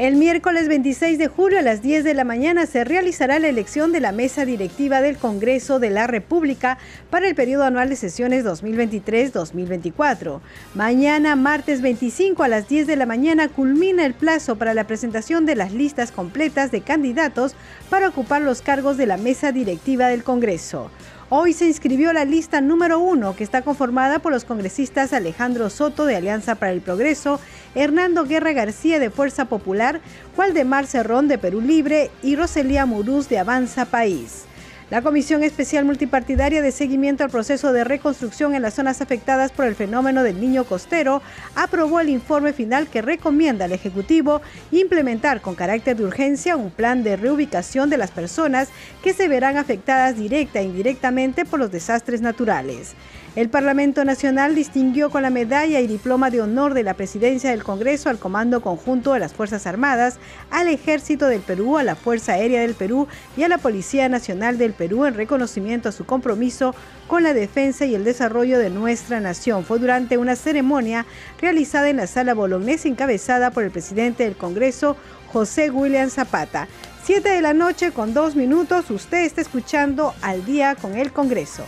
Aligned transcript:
El 0.00 0.16
miércoles 0.16 0.66
26 0.66 1.18
de 1.18 1.28
julio 1.28 1.58
a 1.58 1.62
las 1.62 1.82
10 1.82 2.04
de 2.04 2.14
la 2.14 2.24
mañana 2.24 2.64
se 2.64 2.84
realizará 2.84 3.38
la 3.38 3.48
elección 3.48 3.92
de 3.92 4.00
la 4.00 4.12
mesa 4.12 4.46
directiva 4.46 5.02
del 5.02 5.18
Congreso 5.18 5.78
de 5.78 5.90
la 5.90 6.06
República 6.06 6.78
para 7.10 7.28
el 7.28 7.34
periodo 7.34 7.64
anual 7.64 7.90
de 7.90 7.96
sesiones 7.96 8.42
2023-2024. 8.46 10.40
Mañana, 10.74 11.36
martes 11.36 11.82
25 11.82 12.42
a 12.42 12.48
las 12.48 12.66
10 12.66 12.86
de 12.86 12.96
la 12.96 13.04
mañana, 13.04 13.48
culmina 13.50 14.06
el 14.06 14.14
plazo 14.14 14.56
para 14.56 14.72
la 14.72 14.86
presentación 14.86 15.44
de 15.44 15.56
las 15.56 15.74
listas 15.74 16.12
completas 16.12 16.70
de 16.70 16.80
candidatos 16.80 17.54
para 17.90 18.08
ocupar 18.08 18.40
los 18.40 18.62
cargos 18.62 18.96
de 18.96 19.04
la 19.04 19.18
mesa 19.18 19.52
directiva 19.52 20.08
del 20.08 20.24
Congreso. 20.24 20.90
Hoy 21.32 21.52
se 21.52 21.66
inscribió 21.66 22.12
la 22.12 22.24
lista 22.24 22.60
número 22.60 22.98
uno, 22.98 23.36
que 23.36 23.44
está 23.44 23.62
conformada 23.62 24.18
por 24.18 24.32
los 24.32 24.44
congresistas 24.44 25.12
Alejandro 25.12 25.70
Soto 25.70 26.04
de 26.04 26.16
Alianza 26.16 26.56
para 26.56 26.72
el 26.72 26.80
Progreso, 26.80 27.38
Hernando 27.74 28.24
Guerra 28.24 28.52
García 28.52 28.98
de 28.98 29.10
Fuerza 29.10 29.44
Popular, 29.44 30.00
Waldemar 30.36 30.86
Cerrón 30.86 31.28
de 31.28 31.38
Perú 31.38 31.60
Libre 31.60 32.10
y 32.22 32.34
Roselía 32.34 32.84
Muruz 32.84 33.28
de 33.28 33.38
Avanza 33.38 33.84
País. 33.84 34.44
La 34.90 35.02
Comisión 35.02 35.44
Especial 35.44 35.84
Multipartidaria 35.84 36.62
de 36.62 36.72
Seguimiento 36.72 37.22
al 37.22 37.30
Proceso 37.30 37.72
de 37.72 37.84
Reconstrucción 37.84 38.56
en 38.56 38.62
las 38.62 38.74
zonas 38.74 39.00
afectadas 39.00 39.52
por 39.52 39.66
el 39.66 39.76
fenómeno 39.76 40.24
del 40.24 40.40
niño 40.40 40.64
costero 40.64 41.22
aprobó 41.54 42.00
el 42.00 42.08
informe 42.08 42.52
final 42.52 42.88
que 42.88 43.00
recomienda 43.00 43.66
al 43.66 43.72
Ejecutivo 43.72 44.42
implementar 44.72 45.42
con 45.42 45.54
carácter 45.54 45.96
de 45.96 46.04
urgencia 46.04 46.56
un 46.56 46.72
plan 46.72 47.04
de 47.04 47.16
reubicación 47.16 47.88
de 47.88 47.98
las 47.98 48.10
personas 48.10 48.68
que 49.00 49.14
se 49.14 49.28
verán 49.28 49.58
afectadas 49.58 50.16
directa 50.16 50.58
e 50.58 50.64
indirectamente 50.64 51.44
por 51.44 51.60
los 51.60 51.70
desastres 51.70 52.20
naturales. 52.20 52.96
El 53.36 53.48
Parlamento 53.48 54.04
Nacional 54.04 54.56
distinguió 54.56 55.08
con 55.08 55.22
la 55.22 55.30
medalla 55.30 55.78
y 55.78 55.86
diploma 55.86 56.30
de 56.30 56.40
honor 56.40 56.74
de 56.74 56.82
la 56.82 56.94
Presidencia 56.94 57.50
del 57.50 57.62
Congreso 57.62 58.10
al 58.10 58.18
Comando 58.18 58.60
Conjunto 58.60 59.12
de 59.12 59.20
las 59.20 59.34
Fuerzas 59.34 59.68
Armadas, 59.68 60.18
al 60.50 60.66
Ejército 60.66 61.28
del 61.28 61.40
Perú, 61.40 61.78
a 61.78 61.84
la 61.84 61.94
Fuerza 61.94 62.32
Aérea 62.32 62.62
del 62.62 62.74
Perú 62.74 63.06
y 63.36 63.44
a 63.44 63.48
la 63.48 63.58
Policía 63.58 64.08
Nacional 64.08 64.58
del 64.58 64.72
Perú 64.72 65.04
en 65.04 65.14
reconocimiento 65.14 65.88
a 65.88 65.92
su 65.92 66.06
compromiso 66.06 66.74
con 67.06 67.22
la 67.22 67.32
defensa 67.32 67.86
y 67.86 67.94
el 67.94 68.02
desarrollo 68.02 68.58
de 68.58 68.68
nuestra 68.68 69.20
nación. 69.20 69.64
Fue 69.64 69.78
durante 69.78 70.18
una 70.18 70.34
ceremonia 70.34 71.06
realizada 71.40 71.88
en 71.88 71.98
la 71.98 72.08
Sala 72.08 72.34
Bolognese 72.34 72.88
encabezada 72.88 73.52
por 73.52 73.62
el 73.62 73.70
presidente 73.70 74.24
del 74.24 74.34
Congreso, 74.34 74.96
José 75.32 75.70
William 75.70 76.10
Zapata. 76.10 76.66
Siete 77.04 77.28
de 77.28 77.42
la 77.42 77.54
noche 77.54 77.92
con 77.92 78.12
dos 78.12 78.34
minutos, 78.34 78.90
usted 78.90 79.24
está 79.24 79.40
escuchando 79.40 80.14
al 80.20 80.44
día 80.44 80.74
con 80.74 80.96
el 80.96 81.12
Congreso. 81.12 81.64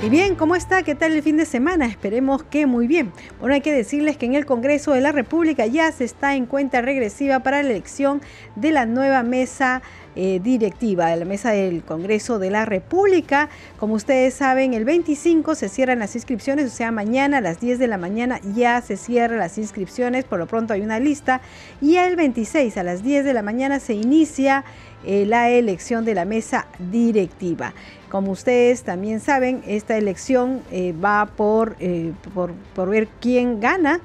Y 0.00 0.10
bien, 0.10 0.36
¿cómo 0.36 0.54
está? 0.54 0.84
¿Qué 0.84 0.94
tal 0.94 1.12
el 1.12 1.24
fin 1.24 1.36
de 1.36 1.44
semana? 1.44 1.84
Esperemos 1.86 2.44
que 2.44 2.66
muy 2.66 2.86
bien. 2.86 3.10
Bueno, 3.40 3.56
hay 3.56 3.62
que 3.62 3.72
decirles 3.72 4.16
que 4.16 4.26
en 4.26 4.36
el 4.36 4.46
Congreso 4.46 4.92
de 4.92 5.00
la 5.00 5.10
República 5.10 5.66
ya 5.66 5.90
se 5.90 6.04
está 6.04 6.36
en 6.36 6.46
cuenta 6.46 6.80
regresiva 6.82 7.40
para 7.40 7.64
la 7.64 7.70
elección 7.70 8.22
de 8.54 8.70
la 8.70 8.86
nueva 8.86 9.24
mesa 9.24 9.82
eh, 10.14 10.40
directiva 10.42 11.08
de 11.08 11.16
la 11.16 11.24
mesa 11.24 11.50
del 11.50 11.82
Congreso 11.82 12.38
de 12.38 12.50
la 12.50 12.64
República. 12.64 13.48
Como 13.78 13.94
ustedes 13.94 14.34
saben, 14.34 14.72
el 14.72 14.84
25 14.84 15.56
se 15.56 15.68
cierran 15.68 15.98
las 15.98 16.14
inscripciones, 16.14 16.66
o 16.66 16.74
sea, 16.74 16.92
mañana 16.92 17.38
a 17.38 17.40
las 17.40 17.58
10 17.58 17.80
de 17.80 17.88
la 17.88 17.98
mañana 17.98 18.40
ya 18.54 18.80
se 18.80 18.96
cierran 18.96 19.38
las 19.38 19.58
inscripciones, 19.58 20.24
por 20.24 20.38
lo 20.38 20.46
pronto 20.46 20.74
hay 20.74 20.80
una 20.80 21.00
lista, 21.00 21.40
y 21.80 21.96
el 21.96 22.14
26 22.14 22.76
a 22.76 22.84
las 22.84 23.02
10 23.02 23.24
de 23.24 23.34
la 23.34 23.42
mañana 23.42 23.80
se 23.80 23.94
inicia 23.94 24.64
eh, 25.04 25.26
la 25.26 25.50
elección 25.50 26.04
de 26.04 26.14
la 26.14 26.24
mesa 26.24 26.66
directiva. 26.90 27.74
Como 28.10 28.32
ustedes 28.32 28.82
también 28.82 29.20
saben, 29.20 29.62
esta 29.66 29.96
elección 29.96 30.62
eh, 30.70 30.92
va 30.92 31.26
por, 31.26 31.76
eh, 31.80 32.12
por, 32.34 32.52
por, 32.74 32.88
ver 32.90 33.08
quién 33.20 33.60
gana 33.60 34.00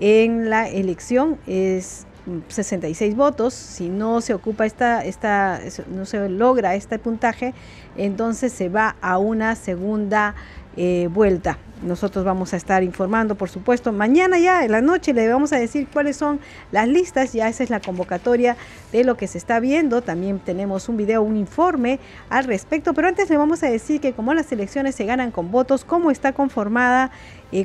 en 0.00 0.50
la 0.50 0.68
elección. 0.68 1.38
Es 1.46 2.06
66 2.48 3.16
votos. 3.16 3.54
Si 3.54 3.88
no 3.88 4.20
se 4.20 4.34
ocupa 4.34 4.66
esta, 4.66 5.04
esta, 5.04 5.60
no 5.88 6.04
se 6.04 6.28
logra 6.28 6.74
este 6.74 6.98
puntaje, 6.98 7.54
entonces 7.96 8.52
se 8.52 8.68
va 8.68 8.96
a 9.00 9.18
una 9.18 9.54
segunda 9.54 10.34
eh, 10.80 11.08
vuelta. 11.10 11.58
Nosotros 11.82 12.24
vamos 12.24 12.54
a 12.54 12.56
estar 12.56 12.84
informando, 12.84 13.34
por 13.34 13.48
supuesto, 13.48 13.92
mañana 13.92 14.38
ya 14.38 14.64
en 14.64 14.70
la 14.70 14.80
noche 14.80 15.12
le 15.12 15.28
vamos 15.28 15.52
a 15.52 15.58
decir 15.58 15.88
cuáles 15.92 16.16
son 16.16 16.38
las 16.70 16.86
listas, 16.86 17.32
ya 17.32 17.48
esa 17.48 17.64
es 17.64 17.70
la 17.70 17.80
convocatoria 17.80 18.56
de 18.92 19.02
lo 19.02 19.16
que 19.16 19.26
se 19.26 19.38
está 19.38 19.58
viendo. 19.58 20.02
También 20.02 20.38
tenemos 20.38 20.88
un 20.88 20.96
video, 20.96 21.22
un 21.22 21.36
informe 21.36 21.98
al 22.30 22.44
respecto, 22.44 22.94
pero 22.94 23.08
antes 23.08 23.28
le 23.28 23.36
vamos 23.36 23.62
a 23.64 23.70
decir 23.70 24.00
que 24.00 24.12
como 24.12 24.34
las 24.34 24.52
elecciones 24.52 24.94
se 24.94 25.04
ganan 25.04 25.32
con 25.32 25.50
votos, 25.50 25.84
cómo 25.84 26.12
está 26.12 26.32
conformada, 26.32 27.10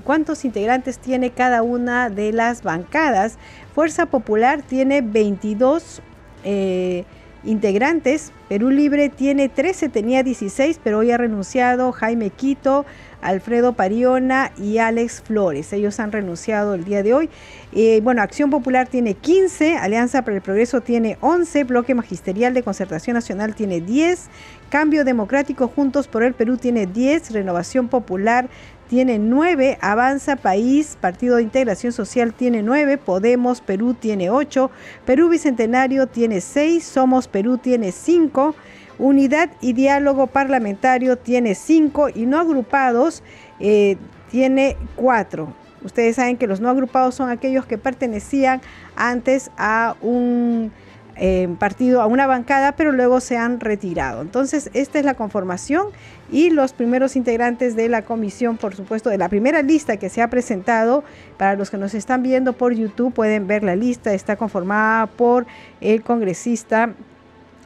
cuántos 0.03 0.45
integrantes 0.45 0.97
tiene 0.97 1.31
cada 1.31 1.61
una 1.61 2.09
de 2.09 2.31
las 2.31 2.63
bancadas. 2.63 3.37
Fuerza 3.73 4.05
Popular 4.05 4.61
tiene 4.61 5.01
22 5.01 6.01
eh, 6.43 7.05
integrantes. 7.43 8.31
Perú 8.47 8.69
Libre 8.69 9.09
tiene 9.09 9.49
13, 9.49 9.89
tenía 9.89 10.23
16, 10.23 10.79
pero 10.83 10.99
hoy 10.99 11.11
ha 11.11 11.17
renunciado 11.17 11.91
Jaime 11.91 12.29
Quito, 12.29 12.85
Alfredo 13.21 13.73
Pariona 13.73 14.51
y 14.57 14.77
Alex 14.77 15.21
Flores. 15.21 15.73
Ellos 15.73 15.99
han 15.99 16.11
renunciado 16.11 16.73
el 16.75 16.83
día 16.83 17.03
de 17.03 17.13
hoy. 17.13 17.29
Eh, 17.73 17.99
bueno, 18.03 18.21
Acción 18.21 18.49
Popular 18.49 18.87
tiene 18.87 19.15
15, 19.15 19.77
Alianza 19.77 20.23
para 20.23 20.37
el 20.37 20.41
Progreso 20.41 20.81
tiene 20.81 21.17
11, 21.21 21.63
Bloque 21.63 21.95
Magisterial 21.95 22.53
de 22.53 22.63
Concertación 22.63 23.15
Nacional 23.15 23.55
tiene 23.55 23.81
10, 23.81 24.29
Cambio 24.69 25.03
Democrático 25.03 25.67
Juntos 25.67 26.07
por 26.07 26.23
el 26.23 26.33
Perú 26.33 26.57
tiene 26.57 26.85
10, 26.85 27.31
Renovación 27.31 27.87
Popular 27.87 28.49
tiene 28.89 29.19
9, 29.19 29.77
Avanza 29.81 30.35
País, 30.35 30.97
Partido 30.99 31.37
de 31.37 31.43
Integración 31.43 31.93
Social 31.93 32.33
tiene 32.33 32.63
9, 32.63 32.97
Podemos 32.97 33.61
Perú 33.61 33.93
tiene 33.93 34.29
8, 34.29 34.69
Perú 35.05 35.29
Bicentenario 35.29 36.07
tiene 36.07 36.41
6, 36.41 36.83
Somos 36.83 37.27
Perú 37.27 37.57
tiene 37.57 37.91
5, 37.91 38.55
Unidad 38.99 39.49
y 39.61 39.73
Diálogo 39.73 40.27
Parlamentario 40.27 41.17
tiene 41.17 41.55
5 41.55 42.09
y 42.13 42.25
no 42.25 42.39
agrupados 42.39 43.23
eh, 43.59 43.97
tiene 44.29 44.77
4. 44.95 45.53
Ustedes 45.83 46.15
saben 46.15 46.37
que 46.37 46.47
los 46.47 46.61
no 46.61 46.69
agrupados 46.69 47.15
son 47.15 47.29
aquellos 47.29 47.65
que 47.65 47.77
pertenecían 47.77 48.61
antes 48.95 49.51
a 49.57 49.95
un 50.01 50.71
eh, 51.15 51.47
partido, 51.59 52.01
a 52.01 52.07
una 52.07 52.27
bancada, 52.27 52.73
pero 52.73 52.91
luego 52.91 53.19
se 53.19 53.37
han 53.37 53.59
retirado. 53.59 54.21
Entonces, 54.21 54.69
esta 54.73 54.99
es 54.99 55.05
la 55.05 55.13
conformación 55.13 55.87
y 56.31 56.49
los 56.49 56.73
primeros 56.73 57.15
integrantes 57.15 57.75
de 57.75 57.89
la 57.89 58.03
comisión, 58.03 58.57
por 58.57 58.75
supuesto, 58.75 59.09
de 59.09 59.17
la 59.17 59.29
primera 59.29 59.61
lista 59.61 59.97
que 59.97 60.09
se 60.09 60.21
ha 60.21 60.29
presentado. 60.29 61.03
Para 61.37 61.55
los 61.55 61.69
que 61.69 61.77
nos 61.77 61.93
están 61.93 62.23
viendo 62.23 62.53
por 62.53 62.73
YouTube, 62.73 63.13
pueden 63.13 63.47
ver 63.47 63.63
la 63.63 63.75
lista, 63.75 64.13
está 64.13 64.35
conformada 64.35 65.07
por 65.07 65.45
el 65.81 66.01
congresista 66.01 66.93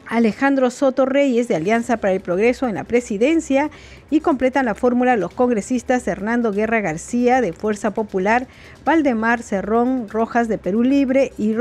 Alejandro 0.10 0.70
Soto 0.70 1.06
Reyes 1.06 1.48
de 1.48 1.56
Alianza 1.56 1.98
para 1.98 2.14
el 2.14 2.22
Progreso 2.22 2.68
en 2.68 2.76
la 2.76 2.84
presidencia 2.84 3.70
y 4.10 4.22
completan 4.22 4.66
la 4.66 4.76
fórmula 4.76 5.18
los 5.18 5.34
congresistas 5.34 6.08
Hernando 6.08 6.52
Guerra 6.52 6.82
García 6.82 7.42
de 7.42 7.54
Fuerza 7.54 7.92
Popular, 7.92 8.48
Valdemar 8.86 9.42
Cerrón 9.42 10.08
Rojas 10.10 10.48
de 10.48 10.58
Perú 10.58 10.84
Libre 10.84 11.34
y 11.38 11.56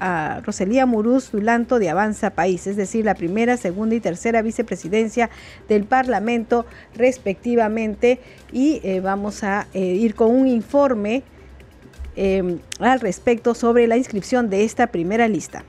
ah, 0.00 0.40
Roselía 0.44 0.86
Muruz 0.86 1.30
Dulanto 1.30 1.78
de 1.78 1.90
Avanza 1.90 2.30
País, 2.30 2.66
es 2.66 2.76
decir, 2.76 3.04
la 3.04 3.14
primera, 3.14 3.56
segunda 3.56 3.94
y 3.94 4.00
tercera 4.00 4.42
vicepresidencia 4.42 5.30
del 5.68 5.84
Parlamento 5.84 6.66
respectivamente. 6.94 8.20
Y 8.52 8.80
eh, 8.82 9.00
vamos 9.00 9.44
a 9.44 9.66
eh, 9.72 9.80
ir 9.80 10.14
con 10.14 10.34
un 10.34 10.48
informe 10.48 11.22
eh, 12.16 12.58
al 12.80 13.00
respecto 13.00 13.54
sobre 13.54 13.86
la 13.86 13.96
inscripción 13.96 14.50
de 14.50 14.64
esta 14.64 14.88
primera 14.88 15.28
lista. 15.28 15.64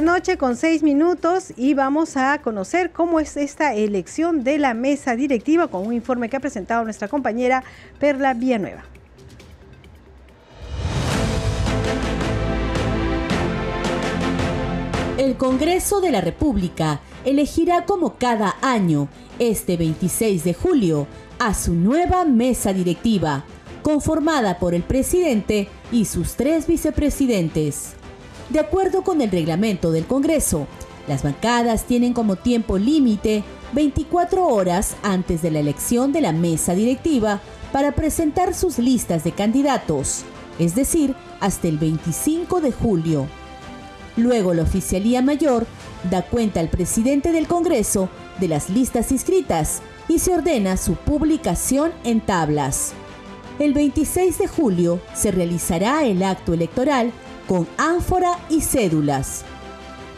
Noche 0.00 0.38
con 0.38 0.56
seis 0.56 0.82
minutos 0.82 1.52
y 1.56 1.74
vamos 1.74 2.16
a 2.16 2.38
conocer 2.42 2.90
cómo 2.90 3.20
es 3.20 3.36
esta 3.36 3.74
elección 3.74 4.42
de 4.42 4.58
la 4.58 4.74
mesa 4.74 5.14
directiva 5.14 5.68
con 5.68 5.86
un 5.86 5.92
informe 5.92 6.28
que 6.28 6.36
ha 6.36 6.40
presentado 6.40 6.84
nuestra 6.84 7.08
compañera 7.08 7.62
Perla 7.98 8.34
Villanueva. 8.34 8.84
El 15.18 15.36
Congreso 15.36 16.00
de 16.00 16.10
la 16.10 16.20
República 16.20 17.00
elegirá 17.24 17.84
como 17.84 18.14
cada 18.14 18.56
año, 18.62 19.08
este 19.38 19.76
26 19.76 20.44
de 20.44 20.54
julio, 20.54 21.06
a 21.38 21.54
su 21.54 21.74
nueva 21.74 22.24
mesa 22.24 22.72
directiva, 22.72 23.44
conformada 23.82 24.58
por 24.58 24.74
el 24.74 24.82
presidente 24.82 25.68
y 25.92 26.06
sus 26.06 26.34
tres 26.34 26.66
vicepresidentes. 26.66 27.94
De 28.50 28.60
acuerdo 28.60 29.02
con 29.02 29.20
el 29.20 29.30
reglamento 29.30 29.90
del 29.90 30.06
Congreso, 30.06 30.66
las 31.06 31.22
bancadas 31.22 31.84
tienen 31.84 32.12
como 32.12 32.36
tiempo 32.36 32.78
límite 32.78 33.42
24 33.72 34.46
horas 34.46 34.96
antes 35.02 35.42
de 35.42 35.50
la 35.50 35.60
elección 35.60 36.12
de 36.12 36.20
la 36.20 36.32
mesa 36.32 36.74
directiva 36.74 37.40
para 37.72 37.92
presentar 37.92 38.54
sus 38.54 38.78
listas 38.78 39.24
de 39.24 39.32
candidatos, 39.32 40.22
es 40.58 40.74
decir, 40.74 41.14
hasta 41.40 41.68
el 41.68 41.78
25 41.78 42.60
de 42.60 42.72
julio. 42.72 43.26
Luego 44.16 44.54
la 44.54 44.62
Oficialía 44.62 45.22
Mayor 45.22 45.66
da 46.10 46.22
cuenta 46.22 46.60
al 46.60 46.68
presidente 46.68 47.32
del 47.32 47.48
Congreso 47.48 48.08
de 48.38 48.48
las 48.48 48.70
listas 48.70 49.10
inscritas 49.10 49.82
y 50.08 50.18
se 50.18 50.32
ordena 50.32 50.76
su 50.76 50.94
publicación 50.94 51.92
en 52.04 52.20
tablas. 52.20 52.92
El 53.58 53.72
26 53.72 54.38
de 54.38 54.48
julio 54.48 55.00
se 55.14 55.30
realizará 55.30 56.04
el 56.04 56.22
acto 56.22 56.54
electoral 56.54 57.12
con 57.46 57.66
ánfora 57.76 58.38
y 58.48 58.60
cédulas. 58.60 59.44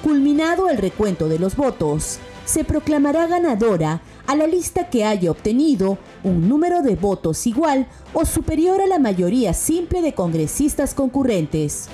Culminado 0.02 0.68
el 0.68 0.78
recuento 0.78 1.28
de 1.28 1.38
los 1.38 1.56
votos, 1.56 2.18
se 2.44 2.62
proclamará 2.64 3.26
ganadora 3.26 4.02
a 4.26 4.36
la 4.36 4.46
lista 4.46 4.88
que 4.88 5.04
haya 5.04 5.30
obtenido 5.30 5.98
un 6.22 6.48
número 6.48 6.82
de 6.82 6.94
votos 6.94 7.46
igual 7.46 7.88
o 8.12 8.24
superior 8.24 8.80
a 8.80 8.86
la 8.86 8.98
mayoría 8.98 9.52
simple 9.52 10.00
de 10.00 10.14
congresistas 10.14 10.94
concurrentes. 10.94 11.88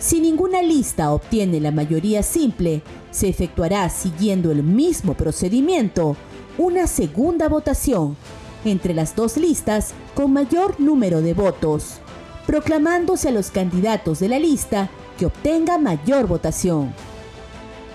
Si 0.00 0.20
ninguna 0.20 0.62
lista 0.62 1.12
obtiene 1.12 1.60
la 1.60 1.70
mayoría 1.70 2.24
simple, 2.24 2.82
se 3.12 3.28
efectuará 3.28 3.88
siguiendo 3.88 4.50
el 4.50 4.64
mismo 4.64 5.14
procedimiento 5.14 6.16
una 6.58 6.88
segunda 6.88 7.48
votación 7.48 8.16
entre 8.64 8.94
las 8.94 9.14
dos 9.14 9.36
listas 9.36 9.94
con 10.14 10.32
mayor 10.32 10.80
número 10.80 11.22
de 11.22 11.34
votos 11.34 12.01
proclamándose 12.46 13.28
a 13.28 13.32
los 13.32 13.50
candidatos 13.50 14.20
de 14.20 14.28
la 14.28 14.38
lista 14.38 14.88
que 15.18 15.26
obtenga 15.26 15.78
mayor 15.78 16.26
votación. 16.26 16.92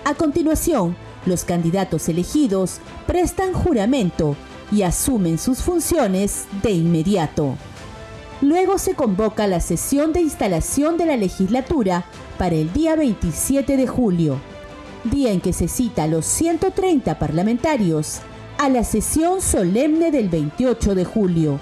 A 0.04 0.14
continuación, 0.14 0.96
los 1.26 1.44
candidatos 1.44 2.08
elegidos 2.08 2.78
prestan 3.06 3.52
juramento 3.52 4.36
y 4.72 4.82
asumen 4.82 5.38
sus 5.38 5.62
funciones 5.62 6.46
de 6.62 6.70
inmediato. 6.70 7.56
Luego 8.40 8.78
se 8.78 8.94
convoca 8.94 9.46
la 9.46 9.60
sesión 9.60 10.12
de 10.12 10.20
instalación 10.20 10.96
de 10.96 11.06
la 11.06 11.16
legislatura 11.16 12.04
para 12.38 12.54
el 12.54 12.72
día 12.72 12.94
27 12.94 13.76
de 13.76 13.86
julio, 13.86 14.38
día 15.04 15.32
en 15.32 15.40
que 15.40 15.52
se 15.52 15.68
cita 15.68 16.04
a 16.04 16.06
los 16.06 16.24
130 16.24 17.18
parlamentarios 17.18 18.20
a 18.58 18.68
la 18.68 18.82
sesión 18.82 19.40
solemne 19.40 20.10
del 20.10 20.28
28 20.28 20.96
de 20.96 21.04
julio 21.04 21.60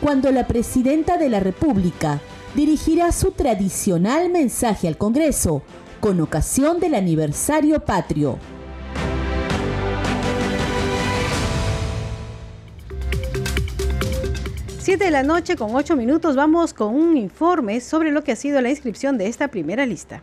cuando 0.00 0.30
la 0.30 0.46
presidenta 0.46 1.18
de 1.18 1.28
la 1.28 1.40
República 1.40 2.20
dirigirá 2.54 3.10
su 3.12 3.32
tradicional 3.32 4.30
mensaje 4.30 4.88
al 4.88 4.96
Congreso 4.96 5.62
con 6.00 6.20
ocasión 6.20 6.78
del 6.78 6.94
aniversario 6.94 7.80
patrio. 7.80 8.38
Siete 14.78 15.04
de 15.04 15.10
la 15.10 15.22
noche 15.22 15.56
con 15.56 15.74
ocho 15.74 15.96
minutos 15.96 16.34
vamos 16.34 16.72
con 16.72 16.94
un 16.94 17.16
informe 17.16 17.80
sobre 17.80 18.10
lo 18.10 18.24
que 18.24 18.32
ha 18.32 18.36
sido 18.36 18.60
la 18.62 18.70
inscripción 18.70 19.18
de 19.18 19.26
esta 19.26 19.48
primera 19.48 19.84
lista. 19.84 20.22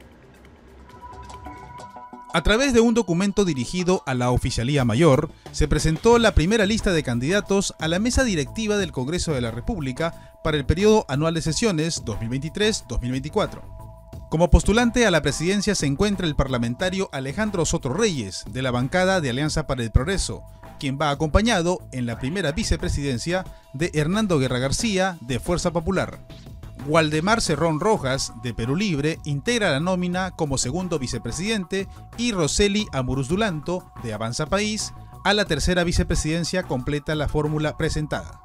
A 2.35 2.43
través 2.43 2.73
de 2.73 2.81
un 2.81 2.93
documento 2.93 3.45
dirigido 3.45 4.03
a 4.05 4.13
la 4.13 4.29
Oficialía 4.29 4.83
Mayor, 4.83 5.31
se 5.53 5.69
presentó 5.69 6.19
la 6.19 6.35
primera 6.35 6.65
lista 6.65 6.91
de 6.91 7.01
candidatos 7.01 7.73
a 7.79 7.87
la 7.87 7.97
mesa 7.97 8.25
directiva 8.25 8.75
del 8.75 8.91
Congreso 8.91 9.31
de 9.31 9.39
la 9.39 9.51
República 9.51 10.37
para 10.43 10.57
el 10.57 10.65
periodo 10.65 11.05
anual 11.07 11.33
de 11.33 11.41
sesiones 11.41 12.03
2023-2024. 12.03 13.61
Como 14.29 14.49
postulante 14.49 15.05
a 15.05 15.11
la 15.11 15.21
presidencia 15.21 15.75
se 15.75 15.85
encuentra 15.85 16.27
el 16.27 16.35
parlamentario 16.35 17.07
Alejandro 17.13 17.63
Soto 17.63 17.87
Reyes, 17.87 18.43
de 18.51 18.61
la 18.61 18.71
bancada 18.71 19.21
de 19.21 19.29
Alianza 19.29 19.65
para 19.65 19.83
el 19.83 19.91
Progreso, 19.91 20.43
quien 20.77 20.99
va 21.01 21.11
acompañado 21.11 21.87
en 21.93 22.05
la 22.05 22.19
primera 22.19 22.51
vicepresidencia 22.51 23.45
de 23.73 23.91
Hernando 23.93 24.39
Guerra 24.39 24.59
García, 24.59 25.17
de 25.21 25.39
Fuerza 25.39 25.71
Popular. 25.71 26.19
Waldemar 26.87 27.41
Cerrón 27.41 27.79
Rojas, 27.79 28.33
de 28.43 28.53
Perú 28.53 28.75
Libre, 28.75 29.19
integra 29.23 29.71
la 29.71 29.79
nómina 29.79 30.31
como 30.31 30.57
segundo 30.57 30.99
vicepresidente 30.99 31.87
y 32.17 32.31
Roseli 32.31 32.87
Amuruz 32.91 33.27
Dulanto, 33.27 33.91
de 34.03 34.13
Avanza 34.13 34.45
País, 34.45 34.93
a 35.23 35.33
la 35.33 35.45
tercera 35.45 35.83
vicepresidencia 35.83 36.63
completa 36.63 37.15
la 37.15 37.27
fórmula 37.27 37.77
presentada. 37.77 38.39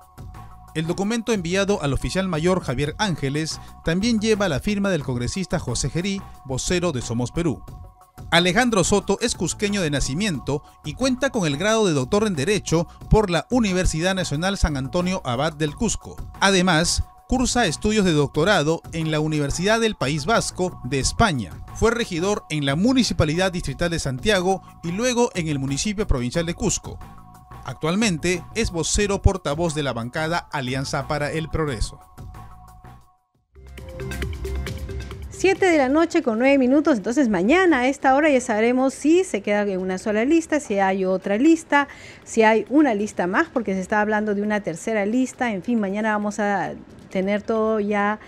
El 0.75 0.87
documento 0.87 1.33
enviado 1.33 1.83
al 1.83 1.93
oficial 1.93 2.29
mayor 2.29 2.63
Javier 2.63 2.95
Ángeles 2.99 3.61
también 3.85 4.21
lleva 4.21 4.49
la 4.49 4.61
firma 4.61 4.89
del 4.89 5.03
congresista 5.03 5.59
José 5.59 5.91
Gerí, 5.91 6.23
vocero 6.47 6.93
de 6.93 7.03
Somos 7.03 7.33
Perú. 7.33 7.63
Alejandro 8.31 8.85
Soto 8.85 9.19
es 9.21 9.35
cusqueño 9.35 9.83
de 9.83 9.91
nacimiento 9.91 10.63
y 10.85 10.95
cuenta 10.95 11.31
con 11.31 11.47
el 11.47 11.57
grado 11.57 11.87
de 11.87 11.93
doctor 11.93 12.27
en 12.27 12.37
Derecho 12.37 12.87
por 13.11 13.29
la 13.29 13.47
Universidad 13.51 14.15
Nacional 14.15 14.57
San 14.57 14.77
Antonio 14.77 15.21
Abad 15.25 15.53
del 15.53 15.75
Cusco. 15.75 16.17
Además, 16.41 17.03
cursa 17.31 17.67
estudios 17.67 18.05
de 18.05 18.11
doctorado 18.11 18.83
en 18.93 19.13
la 19.13 19.21
Universidad 19.21 19.79
del 19.79 19.95
País 19.95 20.27
Vasco 20.27 20.81
de 20.83 20.99
España. 20.99 21.53
Fue 21.77 21.93
regidor 21.93 22.43
en 22.51 22.67
la 22.67 22.75
Municipalidad 22.75 23.53
Distrital 23.53 23.89
de 23.89 24.01
Santiago 24.01 24.63
y 24.83 24.91
luego 24.91 25.31
en 25.37 25.47
el 25.47 25.61
municipio 25.61 26.09
provincial 26.09 26.45
de 26.45 26.55
Cusco. 26.55 26.99
Actualmente 27.65 28.43
es 28.57 28.73
vocero 28.73 29.23
portavoz 29.23 29.77
de 29.77 29.85
la 29.85 29.93
bancada 29.93 30.39
Alianza 30.51 31.07
para 31.07 31.31
el 31.31 31.49
Progreso. 31.49 32.01
7 35.41 35.65
de 35.65 35.79
la 35.79 35.89
noche 35.89 36.23
con 36.23 36.39
9 36.39 36.59
minutos, 36.59 36.99
entonces 36.99 37.31
mañana 37.31 37.79
a 37.79 37.89
esta 37.89 38.15
hora 38.15 38.29
ya 38.29 38.43
sabremos 38.43 38.93
si 38.93 39.25
se 39.25 39.41
queda 39.41 39.63
en 39.63 39.81
una 39.81 39.97
sola 39.97 40.27
lista, 40.27 40.61
si 40.61 40.79
hay 40.81 41.07
otra 41.07 41.39
lista, 41.39 41.89
si 42.25 42.43
hay 42.43 42.67
una 42.69 42.93
lista 42.93 43.27
más, 43.27 43.49
porque 43.49 43.73
se 43.73 43.81
está 43.81 44.03
hablando 44.03 44.35
de 44.35 44.43
una 44.43 44.61
tercera 44.61 45.07
lista, 45.07 45.51
en 45.51 45.63
fin, 45.63 45.81
mañana 45.81 46.13
vamos 46.13 46.41
a 46.41 46.75
tener 47.09 47.41
todo 47.41 47.81
ya, 47.81 48.19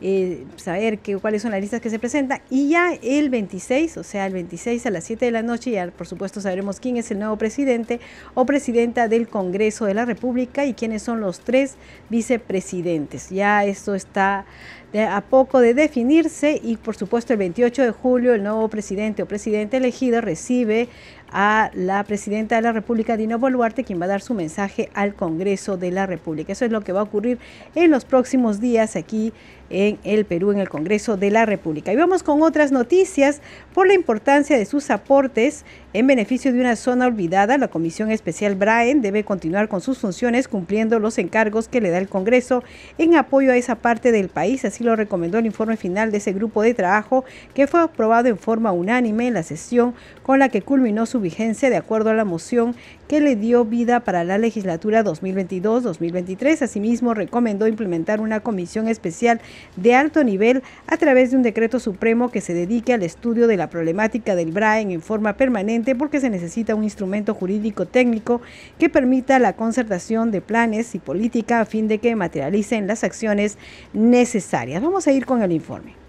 eh, 0.00 0.44
saber 0.56 1.00
que, 1.00 1.16
cuáles 1.16 1.42
son 1.42 1.50
las 1.50 1.60
listas 1.60 1.80
que 1.80 1.90
se 1.90 1.98
presentan. 1.98 2.40
Y 2.50 2.70
ya 2.70 2.92
el 3.02 3.30
26, 3.30 3.96
o 3.96 4.04
sea, 4.04 4.26
el 4.26 4.32
26 4.32 4.86
a 4.86 4.90
las 4.90 5.04
7 5.04 5.24
de 5.24 5.30
la 5.30 5.42
noche, 5.42 5.72
ya 5.72 5.90
por 5.90 6.06
supuesto 6.06 6.40
sabremos 6.40 6.80
quién 6.80 6.96
es 6.96 7.10
el 7.10 7.18
nuevo 7.18 7.36
presidente 7.36 8.00
o 8.34 8.46
presidenta 8.46 9.08
del 9.08 9.28
Congreso 9.28 9.86
de 9.86 9.94
la 9.94 10.04
República 10.04 10.66
y 10.66 10.74
quiénes 10.74 11.02
son 11.02 11.20
los 11.20 11.40
tres 11.40 11.76
vicepresidentes. 12.10 13.30
Ya 13.30 13.64
esto 13.64 13.94
está 13.94 14.46
a 14.94 15.20
poco 15.20 15.60
de 15.60 15.74
definirse 15.74 16.58
y 16.62 16.76
por 16.76 16.96
supuesto 16.96 17.34
el 17.34 17.38
28 17.38 17.82
de 17.82 17.90
julio 17.90 18.32
el 18.32 18.42
nuevo 18.42 18.68
presidente 18.68 19.22
o 19.22 19.26
presidente 19.26 19.76
elegido 19.76 20.22
recibe 20.22 20.88
a 21.30 21.70
la 21.74 22.02
presidenta 22.04 22.56
de 22.56 22.62
la 22.62 22.72
República, 22.72 23.18
Dina 23.18 23.36
Boluarte, 23.36 23.84
quien 23.84 24.00
va 24.00 24.06
a 24.06 24.08
dar 24.08 24.22
su 24.22 24.32
mensaje 24.32 24.88
al 24.94 25.14
Congreso 25.14 25.76
de 25.76 25.90
la 25.90 26.06
República. 26.06 26.52
Eso 26.52 26.64
es 26.64 26.70
lo 26.70 26.80
que 26.80 26.92
va 26.92 27.00
a 27.00 27.02
ocurrir 27.02 27.38
en 27.74 27.90
los 27.90 28.06
próximos 28.06 28.60
días 28.60 28.96
aquí 28.96 29.34
en 29.70 29.98
el 30.04 30.24
Perú, 30.24 30.52
en 30.52 30.58
el 30.58 30.68
Congreso 30.68 31.16
de 31.16 31.30
la 31.30 31.46
República. 31.46 31.92
Y 31.92 31.96
vamos 31.96 32.22
con 32.22 32.42
otras 32.42 32.72
noticias. 32.72 33.40
Por 33.74 33.86
la 33.86 33.94
importancia 33.94 34.56
de 34.56 34.64
sus 34.64 34.90
aportes 34.90 35.64
en 35.92 36.06
beneficio 36.06 36.52
de 36.52 36.60
una 36.60 36.76
zona 36.76 37.06
olvidada, 37.06 37.58
la 37.58 37.68
Comisión 37.68 38.10
Especial 38.10 38.54
Braen 38.54 39.02
debe 39.02 39.24
continuar 39.24 39.68
con 39.68 39.80
sus 39.80 39.98
funciones 39.98 40.48
cumpliendo 40.48 40.98
los 40.98 41.18
encargos 41.18 41.68
que 41.68 41.80
le 41.80 41.90
da 41.90 41.98
el 41.98 42.08
Congreso 42.08 42.64
en 42.98 43.14
apoyo 43.14 43.52
a 43.52 43.56
esa 43.56 43.76
parte 43.76 44.12
del 44.12 44.28
país. 44.28 44.64
Así 44.64 44.84
lo 44.84 44.96
recomendó 44.96 45.38
el 45.38 45.46
informe 45.46 45.76
final 45.76 46.10
de 46.10 46.18
ese 46.18 46.32
grupo 46.32 46.62
de 46.62 46.74
trabajo 46.74 47.24
que 47.54 47.66
fue 47.66 47.80
aprobado 47.80 48.28
en 48.28 48.38
forma 48.38 48.72
unánime 48.72 49.28
en 49.28 49.34
la 49.34 49.42
sesión 49.42 49.94
con 50.22 50.38
la 50.38 50.48
que 50.48 50.62
culminó 50.62 51.06
su 51.06 51.20
vigencia 51.20 51.70
de 51.70 51.76
acuerdo 51.76 52.10
a 52.10 52.14
la 52.14 52.24
moción 52.24 52.74
que 53.08 53.20
le 53.20 53.36
dio 53.36 53.64
vida 53.64 54.00
para 54.00 54.22
la 54.22 54.38
legislatura 54.38 55.02
2022-2023. 55.02 56.62
Asimismo, 56.62 57.14
recomendó 57.14 57.66
implementar 57.66 58.20
una 58.20 58.40
comisión 58.40 58.86
especial 58.86 59.40
de 59.76 59.94
alto 59.94 60.22
nivel 60.22 60.62
a 60.86 60.98
través 60.98 61.30
de 61.30 61.38
un 61.38 61.42
decreto 61.42 61.80
supremo 61.80 62.30
que 62.30 62.42
se 62.42 62.54
dedique 62.54 62.92
al 62.92 63.02
estudio 63.02 63.46
de 63.46 63.56
la 63.56 63.70
problemática 63.70 64.36
del 64.36 64.52
BRAEN 64.52 64.90
en 64.90 65.02
forma 65.02 65.36
permanente 65.36 65.94
porque 65.94 66.20
se 66.20 66.30
necesita 66.30 66.74
un 66.74 66.84
instrumento 66.84 67.34
jurídico 67.34 67.86
técnico 67.86 68.42
que 68.78 68.90
permita 68.90 69.38
la 69.38 69.54
concertación 69.54 70.30
de 70.30 70.42
planes 70.42 70.94
y 70.94 70.98
política 70.98 71.60
a 71.60 71.64
fin 71.64 71.88
de 71.88 71.98
que 71.98 72.14
materialicen 72.14 72.86
las 72.86 73.04
acciones 73.04 73.56
necesarias. 73.94 74.82
Vamos 74.82 75.06
a 75.06 75.12
ir 75.12 75.24
con 75.24 75.42
el 75.42 75.52
informe. 75.52 76.07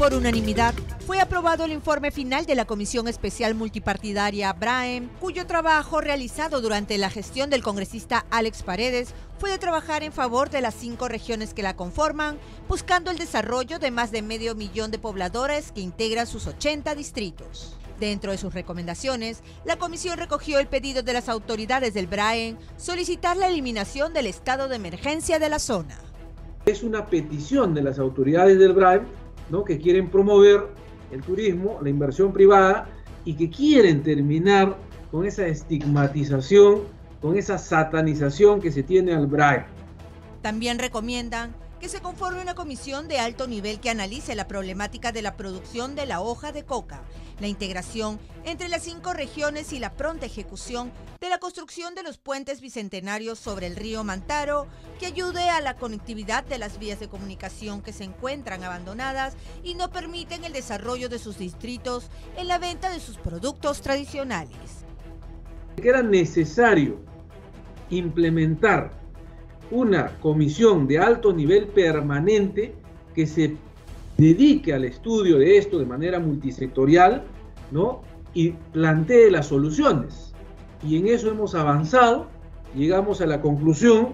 Por 0.00 0.14
unanimidad, 0.14 0.72
fue 1.06 1.20
aprobado 1.20 1.66
el 1.66 1.72
informe 1.72 2.10
final 2.10 2.46
de 2.46 2.54
la 2.54 2.64
Comisión 2.64 3.06
Especial 3.06 3.54
Multipartidaria 3.54 4.50
BRAEM, 4.50 5.10
cuyo 5.20 5.46
trabajo 5.46 6.00
realizado 6.00 6.62
durante 6.62 6.96
la 6.96 7.10
gestión 7.10 7.50
del 7.50 7.62
congresista 7.62 8.24
Alex 8.30 8.62
Paredes 8.62 9.12
fue 9.38 9.50
de 9.50 9.58
trabajar 9.58 10.02
en 10.02 10.12
favor 10.12 10.48
de 10.48 10.62
las 10.62 10.74
cinco 10.74 11.06
regiones 11.06 11.52
que 11.52 11.62
la 11.62 11.76
conforman, 11.76 12.38
buscando 12.66 13.10
el 13.10 13.18
desarrollo 13.18 13.78
de 13.78 13.90
más 13.90 14.10
de 14.10 14.22
medio 14.22 14.54
millón 14.54 14.90
de 14.90 14.98
pobladores 14.98 15.70
que 15.70 15.82
integran 15.82 16.26
sus 16.26 16.46
80 16.46 16.94
distritos. 16.94 17.76
Dentro 17.98 18.32
de 18.32 18.38
sus 18.38 18.54
recomendaciones, 18.54 19.42
la 19.66 19.76
comisión 19.76 20.16
recogió 20.16 20.60
el 20.60 20.66
pedido 20.66 21.02
de 21.02 21.12
las 21.12 21.28
autoridades 21.28 21.92
del 21.92 22.06
BRAEN 22.06 22.56
solicitar 22.78 23.36
la 23.36 23.48
eliminación 23.48 24.14
del 24.14 24.28
estado 24.28 24.66
de 24.68 24.76
emergencia 24.76 25.38
de 25.38 25.50
la 25.50 25.58
zona. 25.58 25.98
Es 26.64 26.82
una 26.82 27.06
petición 27.06 27.74
de 27.74 27.82
las 27.82 27.98
autoridades 27.98 28.58
del 28.58 28.72
BRAEN 28.72 29.19
que 29.66 29.78
quieren 29.78 30.08
promover 30.08 30.68
el 31.10 31.22
turismo, 31.22 31.78
la 31.82 31.90
inversión 31.90 32.32
privada 32.32 32.88
y 33.24 33.34
que 33.34 33.50
quieren 33.50 34.02
terminar 34.02 34.76
con 35.10 35.26
esa 35.26 35.46
estigmatización, 35.46 36.82
con 37.20 37.36
esa 37.36 37.58
satanización 37.58 38.60
que 38.60 38.70
se 38.70 38.82
tiene 38.82 39.12
al 39.12 39.26
BRAEN. 39.26 39.64
También 40.40 40.78
recomiendan 40.78 41.52
que 41.80 41.88
se 41.88 42.02
conforme 42.02 42.42
una 42.42 42.54
comisión 42.54 43.08
de 43.08 43.18
alto 43.18 43.46
nivel 43.46 43.80
que 43.80 43.88
analice 43.88 44.34
la 44.34 44.46
problemática 44.46 45.12
de 45.12 45.22
la 45.22 45.36
producción 45.38 45.94
de 45.94 46.04
la 46.04 46.20
hoja 46.20 46.52
de 46.52 46.64
coca, 46.64 47.02
la 47.40 47.48
integración 47.48 48.20
entre 48.44 48.68
las 48.68 48.82
cinco 48.82 49.14
regiones 49.14 49.72
y 49.72 49.78
la 49.78 49.94
pronta 49.94 50.26
ejecución 50.26 50.92
de 51.20 51.30
la 51.30 51.38
construcción 51.38 51.94
de 51.94 52.02
los 52.02 52.18
puentes 52.18 52.60
bicentenarios 52.60 53.38
sobre 53.38 53.66
el 53.66 53.76
río 53.76 54.04
Mantaro, 54.04 54.66
que 54.98 55.06
ayude 55.06 55.48
a 55.48 55.62
la 55.62 55.76
conectividad 55.76 56.44
de 56.44 56.58
las 56.58 56.78
vías 56.78 57.00
de 57.00 57.08
comunicación 57.08 57.80
que 57.80 57.94
se 57.94 58.04
encuentran 58.04 58.62
abandonadas 58.62 59.34
y 59.64 59.74
no 59.74 59.90
permiten 59.90 60.44
el 60.44 60.52
desarrollo 60.52 61.08
de 61.08 61.18
sus 61.18 61.38
distritos 61.38 62.10
en 62.36 62.46
la 62.46 62.58
venta 62.58 62.90
de 62.90 63.00
sus 63.00 63.16
productos 63.16 63.80
tradicionales. 63.80 64.84
era 65.82 66.02
necesario 66.02 67.00
implementar 67.88 68.99
una 69.70 70.18
comisión 70.20 70.86
de 70.86 70.98
alto 70.98 71.32
nivel 71.32 71.66
permanente 71.66 72.74
que 73.14 73.26
se 73.26 73.56
dedique 74.16 74.72
al 74.72 74.84
estudio 74.84 75.38
de 75.38 75.56
esto 75.56 75.78
de 75.78 75.86
manera 75.86 76.18
multisectorial, 76.18 77.24
¿no? 77.70 78.02
Y 78.34 78.50
plantee 78.72 79.30
las 79.30 79.46
soluciones. 79.46 80.34
Y 80.86 80.96
en 80.98 81.08
eso 81.08 81.28
hemos 81.28 81.54
avanzado, 81.54 82.28
llegamos 82.74 83.20
a 83.20 83.26
la 83.26 83.40
conclusión 83.40 84.08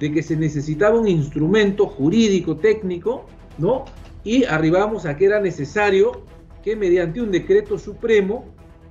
de 0.00 0.12
que 0.12 0.22
se 0.22 0.36
necesitaba 0.36 0.98
un 0.98 1.08
instrumento 1.08 1.86
jurídico 1.86 2.56
técnico, 2.56 3.26
¿no? 3.58 3.84
Y 4.24 4.44
arribamos 4.44 5.06
a 5.06 5.16
que 5.16 5.26
era 5.26 5.40
necesario 5.40 6.22
que 6.62 6.76
mediante 6.76 7.20
un 7.20 7.30
decreto 7.30 7.78
supremo 7.78 8.44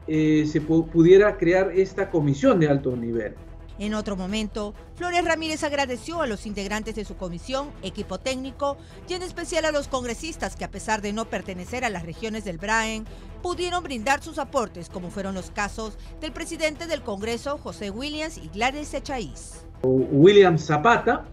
eh, 0.07 0.45
se 0.45 0.61
pudiera 0.61 1.37
crear 1.37 1.71
esta 1.73 2.09
comisión 2.09 2.59
de 2.59 2.69
alto 2.69 2.95
nivel. 2.95 3.33
En 3.81 3.95
otro 3.95 4.15
momento, 4.15 4.75
Flores 4.93 5.25
Ramírez 5.25 5.63
agradeció 5.63 6.21
a 6.21 6.27
los 6.27 6.45
integrantes 6.45 6.93
de 6.93 7.03
su 7.03 7.17
comisión, 7.17 7.69
equipo 7.81 8.19
técnico 8.19 8.77
y 9.09 9.15
en 9.15 9.23
especial 9.23 9.65
a 9.65 9.71
los 9.71 9.87
congresistas 9.87 10.55
que 10.55 10.63
a 10.63 10.69
pesar 10.69 11.01
de 11.01 11.13
no 11.13 11.25
pertenecer 11.25 11.83
a 11.83 11.89
las 11.89 12.05
regiones 12.05 12.45
del 12.45 12.59
Braen, 12.59 13.05
pudieron 13.41 13.81
brindar 13.81 14.21
sus 14.21 14.37
aportes, 14.37 14.87
como 14.87 15.09
fueron 15.09 15.33
los 15.33 15.49
casos 15.49 15.97
del 16.19 16.31
presidente 16.31 16.85
del 16.85 17.01
Congreso, 17.01 17.57
José 17.57 17.89
Williams 17.89 18.37
y 18.37 18.49
Gladys 18.49 18.93
Echaíz. 18.93 19.65
William 19.81 20.59
Zapata, 20.59 21.25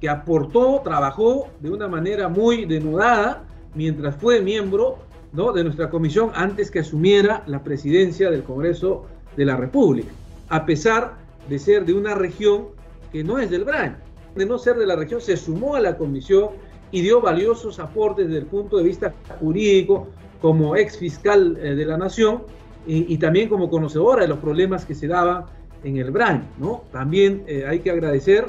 que 0.00 0.08
aportó, 0.08 0.80
trabajó 0.82 1.50
de 1.60 1.70
una 1.70 1.86
manera 1.86 2.28
muy 2.28 2.64
denudada 2.64 3.44
mientras 3.76 4.16
fue 4.16 4.42
miembro 4.42 4.98
de 5.30 5.62
nuestra 5.62 5.88
comisión 5.88 6.32
antes 6.34 6.68
que 6.68 6.80
asumiera 6.80 7.44
la 7.46 7.62
presidencia 7.62 8.28
del 8.28 8.42
Congreso 8.42 9.06
de 9.36 9.44
la 9.44 9.54
República. 9.54 10.10
A 10.48 10.66
pesar 10.66 11.21
de 11.48 11.58
ser 11.58 11.84
de 11.84 11.94
una 11.94 12.14
región 12.14 12.68
que 13.12 13.22
no 13.24 13.38
es 13.38 13.50
del 13.50 13.64
BRAN. 13.64 13.98
De 14.34 14.46
no 14.46 14.58
ser 14.58 14.76
de 14.76 14.86
la 14.86 14.96
región, 14.96 15.20
se 15.20 15.36
sumó 15.36 15.76
a 15.76 15.80
la 15.80 15.96
comisión 15.96 16.50
y 16.90 17.02
dio 17.02 17.20
valiosos 17.20 17.78
aportes 17.78 18.26
desde 18.26 18.40
el 18.40 18.46
punto 18.46 18.78
de 18.78 18.84
vista 18.84 19.14
jurídico, 19.40 20.08
como 20.40 20.76
ex 20.76 20.98
fiscal 20.98 21.56
eh, 21.60 21.74
de 21.74 21.84
la 21.84 21.96
nación 21.96 22.42
y, 22.84 23.16
también 23.18 23.48
como 23.48 23.70
conocedora 23.70 24.22
de 24.22 24.28
los 24.28 24.38
problemas 24.38 24.84
que 24.84 24.96
se 24.96 25.06
daban 25.06 25.44
en 25.84 25.98
el 25.98 26.10
BRAN. 26.10 26.48
¿no? 26.58 26.82
También 26.90 27.44
eh, 27.46 27.64
hay 27.68 27.78
que 27.78 27.92
agradecer. 27.92 28.46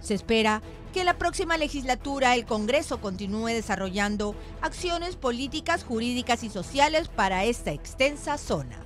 Se 0.00 0.14
espera 0.14 0.62
que 0.92 1.02
la 1.04 1.14
próxima 1.14 1.56
legislatura 1.56 2.34
el 2.34 2.44
Congreso 2.44 3.00
continúe 3.00 3.48
desarrollando 3.48 4.34
acciones 4.60 5.16
políticas, 5.16 5.84
jurídicas 5.84 6.44
y 6.44 6.50
sociales 6.50 7.08
para 7.08 7.44
esta 7.44 7.72
extensa 7.72 8.38
zona. 8.38 8.78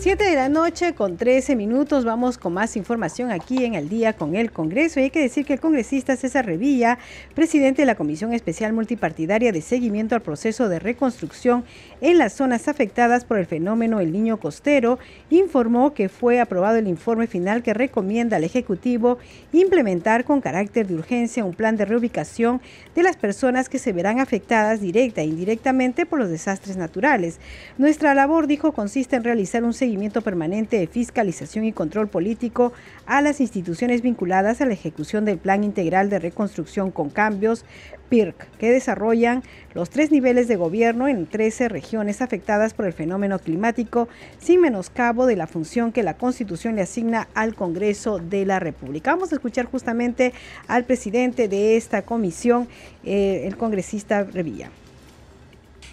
7 0.00 0.24
de 0.24 0.34
la 0.34 0.48
noche 0.48 0.94
con 0.94 1.18
13 1.18 1.56
minutos 1.56 2.06
vamos 2.06 2.38
con 2.38 2.54
más 2.54 2.74
información 2.74 3.30
aquí 3.30 3.66
en 3.66 3.74
el 3.74 3.90
día 3.90 4.14
con 4.14 4.34
el 4.34 4.50
Congreso 4.50 4.98
y 4.98 5.02
hay 5.02 5.10
que 5.10 5.20
decir 5.20 5.44
que 5.44 5.52
el 5.52 5.60
congresista 5.60 6.16
César 6.16 6.46
Revilla, 6.46 6.98
presidente 7.34 7.82
de 7.82 7.86
la 7.86 7.96
Comisión 7.96 8.32
Especial 8.32 8.72
Multipartidaria 8.72 9.52
de 9.52 9.60
Seguimiento 9.60 10.14
al 10.14 10.22
Proceso 10.22 10.70
de 10.70 10.78
Reconstrucción 10.78 11.64
en 12.00 12.16
las 12.16 12.32
zonas 12.32 12.66
afectadas 12.66 13.26
por 13.26 13.36
el 13.36 13.44
fenómeno 13.44 14.00
El 14.00 14.10
Niño 14.10 14.38
Costero, 14.38 14.98
informó 15.28 15.92
que 15.92 16.08
fue 16.08 16.40
aprobado 16.40 16.78
el 16.78 16.88
informe 16.88 17.26
final 17.26 17.62
que 17.62 17.74
recomienda 17.74 18.38
al 18.38 18.44
Ejecutivo 18.44 19.18
implementar 19.52 20.24
con 20.24 20.40
carácter 20.40 20.86
de 20.86 20.94
urgencia 20.94 21.44
un 21.44 21.52
plan 21.52 21.76
de 21.76 21.84
reubicación 21.84 22.62
de 22.94 23.02
las 23.02 23.18
personas 23.18 23.68
que 23.68 23.78
se 23.78 23.92
verán 23.92 24.18
afectadas 24.18 24.80
directa 24.80 25.20
e 25.20 25.26
indirectamente 25.26 26.06
por 26.06 26.20
los 26.20 26.30
desastres 26.30 26.78
naturales. 26.78 27.38
Nuestra 27.76 28.14
labor, 28.14 28.46
dijo, 28.46 28.72
consiste 28.72 29.16
en 29.16 29.24
realizar 29.24 29.62
un 29.62 29.74
seguimiento 29.74 29.89
permanente 30.20 30.78
de 30.78 30.86
fiscalización 30.86 31.64
y 31.64 31.72
control 31.72 32.08
político 32.08 32.72
a 33.06 33.20
las 33.20 33.40
instituciones 33.40 34.02
vinculadas 34.02 34.60
a 34.60 34.66
la 34.66 34.72
ejecución 34.72 35.24
del 35.24 35.38
Plan 35.38 35.64
Integral 35.64 36.10
de 36.10 36.18
Reconstrucción 36.18 36.90
con 36.90 37.10
Cambios, 37.10 37.64
PIRC, 38.08 38.50
que 38.58 38.70
desarrollan 38.70 39.42
los 39.74 39.88
tres 39.90 40.10
niveles 40.10 40.48
de 40.48 40.56
gobierno 40.56 41.08
en 41.08 41.26
13 41.26 41.68
regiones 41.68 42.20
afectadas 42.20 42.74
por 42.74 42.86
el 42.86 42.92
fenómeno 42.92 43.38
climático, 43.38 44.08
sin 44.38 44.60
menoscabo 44.60 45.26
de 45.26 45.36
la 45.36 45.46
función 45.46 45.92
que 45.92 46.02
la 46.02 46.14
Constitución 46.14 46.76
le 46.76 46.82
asigna 46.82 47.28
al 47.34 47.54
Congreso 47.54 48.18
de 48.18 48.44
la 48.44 48.58
República. 48.58 49.12
Vamos 49.12 49.32
a 49.32 49.36
escuchar 49.36 49.66
justamente 49.66 50.32
al 50.66 50.84
presidente 50.84 51.48
de 51.48 51.76
esta 51.76 52.02
comisión, 52.02 52.68
eh, 53.04 53.44
el 53.46 53.56
congresista 53.56 54.24
Revilla 54.24 54.70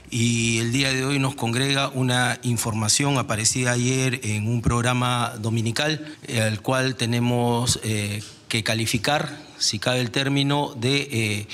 y 0.09 0.59
el 0.59 0.71
día 0.71 0.93
de 0.93 1.05
hoy 1.05 1.19
nos 1.19 1.35
congrega 1.35 1.89
una 1.89 2.39
información 2.43 3.17
aparecida 3.17 3.71
ayer 3.71 4.21
en 4.23 4.47
un 4.47 4.61
programa 4.61 5.33
dominical, 5.39 6.15
eh, 6.27 6.41
al 6.41 6.61
cual 6.61 6.95
tenemos 6.95 7.79
eh, 7.83 8.23
que 8.47 8.63
calificar, 8.63 9.37
si 9.57 9.79
cabe 9.79 9.99
el 9.99 10.11
término, 10.11 10.73
de 10.77 11.09
eh, 11.11 11.47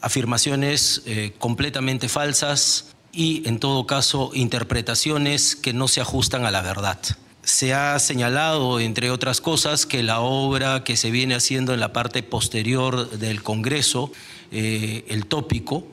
afirmaciones 0.00 1.02
completamente 1.38 2.08
falsas 2.08 2.94
y, 3.12 3.46
en 3.46 3.60
todo 3.60 3.86
caso, 3.86 4.30
interpretaciones 4.34 5.54
que 5.54 5.72
no 5.72 5.86
se 5.86 6.00
ajustan 6.00 6.44
a 6.44 6.50
la 6.50 6.62
verdad. 6.62 6.98
Se 7.42 7.74
ha 7.74 7.98
señalado, 7.98 8.80
entre 8.80 9.10
otras 9.10 9.40
cosas, 9.40 9.86
que 9.86 10.02
la 10.02 10.20
obra 10.20 10.82
que 10.82 10.96
se 10.96 11.10
viene 11.10 11.34
haciendo 11.34 11.74
en 11.74 11.80
la 11.80 11.92
parte 11.92 12.22
posterior 12.22 13.10
del 13.10 13.42
Congreso, 13.42 14.10
el 14.50 15.26
tópico, 15.26 15.86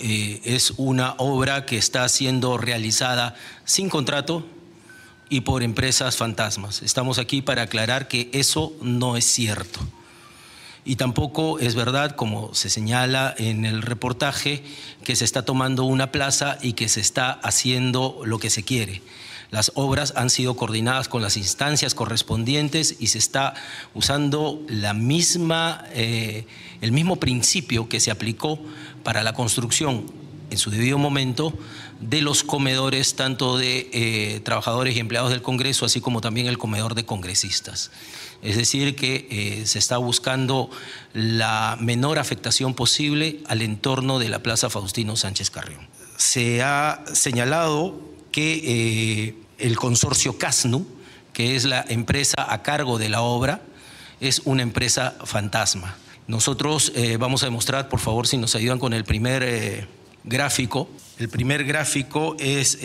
eh, 0.00 0.40
es 0.44 0.72
una 0.76 1.14
obra 1.18 1.66
que 1.66 1.76
está 1.76 2.08
siendo 2.08 2.56
realizada 2.58 3.34
sin 3.64 3.88
contrato 3.88 4.46
y 5.28 5.42
por 5.42 5.62
empresas 5.62 6.16
fantasmas. 6.16 6.82
Estamos 6.82 7.18
aquí 7.18 7.42
para 7.42 7.62
aclarar 7.62 8.08
que 8.08 8.28
eso 8.32 8.72
no 8.82 9.16
es 9.16 9.24
cierto. 9.24 9.80
Y 10.84 10.96
tampoco 10.96 11.58
es 11.58 11.74
verdad, 11.74 12.16
como 12.16 12.54
se 12.54 12.70
señala 12.70 13.34
en 13.36 13.64
el 13.64 13.82
reportaje, 13.82 14.64
que 15.04 15.14
se 15.14 15.24
está 15.24 15.44
tomando 15.44 15.84
una 15.84 16.10
plaza 16.10 16.58
y 16.62 16.72
que 16.72 16.88
se 16.88 17.00
está 17.00 17.30
haciendo 17.30 18.22
lo 18.24 18.38
que 18.38 18.50
se 18.50 18.64
quiere. 18.64 19.02
Las 19.50 19.72
obras 19.74 20.12
han 20.16 20.30
sido 20.30 20.54
coordinadas 20.56 21.08
con 21.08 21.22
las 21.22 21.36
instancias 21.36 21.94
correspondientes 21.94 22.96
y 23.00 23.08
se 23.08 23.18
está 23.18 23.54
usando 23.94 24.64
eh, 24.68 26.46
el 26.80 26.92
mismo 26.92 27.16
principio 27.16 27.88
que 27.88 28.00
se 28.00 28.10
aplicó 28.10 28.60
para 29.02 29.22
la 29.22 29.32
construcción 29.32 30.06
en 30.50 30.58
su 30.58 30.70
debido 30.70 30.98
momento 30.98 31.52
de 32.00 32.22
los 32.22 32.42
comedores 32.42 33.14
tanto 33.14 33.58
de 33.58 33.88
eh, 33.92 34.40
trabajadores 34.40 34.96
y 34.96 35.00
empleados 35.00 35.30
del 35.30 35.42
Congreso, 35.42 35.84
así 35.84 36.00
como 36.00 36.20
también 36.20 36.46
el 36.46 36.58
comedor 36.58 36.94
de 36.94 37.04
congresistas. 37.04 37.90
Es 38.42 38.56
decir, 38.56 38.96
que 38.96 39.28
eh, 39.30 39.66
se 39.66 39.78
está 39.78 39.98
buscando 39.98 40.70
la 41.12 41.76
menor 41.80 42.18
afectación 42.18 42.74
posible 42.74 43.40
al 43.48 43.62
entorno 43.62 44.18
de 44.18 44.28
la 44.28 44.42
Plaza 44.42 44.70
Faustino 44.70 45.16
Sánchez 45.16 45.50
Carrión. 45.50 45.88
Se 46.16 46.62
ha 46.62 47.04
señalado 47.12 48.00
que 48.30 48.62
eh, 48.64 49.34
el 49.58 49.76
consorcio 49.76 50.38
CASNU, 50.38 50.86
que 51.32 51.56
es 51.56 51.64
la 51.64 51.84
empresa 51.88 52.52
a 52.52 52.62
cargo 52.62 52.98
de 52.98 53.08
la 53.08 53.22
obra, 53.22 53.62
es 54.20 54.42
una 54.44 54.62
empresa 54.62 55.16
fantasma. 55.24 55.96
Nosotros 56.26 56.92
eh, 56.94 57.16
vamos 57.16 57.42
a 57.42 57.46
demostrar, 57.46 57.88
por 57.88 58.00
favor, 58.00 58.26
si 58.26 58.36
nos 58.36 58.54
ayudan 58.54 58.78
con 58.78 58.92
el 58.92 59.04
primer 59.04 59.42
eh, 59.42 59.86
gráfico. 60.24 60.88
El 61.18 61.28
primer 61.28 61.64
gráfico 61.64 62.36
es, 62.38 62.78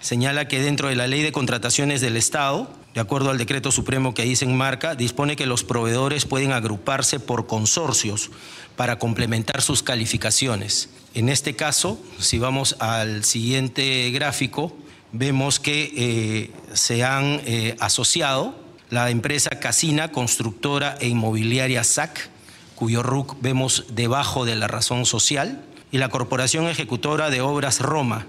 señala 0.00 0.48
que 0.48 0.60
dentro 0.60 0.88
de 0.88 0.96
la 0.96 1.06
ley 1.06 1.22
de 1.22 1.32
contrataciones 1.32 2.00
del 2.00 2.16
Estado, 2.16 2.70
de 2.94 3.00
acuerdo 3.00 3.30
al 3.30 3.38
decreto 3.38 3.70
supremo 3.72 4.14
que 4.14 4.22
ahí 4.22 4.36
se 4.36 4.46
enmarca, 4.46 4.94
dispone 4.94 5.36
que 5.36 5.46
los 5.46 5.64
proveedores 5.64 6.24
pueden 6.24 6.52
agruparse 6.52 7.20
por 7.20 7.46
consorcios 7.46 8.30
para 8.76 8.98
complementar 8.98 9.60
sus 9.60 9.82
calificaciones. 9.82 10.88
En 11.14 11.28
este 11.28 11.54
caso, 11.54 12.00
si 12.18 12.38
vamos 12.38 12.76
al 12.78 13.24
siguiente 13.24 14.10
gráfico, 14.10 14.74
vemos 15.12 15.60
que 15.60 16.50
se 16.72 17.04
han 17.04 17.40
asociado 17.80 18.54
la 18.88 19.10
empresa 19.10 19.50
Casina, 19.50 20.10
constructora 20.10 20.96
e 21.00 21.08
inmobiliaria 21.08 21.84
SAC, 21.84 22.30
cuyo 22.74 23.02
RUC 23.02 23.36
vemos 23.40 23.84
debajo 23.92 24.44
de 24.44 24.56
la 24.56 24.68
razón 24.68 25.04
social, 25.06 25.64
y 25.90 25.98
la 25.98 26.08
Corporación 26.08 26.66
Ejecutora 26.66 27.28
de 27.28 27.42
Obras 27.42 27.80
Roma, 27.80 28.26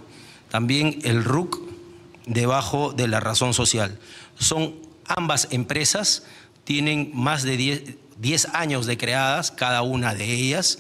también 0.49 0.99
el 1.03 1.23
RUC 1.23 1.61
debajo 2.25 2.91
de 2.91 3.07
la 3.07 3.21
razón 3.21 3.53
social. 3.53 3.97
Son 4.37 4.75
ambas 5.05 5.47
empresas, 5.51 6.23
tienen 6.65 7.11
más 7.13 7.43
de 7.43 7.95
10, 8.19 8.45
años 8.53 8.85
de 8.85 8.97
creadas, 8.97 9.51
cada 9.51 9.81
una 9.81 10.13
de 10.13 10.25
ellas. 10.25 10.79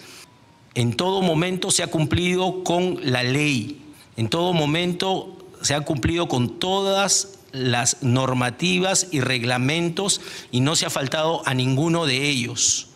En 0.75 0.95
todo 0.95 1.21
momento 1.21 1.71
se 1.71 1.83
ha 1.83 1.87
cumplido 1.87 2.63
con 2.63 2.99
la 3.03 3.23
ley, 3.23 3.81
en 4.17 4.29
todo 4.29 4.53
momento 4.53 5.37
se 5.61 5.75
ha 5.75 5.81
cumplido 5.81 6.27
con 6.27 6.59
todas 6.59 7.39
las 7.51 8.01
normativas 8.01 9.07
y 9.11 9.21
reglamentos 9.21 10.21
y 10.51 10.61
no 10.61 10.75
se 10.75 10.85
ha 10.85 10.89
faltado 10.89 11.41
a 11.45 11.53
ninguno 11.53 12.05
de 12.05 12.27
ellos 12.27 12.89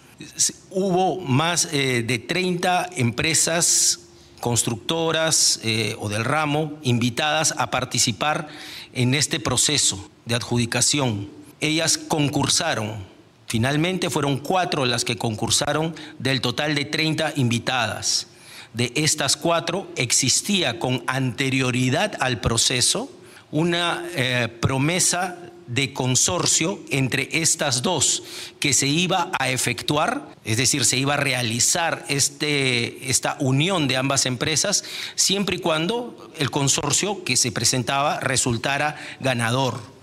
hubo 0.71 1.19
más 1.19 1.69
eh, 1.71 2.03
de 2.05 2.19
30 2.19 2.89
empresas 2.95 3.99
constructoras 4.39 5.59
eh, 5.63 5.95
o 5.99 6.09
del 6.09 6.25
ramo 6.25 6.77
invitadas 6.83 7.53
a 7.57 7.71
participar 7.71 8.47
en 8.93 9.13
este 9.13 9.39
proceso 9.39 10.09
de 10.25 10.35
adjudicación. 10.35 11.29
Ellas 11.59 11.97
concursaron. 11.97 13.16
Finalmente 13.47 14.09
fueron 14.09 14.37
cuatro 14.37 14.85
las 14.85 15.05
que 15.05 15.17
concursaron 15.17 15.95
del 16.19 16.41
total 16.41 16.75
de 16.75 16.85
30 16.85 17.33
invitadas. 17.37 18.27
De 18.73 18.91
estas 18.95 19.37
cuatro 19.37 19.87
existía 19.95 20.79
con 20.79 21.03
anterioridad 21.07 22.17
al 22.19 22.41
proceso 22.41 23.09
una 23.51 24.05
eh, 24.13 24.49
promesa 24.59 25.37
de 25.67 25.93
consorcio 25.93 26.79
entre 26.89 27.29
estas 27.31 27.81
dos 27.81 28.23
que 28.59 28.73
se 28.73 28.87
iba 28.87 29.31
a 29.37 29.49
efectuar, 29.49 30.29
es 30.45 30.57
decir, 30.57 30.85
se 30.85 30.97
iba 30.97 31.15
a 31.15 31.17
realizar 31.17 32.05
este, 32.07 33.09
esta 33.09 33.37
unión 33.39 33.87
de 33.87 33.97
ambas 33.97 34.25
empresas, 34.25 34.83
siempre 35.15 35.57
y 35.57 35.59
cuando 35.59 36.31
el 36.37 36.51
consorcio 36.51 37.23
que 37.23 37.37
se 37.37 37.51
presentaba 37.51 38.19
resultara 38.19 38.95
ganador. 39.19 39.96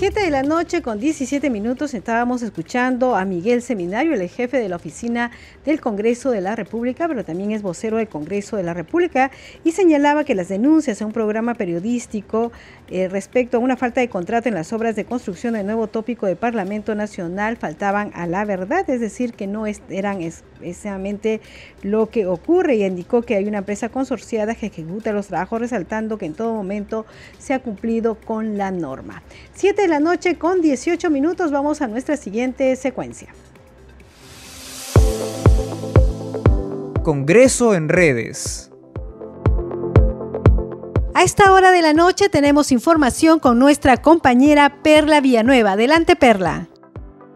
7 0.00 0.18
de 0.18 0.30
la 0.30 0.42
noche 0.42 0.80
con 0.80 0.98
17 0.98 1.50
minutos 1.50 1.92
estábamos 1.92 2.40
escuchando 2.40 3.16
a 3.16 3.26
Miguel 3.26 3.60
Seminario, 3.60 4.14
el 4.14 4.30
jefe 4.30 4.56
de 4.56 4.70
la 4.70 4.76
oficina 4.76 5.30
del 5.66 5.78
Congreso 5.82 6.30
de 6.30 6.40
la 6.40 6.56
República, 6.56 7.06
pero 7.06 7.22
también 7.22 7.50
es 7.50 7.60
vocero 7.60 7.98
del 7.98 8.08
Congreso 8.08 8.56
de 8.56 8.62
la 8.62 8.72
República, 8.72 9.30
y 9.62 9.72
señalaba 9.72 10.24
que 10.24 10.34
las 10.34 10.48
denuncias 10.48 11.02
a 11.02 11.04
un 11.04 11.12
programa 11.12 11.52
periodístico 11.52 12.50
eh, 12.90 13.08
respecto 13.08 13.56
a 13.56 13.60
una 13.60 13.76
falta 13.76 14.00
de 14.00 14.08
contrato 14.08 14.48
en 14.48 14.54
las 14.54 14.72
obras 14.72 14.96
de 14.96 15.04
construcción 15.04 15.54
del 15.54 15.64
nuevo 15.64 15.86
tópico 15.86 16.26
de 16.26 16.34
Parlamento 16.34 16.94
Nacional 16.94 17.56
faltaban 17.56 18.10
a 18.14 18.26
la 18.26 18.44
verdad, 18.44 18.88
es 18.90 19.00
decir, 19.00 19.32
que 19.34 19.46
no 19.46 19.64
eran 19.88 20.22
exactamente 20.22 21.40
lo 21.82 22.10
que 22.10 22.26
ocurre 22.26 22.74
y 22.74 22.84
indicó 22.84 23.22
que 23.22 23.36
hay 23.36 23.46
una 23.46 23.58
empresa 23.58 23.90
consorciada 23.90 24.54
que 24.54 24.66
ejecuta 24.66 25.12
los 25.12 25.28
trabajos 25.28 25.60
resaltando 25.60 26.18
que 26.18 26.26
en 26.26 26.34
todo 26.34 26.52
momento 26.52 27.06
se 27.38 27.54
ha 27.54 27.60
cumplido 27.60 28.16
con 28.16 28.58
la 28.58 28.70
norma. 28.70 29.22
7 29.54 29.86
la 29.86 30.00
noche 30.00 30.36
con 30.36 30.60
18 30.60 31.10
minutos. 31.10 31.50
Vamos 31.50 31.82
a 31.82 31.86
nuestra 31.86 32.16
siguiente 32.16 32.74
secuencia. 32.76 33.28
Congreso 37.02 37.74
en 37.74 37.88
redes. 37.88 38.69
A 41.12 41.24
esta 41.24 41.52
hora 41.52 41.72
de 41.72 41.82
la 41.82 41.92
noche 41.92 42.28
tenemos 42.28 42.70
información 42.70 43.40
con 43.40 43.58
nuestra 43.58 43.96
compañera 43.96 44.80
Perla 44.82 45.20
Villanueva. 45.20 45.72
Adelante, 45.72 46.14
Perla. 46.14 46.68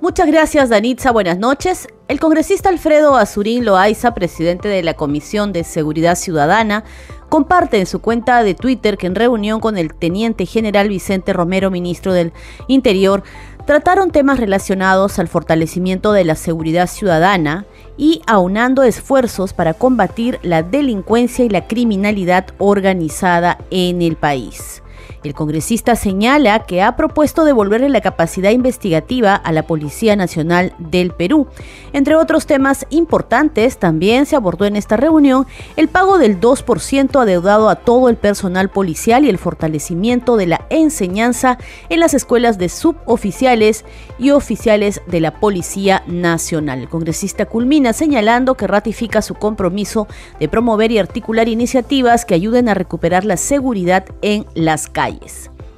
Muchas 0.01 0.29
gracias, 0.29 0.69
Danitza. 0.69 1.11
Buenas 1.11 1.39
noches. 1.39 1.89
El 2.07 2.21
congresista 2.21 2.69
Alfredo 2.69 3.17
Azurín 3.17 3.65
Loaiza, 3.65 4.15
presidente 4.15 4.69
de 4.69 4.83
la 4.85 4.95
Comisión 4.95 5.53
de 5.53 5.65
Seguridad 5.65 6.15
Ciudadana, 6.15 6.85
comparte 7.29 7.81
en 7.81 7.87
su 7.87 8.01
cuenta 8.01 8.45
de 8.45 8.55
Twitter 8.55 8.97
que 8.97 9.09
en 9.09 9.17
reunión 9.17 9.59
con 9.59 9.77
el 9.77 9.93
teniente 9.93 10.47
general 10.47 10.89
Vicente 10.89 11.33
Romero, 11.33 11.71
ministro 11.71 12.13
del 12.13 12.33
Interior, 12.69 13.25
trataron 13.67 14.11
temas 14.11 14.39
relacionados 14.39 15.19
al 15.19 15.29
fortalecimiento 15.29 16.13
de 16.13 16.25
la 16.25 16.37
seguridad 16.37 16.87
ciudadana 16.87 17.67
y 17.97 18.23
aunando 18.27 18.83
esfuerzos 18.83 19.53
para 19.53 19.75
combatir 19.75 20.39
la 20.43 20.63
delincuencia 20.63 21.45
y 21.45 21.49
la 21.49 21.67
criminalidad 21.67 22.47
organizada 22.59 23.59
en 23.71 24.03
el 24.03 24.17
país. 24.17 24.84
El 25.25 25.33
congresista 25.33 25.97
señala 25.97 26.67
que 26.67 26.83
ha 26.83 26.97
propuesto 26.97 27.47
devolverle 27.47 27.89
la 27.89 28.03
capacidad 28.03 28.51
investigativa 28.51 29.35
a 29.35 29.53
la 29.53 29.67
Policía 29.67 30.17
Nacional 30.17 30.75
del 30.79 31.13
Perú. 31.13 31.47
Entre 31.95 32.15
otros 32.15 32.45
temas 32.45 32.87
importantes, 32.91 33.79
también 33.79 34.27
se 34.27 34.37
abordó 34.37 34.67
en 34.67 34.77
esta 34.77 34.99
reunión 34.99 35.47
el 35.77 35.89
pago 35.89 36.19
del 36.19 36.43
2% 36.43 37.23
adeudado 37.23 37.71
a 37.71 37.77
todo 37.77 38.11
el 38.11 38.17
personal 38.17 38.69
policial 38.69 39.25
y 39.25 39.31
el 39.31 39.39
fortalecimiento 39.39 40.37
de 40.37 40.47
la 40.47 40.67
enseñanza 40.69 41.57
en 41.89 42.01
las 42.01 42.13
escuelas 42.13 42.59
de 42.59 42.69
suboficiales 42.69 43.87
y 44.19 44.31
oficiales 44.31 45.01
de 45.07 45.21
la 45.21 45.41
Policía 45.41 46.03
Nacional. 46.07 46.81
El 46.81 46.89
congresista 46.91 47.47
culmina 47.47 47.95
señalando 47.95 48.57
que 48.57 48.67
ratifica 48.67 49.23
su 49.23 49.37
compromiso 49.37 50.07
de 50.39 50.49
promover 50.49 50.93
y 50.93 50.99
articular 50.99 51.49
iniciativas 51.49 52.27
que 52.27 52.35
ayuden 52.35 52.69
a 52.69 52.75
recuperar 52.75 53.25
la 53.25 53.39
seguridad 53.39 54.05
en 54.21 54.45
las 54.55 54.87
calles. 54.87 55.14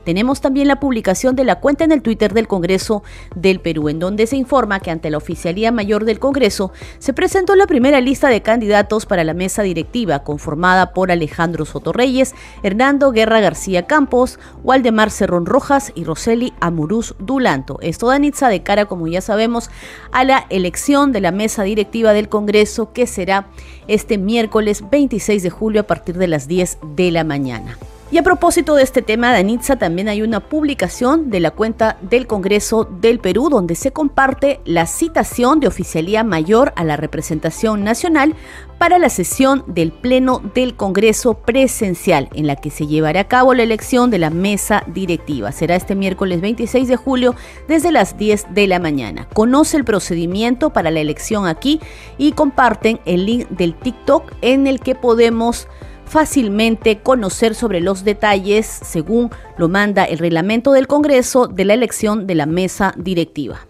Tenemos 0.07 0.41
también 0.41 0.69
la 0.69 0.79
publicación 0.79 1.35
de 1.35 1.43
la 1.43 1.59
cuenta 1.59 1.83
en 1.83 1.91
el 1.91 2.01
Twitter 2.01 2.33
del 2.33 2.47
Congreso 2.47 3.03
del 3.35 3.59
Perú, 3.59 3.89
en 3.89 3.99
donde 3.99 4.29
se 4.29 4.37
informa 4.37 4.79
que 4.79 4.93
ante 4.93 5.11
la 5.11 5.17
Oficialía 5.17 5.73
Mayor 5.73 6.05
del 6.05 6.21
Congreso 6.21 6.71
se 7.01 7.13
presentó 7.13 7.57
la 7.57 7.67
primera 7.67 8.01
lista 8.01 8.29
de 8.29 8.41
candidatos 8.41 9.05
para 9.05 9.25
la 9.25 9.35
mesa 9.35 9.65
directiva, 9.65 10.21
conformada 10.23 10.93
por 10.93 11.11
Alejandro 11.11 11.65
Sotorreyes, 11.65 12.37
Hernando 12.63 13.11
Guerra 13.11 13.41
García 13.41 13.89
Campos, 13.89 14.39
Waldemar 14.63 15.11
Cerrón 15.11 15.45
Rojas 15.45 15.91
y 15.97 16.05
Roseli 16.05 16.53
Amuruz 16.61 17.17
Dulanto. 17.19 17.79
Esto 17.83 18.07
da 18.07 18.21
Nitza 18.21 18.49
de 18.49 18.63
cara, 18.63 18.85
como 18.85 19.09
ya 19.09 19.21
sabemos, 19.21 19.71
a 20.13 20.23
la 20.23 20.47
elección 20.51 21.11
de 21.11 21.21
la 21.21 21.33
mesa 21.33 21.65
directiva 21.65 22.13
del 22.13 22.29
Congreso, 22.29 22.93
que 22.93 23.09
será 23.09 23.49
este 23.89 24.19
miércoles 24.19 24.85
26 24.89 25.43
de 25.43 25.51
julio 25.51 25.81
a 25.81 25.87
partir 25.89 26.17
de 26.17 26.29
las 26.29 26.47
10 26.47 26.79
de 26.95 27.11
la 27.11 27.25
mañana. 27.25 27.77
Y 28.09 28.19
a 28.19 28.23
propósito 28.23 28.77
de 28.77 28.85
este 28.85 29.03
tema, 29.03 29.33
Danitza, 29.33 29.75
también 29.77 30.09
hay 30.09 30.23
una 30.23 30.39
publicación 30.39 31.29
de 31.29 31.41
la 31.41 31.51
cuenta 31.51 31.99
del 32.03 32.29
Congreso 32.29 32.85
del 32.85 33.19
Perú 33.19 33.49
donde 33.51 33.75
se 33.75 33.91
comparte 33.91 34.61
la 34.65 34.87
citación 34.87 35.59
de 35.59 35.67
oficialía 35.67 36.23
mayor 36.23 36.73
a 36.77 36.85
la 36.85 36.97
representación 36.97 37.83
nacional 37.83 38.37
para 38.79 39.01
la 39.01 39.09
sesión 39.09 39.65
del 39.67 39.91
Pleno 39.91 40.41
del 40.55 40.77
Congreso 40.77 41.35
presencial, 41.35 42.29
en 42.33 42.47
la 42.47 42.55
que 42.55 42.71
se 42.71 42.87
llevará 42.87 43.23
a 43.23 43.29
cabo 43.29 43.55
la 43.55 43.65
elección 43.65 44.09
de 44.09 44.21
la 44.21 44.31
mesa 44.31 44.85
directiva. 44.87 45.51
Será 45.51 45.75
este 45.75 45.97
miércoles 45.97 46.41
26 46.41 46.87
de 46.87 46.97
julio 46.97 47.35
desde 47.67 47.91
las 47.91 48.17
10 48.17 48.55
de 48.55 48.69
la 48.69 48.79
mañana. 48.79 49.27
Conoce 49.35 49.79
el 49.79 49.85
procedimiento 49.85 50.71
para 50.71 50.93
la 50.93 51.01
elección 51.01 51.49
aquí 51.49 51.81
y 52.19 52.33
comparten 52.33 53.01
el 53.05 53.27
link 53.27 53.49
del 53.49 53.75
TikTok 53.75 54.33
en 54.43 54.69
el 54.69 54.79
que 54.79 54.95
podemos 54.95 55.67
fácilmente 56.07 57.01
conocer 57.01 57.55
sobre 57.55 57.81
los 57.81 58.05
detalles, 58.05 58.67
según 58.67 59.31
lo 59.59 59.69
manda 59.69 60.05
el 60.05 60.19
reglamento 60.19 60.73
del 60.73 60.87
Congreso, 60.87 61.47
de 61.47 61.65
la 61.65 61.75
elección 61.75 62.27
de 62.27 62.35
la 62.35 62.47
mesa 62.47 62.95
directiva. 62.97 63.67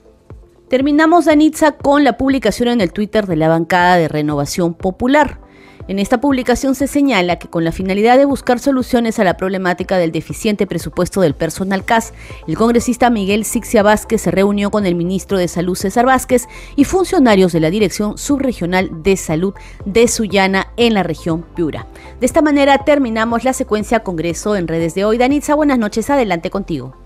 Terminamos, 0.68 1.24
Danitza, 1.24 1.72
con 1.72 2.04
la 2.04 2.16
publicación 2.16 2.68
en 2.68 2.80
el 2.80 2.92
Twitter 2.92 3.26
de 3.26 3.36
la 3.36 3.48
bancada 3.48 3.96
de 3.96 4.08
Renovación 4.08 4.74
Popular. 4.74 5.40
En 5.88 6.00
esta 6.00 6.20
publicación 6.20 6.74
se 6.74 6.88
señala 6.88 7.38
que 7.38 7.46
con 7.46 7.62
la 7.62 7.70
finalidad 7.70 8.18
de 8.18 8.24
buscar 8.24 8.58
soluciones 8.58 9.20
a 9.20 9.24
la 9.24 9.36
problemática 9.36 9.98
del 9.98 10.10
deficiente 10.10 10.66
presupuesto 10.66 11.20
del 11.20 11.34
personal 11.34 11.84
CAS, 11.84 12.12
el 12.48 12.56
congresista 12.56 13.08
Miguel 13.08 13.44
Sixia 13.44 13.84
Vázquez 13.84 14.22
se 14.22 14.32
reunió 14.32 14.72
con 14.72 14.84
el 14.84 14.96
ministro 14.96 15.38
de 15.38 15.46
Salud 15.46 15.76
César 15.76 16.04
Vázquez 16.04 16.48
y 16.74 16.84
funcionarios 16.84 17.52
de 17.52 17.60
la 17.60 17.70
Dirección 17.70 18.18
Subregional 18.18 19.04
de 19.04 19.16
Salud 19.16 19.54
de 19.84 20.08
Sullana 20.08 20.72
en 20.76 20.94
la 20.94 21.04
región 21.04 21.44
Piura. 21.54 21.86
De 22.18 22.26
esta 22.26 22.42
manera 22.42 22.78
terminamos 22.78 23.44
la 23.44 23.52
secuencia 23.52 24.00
Congreso 24.00 24.56
en 24.56 24.66
redes 24.66 24.94
de 24.94 25.04
hoy. 25.04 25.18
Danitza, 25.18 25.54
buenas 25.54 25.78
noches, 25.78 26.10
adelante 26.10 26.50
contigo. 26.50 26.96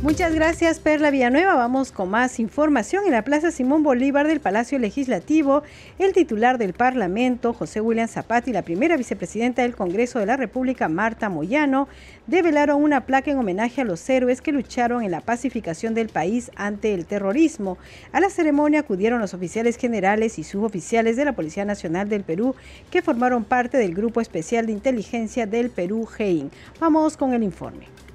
Muchas 0.00 0.32
gracias, 0.32 0.78
Perla 0.78 1.10
Villanueva. 1.10 1.56
Vamos 1.56 1.90
con 1.90 2.08
más 2.08 2.38
información. 2.38 3.04
En 3.06 3.10
la 3.10 3.24
Plaza 3.24 3.50
Simón 3.50 3.82
Bolívar 3.82 4.28
del 4.28 4.38
Palacio 4.38 4.78
Legislativo, 4.78 5.64
el 5.98 6.12
titular 6.12 6.56
del 6.56 6.72
Parlamento, 6.72 7.52
José 7.52 7.80
William 7.80 8.06
Zapata, 8.06 8.48
y 8.48 8.52
la 8.52 8.62
primera 8.62 8.96
vicepresidenta 8.96 9.62
del 9.62 9.74
Congreso 9.74 10.20
de 10.20 10.26
la 10.26 10.36
República, 10.36 10.88
Marta 10.88 11.28
Moyano, 11.28 11.88
develaron 12.28 12.80
una 12.80 13.06
placa 13.06 13.32
en 13.32 13.38
homenaje 13.38 13.80
a 13.80 13.84
los 13.84 14.08
héroes 14.08 14.40
que 14.40 14.52
lucharon 14.52 15.02
en 15.02 15.10
la 15.10 15.20
pacificación 15.20 15.94
del 15.94 16.10
país 16.10 16.52
ante 16.54 16.94
el 16.94 17.04
terrorismo. 17.04 17.76
A 18.12 18.20
la 18.20 18.30
ceremonia 18.30 18.80
acudieron 18.80 19.20
los 19.20 19.34
oficiales 19.34 19.76
generales 19.76 20.38
y 20.38 20.44
suboficiales 20.44 21.16
de 21.16 21.24
la 21.24 21.32
Policía 21.32 21.64
Nacional 21.64 22.08
del 22.08 22.22
Perú, 22.22 22.54
que 22.92 23.02
formaron 23.02 23.42
parte 23.42 23.78
del 23.78 23.96
Grupo 23.96 24.20
Especial 24.20 24.66
de 24.66 24.72
Inteligencia 24.72 25.48
del 25.48 25.70
Perú, 25.70 26.06
GEIN. 26.06 26.52
Vamos 26.78 27.16
con 27.16 27.32
el 27.32 27.42
informe. 27.42 28.07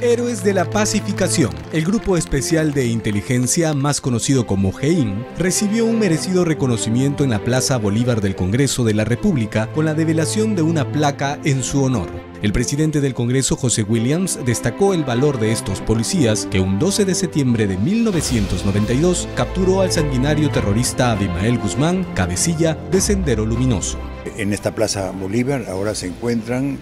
Héroes 0.00 0.42
de 0.42 0.52
la 0.52 0.68
Pacificación, 0.68 1.52
el 1.72 1.84
grupo 1.84 2.16
especial 2.16 2.72
de 2.72 2.86
inteligencia 2.86 3.72
más 3.72 4.00
conocido 4.00 4.46
como 4.48 4.72
GEIN, 4.72 5.24
recibió 5.38 5.86
un 5.86 6.00
merecido 6.00 6.44
reconocimiento 6.44 7.22
en 7.22 7.30
la 7.30 7.44
Plaza 7.44 7.76
Bolívar 7.76 8.20
del 8.20 8.34
Congreso 8.34 8.82
de 8.82 8.94
la 8.94 9.04
República 9.04 9.70
con 9.72 9.84
la 9.84 9.94
develación 9.94 10.56
de 10.56 10.62
una 10.62 10.90
placa 10.90 11.38
en 11.44 11.62
su 11.62 11.84
honor. 11.84 12.08
El 12.42 12.52
presidente 12.52 13.00
del 13.00 13.14
Congreso, 13.14 13.54
José 13.54 13.84
Williams, 13.84 14.40
destacó 14.44 14.92
el 14.92 15.04
valor 15.04 15.38
de 15.38 15.52
estos 15.52 15.80
policías 15.80 16.48
que 16.50 16.58
un 16.58 16.80
12 16.80 17.04
de 17.04 17.14
septiembre 17.14 17.68
de 17.68 17.76
1992 17.76 19.28
capturó 19.36 19.82
al 19.82 19.92
sanguinario 19.92 20.50
terrorista 20.50 21.12
Abimael 21.12 21.58
Guzmán, 21.58 22.04
cabecilla 22.16 22.74
de 22.90 23.00
Sendero 23.00 23.46
Luminoso. 23.46 23.98
En 24.36 24.52
esta 24.52 24.74
Plaza 24.74 25.12
Bolívar 25.12 25.66
ahora 25.68 25.94
se 25.94 26.08
encuentran 26.08 26.80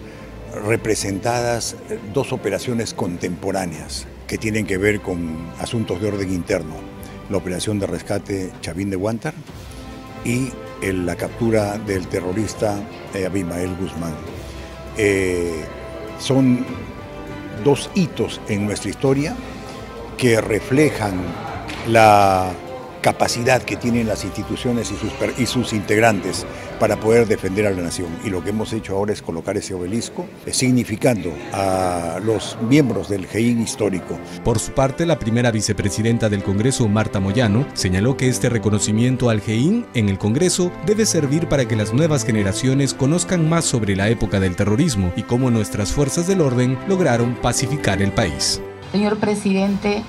representadas 0.54 1.76
dos 2.12 2.32
operaciones 2.32 2.94
contemporáneas 2.94 4.06
que 4.26 4.38
tienen 4.38 4.66
que 4.66 4.78
ver 4.78 5.00
con 5.00 5.50
asuntos 5.58 6.00
de 6.00 6.08
orden 6.08 6.32
interno. 6.32 6.74
La 7.28 7.36
operación 7.36 7.78
de 7.78 7.86
rescate 7.86 8.50
Chavín 8.60 8.90
de 8.90 8.96
Guantar 8.96 9.34
y 10.24 10.50
la 10.82 11.16
captura 11.16 11.78
del 11.78 12.06
terrorista 12.06 12.78
eh, 13.14 13.26
Abimael 13.26 13.74
Guzmán. 13.76 14.14
Eh, 14.96 15.64
son 16.18 16.64
dos 17.64 17.90
hitos 17.94 18.40
en 18.48 18.66
nuestra 18.66 18.90
historia 18.90 19.36
que 20.16 20.40
reflejan 20.40 21.20
la 21.86 22.52
capacidad 23.00 23.62
que 23.62 23.76
tienen 23.76 24.06
las 24.06 24.24
instituciones 24.24 24.90
y 24.90 24.96
sus, 24.96 25.12
y 25.38 25.46
sus 25.46 25.72
integrantes 25.72 26.46
para 26.80 26.98
poder 26.98 27.28
defender 27.28 27.66
a 27.66 27.70
la 27.70 27.82
nación. 27.82 28.08
Y 28.24 28.30
lo 28.30 28.42
que 28.42 28.50
hemos 28.50 28.72
hecho 28.72 28.96
ahora 28.96 29.12
es 29.12 29.22
colocar 29.22 29.56
ese 29.56 29.74
obelisco, 29.74 30.26
eh, 30.46 30.52
significando 30.52 31.32
a 31.52 32.18
los 32.24 32.56
miembros 32.68 33.08
del 33.08 33.26
GEIN 33.26 33.62
histórico. 33.62 34.18
Por 34.42 34.58
su 34.58 34.72
parte, 34.72 35.06
la 35.06 35.18
primera 35.18 35.52
vicepresidenta 35.52 36.28
del 36.28 36.42
Congreso, 36.42 36.88
Marta 36.88 37.20
Moyano, 37.20 37.66
señaló 37.74 38.16
que 38.16 38.28
este 38.28 38.48
reconocimiento 38.48 39.28
al 39.28 39.42
GEIN 39.42 39.86
en 39.94 40.08
el 40.08 40.18
Congreso 40.18 40.72
debe 40.86 41.04
servir 41.04 41.48
para 41.48 41.68
que 41.68 41.76
las 41.76 41.92
nuevas 41.92 42.24
generaciones 42.24 42.94
conozcan 42.94 43.48
más 43.48 43.66
sobre 43.66 43.94
la 43.94 44.08
época 44.08 44.40
del 44.40 44.56
terrorismo 44.56 45.12
y 45.16 45.22
cómo 45.22 45.50
nuestras 45.50 45.92
fuerzas 45.92 46.26
del 46.26 46.40
orden 46.40 46.78
lograron 46.88 47.34
pacificar 47.34 48.00
el 48.00 48.12
país. 48.12 48.62
Señor 48.90 49.18
presidente, 49.18 50.02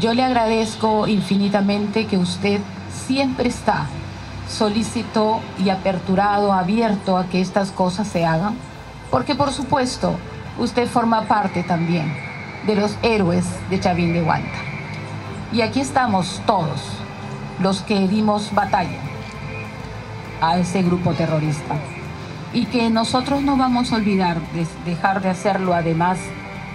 yo 0.00 0.14
le 0.14 0.22
agradezco 0.22 1.06
infinitamente 1.06 2.06
que 2.06 2.16
usted 2.16 2.60
siempre 3.06 3.50
está 3.50 3.88
solícito 4.48 5.40
y 5.58 5.70
aperturado, 5.70 6.52
abierto 6.52 7.16
a 7.16 7.26
que 7.26 7.40
estas 7.40 7.70
cosas 7.70 8.08
se 8.08 8.24
hagan, 8.24 8.56
porque 9.10 9.34
por 9.34 9.52
supuesto 9.52 10.16
usted 10.58 10.88
forma 10.88 11.22
parte 11.22 11.62
también 11.62 12.12
de 12.66 12.74
los 12.74 12.96
héroes 13.02 13.44
de 13.70 13.80
Chavín 13.80 14.12
de 14.12 14.22
Guanta. 14.22 14.58
Y 15.52 15.62
aquí 15.62 15.80
estamos 15.80 16.42
todos 16.46 16.80
los 17.60 17.82
que 17.82 18.06
dimos 18.08 18.54
batalla 18.54 18.98
a 20.40 20.58
ese 20.58 20.82
grupo 20.82 21.12
terrorista 21.12 21.74
y 22.52 22.66
que 22.66 22.90
nosotros 22.90 23.42
no 23.42 23.56
vamos 23.56 23.92
a 23.92 23.96
olvidar 23.96 24.40
de 24.52 24.66
dejar 24.84 25.20
de 25.22 25.30
hacerlo 25.30 25.74
además 25.74 26.18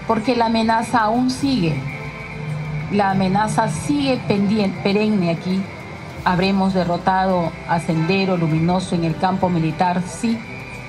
porque 0.07 0.35
la 0.35 0.47
amenaza 0.47 0.99
aún 0.99 1.29
sigue 1.29 1.81
la 2.93 3.11
amenaza 3.11 3.69
sigue 3.69 4.17
pendiente, 4.27 4.79
perenne 4.83 5.31
aquí. 5.31 5.61
Habremos 6.25 6.73
derrotado 6.73 7.51
a 7.67 7.81
Sendero 7.81 8.37
Luminoso 8.37 8.95
en 8.95 9.03
el 9.03 9.17
campo 9.17 9.49
militar, 9.49 10.01
sí, 10.07 10.39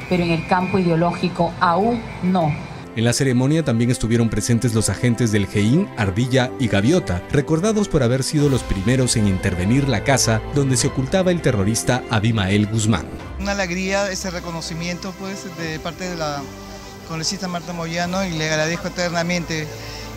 pero 0.08 0.22
en 0.22 0.30
el 0.30 0.46
campo 0.46 0.78
ideológico 0.78 1.52
aún 1.60 2.00
no. 2.22 2.54
En 2.94 3.04
la 3.04 3.12
ceremonia 3.12 3.64
también 3.64 3.90
estuvieron 3.90 4.28
presentes 4.28 4.74
los 4.74 4.88
agentes 4.88 5.32
del 5.32 5.48
GEIN, 5.48 5.88
Ardilla 5.96 6.52
y 6.60 6.68
Gaviota, 6.68 7.20
recordados 7.32 7.88
por 7.88 8.04
haber 8.04 8.22
sido 8.22 8.48
los 8.48 8.62
primeros 8.62 9.16
en 9.16 9.26
intervenir 9.26 9.88
la 9.88 10.04
casa 10.04 10.40
donde 10.54 10.76
se 10.76 10.86
ocultaba 10.86 11.32
el 11.32 11.42
terrorista 11.42 12.04
Abimael 12.10 12.66
Guzmán. 12.66 13.06
Una 13.40 13.50
alegría 13.50 14.08
ese 14.12 14.30
reconocimiento 14.30 15.12
pues 15.18 15.44
de 15.58 15.80
parte 15.80 16.08
de 16.08 16.16
la 16.16 16.40
congresista 17.08 17.48
Marta 17.48 17.72
Moyano 17.72 18.24
y 18.24 18.30
le 18.30 18.48
agradezco 18.48 18.86
eternamente 18.86 19.66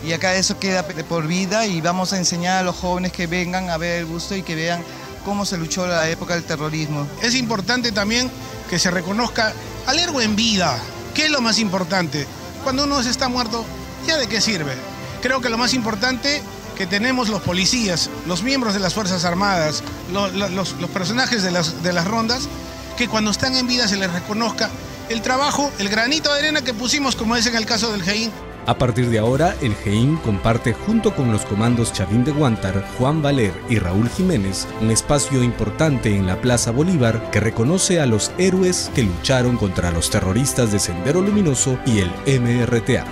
y 0.06 0.12
acá 0.12 0.36
eso 0.36 0.60
queda 0.60 0.86
por 0.86 1.26
vida 1.26 1.66
y 1.66 1.80
vamos 1.80 2.12
a 2.12 2.18
enseñar 2.18 2.58
a 2.58 2.62
los 2.62 2.76
jóvenes 2.76 3.10
que 3.10 3.26
vengan 3.26 3.70
a 3.70 3.76
ver 3.76 3.98
el 3.98 4.04
busto 4.04 4.36
y 4.36 4.42
que 4.42 4.54
vean 4.54 4.80
cómo 5.24 5.44
se 5.44 5.56
luchó 5.56 5.86
la 5.86 6.08
época 6.08 6.34
del 6.34 6.44
terrorismo. 6.44 7.06
Es 7.22 7.34
importante 7.34 7.92
también 7.92 8.30
que 8.68 8.78
se 8.78 8.90
reconozca 8.90 9.52
al 9.86 9.98
héroe 9.98 10.24
en 10.24 10.36
vida. 10.36 10.78
¿Qué 11.14 11.26
es 11.26 11.30
lo 11.30 11.40
más 11.40 11.58
importante? 11.58 12.26
Cuando 12.62 12.84
uno 12.84 13.00
está 13.00 13.28
muerto, 13.28 13.64
¿ya 14.06 14.16
de 14.16 14.26
qué 14.26 14.40
sirve? 14.40 14.74
Creo 15.22 15.40
que 15.40 15.48
lo 15.48 15.58
más 15.58 15.74
importante 15.74 16.42
que 16.76 16.86
tenemos 16.86 17.28
los 17.28 17.42
policías, 17.42 18.08
los 18.26 18.42
miembros 18.42 18.74
de 18.74 18.80
las 18.80 18.94
Fuerzas 18.94 19.24
Armadas, 19.24 19.82
los, 20.12 20.74
personajes 20.92 21.42
de 21.42 21.50
las, 21.50 22.04
rondas, 22.04 22.48
que 22.96 23.08
cuando 23.08 23.32
están 23.32 23.56
en 23.56 23.66
vida 23.66 23.88
se 23.88 23.96
les 23.96 24.12
reconozca 24.12 24.70
el 25.08 25.22
trabajo, 25.22 25.72
el 25.78 25.88
granito 25.88 26.32
de 26.32 26.38
arena 26.38 26.62
que 26.62 26.74
pusimos, 26.74 27.16
como 27.16 27.34
es 27.34 27.46
en 27.46 27.56
el 27.56 27.66
caso 27.66 27.90
del 27.90 28.02
GEIN. 28.02 28.30
A 28.68 28.76
partir 28.76 29.08
de 29.08 29.18
ahora, 29.18 29.54
el 29.62 29.74
GEIN 29.74 30.16
comparte 30.16 30.74
junto 30.74 31.16
con 31.16 31.32
los 31.32 31.46
comandos 31.46 31.90
Chavín 31.90 32.22
de 32.22 32.32
Guantar, 32.32 32.84
Juan 32.98 33.22
Valer 33.22 33.54
y 33.70 33.78
Raúl 33.78 34.10
Jiménez 34.10 34.68
un 34.82 34.90
espacio 34.90 35.42
importante 35.42 36.14
en 36.14 36.26
la 36.26 36.38
Plaza 36.42 36.70
Bolívar 36.70 37.30
que 37.30 37.40
reconoce 37.40 37.98
a 37.98 38.04
los 38.04 38.30
héroes 38.36 38.90
que 38.94 39.04
lucharon 39.04 39.56
contra 39.56 39.90
los 39.90 40.10
terroristas 40.10 40.70
de 40.70 40.80
Sendero 40.80 41.22
Luminoso 41.22 41.78
y 41.86 42.00
el 42.00 42.10
MRTA. 42.42 43.06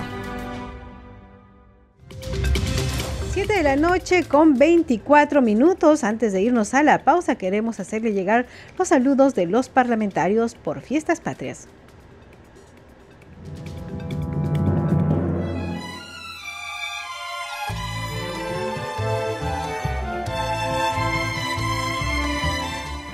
7 3.33 3.51
de 3.51 3.63
la 3.63 3.77
noche 3.77 4.25
con 4.25 4.59
24 4.59 5.41
minutos. 5.41 6.05
Antes 6.05 6.35
de 6.35 6.43
irnos 6.43 6.75
a 6.75 6.83
la 6.83 7.03
pausa, 7.03 7.37
queremos 7.37 7.81
hacerle 7.81 8.13
llegar 8.13 8.45
los 8.79 8.89
saludos 8.89 9.35
de 9.35 9.47
los 9.47 9.71
parlamentarios 9.71 10.55
por 10.55 10.83
Fiestas 10.83 11.23
Patrias. 11.23 11.67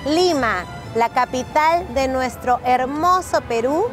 Lima, 0.05 0.65
la 0.97 1.11
capital 1.11 1.95
de 1.95 2.09
nuestro 2.09 2.59
hermoso 2.65 3.41
Perú, 3.43 3.87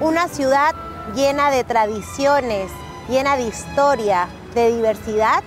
una 0.00 0.28
ciudad 0.28 0.74
llena 1.14 1.50
de 1.50 1.64
tradiciones, 1.64 2.70
llena 3.08 3.38
de 3.38 3.44
historia, 3.44 4.28
de 4.54 4.76
diversidad. 4.76 5.42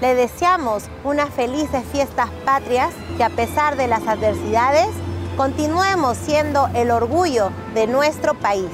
Le 0.00 0.14
deseamos 0.14 0.84
unas 1.02 1.30
felices 1.30 1.82
fiestas 1.90 2.30
patrias 2.44 2.94
que 3.16 3.24
a 3.24 3.30
pesar 3.30 3.76
de 3.76 3.88
las 3.88 4.06
adversidades, 4.06 4.90
continuemos 5.36 6.16
siendo 6.16 6.68
el 6.72 6.92
orgullo 6.92 7.50
de 7.74 7.88
nuestro 7.88 8.34
país. 8.34 8.70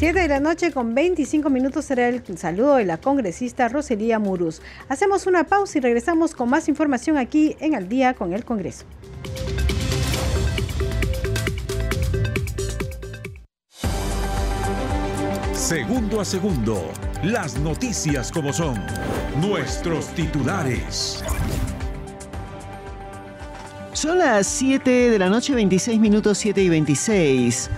7 0.00 0.18
de 0.18 0.28
la 0.28 0.40
noche 0.40 0.72
con 0.72 0.94
25 0.94 1.50
minutos 1.50 1.84
será 1.84 2.08
el 2.08 2.22
saludo 2.38 2.76
de 2.76 2.86
la 2.86 2.96
congresista 2.96 3.68
Roselía 3.68 4.18
Muruz. 4.18 4.62
Hacemos 4.88 5.26
una 5.26 5.44
pausa 5.44 5.76
y 5.76 5.82
regresamos 5.82 6.34
con 6.34 6.48
más 6.48 6.70
información 6.70 7.18
aquí 7.18 7.54
en 7.60 7.74
Al 7.74 7.86
día 7.86 8.14
con 8.14 8.32
el 8.32 8.42
Congreso. 8.46 8.86
Segundo 15.52 16.22
a 16.22 16.24
segundo, 16.24 16.90
las 17.22 17.58
noticias 17.58 18.32
como 18.32 18.54
son, 18.54 18.82
nuestros 19.42 20.06
titulares. 20.14 21.22
Son 23.92 24.16
las 24.16 24.46
7 24.46 25.10
de 25.10 25.18
la 25.18 25.28
noche, 25.28 25.54
26 25.54 26.00
minutos, 26.00 26.38
7 26.38 26.62
y 26.62 26.70
26. 26.70 27.68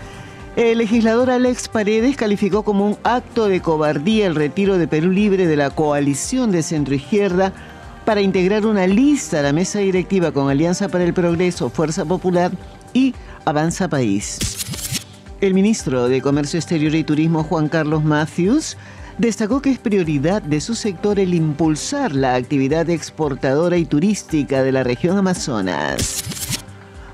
El 0.55 0.79
legislador 0.79 1.31
Alex 1.31 1.69
Paredes 1.69 2.15
calificó 2.15 2.62
como 2.62 2.87
un 2.87 2.99
acto 3.05 3.49
de 3.49 3.62
cobardía 3.62 4.27
el 4.27 4.35
retiro 4.35 4.77
de 4.77 4.87
Perú 4.87 5.11
Libre 5.11 5.47
de 5.47 5.57
la 5.57 5.71
coalición 5.71 6.53
de 6.53 6.62
centroizquierda 6.62 7.55
para 8.05 8.21
integrar 8.21 8.67
una 8.67 8.87
lista 8.87 9.38
a 9.38 9.43
la 9.43 9.55
mesa 9.55 9.79
directiva 9.79 10.31
con 10.31 10.51
Alianza 10.51 10.91
para 10.91 11.05
el 11.05 11.15
Progreso, 11.15 11.71
Fuerza 11.71 12.05
Popular 12.05 12.53
y 12.93 13.15
Avanza 13.47 13.88
País. 13.88 14.38
El 15.41 15.55
ministro 15.55 16.09
de 16.09 16.21
Comercio 16.21 16.59
Exterior 16.59 16.95
y 16.95 17.03
Turismo, 17.03 17.45
Juan 17.45 17.71
Carlos 17.71 18.05
Matthews, 18.05 18.77
destacó 19.17 19.62
que 19.62 19.71
es 19.71 19.79
prioridad 19.79 20.43
de 20.43 20.61
su 20.61 20.75
sector 20.75 21.19
el 21.19 21.33
impulsar 21.33 22.15
la 22.15 22.35
actividad 22.35 22.91
exportadora 22.91 23.79
y 23.79 23.87
turística 23.87 24.62
de 24.62 24.73
la 24.73 24.85
región 24.85 25.17
Amazonas. 25.17 26.41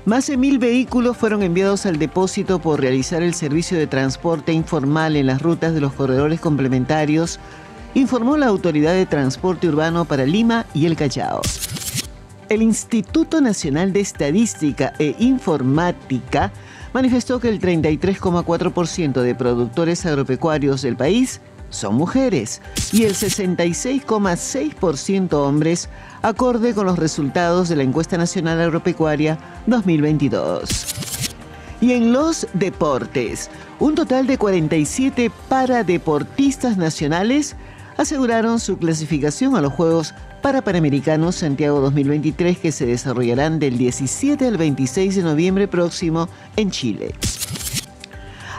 Más 0.09 0.25
de 0.25 0.37
mil 0.37 0.57
vehículos 0.57 1.17
fueron 1.17 1.43
enviados 1.43 1.85
al 1.85 1.99
depósito 1.99 2.57
por 2.57 2.81
realizar 2.81 3.21
el 3.21 3.35
servicio 3.35 3.77
de 3.77 3.85
transporte 3.85 4.51
informal 4.51 5.15
en 5.15 5.27
las 5.27 5.39
rutas 5.39 5.75
de 5.75 5.81
los 5.81 5.93
corredores 5.93 6.39
complementarios, 6.39 7.39
informó 7.93 8.35
la 8.35 8.47
Autoridad 8.47 8.93
de 8.93 9.05
Transporte 9.05 9.67
Urbano 9.67 10.05
para 10.05 10.25
Lima 10.25 10.65
y 10.73 10.87
el 10.87 10.95
Callao. 10.95 11.41
El 12.49 12.63
Instituto 12.63 13.39
Nacional 13.39 13.93
de 13.93 13.99
Estadística 13.99 14.93
e 14.97 15.15
Informática 15.19 16.51
manifestó 16.91 17.39
que 17.39 17.49
el 17.49 17.61
33,4% 17.61 19.21
de 19.21 19.35
productores 19.35 20.07
agropecuarios 20.07 20.81
del 20.81 20.97
país 20.97 21.39
son 21.69 21.95
mujeres 21.95 22.61
y 22.91 23.05
el 23.05 23.15
66,6% 23.15 25.33
hombres, 25.33 25.89
acorde 26.21 26.73
con 26.73 26.85
los 26.85 26.99
resultados 26.99 27.69
de 27.69 27.75
la 27.75 27.83
encuesta 27.83 28.17
nacional 28.17 28.61
agropecuaria 28.61 29.37
2022. 29.67 30.69
Y 31.81 31.93
en 31.93 32.11
los 32.11 32.47
deportes, 32.53 33.49
un 33.79 33.95
total 33.95 34.27
de 34.27 34.37
47 34.37 35.31
paradeportistas 35.47 36.75
nacionales 36.75 37.55
aseguraron 37.97 38.59
su 38.59 38.77
clasificación 38.77 39.55
a 39.55 39.61
los 39.61 39.71
Juegos 39.73 40.13
para 40.41 40.61
Panamericanos 40.61 41.35
Santiago 41.35 41.79
2023 41.81 42.57
que 42.57 42.71
se 42.71 42.85
desarrollarán 42.85 43.59
del 43.59 43.77
17 43.77 44.47
al 44.47 44.57
26 44.57 45.15
de 45.15 45.23
noviembre 45.23 45.67
próximo 45.67 46.29
en 46.55 46.71
Chile. 46.71 47.13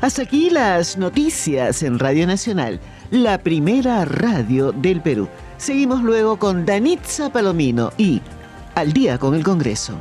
Hasta 0.00 0.22
aquí 0.22 0.48
las 0.48 0.96
noticias 0.96 1.82
en 1.82 1.98
Radio 1.98 2.26
Nacional, 2.26 2.80
la 3.10 3.38
primera 3.38 4.04
radio 4.04 4.72
del 4.72 5.00
Perú. 5.00 5.28
Seguimos 5.56 6.02
luego 6.02 6.38
con 6.38 6.64
Danitza 6.64 7.30
Palomino 7.30 7.92
y 7.98 8.20
Al 8.74 8.92
día 8.92 9.18
con 9.18 9.34
el 9.34 9.42
Congreso. 9.42 9.94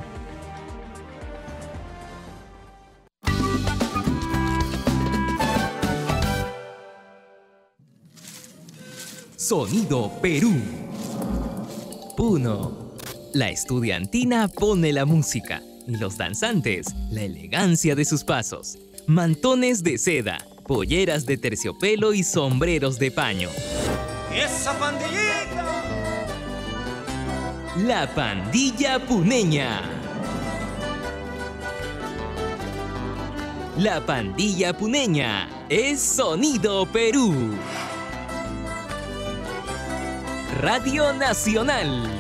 Sonido 9.36 10.12
Perú. 10.22 10.54
Puno. 12.16 12.90
La 13.34 13.50
estudiantina 13.50 14.48
pone 14.48 14.94
la 14.94 15.06
música 15.06 15.64
y 15.88 15.98
los 15.98 16.18
danzantes 16.18 16.94
la 17.10 17.24
elegancia 17.24 17.96
de 17.96 18.06
sus 18.06 18.24
pasos. 18.24 18.78
Mantones 19.08 19.82
de 19.82 19.98
seda, 19.98 20.38
polleras 20.70 21.26
de 21.26 21.36
terciopelo 21.36 22.14
y 22.14 22.24
sombreros 22.24 23.00
de 23.00 23.10
paño. 23.10 23.50
¡Esa 24.32 24.78
pandillita! 24.78 25.66
La 27.88 28.14
pandilla 28.14 29.00
puneña. 29.00 29.82
La 33.80 34.00
pandilla 34.06 34.72
puneña 34.78 35.50
es 35.70 36.00
Sonido 36.00 36.86
Perú. 36.86 37.56
Radio 40.62 41.12
Nacional. 41.14 42.19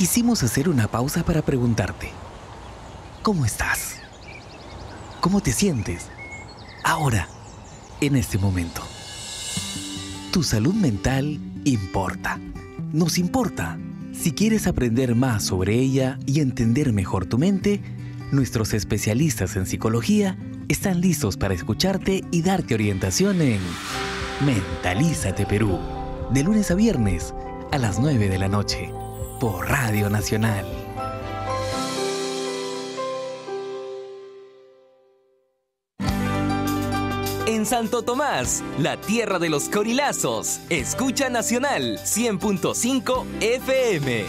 Quisimos 0.00 0.42
hacer 0.42 0.70
una 0.70 0.88
pausa 0.88 1.22
para 1.24 1.42
preguntarte, 1.42 2.10
¿cómo 3.20 3.44
estás? 3.44 3.96
¿Cómo 5.20 5.42
te 5.42 5.52
sientes? 5.52 6.08
Ahora, 6.82 7.28
en 8.00 8.16
este 8.16 8.38
momento. 8.38 8.80
Tu 10.32 10.42
salud 10.42 10.72
mental 10.72 11.38
importa. 11.66 12.40
Nos 12.94 13.18
importa. 13.18 13.78
Si 14.14 14.32
quieres 14.32 14.66
aprender 14.66 15.14
más 15.14 15.44
sobre 15.44 15.74
ella 15.74 16.18
y 16.24 16.40
entender 16.40 16.94
mejor 16.94 17.26
tu 17.26 17.36
mente, 17.36 17.82
Nuestros 18.32 18.72
especialistas 18.72 19.54
en 19.56 19.66
psicología 19.66 20.38
están 20.68 21.02
listos 21.02 21.36
para 21.36 21.52
escucharte 21.52 22.24
y 22.30 22.40
darte 22.40 22.72
orientación 22.72 23.42
en 23.42 23.60
Mentalízate 24.46 25.44
Perú, 25.44 25.78
de 26.32 26.42
lunes 26.42 26.70
a 26.70 26.74
viernes 26.74 27.34
a 27.70 27.76
las 27.76 27.98
9 27.98 28.28
de 28.28 28.38
la 28.38 28.48
noche, 28.48 28.92
por 29.40 29.66
Radio 29.70 30.10
Nacional. 30.10 30.66
En 37.46 37.64
Santo 37.64 38.02
Tomás, 38.02 38.62
la 38.78 39.00
tierra 39.00 39.38
de 39.38 39.48
los 39.48 39.70
corilazos, 39.70 40.60
escucha 40.68 41.30
Nacional 41.30 41.98
100.5 41.98 43.24
FM. 43.40 44.24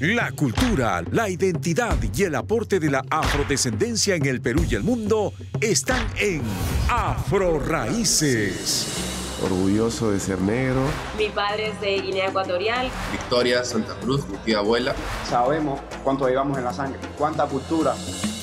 La 0.00 0.32
cultura, 0.32 1.02
la 1.10 1.30
identidad 1.30 1.96
y 2.14 2.22
el 2.24 2.34
aporte 2.34 2.78
de 2.78 2.90
la 2.90 3.04
afrodescendencia 3.10 4.16
en 4.16 4.26
el 4.26 4.42
Perú 4.42 4.66
y 4.70 4.74
el 4.74 4.82
mundo 4.82 5.32
están 5.60 6.06
en 6.18 6.42
Afro 6.88 7.58
Raíces. 7.58 9.09
Orgulloso 9.42 10.10
de 10.10 10.20
ser 10.20 10.38
negro. 10.40 10.82
Mi 11.16 11.30
padre 11.30 11.68
es 11.68 11.80
de 11.80 11.98
Guinea 12.00 12.28
Ecuatorial. 12.28 12.90
Victoria 13.10 13.64
Santa 13.64 13.94
Cruz, 14.00 14.28
mi 14.28 14.36
tía 14.38 14.58
abuela. 14.58 14.94
Sabemos 15.28 15.80
cuánto 16.04 16.28
llevamos 16.28 16.58
en 16.58 16.64
la 16.64 16.72
sangre, 16.74 17.00
cuánta 17.16 17.46
cultura. 17.46 17.94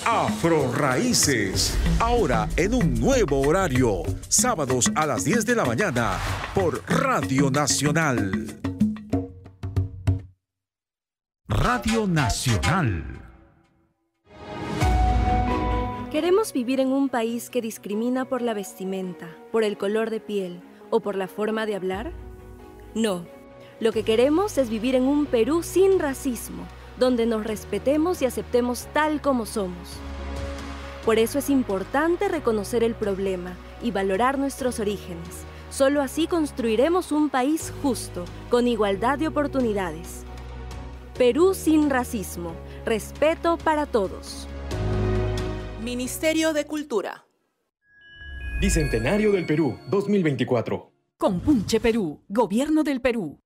Afro 0.06 0.72
Raíces, 0.74 1.78
ahora 2.00 2.48
en 2.56 2.74
un 2.74 3.00
nuevo 3.00 3.42
horario, 3.42 4.04
sábados 4.28 4.90
a 4.96 5.06
las 5.06 5.24
10 5.24 5.46
de 5.46 5.56
la 5.56 5.66
mañana 5.66 6.18
por 6.56 6.82
Radio 6.88 7.52
Nacional. 7.52 8.60
Radio 11.48 12.08
Nacional. 12.08 13.04
¿Queremos 16.12 16.54
vivir 16.54 16.80
en 16.80 16.88
un 16.88 17.10
país 17.10 17.52
que 17.52 17.62
discrimina 17.62 18.26
por 18.26 18.42
la 18.42 18.56
vestimenta, 18.56 19.28
por 19.52 19.64
el 19.64 19.78
color 19.78 20.10
de 20.10 20.20
piel 20.20 20.64
o 20.90 21.00
por 21.00 21.16
la 21.16 21.28
forma 21.28 21.66
de 21.66 21.76
hablar? 21.76 22.12
No. 22.94 23.26
Lo 23.80 23.92
que 23.92 24.04
queremos 24.04 24.58
es 24.58 24.70
vivir 24.70 24.96
en 24.96 25.04
un 25.04 25.26
Perú 25.26 25.62
sin 25.64 26.00
racismo, 26.00 26.68
donde 26.98 27.26
nos 27.26 27.46
respetemos 27.46 28.22
y 28.22 28.26
aceptemos 28.26 28.88
tal 28.94 29.22
como 29.22 29.46
somos. 29.46 29.98
Por 31.06 31.20
eso 31.20 31.40
es 31.40 31.50
importante 31.50 32.28
reconocer 32.28 32.84
el 32.84 32.96
problema 32.96 33.56
y 33.82 33.92
valorar 33.92 34.38
nuestros 34.38 34.80
orígenes. 34.80 35.46
Solo 35.70 36.02
así 36.02 36.28
construiremos 36.28 37.12
un 37.12 37.30
país 37.30 37.72
justo, 37.82 38.26
con 38.50 38.68
igualdad 38.68 39.20
de 39.20 39.28
oportunidades. 39.28 40.24
Perú 41.18 41.54
sin 41.54 41.90
racismo. 41.90 42.54
Respeto 42.86 43.58
para 43.58 43.86
todos. 43.86 44.48
Ministerio 45.84 46.54
de 46.54 46.66
Cultura. 46.66 47.27
Bicentenario 48.60 49.32
del 49.32 49.46
Perú 49.46 49.78
2024. 49.88 50.92
Compunche 51.20 51.80
Perú, 51.80 52.24
Gobierno 52.28 52.84
del 52.84 53.02
Perú. 53.02 53.40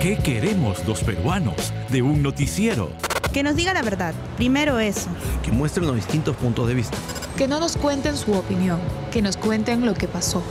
¿Qué 0.00 0.16
queremos 0.24 0.84
los 0.84 1.04
peruanos 1.04 1.72
de 1.92 2.02
un 2.02 2.24
noticiero? 2.24 2.90
Que 3.32 3.44
nos 3.44 3.54
diga 3.54 3.72
la 3.72 3.82
verdad. 3.82 4.14
Primero 4.36 4.80
eso. 4.80 5.08
Que 5.44 5.52
muestren 5.52 5.86
los 5.86 5.94
distintos 5.94 6.34
puntos 6.34 6.66
de 6.66 6.74
vista. 6.74 6.98
Que 7.36 7.46
no 7.46 7.60
nos 7.60 7.76
cuenten 7.76 8.16
su 8.16 8.32
opinión, 8.32 8.80
que 9.12 9.22
nos 9.22 9.36
cuenten 9.36 9.86
lo 9.86 9.94
que 9.94 10.08
pasó. 10.08 10.42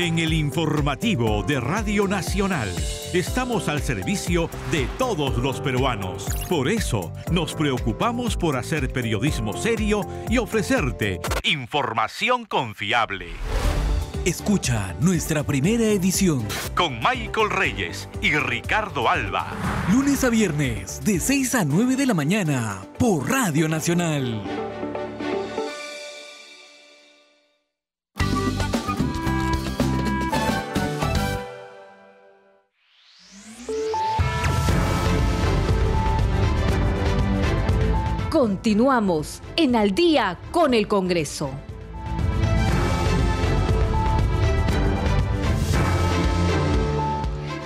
En 0.00 0.18
el 0.18 0.32
informativo 0.32 1.42
de 1.42 1.60
Radio 1.60 2.08
Nacional 2.08 2.74
estamos 3.12 3.68
al 3.68 3.82
servicio 3.82 4.48
de 4.72 4.88
todos 4.96 5.36
los 5.36 5.60
peruanos. 5.60 6.26
Por 6.48 6.70
eso 6.70 7.12
nos 7.30 7.52
preocupamos 7.52 8.34
por 8.34 8.56
hacer 8.56 8.90
periodismo 8.90 9.52
serio 9.52 10.00
y 10.30 10.38
ofrecerte 10.38 11.20
información 11.42 12.46
confiable. 12.46 13.26
Escucha 14.24 14.94
nuestra 15.00 15.42
primera 15.42 15.84
edición 15.84 16.46
con 16.74 16.94
Michael 16.94 17.50
Reyes 17.50 18.08
y 18.22 18.32
Ricardo 18.32 19.06
Alba. 19.06 19.48
Lunes 19.92 20.24
a 20.24 20.30
viernes 20.30 21.04
de 21.04 21.20
6 21.20 21.56
a 21.56 21.64
9 21.66 21.96
de 21.96 22.06
la 22.06 22.14
mañana 22.14 22.78
por 22.98 23.28
Radio 23.28 23.68
Nacional. 23.68 24.79
Continuamos 38.60 39.40
en 39.56 39.74
Al 39.74 39.94
día 39.94 40.36
con 40.50 40.74
el 40.74 40.86
Congreso. 40.86 41.48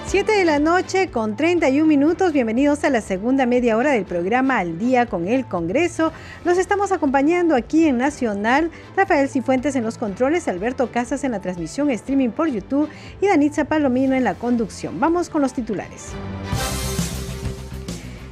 7 0.06 0.30
de 0.30 0.44
la 0.44 0.60
noche 0.60 1.10
con 1.10 1.34
31 1.34 1.84
minutos. 1.84 2.32
Bienvenidos 2.32 2.84
a 2.84 2.90
la 2.90 3.00
segunda 3.00 3.44
media 3.44 3.76
hora 3.76 3.90
del 3.90 4.04
programa 4.04 4.58
Al 4.58 4.78
Día 4.78 5.06
con 5.06 5.26
el 5.26 5.46
Congreso. 5.46 6.12
Los 6.44 6.58
estamos 6.58 6.92
acompañando 6.92 7.56
aquí 7.56 7.88
en 7.88 7.98
Nacional. 7.98 8.70
Rafael 8.96 9.28
Cifuentes 9.28 9.74
en 9.74 9.82
los 9.82 9.98
controles, 9.98 10.46
Alberto 10.46 10.92
Casas 10.92 11.24
en 11.24 11.32
la 11.32 11.40
transmisión 11.40 11.90
streaming 11.90 12.30
por 12.30 12.46
YouTube 12.46 12.88
y 13.20 13.26
Danitza 13.26 13.64
Palomino 13.64 14.14
en 14.14 14.22
la 14.22 14.34
conducción. 14.34 15.00
Vamos 15.00 15.28
con 15.28 15.42
los 15.42 15.54
titulares. 15.54 16.12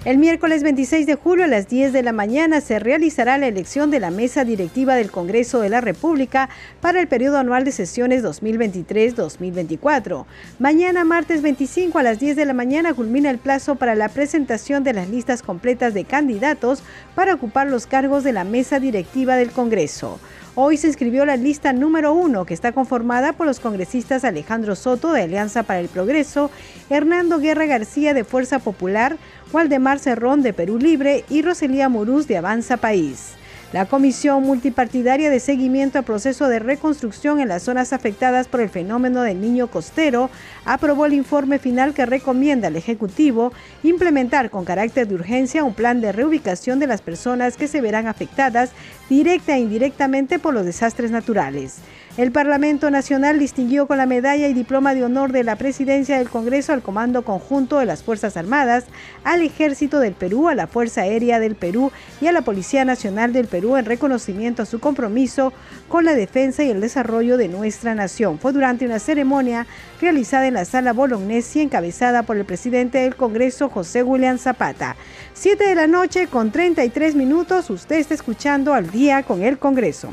El 0.05 0.19
miércoles 0.19 0.65
26 0.65 1.07
de 1.07 1.15
julio 1.15 1.45
a 1.45 1.49
las 1.49 1.69
10 1.69 1.93
de 1.93 2.03
la 2.03 2.11
mañana 2.11 2.61
se 2.61 2.81
realizará 2.81 3.38
la 3.38 3.47
elección 3.47 3.93
de 3.93 4.01
la 4.01 4.11
mesa 4.11 4.45
directiva 4.45 4.97
del 4.97 5.12
Congreso 5.12 5.61
de 5.61 5.69
la 5.69 5.81
República 5.81 6.49
para 6.81 7.01
el 7.01 7.07
periodo 7.07 7.38
anual 7.38 7.65
de 7.65 7.71
sesiones 7.71 8.25
2023-2024. 8.25 10.25
Mañana, 10.59 11.05
martes 11.05 11.41
25 11.41 12.01
a 12.01 12.03
las 12.03 12.19
10 12.19 12.35
de 12.35 12.47
la 12.47 12.53
mañana, 12.53 12.95
culmina 12.95 13.31
el 13.31 13.38
plazo 13.38 13.77
para 13.77 13.95
la 13.95 14.09
presentación 14.09 14.83
de 14.83 14.93
las 14.93 15.09
listas 15.09 15.41
completas 15.41 15.95
de 15.95 16.05
candidatos 16.05 16.83
para 17.15 17.35
ocupar 17.35 17.69
los 17.69 17.87
cargos 17.87 18.25
de 18.25 18.33
la 18.33 18.43
mesa 18.43 18.81
directiva 18.81 19.37
del 19.37 19.53
Congreso. 19.53 20.19
Hoy 20.55 20.77
se 20.77 20.87
inscribió 20.87 21.25
la 21.25 21.37
lista 21.37 21.73
número 21.73 22.12
uno, 22.12 22.45
que 22.45 22.53
está 22.53 22.73
conformada 22.73 23.33
por 23.33 23.47
los 23.47 23.59
congresistas 23.59 24.23
Alejandro 24.23 24.77
Soto 24.77 25.11
de 25.15 25.23
Alianza 25.23 25.62
para 25.62 25.81
el 25.81 25.88
Progreso, 25.88 26.51
Hernando 26.91 27.38
Guerra 27.38 27.65
García 27.65 28.12
de 28.12 28.23
Fuerza 28.23 28.59
Popular, 28.59 29.17
Waldemar 29.51 29.99
Cerrón 29.99 30.43
de 30.43 30.53
Perú 30.53 30.77
Libre 30.77 31.25
y 31.31 31.41
Roselía 31.41 31.88
Murús 31.88 32.29
de 32.29 32.37
Avanza 32.37 32.77
País. 32.77 33.33
La 33.72 33.87
Comisión 33.87 34.42
Multipartidaria 34.42 35.30
de 35.30 35.40
Seguimiento 35.40 35.96
al 35.96 36.04
Proceso 36.04 36.46
de 36.48 36.58
Reconstrucción 36.58 37.40
en 37.40 37.48
las 37.48 37.62
zonas 37.62 37.94
afectadas 37.94 38.46
por 38.46 38.61
el 38.61 38.68
fenómeno 38.68 39.22
del 39.22 39.40
niño 39.40 39.68
costero 39.68 40.28
aprobó 40.66 41.06
el 41.06 41.14
informe 41.14 41.58
final 41.58 41.94
que 41.94 42.04
recomienda 42.04 42.68
al 42.68 42.76
Ejecutivo 42.76 43.50
implementar 43.82 44.50
con 44.50 44.66
carácter 44.66 45.08
de 45.08 45.14
urgencia 45.14 45.64
un 45.64 45.72
plan 45.72 46.02
de 46.02 46.12
reubicación 46.12 46.80
de 46.80 46.87
las 46.87 47.00
personas 47.00 47.56
que 47.56 47.66
se 47.66 47.80
verán 47.80 48.08
afectadas 48.08 48.72
directa 49.08 49.56
e 49.56 49.61
indirectamente 49.61 50.38
por 50.38 50.52
los 50.52 50.66
desastres 50.66 51.11
naturales. 51.11 51.78
El 52.18 52.31
Parlamento 52.31 52.90
Nacional 52.90 53.38
distinguió 53.38 53.87
con 53.87 53.96
la 53.96 54.05
medalla 54.05 54.46
y 54.46 54.53
diploma 54.53 54.94
de 54.94 55.03
honor 55.03 55.33
de 55.33 55.44
la 55.44 55.57
Presidencia 55.57 56.18
del 56.18 56.29
Congreso 56.29 56.75
al 56.75 56.83
Comando 56.83 57.25
Conjunto 57.25 57.79
de 57.79 57.87
las 57.87 58.03
Fuerzas 58.03 58.37
Armadas, 58.37 58.85
al 59.25 59.40
Ejército 59.40 59.98
del 59.98 60.12
Perú, 60.12 60.51
a 60.51 60.55
la 60.55 60.66
Fuerza 60.66 61.03
Aérea 61.03 61.40
del 61.40 61.55
Perú 61.55 61.90
y 62.20 62.27
a 62.27 62.33
la 62.33 62.42
Policía 62.42 62.85
Nacional 62.85 63.33
del 63.33 63.46
Perú 63.46 63.79
en 63.79 63.87
reconocimiento 63.87 64.61
a 64.61 64.66
su 64.66 64.79
compromiso 64.79 65.55
con 65.88 66.05
la 66.05 66.12
defensa 66.12 66.62
y 66.62 66.68
el 66.68 66.83
desarrollo 66.83 67.38
de 67.38 67.48
nuestra 67.48 67.94
nación. 67.94 68.38
Fue 68.38 68.53
durante 68.53 68.85
una 68.85 68.98
ceremonia 68.98 69.66
realizada 69.98 70.46
en 70.46 70.55
la 70.55 70.66
Sala 70.66 70.92
Bolognesi 70.92 71.62
encabezada 71.62 72.25
por 72.25 72.37
el 72.37 72.44
presidente 72.44 72.98
del 72.98 73.16
Congreso, 73.16 73.70
José 73.70 74.03
William 74.03 74.37
Zapata. 74.37 74.96
Siete 75.33 75.64
de 75.64 75.75
la 75.75 75.87
noche 75.87 76.27
con 76.27 76.53
33 76.53 77.14
minutos, 77.14 77.70
usted 77.70 77.96
está 77.96 78.12
escuchando 78.12 78.75
al 78.75 78.90
día 78.90 79.22
con 79.22 79.42
el 79.42 79.59
Congreso. 79.59 80.12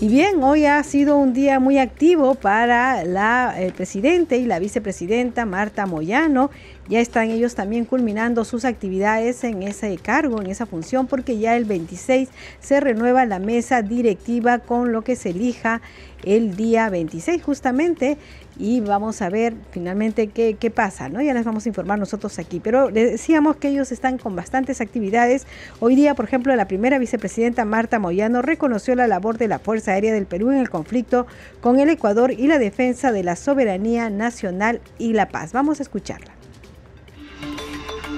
Y 0.00 0.06
bien, 0.06 0.44
hoy 0.44 0.64
ha 0.64 0.80
sido 0.84 1.16
un 1.16 1.32
día 1.32 1.58
muy 1.58 1.78
activo 1.78 2.36
para 2.36 3.02
la 3.02 3.52
el 3.58 3.72
presidente 3.72 4.36
y 4.36 4.44
la 4.44 4.60
vicepresidenta 4.60 5.44
Marta 5.44 5.86
Moyano. 5.86 6.52
Ya 6.88 7.00
están 7.00 7.30
ellos 7.30 7.56
también 7.56 7.84
culminando 7.84 8.44
sus 8.44 8.64
actividades 8.64 9.42
en 9.42 9.64
ese 9.64 9.96
cargo, 9.96 10.40
en 10.40 10.46
esa 10.46 10.66
función, 10.66 11.08
porque 11.08 11.40
ya 11.40 11.56
el 11.56 11.64
26 11.64 12.28
se 12.60 12.78
renueva 12.78 13.26
la 13.26 13.40
mesa 13.40 13.82
directiva 13.82 14.60
con 14.60 14.92
lo 14.92 15.02
que 15.02 15.16
se 15.16 15.30
elija 15.30 15.82
el 16.22 16.54
día 16.54 16.88
26 16.90 17.42
justamente 17.42 18.18
y 18.58 18.80
vamos 18.80 19.22
a 19.22 19.28
ver 19.30 19.54
finalmente 19.70 20.26
qué, 20.28 20.56
qué, 20.58 20.70
pasa, 20.70 21.08
¿no? 21.08 21.22
Ya 21.22 21.32
les 21.32 21.44
vamos 21.44 21.64
a 21.64 21.68
informar 21.68 21.98
nosotros 21.98 22.38
aquí, 22.38 22.60
pero 22.60 22.90
decíamos 22.90 23.56
que 23.56 23.68
ellos 23.68 23.92
están 23.92 24.18
con 24.18 24.34
bastantes 24.34 24.80
actividades. 24.80 25.46
Hoy 25.78 25.94
día, 25.94 26.14
por 26.14 26.24
ejemplo, 26.24 26.54
la 26.56 26.66
primera 26.66 26.98
vicepresidenta 26.98 27.64
Marta 27.64 27.98
Moyano 27.98 28.42
reconoció 28.42 28.96
la 28.96 29.06
labor 29.06 29.38
de 29.38 29.48
la 29.48 29.60
Fuerza 29.60 29.92
Aérea 29.92 30.12
del 30.12 30.26
Perú 30.26 30.50
en 30.50 30.58
el 30.58 30.70
conflicto 30.70 31.26
con 31.60 31.78
el 31.78 31.88
Ecuador 31.88 32.32
y 32.32 32.48
la 32.48 32.58
defensa 32.58 33.12
de 33.12 33.22
la 33.22 33.36
soberanía 33.36 34.10
nacional 34.10 34.80
y 34.98 35.12
la 35.12 35.28
paz. 35.28 35.52
Vamos 35.52 35.78
a 35.78 35.82
escucharla. 35.84 36.32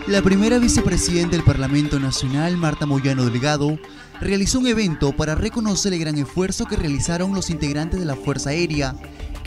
La 0.06 0.22
primera 0.22 0.58
vicepresidenta 0.58 1.36
del 1.36 1.44
Parlamento 1.44 2.00
Nacional, 2.00 2.56
Marta 2.56 2.86
Moyano 2.86 3.26
Delgado, 3.26 3.78
realizó 4.20 4.58
un 4.58 4.66
evento 4.66 5.12
para 5.12 5.34
reconocer 5.34 5.92
el 5.92 6.00
gran 6.00 6.16
esfuerzo 6.16 6.66
que 6.66 6.76
realizaron 6.76 7.34
los 7.34 7.50
integrantes 7.50 8.00
de 8.00 8.06
la 8.06 8.16
Fuerza 8.16 8.50
Aérea 8.50 8.96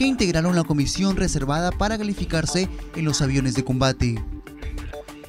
integraron 0.06 0.56
la 0.56 0.64
comisión 0.64 1.16
reservada 1.16 1.72
para 1.72 1.98
calificarse 1.98 2.70
en 2.96 3.06
los 3.06 3.22
aviones 3.22 3.54
de 3.56 3.64
combate. 3.64 4.24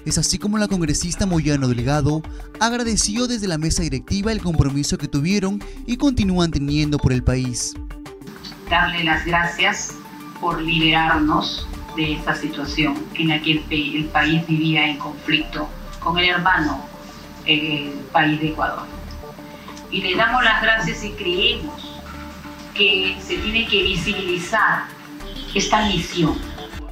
Es 0.04 0.18
así 0.18 0.38
como 0.38 0.58
la 0.58 0.68
congresista 0.68 1.24
Moyano 1.24 1.66
Delgado 1.68 2.22
agradeció 2.60 3.26
desde 3.26 3.48
la 3.48 3.56
mesa 3.56 3.82
directiva 3.82 4.32
el 4.32 4.42
compromiso 4.42 4.98
que 4.98 5.08
tuvieron 5.08 5.62
y 5.86 5.96
continúan 5.96 6.50
teniendo 6.50 6.98
por 6.98 7.12
el 7.12 7.22
país. 7.22 7.74
Darle 8.68 9.04
las 9.04 9.24
gracias 9.24 9.94
por 10.40 10.60
liberarnos 10.60 11.66
de 11.96 12.14
esta 12.14 12.34
situación 12.34 13.02
en 13.14 13.28
la 13.28 13.40
que 13.40 13.62
el, 13.70 14.04
país 14.12 14.46
vivía 14.46 14.88
en 14.88 14.98
conflicto 14.98 15.68
con 16.00 16.18
el 16.18 16.28
hermano 16.28 16.84
el 17.46 17.92
país 18.12 18.40
de 18.40 18.48
Ecuador. 18.48 18.86
Y 19.90 20.02
le 20.02 20.16
damos 20.16 20.44
las 20.44 20.60
gracias 20.60 21.04
y 21.04 21.10
creemos 21.10 21.93
que 22.74 23.16
se 23.24 23.36
tiene 23.38 23.66
que 23.66 23.82
visibilizar 23.82 24.84
esta 25.54 25.86
misión. 25.86 26.36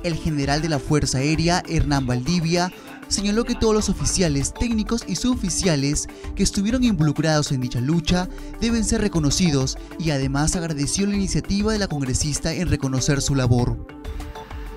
El 0.04 0.14
general 0.16 0.62
de 0.62 0.68
la 0.68 0.78
Fuerza 0.78 1.18
Aérea, 1.18 1.62
Hernán 1.68 2.06
Valdivia, 2.06 2.72
señaló 3.08 3.44
que 3.44 3.54
todos 3.54 3.74
los 3.74 3.88
oficiales, 3.88 4.54
técnicos 4.54 5.04
y 5.06 5.16
suboficiales 5.16 6.08
que 6.34 6.42
estuvieron 6.42 6.82
involucrados 6.82 7.52
en 7.52 7.60
dicha 7.60 7.80
lucha 7.80 8.28
deben 8.60 8.84
ser 8.84 9.00
reconocidos 9.00 9.76
y 9.98 10.10
además 10.10 10.56
agradeció 10.56 11.06
la 11.06 11.14
iniciativa 11.14 11.72
de 11.72 11.78
la 11.78 11.88
congresista 11.88 12.52
en 12.52 12.68
reconocer 12.68 13.20
su 13.20 13.34
labor. 13.34 13.76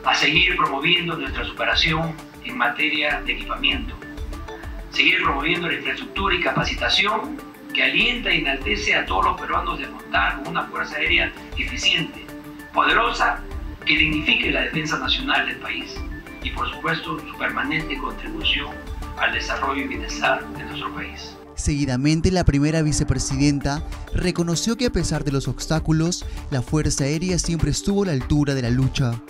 A 0.03 0.13
seguir 0.13 0.55
promoviendo 0.57 1.17
nuestra 1.17 1.45
superación 1.45 2.13
en 2.43 2.57
materia 2.57 3.21
de 3.21 3.33
equipamiento, 3.33 3.95
seguir 4.91 5.15
promoviendo 5.23 5.67
la 5.67 5.75
infraestructura 5.75 6.35
y 6.35 6.41
capacitación 6.41 7.54
que 7.75 7.83
alienta 7.83 8.29
e 8.29 8.39
enaltece 8.39 8.95
a 8.95 9.05
todos 9.05 9.25
los 9.25 9.41
peruanos 9.41 9.77
de 9.77 9.85
contar 9.89 10.37
con 10.37 10.47
una 10.47 10.63
fuerza 10.63 10.95
aérea 10.95 11.31
eficiente, 11.57 12.25
poderosa, 12.73 13.41
que 13.85 13.97
dignifique 13.97 14.49
la 14.49 14.61
defensa 14.61 14.97
nacional 14.97 15.45
del 15.45 15.57
país 15.57 15.93
y 16.41 16.49
por 16.51 16.69
supuesto 16.71 17.19
su 17.19 17.37
permanente 17.37 17.97
contribución 17.97 18.73
al 19.17 19.33
desarrollo 19.33 19.83
y 19.83 19.87
bienestar 19.87 20.47
de 20.53 20.63
nuestro 20.63 20.93
país. 20.95 21.35
Seguidamente, 21.55 22.31
la 22.31 22.43
primera 22.45 22.81
vicepresidenta 22.81 23.83
reconoció 24.13 24.77
que 24.77 24.87
a 24.87 24.89
pesar 24.89 25.23
de 25.23 25.31
los 25.31 25.47
obstáculos, 25.47 26.25
la 26.51 26.61
Fuerza 26.61 27.03
Aérea 27.03 27.37
siempre 27.39 27.71
estuvo 27.71 28.03
a 28.03 28.07
la 28.07 28.11
altura 28.13 28.53
de 28.53 28.61
la 28.61 28.69
lucha. 28.69 29.21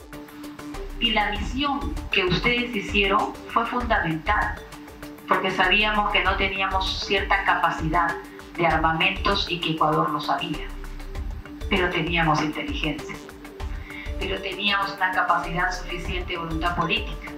Y 1.00 1.12
la 1.12 1.32
misión 1.32 1.94
que 2.12 2.26
ustedes 2.26 2.76
hicieron 2.76 3.34
fue 3.50 3.66
fundamental, 3.66 4.56
porque 5.28 5.52
sabíamos 5.52 6.12
que 6.12 6.24
no 6.24 6.36
teníamos 6.36 7.06
cierta 7.06 7.44
capacidad 7.44 8.16
de 8.58 8.68
armamentos 8.68 9.48
y 9.50 9.60
que 9.60 9.72
Ecuador 9.72 10.10
lo 10.10 10.22
sabía. 10.22 10.68
Pero 11.70 11.90
teníamos 11.90 12.42
inteligencia, 12.42 13.16
pero 14.20 14.42
teníamos 14.42 14.94
una 14.96 15.12
capacidad 15.12 15.72
suficiente 15.72 16.34
de 16.34 16.40
voluntad 16.40 16.76
política, 16.76 17.32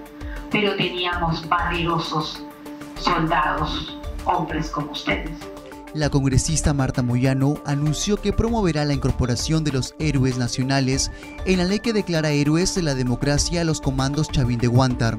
pero 0.50 0.76
teníamos 0.76 1.48
valerosos 1.48 2.42
soldados, 2.96 3.98
hombres 4.24 4.70
como 4.70 4.92
ustedes. 4.92 5.30
La 5.94 6.10
congresista 6.10 6.74
Marta 6.74 7.02
Moyano 7.02 7.62
anunció 7.64 8.18
que 8.18 8.32
promoverá 8.34 8.84
la 8.84 8.92
incorporación 8.92 9.64
de 9.64 9.72
los 9.72 9.94
héroes 9.98 10.36
nacionales 10.36 11.10
en 11.46 11.58
la 11.58 11.64
ley 11.64 11.80
que 11.80 11.94
declara 11.94 12.30
héroes 12.30 12.74
de 12.74 12.82
la 12.82 12.94
democracia 12.94 13.62
a 13.62 13.64
los 13.64 13.80
comandos 13.80 14.28
Chavín 14.28 14.58
de 14.58 14.66
Guantar 14.66 15.16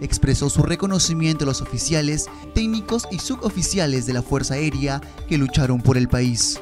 expresó 0.00 0.50
su 0.50 0.62
reconocimiento 0.62 1.44
a 1.44 1.46
los 1.46 1.60
oficiales, 1.60 2.26
técnicos 2.54 3.06
y 3.10 3.18
suboficiales 3.18 4.06
de 4.06 4.12
la 4.12 4.22
Fuerza 4.22 4.54
Aérea 4.54 5.00
que 5.28 5.38
lucharon 5.38 5.80
por 5.80 5.96
el 5.96 6.08
país. 6.08 6.60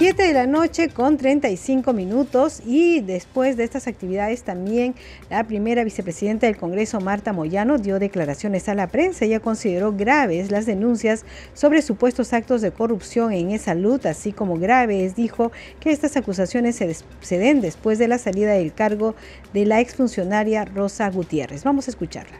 7 0.00 0.22
de 0.22 0.32
la 0.32 0.46
noche 0.46 0.88
con 0.88 1.18
35 1.18 1.92
minutos 1.92 2.62
y 2.64 3.00
después 3.00 3.58
de 3.58 3.64
estas 3.64 3.86
actividades 3.86 4.44
también 4.44 4.94
la 5.28 5.44
primera 5.44 5.84
vicepresidenta 5.84 6.46
del 6.46 6.56
Congreso, 6.56 7.02
Marta 7.02 7.34
Moyano, 7.34 7.76
dio 7.76 7.98
declaraciones 7.98 8.66
a 8.70 8.74
la 8.74 8.86
prensa. 8.86 9.26
Ella 9.26 9.40
consideró 9.40 9.92
graves 9.92 10.50
las 10.50 10.64
denuncias 10.64 11.26
sobre 11.52 11.82
supuestos 11.82 12.32
actos 12.32 12.62
de 12.62 12.70
corrupción 12.72 13.34
en 13.34 13.58
salud, 13.58 14.06
así 14.06 14.32
como 14.32 14.56
graves, 14.56 15.16
dijo 15.16 15.52
que 15.80 15.90
estas 15.90 16.16
acusaciones 16.16 16.76
se, 16.76 16.96
se 17.20 17.36
den 17.36 17.60
después 17.60 17.98
de 17.98 18.08
la 18.08 18.16
salida 18.16 18.52
del 18.52 18.72
cargo 18.72 19.14
de 19.52 19.66
la 19.66 19.80
exfuncionaria 19.80 20.64
Rosa 20.64 21.10
Gutiérrez. 21.10 21.62
Vamos 21.62 21.88
a 21.88 21.90
escucharla. 21.90 22.38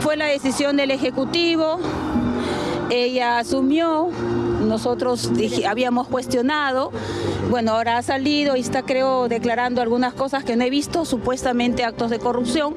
Fue 0.00 0.18
la 0.18 0.26
decisión 0.26 0.76
del 0.76 0.90
Ejecutivo, 0.90 1.78
ella 2.90 3.38
asumió, 3.38 4.10
nosotros 4.64 5.30
habíamos 5.66 6.08
cuestionado, 6.08 6.90
bueno, 7.50 7.72
ahora 7.72 7.98
ha 7.98 8.02
salido 8.02 8.56
y 8.56 8.60
está 8.60 8.82
creo 8.82 9.28
declarando 9.28 9.80
algunas 9.80 10.14
cosas 10.14 10.44
que 10.44 10.56
no 10.56 10.64
he 10.64 10.70
visto, 10.70 11.04
supuestamente 11.04 11.84
actos 11.84 12.10
de 12.10 12.18
corrupción. 12.18 12.74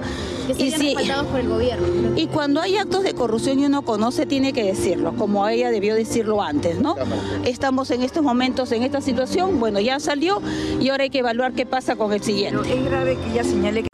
y, 0.58 0.72
si, 0.72 0.96
por 1.30 1.40
el 1.40 1.50
gobierno. 1.50 2.14
y 2.16 2.28
cuando 2.28 2.62
hay 2.62 2.78
actos 2.78 3.04
de 3.04 3.14
corrupción 3.14 3.60
y 3.60 3.66
uno 3.66 3.82
conoce, 3.82 4.26
tiene 4.26 4.54
que 4.54 4.64
decirlo, 4.64 5.14
como 5.16 5.48
ella 5.48 5.72
debió 5.72 5.96
decirlo 5.96 6.42
antes, 6.42 6.80
¿no? 6.80 6.96
Estamos 7.44 7.92
en 7.92 8.04
estos 8.04 8.24
momentos 8.24 8.72
en 8.72 8.84
esta 8.84 9.02
situación, 9.02 9.60
bueno, 9.60 9.80
ya 9.80 10.00
salió 10.00 10.42
y 10.80 10.90
ahora 10.90 11.04
hay 11.04 11.10
que 11.10 11.20
evaluar 11.20 11.54
qué 11.54 11.66
pasa 11.66 11.96
con 11.96 12.14
el 12.14 12.22
siguiente. 12.24 12.74
es 12.74 12.86
grave 12.86 13.18
que 13.18 13.32
ella 13.32 13.44
señale 13.44 13.84
que 13.84 13.88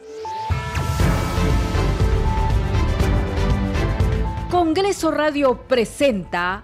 Congreso 4.50 5.12
Radio 5.12 5.58
presenta 5.68 6.64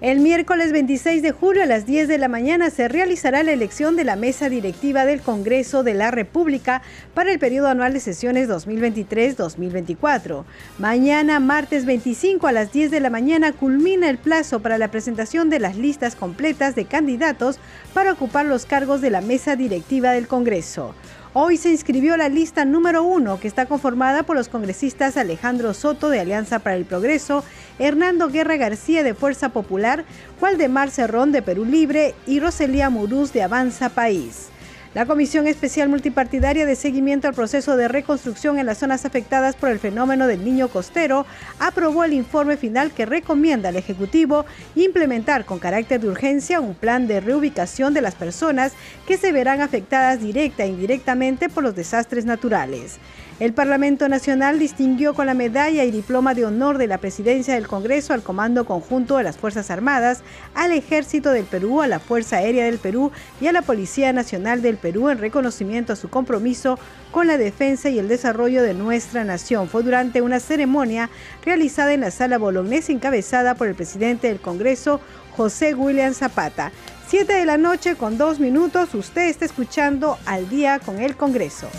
El 0.00 0.20
miércoles 0.20 0.72
26 0.72 1.20
de 1.20 1.30
julio 1.30 1.62
a 1.62 1.66
las 1.66 1.84
10 1.84 2.08
de 2.08 2.16
la 2.16 2.28
mañana 2.28 2.70
se 2.70 2.88
realizará 2.88 3.42
la 3.42 3.52
elección 3.52 3.96
de 3.96 4.04
la 4.04 4.16
mesa 4.16 4.48
directiva 4.48 5.04
del 5.04 5.20
Congreso 5.20 5.82
de 5.82 5.92
la 5.92 6.10
República 6.10 6.80
para 7.12 7.30
el 7.30 7.38
periodo 7.38 7.68
anual 7.68 7.92
de 7.92 8.00
sesiones 8.00 8.48
2023-2024. 8.48 10.44
Mañana, 10.78 11.38
martes 11.38 11.84
25 11.84 12.46
a 12.46 12.52
las 12.52 12.72
10 12.72 12.90
de 12.90 13.00
la 13.00 13.10
mañana, 13.10 13.52
culmina 13.52 14.08
el 14.08 14.16
plazo 14.16 14.60
para 14.60 14.78
la 14.78 14.90
presentación 14.90 15.50
de 15.50 15.60
las 15.60 15.76
listas 15.76 16.16
completas 16.16 16.74
de 16.74 16.86
candidatos 16.86 17.58
para 17.92 18.12
ocupar 18.12 18.46
los 18.46 18.64
cargos 18.64 19.02
de 19.02 19.10
la 19.10 19.20
mesa 19.20 19.54
directiva 19.54 20.12
del 20.12 20.28
Congreso. 20.28 20.94
Hoy 21.32 21.58
se 21.58 21.70
inscribió 21.70 22.16
la 22.16 22.28
lista 22.28 22.64
número 22.64 23.04
uno, 23.04 23.38
que 23.38 23.46
está 23.46 23.66
conformada 23.66 24.24
por 24.24 24.34
los 24.34 24.48
congresistas 24.48 25.16
Alejandro 25.16 25.74
Soto 25.74 26.08
de 26.08 26.18
Alianza 26.18 26.58
para 26.58 26.74
el 26.74 26.84
Progreso, 26.84 27.44
Hernando 27.78 28.28
Guerra 28.30 28.56
García 28.56 29.04
de 29.04 29.14
Fuerza 29.14 29.50
Popular, 29.50 30.04
Waldemar 30.40 30.90
Cerrón 30.90 31.30
de 31.30 31.40
Perú 31.40 31.64
Libre 31.64 32.16
y 32.26 32.40
Roselía 32.40 32.90
Murús 32.90 33.32
de 33.32 33.44
Avanza 33.44 33.90
País. 33.90 34.49
La 34.92 35.06
Comisión 35.06 35.46
Especial 35.46 35.88
Multipartidaria 35.88 36.66
de 36.66 36.74
Seguimiento 36.74 37.28
al 37.28 37.34
Proceso 37.34 37.76
de 37.76 37.86
Reconstrucción 37.86 38.58
en 38.58 38.66
las 38.66 38.78
zonas 38.78 39.04
afectadas 39.04 39.54
por 39.54 39.68
el 39.68 39.78
fenómeno 39.78 40.26
del 40.26 40.44
niño 40.44 40.66
costero 40.66 41.26
aprobó 41.60 42.02
el 42.02 42.12
informe 42.12 42.56
final 42.56 42.90
que 42.90 43.06
recomienda 43.06 43.68
al 43.68 43.76
Ejecutivo 43.76 44.46
implementar 44.74 45.44
con 45.44 45.60
carácter 45.60 46.00
de 46.00 46.08
urgencia 46.08 46.58
un 46.58 46.74
plan 46.74 47.06
de 47.06 47.20
reubicación 47.20 47.94
de 47.94 48.00
las 48.00 48.16
personas 48.16 48.72
que 49.06 49.16
se 49.16 49.30
verán 49.30 49.60
afectadas 49.60 50.20
directa 50.20 50.64
e 50.64 50.70
indirectamente 50.70 51.48
por 51.48 51.62
los 51.62 51.76
desastres 51.76 52.24
naturales. 52.24 52.98
El 53.40 53.54
Parlamento 53.54 54.06
Nacional 54.06 54.58
distinguió 54.58 55.14
con 55.14 55.24
la 55.24 55.32
medalla 55.32 55.84
y 55.84 55.90
diploma 55.90 56.34
de 56.34 56.44
honor 56.44 56.76
de 56.76 56.86
la 56.86 56.98
Presidencia 56.98 57.54
del 57.54 57.66
Congreso 57.66 58.12
al 58.12 58.22
Comando 58.22 58.66
Conjunto 58.66 59.16
de 59.16 59.22
las 59.22 59.38
Fuerzas 59.38 59.70
Armadas, 59.70 60.20
al 60.54 60.72
Ejército 60.72 61.30
del 61.30 61.46
Perú, 61.46 61.80
a 61.80 61.86
la 61.86 62.00
Fuerza 62.00 62.36
Aérea 62.36 62.66
del 62.66 62.76
Perú 62.76 63.12
y 63.40 63.46
a 63.46 63.52
la 63.52 63.62
Policía 63.62 64.12
Nacional 64.12 64.60
del 64.60 64.76
Perú 64.76 65.08
en 65.08 65.16
reconocimiento 65.16 65.94
a 65.94 65.96
su 65.96 66.10
compromiso 66.10 66.78
con 67.12 67.26
la 67.26 67.38
defensa 67.38 67.88
y 67.88 67.98
el 67.98 68.08
desarrollo 68.08 68.62
de 68.62 68.74
nuestra 68.74 69.24
nación. 69.24 69.70
Fue 69.70 69.82
durante 69.82 70.20
una 70.20 70.38
ceremonia 70.38 71.08
realizada 71.42 71.94
en 71.94 72.02
la 72.02 72.10
Sala 72.10 72.36
Bolognese 72.36 72.92
encabezada 72.92 73.54
por 73.54 73.68
el 73.68 73.74
presidente 73.74 74.28
del 74.28 74.40
Congreso, 74.40 75.00
José 75.34 75.72
William 75.72 76.12
Zapata. 76.12 76.72
Siete 77.08 77.32
de 77.32 77.46
la 77.46 77.56
noche 77.56 77.94
con 77.94 78.18
dos 78.18 78.38
minutos, 78.38 78.94
usted 78.94 79.28
está 79.28 79.46
escuchando 79.46 80.18
al 80.26 80.50
día 80.50 80.78
con 80.78 81.00
el 81.00 81.16
Congreso. 81.16 81.70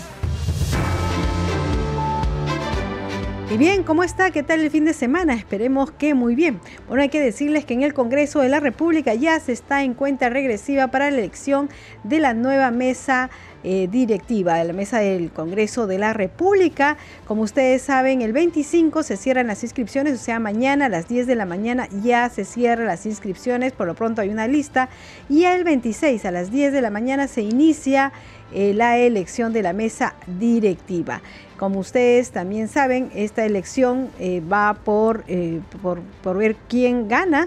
Y 3.52 3.58
bien, 3.58 3.82
¿cómo 3.82 4.02
está? 4.02 4.30
¿Qué 4.30 4.42
tal 4.42 4.60
el 4.60 4.70
fin 4.70 4.86
de 4.86 4.94
semana? 4.94 5.34
Esperemos 5.34 5.90
que 5.90 6.14
muy 6.14 6.34
bien. 6.34 6.58
Bueno, 6.88 7.02
hay 7.02 7.10
que 7.10 7.20
decirles 7.20 7.66
que 7.66 7.74
en 7.74 7.82
el 7.82 7.92
Congreso 7.92 8.40
de 8.40 8.48
la 8.48 8.60
República 8.60 9.12
ya 9.12 9.38
se 9.40 9.52
está 9.52 9.82
en 9.82 9.92
cuenta 9.92 10.30
regresiva 10.30 10.86
para 10.88 11.10
la 11.10 11.18
elección 11.18 11.68
de 12.02 12.18
la 12.18 12.32
nueva 12.32 12.70
mesa 12.70 13.28
eh, 13.62 13.88
directiva 13.92 14.54
de 14.54 14.64
la 14.64 14.72
mesa 14.72 15.00
del 15.00 15.30
Congreso 15.30 15.86
de 15.86 15.98
la 15.98 16.14
República. 16.14 16.96
Como 17.26 17.42
ustedes 17.42 17.82
saben, 17.82 18.22
el 18.22 18.32
25 18.32 19.02
se 19.02 19.18
cierran 19.18 19.48
las 19.48 19.62
inscripciones, 19.62 20.14
o 20.14 20.24
sea, 20.24 20.40
mañana 20.40 20.86
a 20.86 20.88
las 20.88 21.06
10 21.06 21.26
de 21.26 21.34
la 21.34 21.44
mañana 21.44 21.88
ya 22.02 22.30
se 22.30 22.46
cierran 22.46 22.86
las 22.86 23.04
inscripciones, 23.04 23.72
por 23.72 23.86
lo 23.86 23.94
pronto 23.94 24.22
hay 24.22 24.30
una 24.30 24.48
lista, 24.48 24.88
y 25.28 25.44
el 25.44 25.62
26 25.62 26.24
a 26.24 26.30
las 26.30 26.50
10 26.50 26.72
de 26.72 26.80
la 26.80 26.90
mañana 26.90 27.28
se 27.28 27.42
inicia 27.42 28.12
eh, 28.54 28.74
la 28.74 28.98
elección 28.98 29.52
de 29.52 29.62
la 29.62 29.72
mesa 29.72 30.14
directiva. 30.26 31.22
Como 31.62 31.78
ustedes 31.78 32.32
también 32.32 32.66
saben, 32.66 33.12
esta 33.14 33.44
elección 33.44 34.10
eh, 34.18 34.42
va 34.52 34.74
por, 34.74 35.22
eh, 35.28 35.60
por, 35.80 36.00
por, 36.20 36.36
ver 36.36 36.56
quién 36.68 37.06
gana 37.06 37.46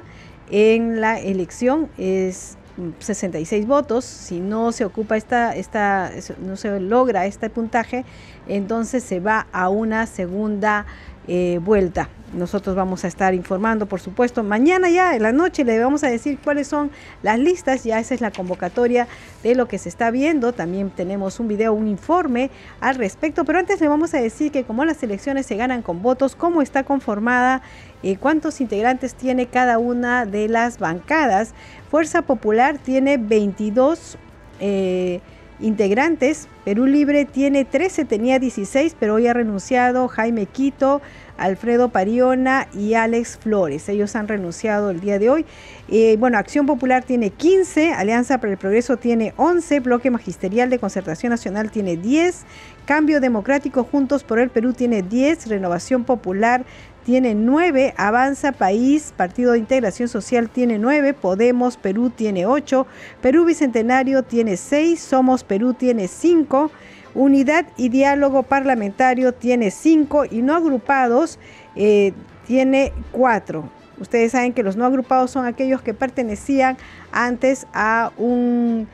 en 0.49 1.01
la 1.01 1.19
elección. 1.19 1.89
Es 1.97 2.57
66 2.99 3.67
votos. 3.67 4.05
Si 4.05 4.39
no 4.39 4.71
se 4.71 4.85
ocupa 4.85 5.17
esta, 5.17 5.53
esta, 5.53 6.11
no 6.39 6.55
se 6.55 6.79
logra 6.79 7.25
este 7.25 7.49
puntaje, 7.49 8.05
entonces 8.47 9.03
se 9.03 9.19
va 9.19 9.47
a 9.51 9.67
una 9.67 10.05
segunda 10.05 10.85
eh, 11.27 11.59
vuelta. 11.63 12.09
Nosotros 12.33 12.75
vamos 12.75 13.05
a 13.05 13.07
estar 13.07 13.33
informando, 13.33 13.85
por 13.85 14.01
supuesto, 14.01 14.43
mañana 14.43 14.89
ya 14.89 15.15
en 15.15 15.23
la 15.23 15.31
noche 15.31 15.63
le 15.63 15.79
vamos 15.79 16.03
a 16.03 16.09
decir 16.09 16.37
cuáles 16.43 16.67
son 16.67 16.91
las 17.23 17.39
listas, 17.39 17.83
ya 17.83 17.99
esa 17.99 18.13
es 18.13 18.19
la 18.19 18.31
convocatoria 18.31 19.07
de 19.41 19.55
lo 19.55 19.67
que 19.67 19.77
se 19.77 19.87
está 19.87 20.11
viendo. 20.11 20.51
También 20.51 20.89
tenemos 20.89 21.39
un 21.39 21.47
video, 21.47 21.73
un 21.73 21.87
informe 21.87 22.51
al 22.81 22.95
respecto, 22.95 23.45
pero 23.45 23.59
antes 23.59 23.79
le 23.79 23.87
vamos 23.87 24.13
a 24.13 24.19
decir 24.19 24.51
que 24.51 24.65
como 24.65 24.83
las 24.83 25.01
elecciones 25.01 25.45
se 25.45 25.55
ganan 25.55 25.81
con 25.81 26.01
votos, 26.01 26.35
cómo 26.35 26.61
está 26.61 26.83
conformada, 26.83 27.61
eh, 28.03 28.17
cuántos 28.17 28.59
integrantes 28.59 29.15
tiene 29.15 29.47
cada 29.47 29.77
una 29.77 30.25
de 30.25 30.49
las 30.49 30.77
bancadas. 30.77 31.53
Fuerza 31.89 32.23
Popular 32.23 32.77
tiene 32.79 33.17
22 33.17 34.17
eh, 34.59 35.21
integrantes. 35.59 36.47
Perú 36.63 36.85
Libre 36.85 37.25
tiene 37.25 37.65
13, 37.65 38.05
tenía 38.05 38.39
16, 38.39 38.95
pero 38.99 39.15
hoy 39.15 39.27
ha 39.27 39.33
renunciado 39.33 40.07
Jaime 40.07 40.45
Quito, 40.45 41.01
Alfredo 41.37 41.89
Pariona 41.89 42.67
y 42.73 42.93
Alex 42.93 43.37
Flores. 43.37 43.87
Ellos 43.89 44.15
han 44.15 44.27
renunciado 44.27 44.89
el 44.89 44.99
día 44.99 45.19
de 45.19 45.29
hoy. 45.29 45.45
Eh, 45.89 46.15
bueno, 46.17 46.37
Acción 46.37 46.65
Popular 46.65 47.03
tiene 47.03 47.29
15, 47.29 47.93
Alianza 47.93 48.39
para 48.39 48.53
el 48.53 48.57
Progreso 48.57 48.97
tiene 48.97 49.33
11, 49.37 49.79
Bloque 49.81 50.09
Magisterial 50.09 50.69
de 50.69 50.79
Concertación 50.79 51.29
Nacional 51.29 51.71
tiene 51.71 51.97
10, 51.97 52.45
Cambio 52.85 53.19
Democrático 53.19 53.83
Juntos 53.83 54.23
por 54.23 54.39
el 54.39 54.49
Perú 54.49 54.73
tiene 54.73 55.01
10, 55.01 55.47
Renovación 55.47 56.03
Popular 56.03 56.65
tiene 57.05 57.35
9, 57.35 57.93
Avanza 57.97 58.51
País, 58.51 59.13
Partido 59.15 59.51
de 59.51 59.59
Integración 59.59 60.09
Social 60.09 60.49
tiene 60.49 60.79
9, 60.79 61.13
Podemos 61.13 61.77
Perú 61.77 62.09
tiene 62.09 62.47
8, 62.47 62.87
Perú 63.21 63.45
Bicentenario 63.45 64.23
tiene 64.23 64.57
6, 64.57 64.99
Somos 64.99 65.43
Perú 65.43 65.75
tiene 65.75 66.07
5, 66.07 66.71
Unidad 67.13 67.67
y 67.77 67.89
Diálogo 67.89 68.41
Parlamentario 68.41 69.33
tiene 69.33 69.69
5 69.69 70.25
y 70.31 70.41
no 70.41 70.55
agrupados 70.55 71.37
eh, 71.75 72.11
tiene 72.47 72.91
4. 73.11 73.69
Ustedes 73.99 74.31
saben 74.31 74.53
que 74.53 74.63
los 74.63 74.75
no 74.75 74.83
agrupados 74.85 75.29
son 75.29 75.45
aquellos 75.45 75.83
que 75.83 75.93
pertenecían 75.93 76.75
antes 77.11 77.67
a 77.71 78.11
un 78.17 78.87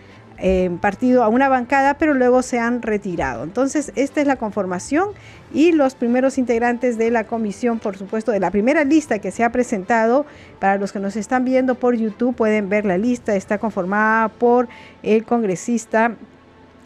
eh, 0.43 0.75
partido 0.81 1.23
a 1.23 1.27
una 1.27 1.49
bancada, 1.49 1.93
pero 1.99 2.15
luego 2.15 2.41
se 2.41 2.59
han 2.59 2.81
retirado. 2.81 3.43
Entonces, 3.43 3.93
esta 3.95 4.21
es 4.21 4.27
la 4.27 4.37
conformación 4.37 5.09
y 5.53 5.71
los 5.71 5.95
primeros 5.95 6.37
integrantes 6.37 6.97
de 6.97 7.11
la 7.11 7.25
comisión, 7.25 7.79
por 7.79 7.97
supuesto, 7.97 8.31
de 8.31 8.39
la 8.39 8.51
primera 8.51 8.83
lista 8.83 9.19
que 9.19 9.31
se 9.31 9.43
ha 9.43 9.51
presentado. 9.51 10.25
Para 10.59 10.77
los 10.77 10.91
que 10.91 10.99
nos 10.99 11.15
están 11.15 11.45
viendo 11.45 11.75
por 11.75 11.95
YouTube, 11.95 12.35
pueden 12.35 12.69
ver 12.69 12.85
la 12.85 12.97
lista. 12.97 13.35
Está 13.35 13.57
conformada 13.57 14.29
por 14.29 14.67
el 15.03 15.23
congresista 15.25 16.15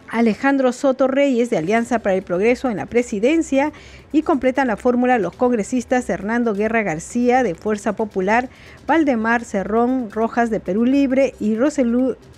Alejandro 0.09 0.71
Soto 0.71 1.07
Reyes 1.07 1.49
de 1.49 1.57
Alianza 1.57 1.99
para 1.99 2.15
el 2.15 2.21
Progreso 2.21 2.69
en 2.69 2.77
la 2.77 2.85
presidencia 2.85 3.73
y 4.11 4.21
completan 4.21 4.67
la 4.67 4.77
fórmula 4.77 5.17
los 5.17 5.35
congresistas 5.35 6.09
Hernando 6.09 6.53
Guerra 6.53 6.83
García 6.83 7.43
de 7.43 7.55
Fuerza 7.55 7.95
Popular, 7.95 8.49
Valdemar 8.87 9.43
Cerrón 9.43 10.09
Rojas 10.11 10.49
de 10.49 10.59
Perú 10.59 10.85
Libre 10.85 11.33
y 11.39 11.57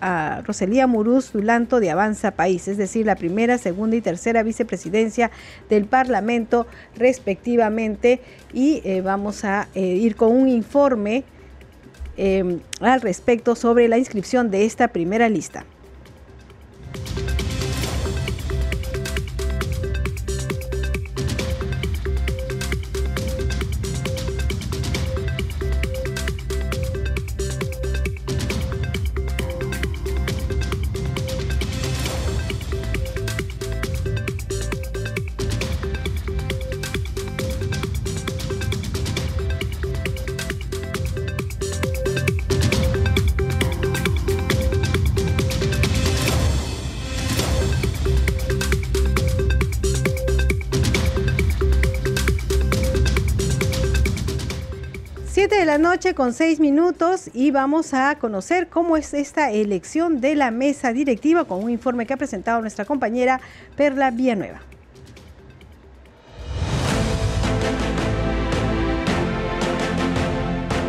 ah, 0.02 0.42
Roselía 0.46 0.88
Muruz 0.88 1.34
Dulanto 1.34 1.80
de 1.80 1.92
Avanza 1.92 2.32
País, 2.32 2.68
es 2.68 2.78
decir, 2.78 3.06
la 3.06 3.16
primera, 3.16 3.58
segunda 3.58 3.96
y 3.96 4.02
tercera 4.02 4.44
vicepresidencia 4.44 5.30
del 5.70 5.86
Parlamento 5.86 6.68
respectivamente. 6.96 8.22
Y 8.54 8.82
eh, 8.86 9.02
vamos 9.02 9.44
a 9.44 9.68
eh, 9.76 9.82
ir 9.82 10.16
con 10.16 10.36
un 10.36 10.48
informe 10.48 11.26
eh, 12.16 12.60
al 12.80 13.02
respecto 13.02 13.56
sobre 13.56 13.88
la 13.88 13.98
inscripción 13.98 14.50
de 14.50 14.66
esta 14.66 14.88
primera 14.88 15.30
lista. 15.30 15.66
Noche 55.78 56.14
con 56.14 56.34
6 56.34 56.60
minutos 56.60 57.30
y 57.34 57.52
vamos 57.52 57.94
a 57.94 58.16
conocer 58.16 58.68
cómo 58.68 58.98
es 58.98 59.14
esta 59.14 59.52
elección 59.52 60.22
de 60.22 60.36
la 60.36 60.52
mesa 60.52 60.94
directiva 60.94 61.46
con 61.46 61.64
un 61.64 61.70
informe 61.70 62.06
que 62.06 62.14
ha 62.14 62.18
presentado 62.18 62.62
nuestra 62.62 62.86
compañera 62.86 63.40
Perla 63.76 64.12
Villanueva. 64.12 64.62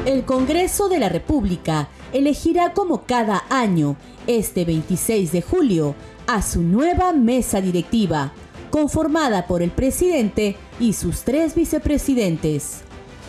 El 0.07 0.25
Congreso 0.25 0.89
de 0.89 0.99
la 0.99 1.09
República 1.09 1.89
elegirá 2.13 2.73
como 2.73 3.03
cada 3.03 3.45
año, 3.51 3.97
este 4.27 4.65
26 4.65 5.33
de 5.33 5.43
julio, 5.43 5.95
a 6.27 6.41
su 6.41 6.63
nueva 6.63 7.13
mesa 7.13 7.61
directiva, 7.61 8.33
conformada 8.71 9.47
por 9.47 9.63
el 9.63 9.71
presidente 9.71 10.57
y 10.81 10.95
sus 10.95 11.25
tres 11.25 11.55
vicepresidentes. 11.55 12.88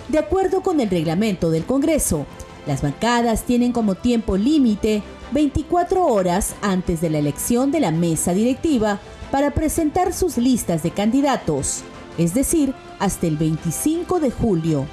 De 0.10 0.18
acuerdo 0.18 0.62
con 0.62 0.80
el 0.80 0.90
reglamento 0.90 1.52
del 1.52 1.66
Congreso, 1.66 2.26
las 2.66 2.82
bancadas 2.82 3.44
tienen 3.44 3.72
como 3.72 3.94
tiempo 3.94 4.38
límite 4.38 5.04
24 5.32 6.04
horas 6.06 6.56
antes 6.64 7.00
de 7.00 7.12
la 7.12 7.20
elección 7.20 7.72
de 7.72 7.80
la 7.80 7.92
mesa 7.92 8.34
directiva 8.34 9.00
para 9.32 9.52
presentar 9.52 10.12
sus 10.14 10.38
listas 10.38 10.82
de 10.82 10.90
candidatos, 10.90 11.84
es 12.18 12.34
decir, 12.34 12.74
hasta 12.98 13.28
el 13.28 13.38
25 13.38 14.20
de 14.20 14.32
julio. 14.32 14.88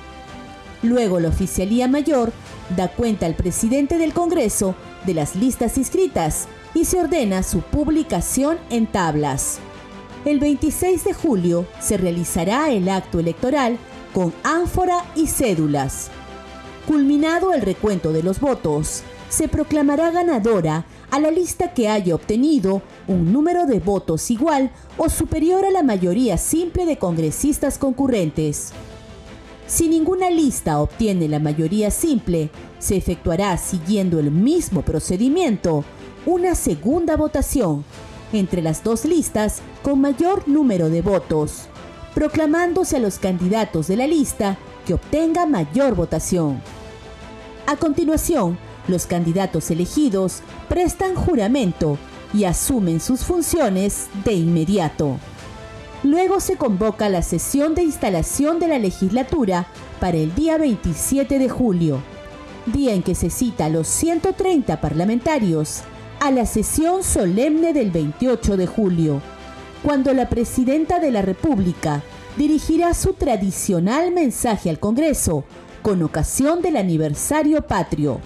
Luego 0.83 1.19
la 1.19 1.29
Oficialía 1.29 1.89
Mayor 1.89 2.31
da 2.77 2.89
cuenta 2.89 3.25
al 3.25 3.35
presidente 3.35 3.97
del 3.97 4.13
Congreso 4.13 4.75
de 5.07 5.15
las 5.15 5.35
listas 5.35 5.79
inscritas 5.79 6.47
y 6.75 6.85
se 6.85 7.01
ordena 7.01 7.43
su 7.43 7.63
publicación 7.63 8.59
en 8.69 8.87
tablas. 8.87 9.61
El 10.27 10.41
26 10.41 11.05
de 11.05 11.15
julio 11.15 11.67
se 11.81 11.97
realizará 11.97 12.71
el 12.71 12.91
acto 12.91 13.19
electoral 13.19 13.79
con 14.17 14.33
ánfora 14.45 15.05
y 15.15 15.27
cédulas. 15.27 16.09
Culminado 16.87 17.53
el 17.53 17.61
recuento 17.61 18.15
de 18.15 18.23
los 18.23 18.41
votos, 18.41 19.03
se 19.29 19.47
proclamará 19.47 20.11
ganadora 20.11 20.87
a 21.11 21.21
la 21.21 21.31
lista 21.31 21.75
que 21.75 21.91
haya 21.91 22.15
obtenido 22.15 22.81
un 23.09 23.31
número 23.31 23.67
de 23.67 23.79
votos 23.79 24.31
igual 24.31 24.73
o 24.97 25.11
superior 25.11 25.67
a 25.67 25.71
la 25.71 25.83
mayoría 25.83 26.39
simple 26.39 26.87
de 26.87 26.97
congresistas 26.97 27.77
concurrentes. 27.77 28.73
Si 29.67 29.87
ninguna 29.87 30.31
lista 30.31 30.81
obtiene 30.81 31.29
la 31.29 31.39
mayoría 31.39 31.91
simple, 31.91 32.49
se 32.79 32.97
efectuará 32.97 33.59
siguiendo 33.59 34.19
el 34.19 34.31
mismo 34.31 34.81
procedimiento 34.81 35.85
una 36.25 36.55
segunda 36.55 37.19
votación 37.19 37.85
entre 38.33 38.63
las 38.63 38.83
dos 38.83 39.05
listas 39.05 39.61
con 39.83 40.01
mayor 40.01 40.49
número 40.49 40.89
de 40.89 41.03
votos 41.03 41.69
proclamándose 42.17 42.97
a 42.97 42.99
los 42.99 43.19
candidatos 43.19 43.89
de 43.89 43.97
la 43.99 44.07
lista 44.07 44.57
que 44.87 44.95
obtenga 44.95 45.45
mayor 45.45 45.95
votación. 45.95 46.63
A 47.67 47.77
continuación, 47.77 48.57
los 48.89 49.05
candidatos 49.05 49.71
elegidos 49.71 50.41
prestan 50.67 51.15
juramento 51.15 51.99
y 52.33 52.45
asumen 52.45 53.01
sus 53.01 53.21
funciones 53.21 54.07
de 54.25 54.33
inmediato. 54.33 55.19
Luego 56.05 56.41
se 56.41 56.57
convoca 56.57 57.11
la 57.11 57.21
sesión 57.21 57.75
de 57.75 57.83
instalación 57.83 58.61
de 58.61 58.69
la 58.69 58.79
legislatura 58.79 59.67
para 60.01 60.17
el 60.17 60.35
día 60.35 60.57
27 60.57 61.39
de 61.39 61.51
julio, 61.51 62.01
día 62.65 62.95
en 62.95 63.03
que 63.03 63.15
se 63.15 63.29
cita 63.29 63.67
a 63.67 63.69
los 63.69 63.89
130 63.89 64.81
parlamentarios 64.81 65.83
a 66.21 66.31
la 66.31 66.47
sesión 66.47 67.03
solemne 67.03 67.75
del 67.75 67.91
28 67.91 68.57
de 68.57 68.67
julio 68.67 69.21
cuando 69.83 70.13
la 70.13 70.29
presidenta 70.29 70.99
de 70.99 71.11
la 71.11 71.23
República 71.23 72.03
dirigirá 72.37 72.95
su 72.95 73.15
tradicional 73.15 74.13
mensaje 74.13 74.71
al 74.71 74.79
Congreso 74.79 75.45
con 75.83 76.03
ocasión 76.03 76.63
del 76.63 76.77
aniversario 76.77 77.63
patrio. 77.63 78.21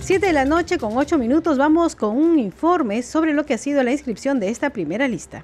Siete 0.00 0.28
de 0.28 0.32
la 0.32 0.44
noche 0.44 0.78
con 0.78 0.96
ocho 0.96 1.18
minutos 1.18 1.58
vamos 1.58 1.96
con 1.96 2.16
un 2.16 2.38
informe 2.38 3.02
sobre 3.02 3.32
lo 3.32 3.44
que 3.44 3.54
ha 3.54 3.58
sido 3.58 3.82
la 3.82 3.90
inscripción 3.90 4.38
de 4.38 4.50
esta 4.50 4.70
primera 4.70 5.08
lista. 5.08 5.42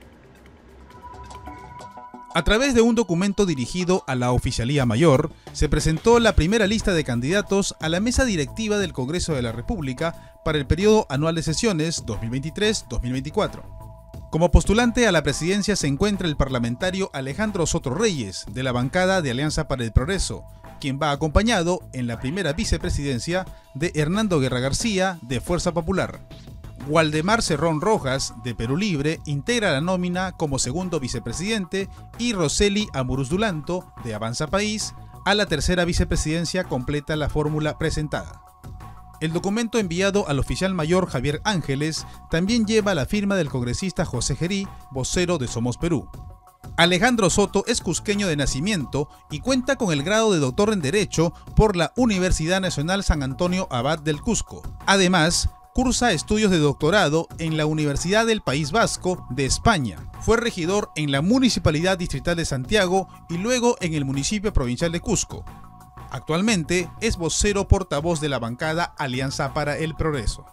A 2.35 2.45
través 2.45 2.75
de 2.75 2.81
un 2.81 2.95
documento 2.95 3.45
dirigido 3.45 4.05
a 4.07 4.15
la 4.15 4.33
Oficialía 4.33 4.87
Mayor, 4.87 5.31
se 5.53 5.69
presentó 5.69 6.19
la 6.19 6.35
primera 6.35 6.67
lista 6.67 6.95
de 6.95 7.05
candidatos 7.05 7.77
a 7.79 7.91
la 7.91 8.01
mesa 8.01 8.25
directiva 8.25 8.79
del 8.79 8.95
Congreso 8.95 9.35
de 9.35 9.43
la 9.43 9.53
República 9.53 10.39
para 10.43 10.57
el 10.57 10.67
periodo 10.67 11.07
anual 11.11 11.35
de 11.35 11.43
sesiones 11.43 12.07
2023-2024. 12.07 14.31
Como 14.31 14.51
postulante 14.51 15.07
a 15.07 15.13
la 15.13 15.23
presidencia 15.23 15.77
se 15.77 15.89
encuentra 15.89 16.27
el 16.27 16.39
parlamentario 16.39 17.11
Alejandro 17.13 17.67
Soto 17.67 17.91
Reyes, 17.91 18.47
de 18.51 18.63
la 18.63 18.73
bancada 18.73 19.21
de 19.21 19.31
Alianza 19.31 19.69
para 19.69 19.85
el 19.85 19.93
Progreso, 19.93 20.45
quien 20.81 20.99
va 20.99 21.11
acompañado 21.11 21.81
en 21.93 22.07
la 22.07 22.19
primera 22.19 22.55
vicepresidencia 22.55 23.45
de 23.75 23.93
Hernando 23.95 24.41
Guerra 24.41 24.61
García, 24.61 25.19
de 25.21 25.43
Fuerza 25.43 25.73
Popular. 25.73 26.27
Waldemar 26.89 27.43
Cerrón 27.43 27.81
Rojas, 27.81 28.35
de 28.43 28.55
Perú 28.55 28.77
Libre, 28.77 29.21
integra 29.25 29.73
la 29.73 29.81
nómina 29.81 30.33
como 30.33 30.59
segundo 30.59 30.99
vicepresidente 30.99 31.89
y 32.19 32.33
Roseli 32.33 32.89
Amuruz 32.93 33.29
Dulanto, 33.29 33.93
de 34.05 34.15
Avanza 34.15 34.49
País, 34.49 34.95
a 35.25 35.35
la 35.35 35.47
tercera 35.47 35.85
vicepresidencia 35.85 36.65
completa 36.65 37.15
la 37.17 37.29
fórmula 37.29 37.79
presentada. 37.79 38.43
El 39.21 39.33
documento 39.33 39.79
enviado 39.79 40.27
al 40.27 40.41
oficial 40.41 40.75
mayor 40.75 41.09
Javier 41.09 41.41
Ángeles 41.45 42.05
también 42.29 42.67
lleva 42.67 42.95
la 42.95 43.07
firma 43.07 43.37
del 43.37 43.51
congresista 43.51 44.05
José 44.05 44.35
Gerí, 44.35 44.67
vocero 44.91 45.39
de 45.39 45.47
Somos 45.47 45.79
Perú. 45.79 46.09
Alejandro 46.77 47.31
Soto 47.31 47.65
es 47.69 47.81
cusqueño 47.81 48.27
de 48.27 48.37
nacimiento 48.37 49.09
y 49.31 49.39
cuenta 49.39 49.77
con 49.77 49.93
el 49.93 50.03
grado 50.03 50.33
de 50.33 50.41
doctor 50.41 50.73
en 50.73 50.81
Derecho 50.81 51.33
por 51.55 51.77
la 51.77 51.93
Universidad 51.97 52.61
Nacional 52.61 53.05
San 53.05 53.23
Antonio 53.23 53.69
Abad 53.71 54.01
del 54.01 54.21
Cusco. 54.21 54.63
Además, 54.87 55.51
cursa 55.75 56.13
estudios 56.13 56.51
de 56.51 56.59
doctorado 56.59 57.29
en 57.39 57.57
la 57.57 57.67
Universidad 57.67 58.27
del 58.27 58.43
País 58.43 58.73
Vasco 58.73 59.27
de 59.31 59.47
España. 59.47 59.99
Fue 60.21 60.37
regidor 60.37 60.91
en 60.97 61.11
la 61.11 61.23
Municipalidad 61.23 61.97
Distrital 61.97 62.37
de 62.37 62.45
Santiago 62.45 63.09
y 63.31 63.39
luego 63.39 63.77
en 63.81 63.95
el 63.95 64.05
municipio 64.05 64.53
provincial 64.53 64.93
de 64.93 65.01
Cusco. 65.01 65.45
Actualmente 66.11 66.91
es 67.01 67.17
vocero 67.17 67.69
portavoz 67.69 68.21
de 68.21 68.29
la 68.29 68.39
bancada 68.39 68.85
Alianza 68.99 69.55
para 69.55 69.79
el 69.79 69.95
Progreso. 69.95 70.45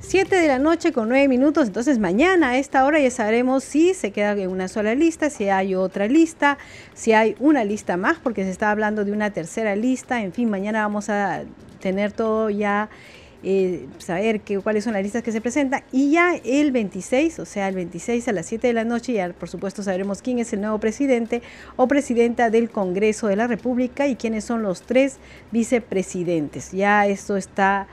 7 0.00 0.36
de 0.36 0.46
la 0.46 0.58
noche 0.58 0.92
con 0.92 1.08
9 1.08 1.26
minutos, 1.26 1.66
entonces 1.66 1.98
mañana 1.98 2.50
a 2.50 2.58
esta 2.58 2.84
hora 2.84 3.00
ya 3.00 3.10
sabremos 3.10 3.64
si 3.64 3.92
se 3.92 4.12
queda 4.12 4.32
en 4.32 4.50
una 4.50 4.68
sola 4.68 4.94
lista, 4.94 5.30
si 5.30 5.48
hay 5.48 5.74
otra 5.74 6.06
lista, 6.06 6.58
si 6.94 7.12
hay 7.12 7.34
una 7.40 7.64
lista 7.64 7.96
más, 7.96 8.18
porque 8.18 8.44
se 8.44 8.50
está 8.50 8.70
hablando 8.70 9.04
de 9.04 9.10
una 9.10 9.30
tercera 9.30 9.74
lista, 9.74 10.22
en 10.22 10.32
fin, 10.32 10.48
mañana 10.48 10.82
vamos 10.82 11.08
a 11.08 11.42
tener 11.86 12.10
todo 12.10 12.50
ya 12.50 12.90
eh, 13.44 13.86
saber 13.98 14.40
que, 14.40 14.58
cuáles 14.58 14.82
son 14.82 14.94
las 14.94 15.04
listas 15.04 15.22
que 15.22 15.30
se 15.30 15.40
presentan. 15.40 15.84
Y 15.92 16.10
ya 16.10 16.34
el 16.34 16.72
26, 16.72 17.38
o 17.38 17.44
sea, 17.44 17.68
el 17.68 17.76
26 17.76 18.26
a 18.26 18.32
las 18.32 18.46
7 18.46 18.66
de 18.66 18.72
la 18.72 18.82
noche, 18.82 19.12
ya 19.12 19.32
por 19.32 19.48
supuesto 19.48 19.84
sabremos 19.84 20.20
quién 20.20 20.40
es 20.40 20.52
el 20.52 20.62
nuevo 20.62 20.80
presidente 20.80 21.42
o 21.76 21.86
presidenta 21.86 22.50
del 22.50 22.70
Congreso 22.70 23.28
de 23.28 23.36
la 23.36 23.46
República 23.46 24.08
y 24.08 24.16
quiénes 24.16 24.44
son 24.44 24.64
los 24.64 24.82
tres 24.82 25.18
vicepresidentes. 25.52 26.72
Ya 26.72 27.06
esto 27.06 27.36
está 27.36 27.86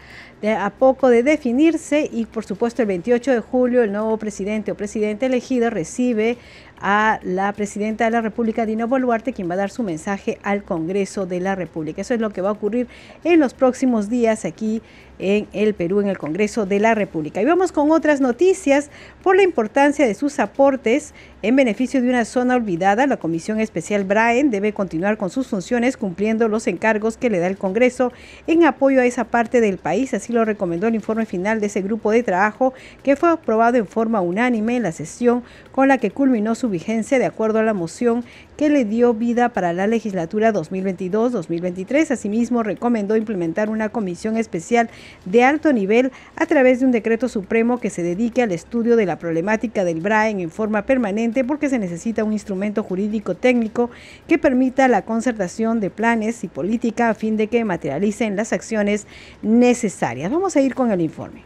a 0.51 0.69
poco 0.71 1.09
de 1.09 1.23
definirse 1.23 2.09
y 2.11 2.25
por 2.25 2.43
supuesto 2.43 2.81
el 2.81 2.87
28 2.89 3.31
de 3.31 3.39
julio 3.39 3.81
el 3.81 3.93
nuevo 3.93 4.17
presidente 4.17 4.71
o 4.71 4.75
presidente 4.75 5.27
elegido 5.27 5.69
recibe 5.69 6.37
a 6.85 7.21
la 7.23 7.53
presidenta 7.53 8.03
de 8.03 8.11
la 8.11 8.19
República, 8.19 8.65
Dina 8.65 8.85
Boluarte, 8.85 9.31
quien 9.31 9.49
va 9.49 9.53
a 9.53 9.57
dar 9.57 9.69
su 9.69 9.83
mensaje 9.83 10.37
al 10.43 10.63
Congreso 10.63 11.25
de 11.25 11.39
la 11.39 11.55
República. 11.55 12.01
Eso 12.01 12.13
es 12.13 12.19
lo 12.19 12.31
que 12.31 12.41
va 12.41 12.49
a 12.49 12.51
ocurrir 12.51 12.89
en 13.23 13.39
los 13.39 13.53
próximos 13.53 14.09
días 14.09 14.43
aquí 14.43 14.81
en 15.17 15.47
el 15.53 15.75
Perú, 15.75 16.01
en 16.01 16.09
el 16.09 16.17
Congreso 16.17 16.65
de 16.65 16.81
la 16.81 16.93
República. 16.93 17.41
Y 17.41 17.45
vamos 17.45 17.71
con 17.71 17.91
otras 17.91 18.19
noticias. 18.19 18.89
Por 19.21 19.37
la 19.37 19.43
importancia 19.43 20.05
de 20.05 20.13
sus 20.13 20.39
aportes 20.39 21.13
en 21.41 21.55
beneficio 21.55 22.01
de 22.01 22.09
una 22.09 22.25
zona 22.25 22.55
olvidada, 22.55 23.07
la 23.07 23.15
Comisión 23.15 23.61
Especial 23.61 24.03
Braen 24.03 24.51
debe 24.51 24.73
continuar 24.73 25.17
con 25.17 25.29
sus 25.29 25.47
funciones 25.47 25.95
cumpliendo 25.95 26.49
los 26.49 26.67
encargos 26.67 27.15
que 27.15 27.29
le 27.29 27.39
da 27.39 27.47
el 27.47 27.57
Congreso 27.57 28.11
en 28.47 28.65
apoyo 28.65 28.99
a 28.99 29.05
esa 29.05 29.23
parte 29.23 29.61
del 29.61 29.77
país. 29.77 30.13
Así 30.13 30.32
lo 30.33 30.45
recomendó 30.45 30.87
el 30.87 30.95
informe 30.95 31.25
final 31.25 31.59
de 31.59 31.67
ese 31.67 31.81
grupo 31.81 32.11
de 32.11 32.23
trabajo 32.23 32.73
que 33.03 33.15
fue 33.15 33.29
aprobado 33.29 33.77
en 33.77 33.87
forma 33.87 34.21
unánime 34.21 34.75
en 34.75 34.83
la 34.83 34.91
sesión 34.91 35.43
con 35.71 35.87
la 35.87 35.97
que 35.97 36.11
culminó 36.11 36.55
su 36.55 36.69
vigencia 36.69 37.19
de 37.19 37.25
acuerdo 37.25 37.59
a 37.59 37.63
la 37.63 37.73
moción 37.73 38.23
que 38.57 38.69
le 38.69 38.85
dio 38.85 39.13
vida 39.13 39.49
para 39.49 39.73
la 39.73 39.87
legislatura 39.87 40.53
2022-2023. 40.53 42.11
Asimismo, 42.11 42.63
recomendó 42.63 43.15
implementar 43.15 43.69
una 43.69 43.89
comisión 43.89 44.37
especial 44.37 44.89
de 45.25 45.43
alto 45.43 45.73
nivel 45.73 46.11
a 46.35 46.45
través 46.45 46.79
de 46.79 46.85
un 46.85 46.91
decreto 46.91 47.27
supremo 47.29 47.79
que 47.79 47.89
se 47.89 48.03
dedique 48.03 48.41
al 48.41 48.51
estudio 48.51 48.95
de 48.95 49.05
la 49.05 49.17
problemática 49.17 49.83
del 49.83 50.01
BRAEN 50.01 50.39
en 50.39 50.51
forma 50.51 50.85
permanente 50.85 51.43
porque 51.43 51.69
se 51.69 51.79
necesita 51.79 52.23
un 52.23 52.33
instrumento 52.33 52.83
jurídico 52.83 53.35
técnico 53.35 53.89
que 54.27 54.37
permita 54.37 54.87
la 54.87 55.03
concertación 55.03 55.79
de 55.79 55.89
planes 55.89 56.43
y 56.43 56.47
política 56.47 57.09
a 57.09 57.13
fin 57.13 57.37
de 57.37 57.47
que 57.47 57.65
materialicen 57.65 58.35
las 58.35 58.53
acciones 58.53 59.07
necesarias. 59.41 60.22
Vamos 60.29 60.55
a 60.55 60.61
ir 60.61 60.73
con 60.73 60.91
el 60.91 61.01
informe. 61.01 61.43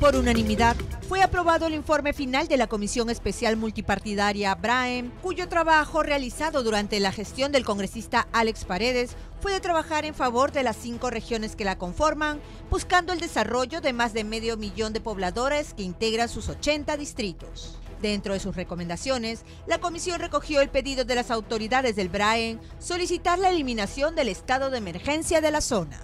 Por 0.00 0.14
unanimidad, 0.16 0.76
fue 1.08 1.22
aprobado 1.22 1.66
el 1.66 1.74
informe 1.74 2.12
final 2.12 2.48
de 2.48 2.56
la 2.56 2.66
Comisión 2.66 3.10
Especial 3.10 3.56
Multipartidaria 3.56 4.54
BRAEM, 4.54 5.10
cuyo 5.22 5.48
trabajo 5.48 6.02
realizado 6.02 6.62
durante 6.62 7.00
la 7.00 7.12
gestión 7.12 7.50
del 7.50 7.64
congresista 7.64 8.28
Alex 8.32 8.64
Paredes 8.64 9.16
fue 9.40 9.52
de 9.52 9.60
trabajar 9.60 10.04
en 10.04 10.14
favor 10.14 10.52
de 10.52 10.62
las 10.62 10.76
cinco 10.76 11.10
regiones 11.10 11.56
que 11.56 11.64
la 11.64 11.78
conforman, 11.78 12.40
buscando 12.70 13.12
el 13.12 13.20
desarrollo 13.20 13.80
de 13.80 13.92
más 13.92 14.12
de 14.12 14.24
medio 14.24 14.56
millón 14.56 14.92
de 14.92 15.00
pobladores 15.00 15.74
que 15.74 15.82
integran 15.82 16.28
sus 16.28 16.48
80 16.48 16.96
distritos. 16.96 17.77
Dentro 18.00 18.32
de 18.32 18.40
sus 18.40 18.54
recomendaciones, 18.54 19.44
la 19.66 19.78
comisión 19.78 20.20
recogió 20.20 20.60
el 20.60 20.68
pedido 20.68 21.04
de 21.04 21.14
las 21.16 21.30
autoridades 21.30 21.96
del 21.96 22.08
BRAEM 22.08 22.58
solicitar 22.78 23.38
la 23.38 23.50
eliminación 23.50 24.14
del 24.14 24.28
estado 24.28 24.70
de 24.70 24.78
emergencia 24.78 25.40
de 25.40 25.50
la 25.50 25.60
zona. 25.60 26.00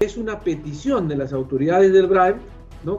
Es 0.00 0.16
una 0.16 0.40
petición 0.40 1.06
de 1.06 1.16
las 1.16 1.32
autoridades 1.32 1.92
del 1.92 2.06
BRAEM 2.06 2.38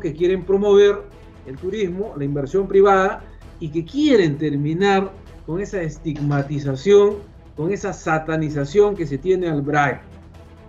que 0.02 0.14
quieren 0.14 0.46
promover 0.46 1.02
el 1.46 1.58
turismo, 1.58 2.14
la 2.18 2.24
inversión 2.24 2.68
privada 2.68 3.24
y 3.60 3.70
que 3.70 3.84
quieren 3.84 4.38
terminar 4.38 5.12
con 5.46 5.60
esa 5.60 5.82
estigmatización, 5.82 7.18
con 7.58 7.72
esa 7.72 7.92
satanización 7.92 8.96
que 8.96 9.08
se 9.08 9.18
tiene 9.18 9.50
al 9.50 9.62
BRAE. 9.62 10.00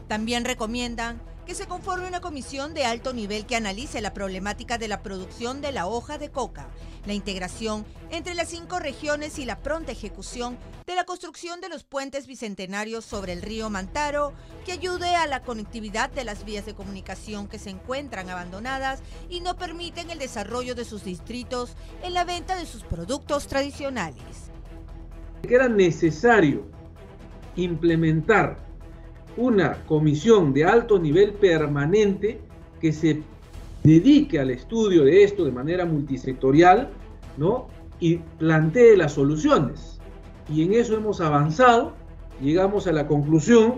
También 0.09 0.45
recomiendan 0.45 1.21
que 1.47 1.55
se 1.55 1.67
conforme 1.67 2.07
una 2.07 2.21
comisión 2.21 2.75
de 2.75 2.85
alto 2.85 3.13
nivel 3.13 3.47
que 3.47 3.57
analice 3.57 4.01
la 4.01 4.15
problemática 4.15 4.79
de 4.79 4.89
la 4.89 5.03
producción 5.03 5.61
de 5.61 5.73
la 5.73 5.87
hoja 5.87 6.19
de 6.19 6.31
coca, 6.31 6.69
la 7.05 7.15
integración 7.15 7.85
entre 8.11 8.35
las 8.35 8.49
cinco 8.49 8.79
regiones 8.79 9.39
y 9.39 9.45
la 9.45 9.59
pronta 9.59 9.93
ejecución 9.93 10.57
de 10.87 10.95
la 10.95 11.05
construcción 11.05 11.61
de 11.61 11.69
los 11.69 11.85
puentes 11.85 12.27
bicentenarios 12.27 13.05
sobre 13.05 13.33
el 13.33 13.43
río 13.43 13.71
Mantaro, 13.71 14.33
que 14.65 14.73
ayude 14.73 15.17
a 15.17 15.27
la 15.27 15.43
conectividad 15.43 16.11
de 16.11 16.25
las 16.25 16.45
vías 16.45 16.67
de 16.67 16.75
comunicación 16.75 17.49
que 17.49 17.59
se 17.59 17.71
encuentran 17.71 18.31
abandonadas 18.31 19.03
y 19.29 19.41
no 19.41 19.57
permiten 19.57 20.11
el 20.11 20.19
desarrollo 20.19 20.75
de 20.75 20.85
sus 20.85 21.05
distritos 21.05 21.75
en 22.03 22.15
la 22.15 22.25
venta 22.25 22.57
de 22.57 22.67
sus 22.67 22.85
productos 22.85 23.49
tradicionales. 23.49 24.51
Era 25.43 25.69
necesario 25.69 26.71
implementar 27.57 28.72
una 29.37 29.85
comisión 29.85 30.53
de 30.53 30.65
alto 30.65 30.99
nivel 30.99 31.33
permanente 31.33 32.41
que 32.81 32.93
se 32.93 33.23
dedique 33.83 34.39
al 34.39 34.51
estudio 34.51 35.05
de 35.05 35.25
esto 35.25 35.45
de 35.45 35.53
manera 35.53 35.85
multisectorial, 35.85 36.91
¿no? 37.37 37.69
Y 38.01 38.17
plantee 38.39 38.97
las 38.97 39.13
soluciones. 39.13 39.99
Y 40.49 40.63
en 40.65 40.75
eso 40.75 40.97
hemos 40.97 41.21
avanzado, 41.21 41.95
llegamos 42.41 42.87
a 42.87 42.93
la 42.93 43.07
conclusión 43.07 43.75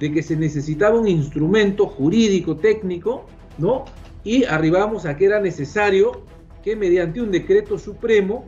de 0.00 0.12
que 0.12 0.22
se 0.22 0.36
necesitaba 0.36 0.98
un 0.98 1.08
instrumento 1.08 1.86
jurídico 1.86 2.56
técnico, 2.56 3.26
¿no? 3.58 3.84
Y 4.24 4.44
arribamos 4.44 5.06
a 5.06 5.16
que 5.16 5.26
era 5.26 5.40
necesario 5.40 6.22
que 6.62 6.76
mediante 6.76 7.20
un 7.20 7.30
decreto 7.30 7.78
supremo 7.78 8.46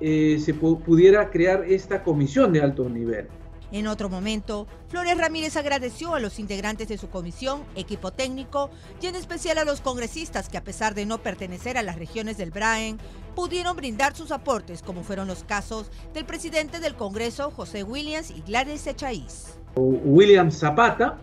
eh, 0.00 0.38
se 0.40 0.54
pudiera 0.54 1.30
crear 1.30 1.64
esta 1.68 2.02
comisión 2.02 2.52
de 2.52 2.62
alto 2.62 2.88
nivel. 2.88 3.26
En 3.72 3.86
otro 3.86 4.08
momento, 4.08 4.66
Flores 4.88 5.16
Ramírez 5.16 5.56
agradeció 5.56 6.14
a 6.14 6.20
los 6.20 6.40
integrantes 6.40 6.88
de 6.88 6.98
su 6.98 7.08
comisión, 7.08 7.62
equipo 7.76 8.10
técnico 8.10 8.70
y 9.00 9.06
en 9.06 9.14
especial 9.14 9.58
a 9.58 9.64
los 9.64 9.80
congresistas 9.80 10.48
que 10.48 10.58
a 10.58 10.64
pesar 10.64 10.94
de 10.94 11.06
no 11.06 11.18
pertenecer 11.18 11.78
a 11.78 11.82
las 11.82 11.96
regiones 11.96 12.36
del 12.36 12.50
Braen, 12.50 12.98
pudieron 13.36 13.76
brindar 13.76 14.16
sus 14.16 14.32
aportes, 14.32 14.82
como 14.82 15.04
fueron 15.04 15.28
los 15.28 15.44
casos 15.44 15.90
del 16.12 16.24
presidente 16.24 16.80
del 16.80 16.94
Congreso, 16.94 17.52
José 17.52 17.84
Williams 17.84 18.30
y 18.30 18.42
Gladys 18.42 18.86
Echaíz. 18.88 19.56
William 19.76 20.50
Zapata, 20.50 21.18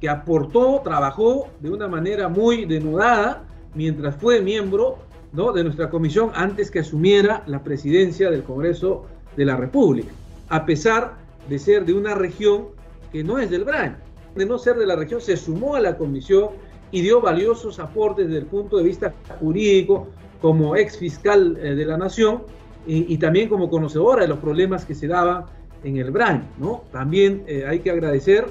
que 0.00 0.08
aportó, 0.08 0.80
trabajó 0.84 1.48
de 1.58 1.70
una 1.70 1.88
manera 1.88 2.28
muy 2.28 2.64
denudada 2.64 3.44
mientras 3.74 4.14
fue 4.16 4.40
miembro 4.40 4.98
de 5.32 5.64
nuestra 5.64 5.90
comisión 5.90 6.30
antes 6.34 6.70
que 6.70 6.78
asumiera 6.78 7.42
la 7.46 7.62
presidencia 7.62 8.30
del 8.30 8.44
Congreso 8.44 9.06
de 9.36 9.44
la 9.44 9.56
República. 9.56 10.12
A 10.48 10.64
pesar 10.64 11.16
de 11.48 11.58
ser 11.58 11.84
de 11.84 11.94
una 11.94 12.14
región 12.14 12.68
que 13.12 13.24
no 13.24 13.38
es 13.38 13.50
del 13.50 13.64
BRAN. 13.64 13.98
De 14.34 14.46
no 14.46 14.58
ser 14.58 14.76
de 14.76 14.86
la 14.86 14.96
región, 14.96 15.20
se 15.20 15.36
sumó 15.36 15.74
a 15.74 15.80
la 15.80 15.96
comisión 15.96 16.50
y 16.90 17.00
dio 17.02 17.20
valiosos 17.20 17.78
aportes 17.78 18.26
desde 18.26 18.40
el 18.40 18.46
punto 18.46 18.76
de 18.76 18.84
vista 18.84 19.14
jurídico 19.40 20.08
como 20.40 20.76
ex 20.76 20.96
fiscal 20.98 21.58
eh, 21.60 21.74
de 21.74 21.84
la 21.84 21.96
nación 21.96 22.44
y, 22.86 23.18
también 23.18 23.50
como 23.50 23.68
conocedora 23.68 24.22
de 24.22 24.28
los 24.28 24.38
problemas 24.38 24.86
que 24.86 24.94
se 24.94 25.06
daban 25.06 25.44
en 25.84 25.98
el 25.98 26.10
BRAN. 26.10 26.48
¿no? 26.56 26.84
También 26.90 27.44
eh, 27.46 27.66
hay 27.66 27.80
que 27.80 27.90
agradecer. 27.90 28.46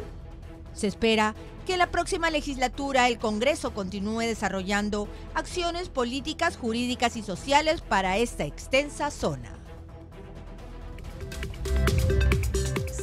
Se 0.74 0.86
espera 0.86 1.34
que 1.66 1.74
en 1.74 1.80
la 1.80 1.90
próxima 1.90 2.30
legislatura 2.30 3.08
el 3.08 3.18
Congreso 3.18 3.74
continúe 3.74 4.20
desarrollando 4.20 5.08
acciones 5.34 5.90
políticas, 5.90 6.56
jurídicas 6.56 7.18
y 7.18 7.24
sociales 7.24 7.82
para 7.82 8.18
esta 8.18 8.46
extensa 8.46 9.10
zona. 9.10 9.58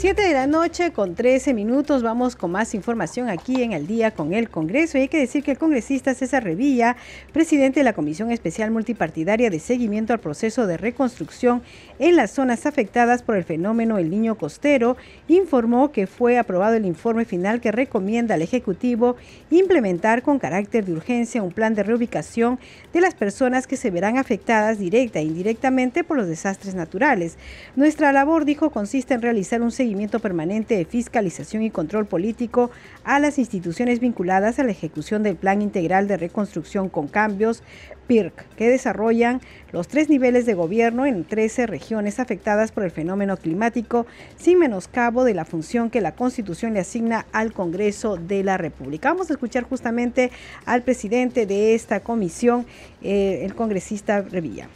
7 0.04 0.20
de 0.20 0.34
la 0.34 0.46
noche 0.46 0.92
con 0.92 1.14
13 1.14 1.54
minutos 1.54 2.02
vamos 2.02 2.36
con 2.36 2.50
más 2.50 2.74
información 2.74 3.30
aquí 3.30 3.62
en 3.62 3.72
el 3.72 3.86
día 3.86 4.10
con 4.10 4.34
el 4.34 4.50
Congreso. 4.50 4.98
Y 4.98 5.00
hay 5.00 5.08
que 5.08 5.16
decir 5.18 5.42
que 5.42 5.52
el 5.52 5.56
congresista 5.56 6.12
César 6.12 6.44
Revilla, 6.44 6.96
presidente 7.32 7.80
de 7.80 7.84
la 7.84 7.94
Comisión 7.94 8.30
Especial 8.30 8.70
Multipartidaria 8.70 9.48
de 9.48 9.58
Seguimiento 9.58 10.12
al 10.12 10.20
Proceso 10.20 10.66
de 10.66 10.76
Reconstrucción 10.76 11.62
en 11.98 12.16
las 12.16 12.32
zonas 12.32 12.66
afectadas 12.66 13.22
por 13.22 13.34
el 13.34 13.44
fenómeno 13.44 13.96
El 13.96 14.10
Niño 14.10 14.34
Costero, 14.34 14.98
informó 15.26 15.90
que 15.90 16.06
fue 16.06 16.36
aprobado 16.36 16.74
el 16.74 16.84
informe 16.84 17.24
final 17.24 17.62
que 17.62 17.72
recomienda 17.72 18.34
al 18.34 18.42
Ejecutivo 18.42 19.16
implementar 19.50 20.20
con 20.20 20.38
carácter 20.38 20.84
de 20.84 20.92
urgencia 20.92 21.42
un 21.42 21.50
plan 21.50 21.74
de 21.74 21.82
reubicación 21.82 22.58
de 22.92 23.00
las 23.00 23.14
personas 23.14 23.66
que 23.66 23.78
se 23.78 23.90
verán 23.90 24.18
afectadas 24.18 24.78
directa 24.78 25.20
e 25.20 25.22
indirectamente 25.22 26.04
por 26.04 26.18
los 26.18 26.28
desastres 26.28 26.74
naturales. 26.74 27.38
Nuestra 27.74 28.12
labor, 28.12 28.44
dijo, 28.44 28.68
consiste 28.68 29.14
en 29.14 29.22
realizar 29.22 29.62
un 29.62 29.70
seguimiento 29.70 29.93
permanente 30.20 30.76
de 30.76 30.84
fiscalización 30.84 31.62
y 31.62 31.70
control 31.70 32.06
político 32.06 32.70
a 33.04 33.18
las 33.18 33.38
instituciones 33.38 34.00
vinculadas 34.00 34.58
a 34.58 34.64
la 34.64 34.72
ejecución 34.72 35.22
del 35.22 35.36
Plan 35.36 35.62
Integral 35.62 36.08
de 36.08 36.16
Reconstrucción 36.16 36.88
con 36.88 37.08
cambios 37.08 37.62
PIRC, 38.06 38.44
que 38.56 38.68
desarrollan 38.68 39.40
los 39.72 39.88
tres 39.88 40.08
niveles 40.08 40.46
de 40.46 40.54
gobierno 40.54 41.06
en 41.06 41.24
13 41.24 41.66
regiones 41.66 42.20
afectadas 42.20 42.72
por 42.72 42.84
el 42.84 42.90
fenómeno 42.90 43.36
climático, 43.36 44.06
sin 44.36 44.58
menoscabo 44.58 45.24
de 45.24 45.34
la 45.34 45.44
función 45.44 45.90
que 45.90 46.00
la 46.00 46.14
Constitución 46.14 46.74
le 46.74 46.80
asigna 46.80 47.26
al 47.32 47.52
Congreso 47.52 48.16
de 48.16 48.44
la 48.44 48.58
República. 48.58 49.10
Vamos 49.10 49.30
a 49.30 49.34
escuchar 49.34 49.64
justamente 49.64 50.30
al 50.66 50.82
presidente 50.82 51.46
de 51.46 51.74
esta 51.74 52.00
comisión, 52.00 52.66
eh, 53.02 53.42
el 53.44 53.54
congresista 53.54 54.20
Revilla 54.20 54.68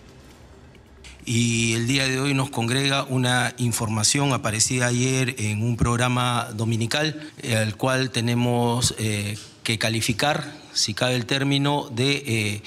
y 1.29 1.75
el 1.75 1.87
día 1.87 2.09
de 2.09 2.19
hoy 2.19 2.33
nos 2.33 2.49
congrega 2.49 3.05
una 3.05 3.53
información 3.59 4.33
aparecida 4.33 4.87
ayer 4.87 5.35
en 5.37 5.63
un 5.63 5.77
programa 5.77 6.49
dominical, 6.55 7.21
eh, 7.43 7.55
al 7.55 7.77
cual 7.77 8.11
tenemos 8.11 8.95
eh, 8.97 9.37
que 9.63 9.79
calificar, 9.79 10.51
si 10.73 10.95
cabe 10.95 11.17
el 11.17 11.27
término, 11.27 11.91
de 11.93 12.25
eh, 12.27 12.63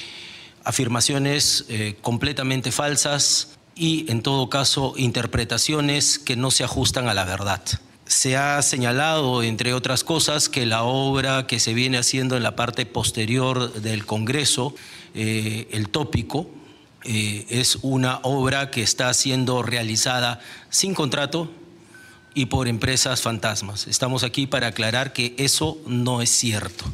afirmaciones 0.64 1.66
completamente 2.02 2.72
falsas 2.72 3.58
y, 3.74 4.06
en 4.12 4.22
todo 4.22 4.48
caso, 4.48 4.94
interpretaciones 4.96 6.20
que 6.20 6.36
no 6.36 6.52
se 6.52 6.64
ajustan 6.64 7.08
a 7.08 7.16
la 7.16 7.26
verdad. 7.26 7.64
Se 8.06 8.38
ha 8.38 8.62
señalado, 8.62 9.42
entre 9.42 9.74
otras 9.74 10.04
cosas, 10.04 10.50
que 10.50 10.68
la 10.68 10.84
obra 10.84 11.48
que 11.48 11.60
se 11.60 11.74
viene 11.74 11.98
haciendo 11.98 12.38
en 12.38 12.44
la 12.44 12.56
parte 12.56 12.86
posterior 12.86 13.74
del 13.74 14.06
Congreso, 14.06 14.76
el 15.16 15.90
tópico, 15.90 16.48
eh, 17.04 17.46
es 17.50 17.78
una 17.82 18.20
obra 18.24 18.70
que 18.70 18.84
está 18.84 19.14
siendo 19.14 19.64
realizada 19.64 20.40
sin 20.70 20.94
contrato 20.94 21.50
y 22.34 22.46
por 22.46 22.68
empresas 22.68 23.22
fantasmas. 23.22 23.88
Estamos 23.88 24.24
aquí 24.24 24.48
para 24.48 24.68
aclarar 24.68 25.14
que 25.14 25.36
eso 25.38 25.78
no 25.86 26.22
es 26.22 26.30
cierto. 26.30 26.86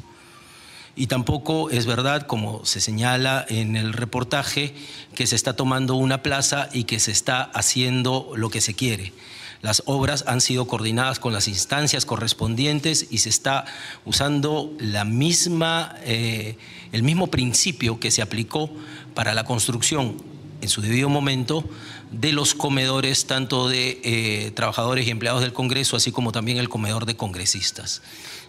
Y 0.96 1.08
tampoco 1.08 1.70
es 1.70 1.86
verdad, 1.86 2.26
como 2.26 2.66
se 2.66 2.82
señala 2.82 3.46
en 3.50 3.76
el 3.76 3.94
reportaje, 3.94 4.74
que 5.14 5.28
se 5.28 5.36
está 5.36 5.56
tomando 5.56 5.96
una 5.96 6.24
plaza 6.24 6.70
y 6.74 6.86
que 6.86 7.00
se 7.00 7.12
está 7.12 7.44
haciendo 7.44 8.32
lo 8.36 8.50
que 8.50 8.62
se 8.62 8.74
quiere. 8.74 9.14
Las 9.62 9.84
obras 9.86 10.24
han 10.28 10.42
sido 10.42 10.68
coordinadas 10.68 11.20
con 11.20 11.34
las 11.34 11.48
instancias 11.48 12.06
correspondientes 12.06 13.08
y 13.10 13.20
se 13.20 13.30
está 13.30 13.66
usando 14.06 14.74
la 14.80 15.04
misma, 15.04 15.96
eh, 16.04 16.58
el 16.92 17.04
mismo 17.04 17.28
principio 17.28 18.00
que 18.00 18.12
se 18.12 18.22
aplicó 18.22 18.72
para 19.18 19.34
la 19.34 19.46
construcción 19.46 20.16
en 20.62 20.70
su 20.70 20.84
debido 20.84 21.10
momento 21.10 21.68
de 22.12 22.32
los 22.34 22.54
comedores 22.54 23.26
tanto 23.26 23.68
de 23.68 24.00
eh, 24.04 24.52
trabajadores 24.52 25.08
y 25.08 25.10
empleados 25.10 25.42
del 25.42 25.54
Congreso, 25.54 25.98
así 25.98 26.12
como 26.12 26.32
también 26.32 26.60
el 26.60 26.70
comedor 26.70 27.08
de 27.08 27.16
congresistas. 27.16 28.04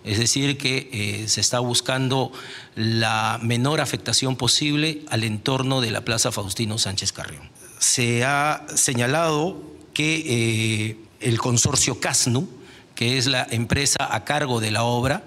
Es 0.04 0.18
decir, 0.18 0.58
que 0.58 0.90
eh, 0.92 1.26
se 1.26 1.40
está 1.40 1.60
buscando 1.60 2.32
la 2.74 3.40
menor 3.42 3.80
afectación 3.80 4.36
posible 4.36 5.00
al 5.08 5.24
entorno 5.24 5.80
de 5.80 5.90
la 5.90 6.02
Plaza 6.02 6.32
Faustino 6.32 6.76
Sánchez 6.76 7.12
Carrión. 7.12 7.48
Se 7.78 8.26
ha 8.26 8.66
señalado 8.74 9.62
que 9.94 10.22
eh, 10.26 10.96
el 11.20 11.38
consorcio 11.38 11.98
CASNU, 11.98 12.46
que 12.94 13.16
es 13.16 13.26
la 13.26 13.46
empresa 13.50 13.96
a 14.00 14.22
cargo 14.26 14.60
de 14.60 14.70
la 14.70 14.82
obra, 14.82 15.24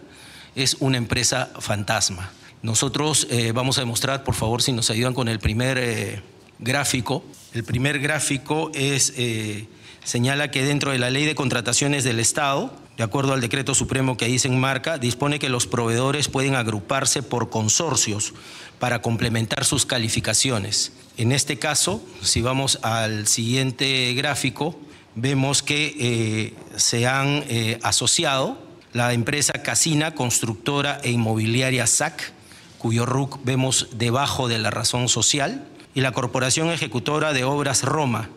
es 0.54 0.78
una 0.82 0.98
empresa 0.98 1.50
fantasma 1.58 2.32
nosotros 2.64 3.28
eh, 3.32 3.53
vamos 3.53 3.78
a 3.78 3.82
demostrar, 3.82 4.24
por 4.24 4.36
favor, 4.36 4.62
si 4.62 4.72
nos 4.72 4.91
ayudan 4.91 5.14
con 5.14 5.28
el 5.28 5.39
primer 5.39 5.80
eh, 5.80 6.22
gráfico. 6.59 7.24
El 7.53 7.64
primer 7.64 7.99
gráfico 7.99 8.72
es, 8.76 9.14
eh, 9.18 9.68
señala 10.03 10.51
que 10.51 10.64
dentro 10.64 10.91
de 10.91 10.99
la 10.99 11.09
ley 11.09 11.26
de 11.26 11.34
contrataciones 11.34 12.03
del 12.03 12.20
Estado, 12.20 12.72
de 12.97 13.03
acuerdo 13.03 13.34
al 13.34 13.41
decreto 13.41 13.74
supremo 13.74 14.16
que 14.16 14.26
ahí 14.26 14.38
se 14.38 14.47
enmarca, 14.47 14.99
dispone 14.99 15.39
que 15.39 15.49
los 15.49 15.66
proveedores 15.66 16.28
pueden 16.28 16.53
agruparse 16.53 17.24
por 17.24 17.49
consorcios 17.49 18.34
para 18.78 19.01
complementar 19.01 19.66
sus 19.66 19.88
calificaciones. 19.88 20.91
En 21.18 21.32
este 21.32 21.57
caso, 21.57 22.03
si 22.22 22.41
vamos 22.41 22.78
al 22.84 23.28
siguiente 23.28 24.14
gráfico, 24.14 24.80
vemos 25.16 25.64
que 25.64 26.53
se 26.78 27.07
han 27.07 27.43
asociado 27.82 28.57
la 28.93 29.14
empresa 29.14 29.53
Casina, 29.53 30.14
constructora 30.14 30.99
e 31.03 31.12
inmobiliaria 31.12 31.88
SAC, 31.88 32.34
cuyo 32.82 33.05
RUC 33.05 33.43
vemos 33.43 33.89
debajo 33.93 34.47
de 34.47 34.57
la 34.57 34.71
razón 34.71 35.07
social, 35.07 35.67
y 35.93 36.01
la 36.01 36.13
Corporación 36.13 36.71
Ejecutora 36.71 37.32
de 37.32 37.43
Obras 37.43 37.84
Roma, 37.84 38.29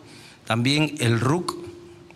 también 0.45 0.95
el 0.99 1.19
RUC 1.19 1.55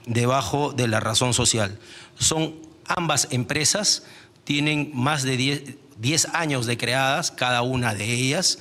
debajo 0.05 0.71
de 0.71 0.87
la 0.87 0.99
razón 0.99 1.33
social. 1.33 1.79
Son 2.19 2.53
ambas 2.85 3.29
empresas, 3.31 4.03
tienen 4.43 4.91
más 4.93 5.23
de 5.23 5.77
10, 5.97 6.27
años 6.33 6.67
de 6.67 6.77
creadas, 6.77 7.31
cada 7.31 7.63
una 7.63 7.95
de 7.95 8.13
ellas. 8.13 8.59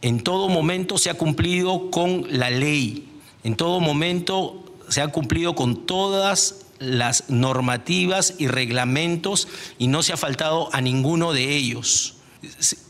En 0.00 0.20
todo 0.20 0.48
momento 0.48 0.96
se 0.96 1.10
ha 1.10 1.14
cumplido 1.14 1.90
con 1.90 2.26
la 2.30 2.48
ley, 2.48 3.08
en 3.44 3.56
todo 3.56 3.80
momento 3.80 4.64
se 4.88 5.02
ha 5.02 5.08
cumplido 5.08 5.54
con 5.54 5.86
todas 5.86 6.66
las 6.78 7.28
normativas 7.28 8.34
y 8.38 8.46
reglamentos 8.48 9.48
y 9.76 9.88
no 9.88 10.02
se 10.02 10.12
ha 10.14 10.16
faltado 10.16 10.74
a 10.74 10.80
ninguno 10.80 11.34
de 11.34 11.56
ellos 11.56 12.15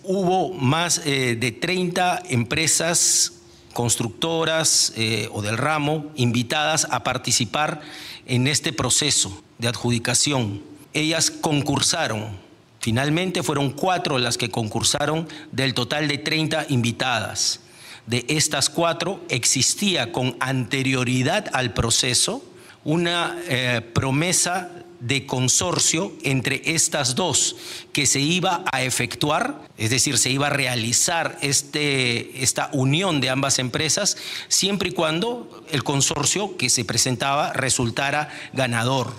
hubo 0.03 0.53
más 0.53 1.03
eh, 1.05 1.37
de 1.39 1.53
30 1.53 2.23
empresas 2.29 3.33
constructoras 3.73 4.93
eh, 4.97 5.29
o 5.33 5.43
del 5.43 5.59
ramo 5.59 6.07
invitadas 6.15 6.87
a 6.91 7.05
participar 7.05 7.83
en 8.27 8.47
este 8.47 8.73
proceso 8.73 9.43
de 9.59 9.69
adjudicación. 9.69 10.63
Ellas 10.95 11.31
concursaron. 11.31 12.39
Finalmente 12.81 13.43
fueron 13.43 13.71
cuatro 13.71 14.19
las 14.19 14.39
que 14.39 14.51
concursaron 14.51 15.29
del 15.53 15.75
total 15.75 16.09
de 16.09 16.19
30 16.19 16.67
invitadas. 16.71 17.61
De 18.07 18.25
estas 18.29 18.71
cuatro 18.71 19.21
existía 19.29 20.13
con 20.13 20.37
anterioridad 20.41 21.51
al 21.53 21.75
proceso 21.75 22.43
una 22.85 23.37
eh, 23.49 23.83
promesa 23.93 24.71
de 25.01 25.27
consorcio 25.27 26.13
entre 26.23 26.63
estas 26.65 27.15
dos 27.15 27.57
que 27.93 28.07
se 28.07 28.21
iba 28.21 28.65
a 28.73 28.83
efectuar, 28.83 29.61
es 29.77 29.91
decir, 29.91 30.19
se 30.19 30.31
iba 30.31 30.47
a 30.47 30.51
realizar 30.51 31.39
este, 31.43 32.43
esta 32.43 32.71
unión 32.73 33.21
de 33.21 33.31
ambas 33.31 33.59
empresas, 33.59 34.17
siempre 34.49 34.91
y 34.91 34.93
cuando 34.93 35.65
el 35.71 35.85
consorcio 35.85 36.57
que 36.57 36.71
se 36.71 36.85
presentaba 36.85 37.53
resultara 37.53 38.29
ganador. 38.53 39.13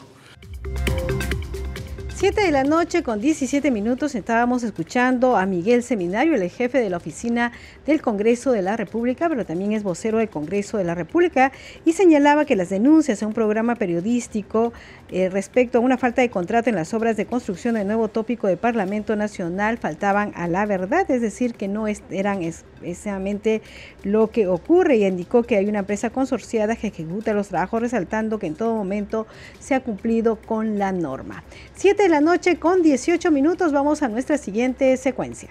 7 2.19 2.41
de 2.41 2.51
la 2.51 2.63
noche 2.63 3.03
con 3.03 3.21
17 3.21 3.69
minutos 3.69 4.15
estábamos 4.15 4.63
escuchando 4.63 5.37
a 5.37 5.45
Miguel 5.45 5.83
Seminario, 5.83 6.33
el 6.33 6.49
jefe 6.49 6.79
de 6.79 6.89
la 6.89 6.97
oficina 6.97 7.51
del 7.87 8.01
Congreso 8.01 8.51
de 8.51 8.61
la 8.61 8.77
República, 8.77 9.27
pero 9.29 9.45
también 9.45 9.71
es 9.71 9.81
vocero 9.81 10.19
del 10.19 10.29
Congreso 10.29 10.77
de 10.77 10.83
la 10.83 10.93
República, 10.93 11.51
y 11.85 11.93
señalaba 11.93 12.45
que 12.45 12.55
las 12.55 12.69
denuncias 12.69 13.23
a 13.23 13.27
un 13.27 13.33
programa 13.33 13.75
periodístico 13.75 14.73
eh, 15.09 15.29
respecto 15.29 15.77
a 15.79 15.81
una 15.81 15.97
falta 15.97 16.21
de 16.21 16.29
contrato 16.29 16.69
en 16.69 16.75
las 16.75 16.93
obras 16.93 17.17
de 17.17 17.25
construcción 17.25 17.75
del 17.75 17.87
nuevo 17.87 18.09
tópico 18.09 18.47
de 18.47 18.57
Parlamento 18.57 19.15
Nacional 19.15 19.77
faltaban 19.77 20.33
a 20.35 20.47
la 20.47 20.65
verdad, 20.65 21.09
es 21.09 21.21
decir, 21.21 21.55
que 21.55 21.67
no 21.67 21.87
eran 21.87 22.41
precisamente 22.79 23.61
lo 24.03 24.29
que 24.29 24.47
ocurre 24.47 24.97
y 24.97 25.05
indicó 25.05 25.43
que 25.43 25.55
hay 25.55 25.67
una 25.67 25.79
empresa 25.79 26.09
consorciada 26.09 26.75
que 26.75 26.87
ejecuta 26.87 27.33
los 27.33 27.47
trabajos 27.47 27.81
resaltando 27.81 28.37
que 28.37 28.47
en 28.47 28.55
todo 28.55 28.75
momento 28.75 29.27
se 29.59 29.75
ha 29.75 29.79
cumplido 29.79 30.35
con 30.35 30.77
la 30.77 30.91
norma. 30.91 31.43
7 31.75 32.03
de 32.03 32.09
la 32.09 32.21
noche 32.21 32.57
con 32.57 32.81
18 32.81 33.31
minutos 33.31 33.71
vamos 33.71 34.03
a 34.03 34.09
nuestra 34.09 34.37
siguiente 34.37 34.95
secuencia. 34.97 35.49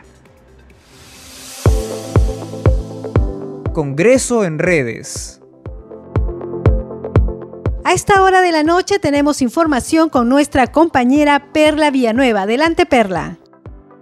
Congreso 3.76 4.42
en 4.46 4.58
redes. 4.58 5.42
A 7.84 7.92
esta 7.92 8.22
hora 8.22 8.40
de 8.40 8.50
la 8.50 8.62
noche 8.62 8.98
tenemos 8.98 9.42
información 9.42 10.08
con 10.08 10.30
nuestra 10.30 10.68
compañera 10.68 11.52
Perla 11.52 11.90
Villanueva. 11.90 12.40
Adelante, 12.44 12.86
Perla. 12.86 13.36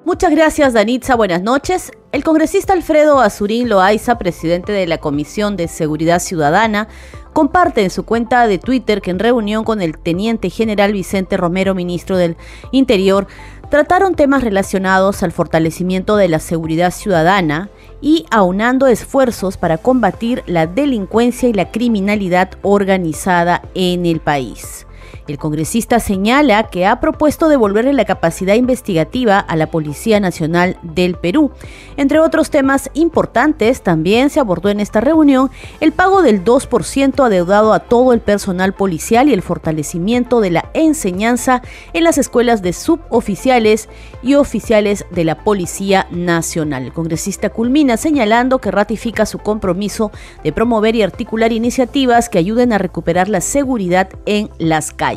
Muchas 0.04 0.30
gracias, 0.30 0.74
Danitza. 0.74 1.16
Buenas 1.16 1.42
noches. 1.42 1.90
El 2.12 2.22
congresista 2.22 2.72
Alfredo 2.72 3.18
Azurín 3.18 3.68
Loaiza, 3.68 4.16
presidente 4.16 4.70
de 4.70 4.86
la 4.86 4.98
Comisión 4.98 5.56
de 5.56 5.66
Seguridad 5.66 6.20
Ciudadana, 6.20 6.86
comparte 7.32 7.82
en 7.82 7.90
su 7.90 8.04
cuenta 8.04 8.46
de 8.46 8.58
Twitter 8.58 9.02
que 9.02 9.10
en 9.10 9.18
reunión 9.18 9.64
con 9.64 9.82
el 9.82 9.98
teniente 9.98 10.50
general 10.50 10.92
Vicente 10.92 11.36
Romero, 11.36 11.74
ministro 11.74 12.16
del 12.16 12.36
Interior, 12.70 13.26
trataron 13.70 14.14
temas 14.14 14.44
relacionados 14.44 15.24
al 15.24 15.32
fortalecimiento 15.32 16.14
de 16.14 16.28
la 16.28 16.38
seguridad 16.38 16.92
ciudadana 16.92 17.70
y 18.04 18.26
aunando 18.30 18.86
esfuerzos 18.86 19.56
para 19.56 19.78
combatir 19.78 20.44
la 20.46 20.66
delincuencia 20.66 21.48
y 21.48 21.54
la 21.54 21.70
criminalidad 21.70 22.50
organizada 22.60 23.62
en 23.74 24.04
el 24.04 24.20
país. 24.20 24.86
El 25.26 25.38
congresista 25.38 26.00
señala 26.00 26.64
que 26.64 26.84
ha 26.84 27.00
propuesto 27.00 27.48
devolverle 27.48 27.94
la 27.94 28.04
capacidad 28.04 28.54
investigativa 28.54 29.38
a 29.38 29.56
la 29.56 29.70
Policía 29.70 30.20
Nacional 30.20 30.76
del 30.82 31.14
Perú. 31.14 31.50
Entre 31.96 32.20
otros 32.20 32.50
temas 32.50 32.90
importantes, 32.92 33.80
también 33.80 34.28
se 34.28 34.40
abordó 34.40 34.68
en 34.68 34.80
esta 34.80 35.00
reunión 35.00 35.50
el 35.80 35.92
pago 35.92 36.20
del 36.20 36.44
2% 36.44 37.24
adeudado 37.24 37.72
a 37.72 37.78
todo 37.80 38.12
el 38.12 38.20
personal 38.20 38.74
policial 38.74 39.30
y 39.30 39.32
el 39.32 39.40
fortalecimiento 39.40 40.42
de 40.42 40.50
la 40.50 40.70
enseñanza 40.74 41.62
en 41.94 42.04
las 42.04 42.18
escuelas 42.18 42.60
de 42.60 42.74
suboficiales 42.74 43.88
y 44.22 44.34
oficiales 44.34 45.06
de 45.10 45.24
la 45.24 45.42
Policía 45.42 46.06
Nacional. 46.10 46.82
El 46.82 46.92
congresista 46.92 47.48
culmina 47.48 47.96
señalando 47.96 48.58
que 48.58 48.70
ratifica 48.70 49.24
su 49.24 49.38
compromiso 49.38 50.10
de 50.42 50.52
promover 50.52 50.94
y 50.96 51.02
articular 51.02 51.50
iniciativas 51.50 52.28
que 52.28 52.38
ayuden 52.38 52.74
a 52.74 52.78
recuperar 52.78 53.30
la 53.30 53.40
seguridad 53.40 54.10
en 54.26 54.50
las 54.58 54.92
calles. 54.92 55.13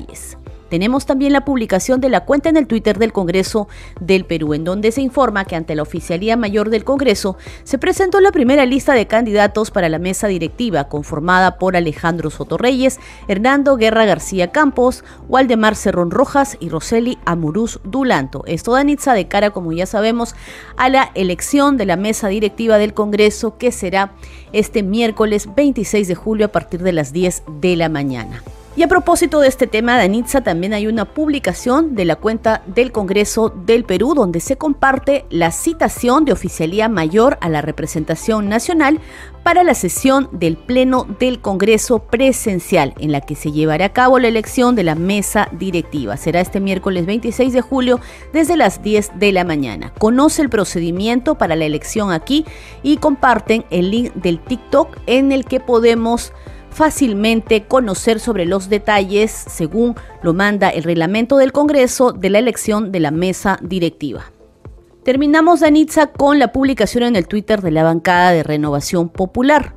Tenemos 0.70 1.06
también 1.06 1.32
la 1.32 1.46
publicación 1.46 2.02
de 2.02 2.10
la 2.10 2.26
cuenta 2.26 2.50
en 2.50 2.58
el 2.58 2.68
Twitter 2.68 2.98
del 2.98 3.14
Congreso 3.14 3.68
del 4.02 4.26
Perú, 4.26 4.54
en 4.54 4.66
donde 4.66 4.92
se 4.92 5.02
informa 5.02 5.46
que 5.46 5.56
ante 5.56 5.76
la 5.76 5.82
Oficialía 5.84 6.36
Mayor 6.36 6.70
del 6.70 6.84
Congreso 6.84 7.38
se 7.64 7.78
presentó 7.78 8.20
la 8.20 8.34
primera 8.34 8.66
lista 8.66 8.94
de 8.94 9.08
candidatos 9.08 9.72
para 9.72 9.88
la 9.88 10.00
mesa 10.00 10.28
directiva, 10.28 10.90
conformada 10.90 11.58
por 11.58 11.78
Alejandro 11.78 12.30
Sotorreyes, 12.30 13.00
Hernando 13.30 13.78
Guerra 13.78 14.06
García 14.06 14.52
Campos, 14.52 15.06
Waldemar 15.30 15.76
Cerrón 15.76 16.12
Rojas 16.12 16.58
y 16.60 16.68
Roseli 16.68 17.18
Amuruz 17.26 17.80
Dulanto. 17.86 18.44
Esto 18.46 18.74
da 18.74 18.84
Nitza 18.84 19.14
de 19.14 19.28
cara, 19.28 19.52
como 19.52 19.72
ya 19.72 19.86
sabemos, 19.86 20.36
a 20.76 20.90
la 20.90 21.12
elección 21.16 21.78
de 21.78 21.86
la 21.86 21.96
mesa 21.96 22.28
directiva 22.28 22.78
del 22.78 22.94
Congreso, 22.94 23.58
que 23.58 23.72
será 23.72 24.12
este 24.52 24.84
miércoles 24.84 25.48
26 25.56 26.10
de 26.10 26.16
julio 26.16 26.48
a 26.48 26.52
partir 26.52 26.84
de 26.84 26.92
las 26.92 27.14
10 27.14 27.44
de 27.62 27.76
la 27.78 27.88
mañana. 27.88 28.44
Y 28.78 28.84
a 28.84 28.88
propósito 28.88 29.40
de 29.40 29.48
este 29.48 29.66
tema, 29.66 29.98
Danitza, 29.98 30.42
también 30.42 30.72
hay 30.72 30.86
una 30.86 31.06
publicación 31.06 31.96
de 31.96 32.06
la 32.06 32.16
cuenta 32.16 32.62
del 32.68 32.92
Congreso 32.92 33.50
del 33.50 33.84
Perú 33.86 34.14
donde 34.14 34.40
se 34.40 34.56
comparte 34.56 35.26
la 35.32 35.50
citación 35.50 36.26
de 36.26 36.32
oficialía 36.32 36.88
mayor 36.88 37.40
a 37.42 37.50
la 37.50 37.64
representación 37.64 38.50
nacional 38.50 39.00
para 39.42 39.64
la 39.64 39.74
sesión 39.74 40.30
del 40.32 40.58
Pleno 40.58 41.08
del 41.18 41.42
Congreso 41.42 41.98
presencial, 41.98 42.94
en 43.00 43.12
la 43.12 43.22
que 43.22 43.34
se 43.34 43.52
llevará 43.52 43.86
a 43.86 43.94
cabo 43.94 44.20
la 44.20 44.28
elección 44.28 44.76
de 44.76 44.84
la 44.84 44.94
mesa 44.94 45.50
directiva. 45.54 46.16
Será 46.16 46.40
este 46.40 46.60
miércoles 46.60 47.08
26 47.08 47.54
de 47.54 47.62
julio 47.62 48.00
desde 48.32 48.58
las 48.58 48.84
10 48.84 49.14
de 49.18 49.32
la 49.32 49.44
mañana. 49.44 49.92
Conoce 49.98 50.44
el 50.44 50.50
procedimiento 50.50 51.34
para 51.34 51.56
la 51.56 51.66
elección 51.66 52.12
aquí 52.12 52.46
y 52.84 52.98
comparten 52.98 53.66
el 53.72 53.90
link 53.90 54.14
del 54.14 54.38
TikTok 54.38 54.98
en 55.08 55.32
el 55.32 55.46
que 55.46 55.60
podemos 55.60 56.32
fácilmente 56.78 57.64
conocer 57.64 58.20
sobre 58.20 58.46
los 58.46 58.70
detalles, 58.70 59.32
según 59.32 59.96
lo 60.22 60.36
manda 60.36 60.70
el 60.70 60.84
reglamento 60.84 61.38
del 61.38 61.52
Congreso, 61.52 62.12
de 62.12 62.30
la 62.30 62.38
elección 62.38 62.92
de 62.92 63.00
la 63.00 63.10
mesa 63.10 63.58
directiva. 63.64 64.26
Terminamos, 65.04 65.62
Danitza, 65.62 66.12
con 66.12 66.38
la 66.38 66.52
publicación 66.52 67.04
en 67.04 67.16
el 67.16 67.28
Twitter 67.28 67.64
de 67.64 67.72
la 67.72 67.84
bancada 67.84 68.30
de 68.30 68.44
Renovación 68.44 69.10
Popular. 69.10 69.74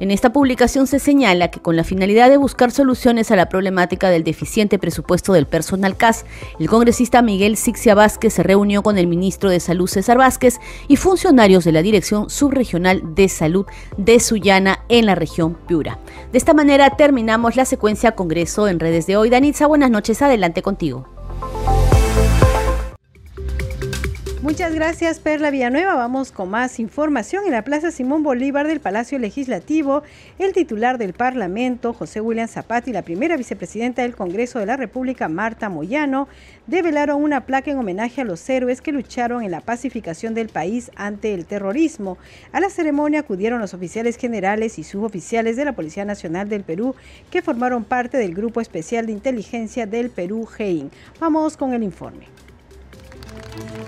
En 0.00 0.10
esta 0.10 0.32
publicación 0.32 0.88
se 0.88 0.98
señala 0.98 1.48
que 1.48 1.60
con 1.60 1.76
la 1.76 1.84
finalidad 1.84 2.28
de 2.28 2.36
buscar 2.36 2.72
soluciones 2.72 3.30
a 3.30 3.36
la 3.36 3.48
problemática 3.48 4.10
del 4.10 4.24
deficiente 4.24 4.78
presupuesto 4.78 5.32
del 5.32 5.46
personal 5.46 5.96
CAS, 5.96 6.26
el 6.58 6.68
congresista 6.68 7.22
Miguel 7.22 7.56
Sixia 7.56 7.94
Vázquez 7.94 8.34
se 8.34 8.42
reunió 8.42 8.82
con 8.82 8.98
el 8.98 9.06
ministro 9.06 9.50
de 9.50 9.60
Salud 9.60 9.86
César 9.86 10.18
Vázquez 10.18 10.58
y 10.88 10.96
funcionarios 10.96 11.64
de 11.64 11.72
la 11.72 11.82
Dirección 11.82 12.28
Subregional 12.28 13.14
de 13.14 13.28
Salud 13.28 13.66
de 13.96 14.18
Sullana 14.18 14.80
en 14.88 15.06
la 15.06 15.14
región 15.14 15.54
Piura. 15.68 16.00
De 16.32 16.38
esta 16.38 16.54
manera 16.54 16.90
terminamos 16.96 17.54
la 17.54 17.64
secuencia 17.64 18.16
Congreso 18.16 18.66
en 18.66 18.80
redes 18.80 19.06
de 19.06 19.16
hoy. 19.16 19.30
Danitza, 19.30 19.68
buenas 19.68 19.90
noches, 19.90 20.20
adelante 20.22 20.60
contigo. 20.60 21.13
Muchas 24.44 24.74
gracias 24.74 25.20
Perla 25.20 25.50
Villanueva. 25.50 25.94
Vamos 25.94 26.30
con 26.30 26.50
más 26.50 26.78
información. 26.78 27.44
En 27.46 27.52
la 27.52 27.64
Plaza 27.64 27.90
Simón 27.90 28.22
Bolívar 28.22 28.68
del 28.68 28.78
Palacio 28.78 29.18
Legislativo, 29.18 30.02
el 30.38 30.52
titular 30.52 30.98
del 30.98 31.14
Parlamento, 31.14 31.94
José 31.94 32.20
William 32.20 32.46
Zapata, 32.46 32.90
y 32.90 32.92
la 32.92 33.00
primera 33.00 33.38
vicepresidenta 33.38 34.02
del 34.02 34.14
Congreso 34.14 34.58
de 34.58 34.66
la 34.66 34.76
República, 34.76 35.30
Marta 35.30 35.70
Moyano, 35.70 36.28
develaron 36.66 37.22
una 37.22 37.46
placa 37.46 37.70
en 37.70 37.78
homenaje 37.78 38.20
a 38.20 38.24
los 38.24 38.46
héroes 38.50 38.82
que 38.82 38.92
lucharon 38.92 39.42
en 39.42 39.50
la 39.50 39.62
pacificación 39.62 40.34
del 40.34 40.50
país 40.50 40.90
ante 40.94 41.32
el 41.32 41.46
terrorismo. 41.46 42.18
A 42.52 42.60
la 42.60 42.68
ceremonia 42.68 43.20
acudieron 43.20 43.60
los 43.60 43.72
oficiales 43.72 44.18
generales 44.18 44.78
y 44.78 44.84
suboficiales 44.84 45.56
de 45.56 45.64
la 45.64 45.72
Policía 45.72 46.04
Nacional 46.04 46.50
del 46.50 46.64
Perú 46.64 46.94
que 47.30 47.40
formaron 47.40 47.82
parte 47.82 48.18
del 48.18 48.34
Grupo 48.34 48.60
Especial 48.60 49.06
de 49.06 49.12
Inteligencia 49.12 49.86
del 49.86 50.10
Perú, 50.10 50.44
GEIN. 50.44 50.90
Vamos 51.18 51.56
con 51.56 51.72
el 51.72 51.82
informe. 51.82 52.26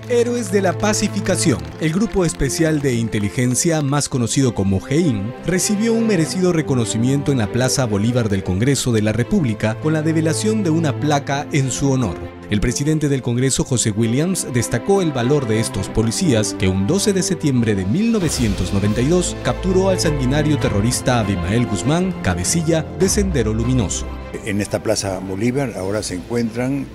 Héroes 0.08 0.52
de 0.52 0.62
la 0.62 0.78
Pacificación, 0.78 1.58
el 1.80 1.92
grupo 1.92 2.24
especial 2.24 2.80
de 2.80 2.94
inteligencia 2.94 3.82
más 3.82 4.08
conocido 4.08 4.54
como 4.54 4.78
GEIN, 4.78 5.34
recibió 5.44 5.94
un 5.94 6.06
merecido 6.06 6.52
reconocimiento 6.52 7.32
en 7.32 7.38
la 7.38 7.50
Plaza 7.50 7.86
Bolívar 7.86 8.28
del 8.28 8.44
Congreso 8.44 8.92
de 8.92 9.02
la 9.02 9.12
República 9.12 9.80
con 9.80 9.92
la 9.92 10.02
develación 10.02 10.62
de 10.62 10.70
una 10.70 11.00
placa 11.00 11.48
en 11.50 11.72
su 11.72 11.90
honor. 11.90 12.16
El 12.50 12.60
presidente 12.60 13.08
del 13.08 13.22
Congreso, 13.22 13.64
José 13.64 13.90
Williams, 13.90 14.46
destacó 14.54 15.02
el 15.02 15.10
valor 15.10 15.48
de 15.48 15.58
estos 15.58 15.88
policías 15.88 16.54
que 16.54 16.68
un 16.68 16.86
12 16.86 17.12
de 17.12 17.24
septiembre 17.24 17.74
de 17.74 17.84
1992 17.84 19.36
capturó 19.42 19.88
al 19.88 19.98
sanguinario 19.98 20.56
terrorista 20.56 21.18
Abimael 21.18 21.66
Guzmán, 21.66 22.14
cabecilla 22.22 22.82
de 23.00 23.08
Sendero 23.08 23.52
Luminoso. 23.52 24.06
En 24.44 24.60
esta 24.60 24.80
Plaza 24.80 25.18
Bolívar 25.18 25.72
ahora 25.76 26.04
se 26.04 26.14
encuentran 26.14 26.86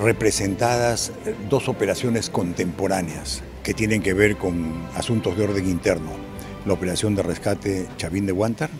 representadas 0.00 1.12
dos 1.48 1.68
operaciones 1.68 2.30
contemporáneas 2.30 3.42
que 3.62 3.74
tienen 3.74 4.02
que 4.02 4.14
ver 4.14 4.36
con 4.36 4.86
asuntos 4.94 5.36
de 5.36 5.44
orden 5.44 5.68
interno. 5.68 6.10
La 6.64 6.72
operación 6.72 7.14
de 7.14 7.22
rescate 7.22 7.88
Chavín 7.96 8.26
de 8.26 8.32
Guantar 8.32 8.70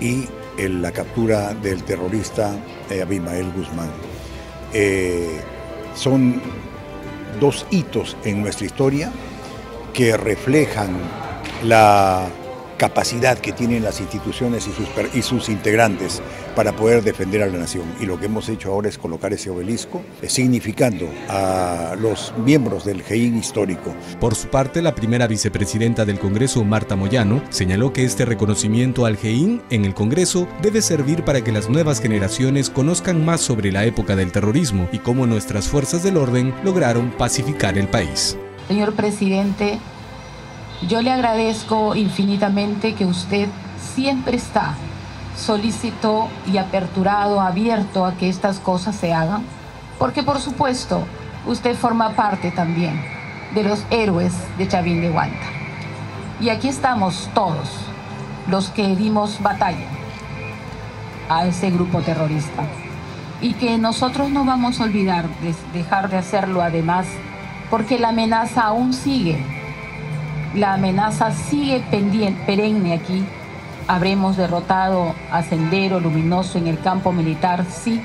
y 0.00 0.26
la 0.58 0.92
captura 0.92 1.54
del 1.54 1.82
terrorista 1.82 2.54
eh, 2.90 3.02
Abimael 3.02 3.50
Guzmán. 3.52 3.90
Eh, 4.72 5.40
son 5.94 6.40
dos 7.40 7.66
hitos 7.70 8.16
en 8.24 8.42
nuestra 8.42 8.66
historia 8.66 9.10
que 9.92 10.16
reflejan 10.16 10.96
la 11.64 12.26
capacidad 12.76 13.38
que 13.38 13.52
tienen 13.52 13.84
las 13.84 14.00
instituciones 14.00 14.66
y 14.66 14.72
sus, 14.72 14.88
y 15.14 15.22
sus 15.22 15.48
integrantes 15.48 16.20
para 16.54 16.74
poder 16.74 17.02
defender 17.02 17.42
a 17.42 17.46
la 17.46 17.58
nación. 17.58 17.84
Y 18.00 18.06
lo 18.06 18.18
que 18.18 18.26
hemos 18.26 18.48
hecho 18.48 18.72
ahora 18.72 18.88
es 18.88 18.98
colocar 18.98 19.32
ese 19.32 19.50
obelisco, 19.50 20.02
eh, 20.20 20.28
significando 20.28 21.08
a 21.28 21.96
los 21.98 22.32
miembros 22.44 22.84
del 22.84 23.02
GEIN 23.02 23.38
histórico. 23.38 23.94
Por 24.20 24.34
su 24.34 24.48
parte, 24.48 24.82
la 24.82 24.94
primera 24.94 25.26
vicepresidenta 25.26 26.04
del 26.04 26.18
Congreso, 26.18 26.64
Marta 26.64 26.96
Moyano, 26.96 27.42
señaló 27.50 27.92
que 27.92 28.04
este 28.04 28.24
reconocimiento 28.24 29.06
al 29.06 29.16
GEIN 29.16 29.62
en 29.70 29.84
el 29.84 29.94
Congreso 29.94 30.48
debe 30.60 30.82
servir 30.82 31.24
para 31.24 31.42
que 31.42 31.52
las 31.52 31.68
nuevas 31.68 32.00
generaciones 32.00 32.70
conozcan 32.70 33.24
más 33.24 33.40
sobre 33.40 33.72
la 33.72 33.84
época 33.84 34.16
del 34.16 34.32
terrorismo 34.32 34.88
y 34.92 34.98
cómo 34.98 35.26
nuestras 35.26 35.68
fuerzas 35.68 36.02
del 36.02 36.16
orden 36.16 36.54
lograron 36.64 37.10
pacificar 37.10 37.78
el 37.78 37.88
país. 37.88 38.36
Señor 38.68 38.94
presidente, 38.94 39.78
yo 40.88 41.02
le 41.02 41.10
agradezco 41.10 41.94
infinitamente 41.94 42.94
que 42.94 43.04
usted 43.04 43.48
siempre 43.94 44.36
está 44.36 44.76
solícito 45.36 46.28
y 46.46 46.58
aperturado, 46.58 47.40
abierto 47.40 48.04
a 48.04 48.14
que 48.14 48.28
estas 48.28 48.58
cosas 48.58 48.96
se 48.96 49.12
hagan, 49.12 49.44
porque 49.98 50.22
por 50.22 50.40
supuesto 50.40 51.02
usted 51.46 51.76
forma 51.76 52.10
parte 52.10 52.50
también 52.50 53.02
de 53.54 53.64
los 53.64 53.84
héroes 53.90 54.32
de 54.58 54.68
Chavín 54.68 55.00
de 55.00 55.10
Guanta. 55.10 55.46
Y 56.40 56.48
aquí 56.48 56.68
estamos 56.68 57.28
todos 57.34 57.68
los 58.48 58.70
que 58.70 58.96
dimos 58.96 59.40
batalla 59.42 59.86
a 61.28 61.46
ese 61.46 61.70
grupo 61.70 62.00
terrorista 62.00 62.64
y 63.40 63.54
que 63.54 63.78
nosotros 63.78 64.30
no 64.30 64.44
vamos 64.44 64.80
a 64.80 64.84
olvidar 64.84 65.28
de 65.40 65.54
dejar 65.72 66.10
de 66.10 66.18
hacerlo 66.18 66.62
además 66.62 67.06
porque 67.70 67.98
la 67.98 68.08
amenaza 68.08 68.62
aún 68.62 68.92
sigue 68.92 69.44
la 70.54 70.74
amenaza 70.74 71.32
sigue 71.32 71.80
pendiente, 71.90 72.42
perenne 72.44 72.92
aquí. 72.92 73.24
Habremos 73.92 74.38
derrotado 74.38 75.14
a 75.30 75.42
Sendero 75.42 76.00
Luminoso 76.00 76.56
en 76.56 76.66
el 76.66 76.80
campo 76.80 77.12
militar, 77.12 77.66
sí, 77.84 78.00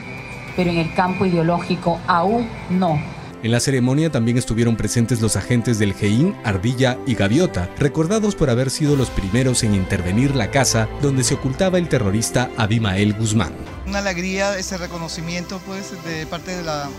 pero 0.58 0.70
en 0.70 0.80
el 0.80 0.94
campo 0.94 1.26
ideológico 1.26 1.98
aún 2.08 2.50
no. 2.70 3.02
En 3.42 3.52
la 3.52 3.62
ceremonia 3.62 4.12
también 4.12 4.38
estuvieron 4.38 4.76
presentes 4.76 5.22
los 5.22 5.38
agentes 5.38 5.80
del 5.80 5.94
GEIN, 5.94 6.36
Ardilla 6.44 6.98
y 7.06 7.16
Gaviota, 7.16 7.70
recordados 7.80 8.36
por 8.36 8.50
haber 8.50 8.70
sido 8.70 8.98
los 8.98 9.10
primeros 9.10 9.64
en 9.64 9.76
intervenir 9.76 10.36
la 10.36 10.52
casa 10.52 10.90
donde 11.02 11.24
se 11.24 11.36
ocultaba 11.36 11.78
el 11.78 11.88
terrorista 11.88 12.50
Abimael 12.58 13.14
Guzmán. 13.14 13.54
Una 13.86 14.00
alegría 14.00 14.58
ese 14.58 14.76
reconocimiento 14.76 15.62
pues 15.66 15.94
de 16.04 16.26
parte 16.26 16.54
de 16.54 16.64
la 16.64 16.90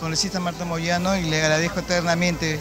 congresista 0.00 0.40
Marta 0.40 0.64
Moyano 0.64 1.18
y 1.18 1.24
le 1.24 1.42
agradezco 1.42 1.80
eternamente 1.80 2.58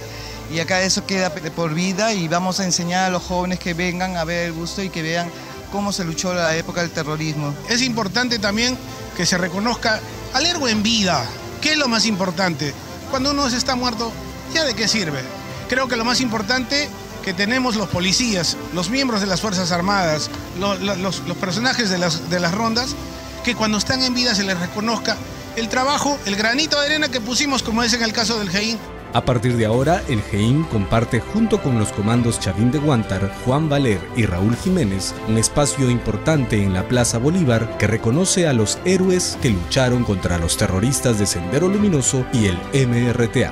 y 0.54 0.60
acá 0.60 0.82
eso 0.82 1.06
queda 1.06 1.30
por 1.30 1.74
vida 1.74 2.14
y 2.14 2.28
vamos 2.28 2.60
a 2.60 2.66
enseñar 2.66 3.06
a 3.06 3.10
los 3.10 3.24
jóvenes 3.24 3.58
que 3.58 3.74
vengan 3.74 4.18
a 4.18 4.26
ver 4.26 4.48
el 4.48 4.52
gusto 4.52 4.84
y 4.84 4.90
que 4.90 5.02
vean 5.02 5.30
cómo 5.72 5.92
se 5.92 6.04
luchó 6.04 6.34
la 6.34 6.56
época 6.56 6.82
del 6.82 6.92
terrorismo. 6.92 7.54
Es 7.70 7.82
importante 7.82 8.40
también 8.40 8.78
que 9.16 9.26
se 9.26 9.38
reconozca 9.38 10.00
al 10.34 10.46
héroe 10.46 10.72
en 10.72 10.84
vida. 10.84 11.26
¿Qué 11.62 11.74
es 11.74 11.78
lo 11.78 11.88
más 11.88 12.06
importante? 12.06 12.74
Cuando 13.10 13.32
uno 13.32 13.48
está 13.48 13.76
muerto, 13.76 14.12
¿ya 14.54 14.64
de 14.64 14.74
qué 14.74 14.88
sirve? 14.88 15.22
Creo 15.70 15.88
que 15.88 15.96
lo 15.96 16.06
más 16.06 16.22
importante 16.22 16.90
que 17.24 17.34
tenemos 17.34 17.76
los 17.76 17.88
policías, 17.88 18.58
los 18.74 18.90
miembros 18.90 19.22
de 19.22 19.28
las 19.28 19.42
Fuerzas 19.42 19.72
Armadas, 19.72 20.30
los, 20.60 21.22
personajes 21.36 21.90
de 21.90 21.98
las, 21.98 22.30
de 22.30 22.40
las 22.40 22.54
rondas, 22.54 22.96
que 23.44 23.56
cuando 23.56 23.78
están 23.78 24.02
en 24.04 24.14
vida 24.14 24.36
se 24.36 24.44
les 24.44 24.60
reconozca 24.60 25.18
el 25.56 25.70
trabajo, 25.70 26.18
el 26.26 26.36
granito 26.36 26.80
de 26.80 26.88
arena 26.88 27.10
que 27.10 27.22
pusimos, 27.22 27.64
como 27.64 27.84
es 27.84 27.94
en 27.94 28.04
el 28.04 28.14
caso 28.14 28.40
del 28.40 28.50
GEIN. 28.50 28.78
A 29.14 29.26
partir 29.26 29.58
de 29.58 29.66
ahora, 29.66 30.02
el 30.08 30.22
GEIN 30.22 30.64
comparte 30.64 31.20
junto 31.20 31.62
con 31.62 31.78
los 31.78 31.92
comandos 31.92 32.40
Chavín 32.40 32.72
de 32.72 32.80
Guantar, 32.80 33.30
Juan 33.44 33.68
Valer 33.68 34.00
y 34.16 34.26
Raúl 34.26 34.56
Jiménez 34.56 35.14
un 35.28 35.38
espacio 35.38 35.90
importante 35.90 36.64
en 36.64 36.74
la 36.74 36.88
Plaza 36.88 37.18
Bolívar 37.18 37.78
que 37.78 37.88
reconoce 37.88 38.48
a 38.48 38.54
los 38.54 38.80
héroes 38.86 39.38
que 39.42 39.50
lucharon 39.50 40.04
contra 40.06 40.38
los 40.38 40.56
terroristas 40.56 41.20
de 41.20 41.26
Sendero 41.26 41.68
Luminoso 41.68 42.26
y 42.32 42.46
el 42.46 42.88
MRTA. 42.88 43.52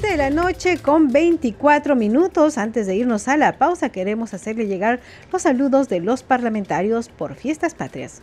de 0.00 0.16
la 0.16 0.30
noche 0.30 0.76
con 0.78 1.08
24 1.08 1.96
minutos. 1.96 2.58
Antes 2.58 2.86
de 2.86 2.96
irnos 2.96 3.28
a 3.28 3.36
la 3.36 3.58
pausa, 3.58 3.88
queremos 3.88 4.34
hacerle 4.34 4.66
llegar 4.66 5.00
los 5.32 5.42
saludos 5.42 5.88
de 5.88 6.00
los 6.00 6.22
parlamentarios 6.22 7.08
por 7.08 7.34
Fiestas 7.34 7.74
Patrias. 7.74 8.20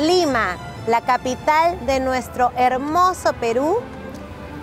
Lima, 0.00 0.56
la 0.86 1.02
capital 1.02 1.84
de 1.84 2.00
nuestro 2.00 2.52
hermoso 2.56 3.34
Perú, 3.34 3.80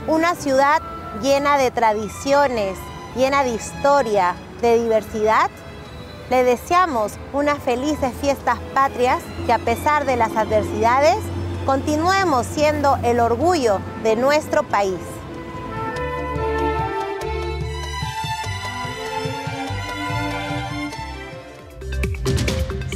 una 0.07 0.33
ciudad 0.33 0.81
llena 1.21 1.59
de 1.59 1.69
tradiciones, 1.69 2.75
llena 3.15 3.43
de 3.43 3.51
historia, 3.51 4.33
de 4.61 4.81
diversidad, 4.81 5.51
le 6.31 6.43
deseamos 6.43 7.13
unas 7.33 7.59
felices 7.59 8.13
fiestas 8.19 8.57
patrias 8.73 9.21
que 9.45 9.53
a 9.53 9.59
pesar 9.59 10.05
de 10.05 10.15
las 10.15 10.35
adversidades, 10.35 11.17
continuemos 11.67 12.47
siendo 12.47 12.97
el 13.03 13.19
orgullo 13.19 13.79
de 14.01 14.15
nuestro 14.15 14.63
país. 14.63 14.99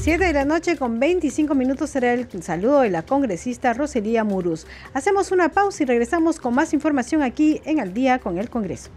7 0.02 0.26
de 0.26 0.34
la 0.34 0.46
noche 0.46 0.78
con 0.78 1.00
25 1.00 1.54
minutos 1.54 1.92
será 1.92 2.12
el 2.14 2.28
saludo 2.42 2.80
de 2.80 2.90
la 2.90 3.04
congresista 3.04 3.72
Roselía 3.74 4.24
Muruz. 4.24 4.66
Hacemos 4.96 5.32
una 5.32 5.50
pausa 5.50 5.84
y 5.84 5.86
regresamos 5.86 6.40
con 6.40 6.56
más 6.56 6.74
información 6.74 7.22
aquí 7.22 7.62
en 7.66 7.80
Al 7.80 7.94
día 7.94 8.18
con 8.18 8.40
el 8.40 8.50
Congreso. 8.50 8.90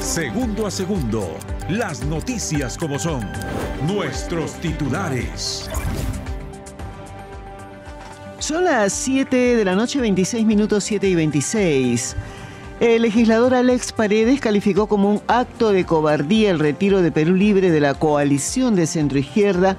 Segundo 0.00 0.66
a 0.66 0.72
segundo, 0.72 1.36
las 1.68 2.04
noticias 2.04 2.76
como 2.76 2.98
son, 2.98 3.24
nuestros 3.86 4.54
titulares. 4.54 5.70
Son 8.40 8.64
las 8.64 8.92
7 8.92 9.36
de 9.36 9.64
la 9.64 9.76
noche, 9.76 10.00
26 10.00 10.44
minutos 10.44 10.82
7 10.82 11.08
y 11.08 11.14
26. 11.14 12.16
El 12.82 13.02
legislador 13.02 13.54
Alex 13.54 13.92
Paredes 13.92 14.40
calificó 14.40 14.88
como 14.88 15.08
un 15.08 15.20
acto 15.28 15.70
de 15.70 15.84
cobardía 15.84 16.50
el 16.50 16.58
retiro 16.58 17.00
de 17.00 17.12
Perú 17.12 17.36
Libre 17.36 17.70
de 17.70 17.78
la 17.78 17.94
coalición 17.94 18.74
de 18.74 18.88
centroizquierda 18.88 19.76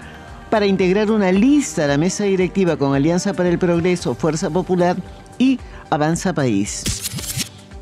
para 0.49 0.67
integrar 0.67 1.11
una 1.11 1.33
lista 1.33 1.83
a 1.83 1.87
la 1.87 1.97
mesa 1.97 2.23
directiva 2.23 2.77
con 2.77 2.95
Alianza 2.95 3.33
para 3.33 3.49
el 3.49 3.59
Progreso, 3.59 4.15
Fuerza 4.15 4.49
Popular 4.49 4.95
y 5.37 5.59
Avanza 5.89 6.31
País. 6.31 6.85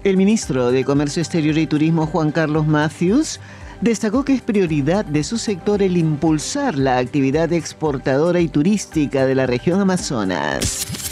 El 0.03 0.17
ministro 0.17 0.71
de 0.71 0.83
Comercio 0.83 1.21
Exterior 1.21 1.55
y 1.59 1.67
Turismo, 1.67 2.07
Juan 2.07 2.31
Carlos 2.31 2.65
Matthews, 2.65 3.39
destacó 3.79 4.25
que 4.25 4.33
es 4.33 4.41
prioridad 4.41 5.05
de 5.05 5.23
su 5.23 5.37
sector 5.37 5.83
el 5.83 5.97
impulsar 5.97 6.75
la 6.75 6.97
actividad 6.97 7.53
exportadora 7.53 8.39
y 8.39 8.47
turística 8.47 9.27
de 9.27 9.35
la 9.35 9.45
región 9.45 9.81
Amazonas. 9.81 11.10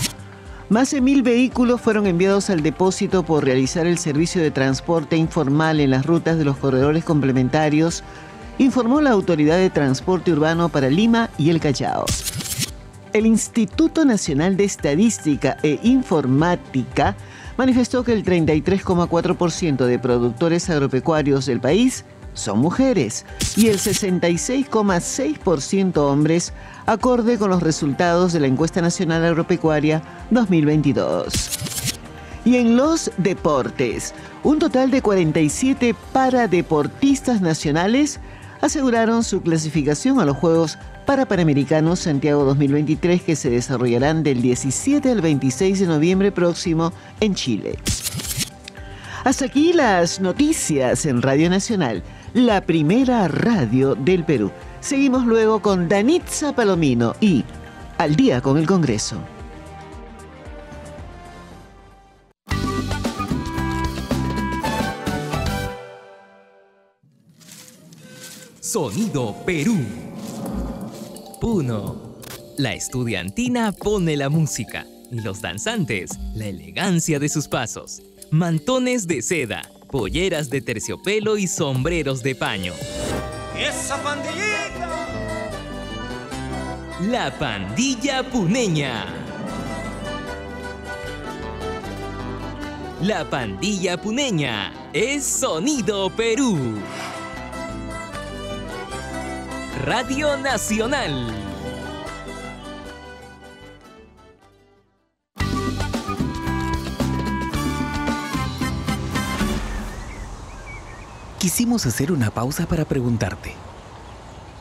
Más 0.69 0.91
de 0.91 1.01
mil 1.01 1.23
vehículos 1.23 1.81
fueron 1.81 2.05
enviados 2.05 2.51
al 2.51 2.61
depósito 2.61 3.23
por 3.23 3.43
realizar 3.43 3.87
el 3.87 3.97
servicio 3.97 4.39
de 4.39 4.51
transporte 4.51 5.17
informal 5.17 5.79
en 5.79 5.89
las 5.89 6.05
rutas 6.05 6.37
de 6.37 6.45
los 6.45 6.57
corredores 6.57 7.03
complementarios, 7.03 8.03
informó 8.59 9.01
la 9.01 9.09
Autoridad 9.09 9.57
de 9.57 9.71
Transporte 9.71 10.31
Urbano 10.31 10.69
para 10.69 10.91
Lima 10.91 11.31
y 11.39 11.49
el 11.49 11.59
Callao. 11.59 12.05
El 13.13 13.25
Instituto 13.25 14.05
Nacional 14.05 14.57
de 14.57 14.65
Estadística 14.65 15.57
e 15.63 15.79
Informática 15.81 17.15
manifestó 17.57 18.03
que 18.03 18.13
el 18.13 18.23
33,4% 18.23 19.85
de 19.87 19.97
productores 19.97 20.69
agropecuarios 20.69 21.47
del 21.47 21.61
país 21.61 22.05
son 22.33 22.59
mujeres 22.59 23.25
y 23.55 23.67
el 23.67 23.79
66,6% 23.79 25.97
hombres, 25.97 26.53
acorde 26.85 27.37
con 27.37 27.49
los 27.49 27.61
resultados 27.61 28.31
de 28.33 28.39
la 28.39 28.47
encuesta 28.47 28.81
nacional 28.81 29.25
agropecuaria 29.25 30.01
2022. 30.31 31.59
Y 32.45 32.55
en 32.57 32.77
los 32.77 33.11
deportes, 33.17 34.13
un 34.43 34.59
total 34.59 34.91
de 34.91 35.01
47 35.01 35.95
paradeportistas 36.13 37.41
nacionales 37.41 38.19
aseguraron 38.61 39.23
su 39.23 39.41
clasificación 39.41 40.19
a 40.19 40.25
los 40.25 40.37
Juegos 40.37 40.77
para 41.05 41.25
Panamericanos 41.25 41.99
Santiago 41.99 42.43
2023 42.45 43.23
que 43.23 43.35
se 43.35 43.49
desarrollarán 43.49 44.23
del 44.23 44.41
17 44.41 45.11
al 45.11 45.21
26 45.21 45.79
de 45.79 45.87
noviembre 45.87 46.31
próximo 46.31 46.93
en 47.19 47.35
Chile. 47.35 47.77
Hasta 49.23 49.45
aquí 49.45 49.73
las 49.73 50.21
noticias 50.21 51.05
en 51.05 51.21
Radio 51.21 51.49
Nacional, 51.49 52.03
la 52.33 52.61
primera 52.61 53.27
radio 53.27 53.95
del 53.95 54.23
Perú. 54.23 54.51
Seguimos 54.79 55.25
luego 55.25 55.61
con 55.61 55.89
Danitza 55.89 56.53
Palomino 56.53 57.15
y 57.19 57.43
Al 57.97 58.15
día 58.15 58.41
con 58.41 58.57
el 58.57 58.65
Congreso. 58.65 59.19
Sonido 68.61 69.35
Perú. 69.45 69.77
Puno. 71.41 72.09
La 72.57 72.73
estudiantina 72.73 73.71
pone 73.71 74.15
la 74.15 74.29
música 74.29 74.85
y 75.11 75.21
los 75.21 75.41
danzantes 75.41 76.11
la 76.35 76.45
elegancia 76.45 77.19
de 77.19 77.29
sus 77.29 77.47
pasos. 77.47 78.01
Mantones 78.31 79.07
de 79.07 79.21
seda, 79.23 79.63
polleras 79.89 80.49
de 80.49 80.61
terciopelo 80.61 81.37
y 81.37 81.47
sombreros 81.47 82.21
de 82.21 82.35
paño. 82.35 82.73
¡Esa 83.57 84.01
pandillita! 84.01 84.89
La 87.09 87.31
pandilla 87.37 88.23
puneña. 88.29 89.05
La 93.01 93.29
pandilla 93.29 93.95
puneña 93.95 94.73
es 94.93 95.23
Sonido 95.25 96.09
Perú. 96.09 96.77
Radio 99.85 100.37
Nacional. 100.37 101.48
Quisimos 111.39 111.85
hacer 111.85 112.11
una 112.11 112.31
pausa 112.31 112.67
para 112.67 112.85
preguntarte, 112.85 113.53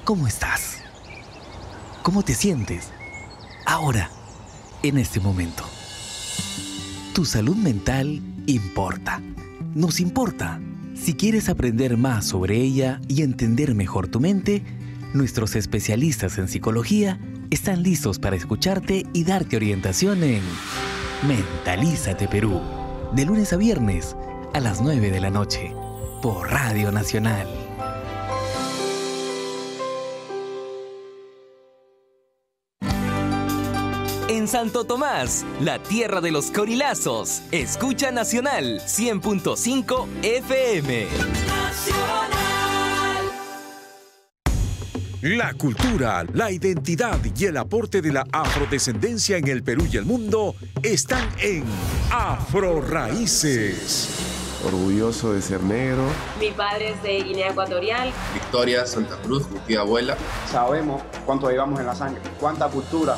¿cómo 0.05 0.27
estás? 0.27 0.79
¿Cómo 2.03 2.23
te 2.23 2.35
sientes? 2.35 2.91
Ahora, 3.67 4.11
en 4.83 4.99
este 4.99 5.21
momento. 5.21 5.65
Tu 7.15 7.25
salud 7.25 7.57
mental 7.57 8.23
importa. 8.47 9.21
Nos 9.75 10.01
importa. 10.01 10.61
Si 10.95 11.15
quieres 11.15 11.49
aprender 11.49 11.97
más 11.97 12.27
sobre 12.27 12.57
ella 12.57 13.01
y 13.09 13.23
entender 13.23 13.75
mejor 13.75 14.09
tu 14.09 14.21
mente, 14.21 14.65
Nuestros 15.15 15.57
especialistas 15.57 16.37
en 16.37 16.49
psicología 16.49 17.19
están 17.51 17.83
listos 17.83 18.19
para 18.19 18.37
escucharte 18.37 19.07
y 19.15 19.25
darte 19.25 19.57
orientación 19.57 20.23
en 20.23 20.43
Mentalízate 21.27 22.29
Perú, 22.29 22.61
de 23.15 23.25
lunes 23.25 23.55
a 23.55 23.57
viernes 23.57 24.15
a 24.53 24.61
las 24.61 24.83
9 24.83 25.11
de 25.11 25.21
la 25.21 25.31
noche, 25.31 25.73
por 26.21 26.51
Radio 26.51 26.91
Nacional. 26.91 27.47
En 34.29 34.47
Santo 34.47 34.85
Tomás, 34.85 35.45
la 35.61 35.83
tierra 35.83 36.21
de 36.21 36.31
los 36.31 36.51
corilazos, 36.51 37.43
escucha 37.51 38.11
Nacional 38.11 38.81
100.5 38.81 40.07
FM. 40.23 41.07
Nacional. 41.47 42.39
La 45.23 45.53
cultura, 45.55 46.25
la 46.33 46.53
identidad 46.53 47.19
y 47.37 47.45
el 47.47 47.57
aporte 47.57 48.01
de 48.01 48.13
la 48.13 48.25
afrodescendencia 48.33 49.37
en 49.37 49.49
el 49.49 49.65
Perú 49.65 49.89
y 49.91 49.97
el 49.97 50.05
mundo 50.05 50.55
están 50.83 51.29
en 51.41 51.65
Afro 52.13 52.81
Raíces. 52.81 54.38
Orgulloso 54.65 55.33
de 55.33 55.41
ser 55.41 55.63
negro. 55.63 56.03
Mi 56.41 56.51
padre 56.51 56.91
es 56.91 57.03
de 57.03 57.23
Guinea 57.23 57.51
Ecuatorial. 57.51 58.13
Victoria 58.35 58.85
Santa 58.87 59.17
Cruz, 59.23 59.49
mi 59.51 59.59
tía 59.61 59.81
abuela. 59.81 60.17
Sabemos 60.51 61.03
cuánto 61.25 61.49
llevamos 61.49 61.79
en 61.79 61.87
la 61.87 61.95
sangre, 61.95 62.21
cuánta 62.41 62.69
cultura. 62.69 63.17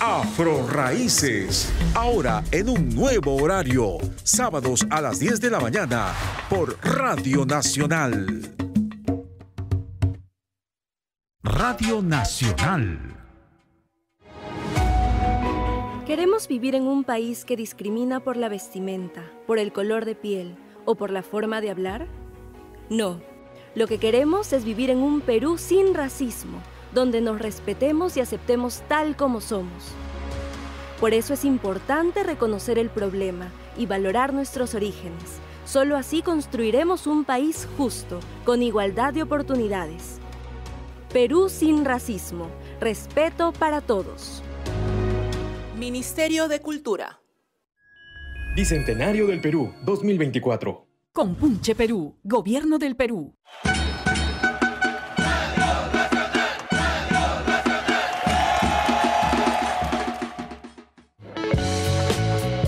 Afro 0.00 0.66
Raíces, 0.66 1.70
ahora 1.94 2.42
en 2.52 2.70
un 2.70 2.88
nuevo 2.94 3.36
horario, 3.36 3.98
sábados 4.22 4.86
a 4.90 5.00
las 5.00 5.18
10 5.18 5.40
de 5.40 5.50
la 5.50 5.60
mañana 5.60 6.12
por 6.48 6.78
Radio 6.82 7.44
Nacional. 7.44 8.54
Radio 11.42 12.00
Nacional. 12.00 12.98
¿Queremos 16.06 16.48
vivir 16.48 16.74
en 16.74 16.84
un 16.84 17.04
país 17.04 17.44
que 17.44 17.56
discrimina 17.56 18.20
por 18.20 18.38
la 18.38 18.48
vestimenta, 18.48 19.24
por 19.46 19.58
el 19.58 19.72
color 19.72 20.06
de 20.06 20.14
piel 20.14 20.56
o 20.88 20.94
por 20.94 21.10
la 21.10 21.22
forma 21.22 21.60
de 21.60 21.68
hablar? 21.68 22.06
No. 22.88 23.20
Lo 23.74 23.86
que 23.86 23.98
queremos 23.98 24.54
es 24.54 24.64
vivir 24.64 24.88
en 24.88 25.00
un 25.00 25.20
Perú 25.20 25.58
sin 25.58 25.92
racismo, 25.92 26.62
donde 26.94 27.20
nos 27.20 27.38
respetemos 27.38 28.16
y 28.16 28.20
aceptemos 28.20 28.80
tal 28.88 29.14
como 29.14 29.42
somos. 29.42 29.92
Por 30.98 31.12
eso 31.12 31.34
es 31.34 31.44
importante 31.44 32.22
reconocer 32.22 32.78
el 32.78 32.88
problema 32.88 33.52
y 33.76 33.84
valorar 33.84 34.32
nuestros 34.32 34.74
orígenes. 34.74 35.40
Solo 35.66 35.94
así 35.94 36.22
construiremos 36.22 37.06
un 37.06 37.26
país 37.26 37.68
justo, 37.76 38.18
con 38.46 38.62
igualdad 38.62 39.12
de 39.12 39.22
oportunidades. 39.22 40.18
Perú 41.12 41.50
sin 41.50 41.84
racismo. 41.84 42.48
Respeto 42.80 43.52
para 43.52 43.82
todos. 43.82 44.42
Ministerio 45.76 46.48
de 46.48 46.62
Cultura. 46.62 47.20
Bicentenario 48.58 49.28
del 49.28 49.40
Perú 49.40 49.72
2024. 49.84 50.84
Compunche 51.12 51.76
Perú, 51.76 52.18
Gobierno 52.24 52.80
del 52.80 52.96
Perú. 52.96 53.36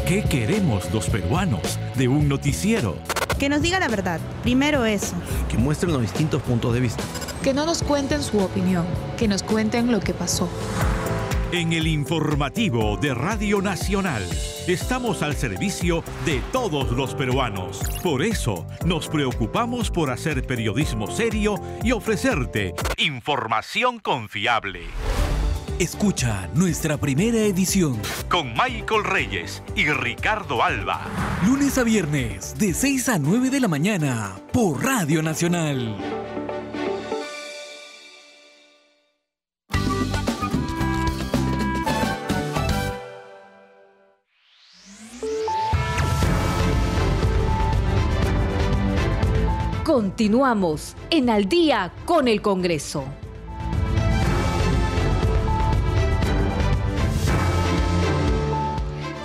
¿Qué 0.06 0.22
queremos 0.30 0.88
los 0.94 1.10
peruanos 1.10 1.80
de 1.96 2.06
un 2.06 2.28
noticiero? 2.28 2.96
Que 3.40 3.48
nos 3.48 3.60
diga 3.60 3.80
la 3.80 3.88
verdad. 3.88 4.20
Primero 4.44 4.84
eso. 4.84 5.16
Que 5.48 5.58
muestren 5.58 5.92
los 5.92 6.02
distintos 6.02 6.40
puntos 6.42 6.72
de 6.72 6.78
vista. 6.78 7.02
Que 7.42 7.52
no 7.52 7.66
nos 7.66 7.82
cuenten 7.82 8.22
su 8.22 8.38
opinión, 8.38 8.86
que 9.18 9.26
nos 9.26 9.42
cuenten 9.42 9.90
lo 9.90 9.98
que 9.98 10.14
pasó. 10.14 10.48
En 11.52 11.72
el 11.72 11.88
informativo 11.88 12.96
de 12.96 13.12
Radio 13.12 13.60
Nacional 13.60 14.22
estamos 14.68 15.20
al 15.20 15.34
servicio 15.34 16.04
de 16.24 16.40
todos 16.52 16.92
los 16.92 17.12
peruanos. 17.16 17.80
Por 18.04 18.22
eso 18.22 18.68
nos 18.86 19.08
preocupamos 19.08 19.90
por 19.90 20.12
hacer 20.12 20.46
periodismo 20.46 21.08
serio 21.08 21.56
y 21.82 21.90
ofrecerte 21.90 22.72
información 22.98 23.98
confiable. 23.98 24.82
Escucha 25.80 26.48
nuestra 26.54 26.98
primera 26.98 27.38
edición 27.38 28.00
con 28.28 28.52
Michael 28.52 29.02
Reyes 29.02 29.64
y 29.74 29.86
Ricardo 29.86 30.62
Alba. 30.62 31.08
Lunes 31.44 31.76
a 31.78 31.82
viernes 31.82 32.54
de 32.58 32.72
6 32.74 33.08
a 33.08 33.18
9 33.18 33.50
de 33.50 33.58
la 33.58 33.66
mañana 33.66 34.36
por 34.52 34.84
Radio 34.84 35.20
Nacional. 35.20 35.96
Continuamos 50.00 50.96
en 51.10 51.28
Al 51.28 51.46
día 51.46 51.92
con 52.06 52.26
el 52.26 52.40
Congreso. 52.40 53.04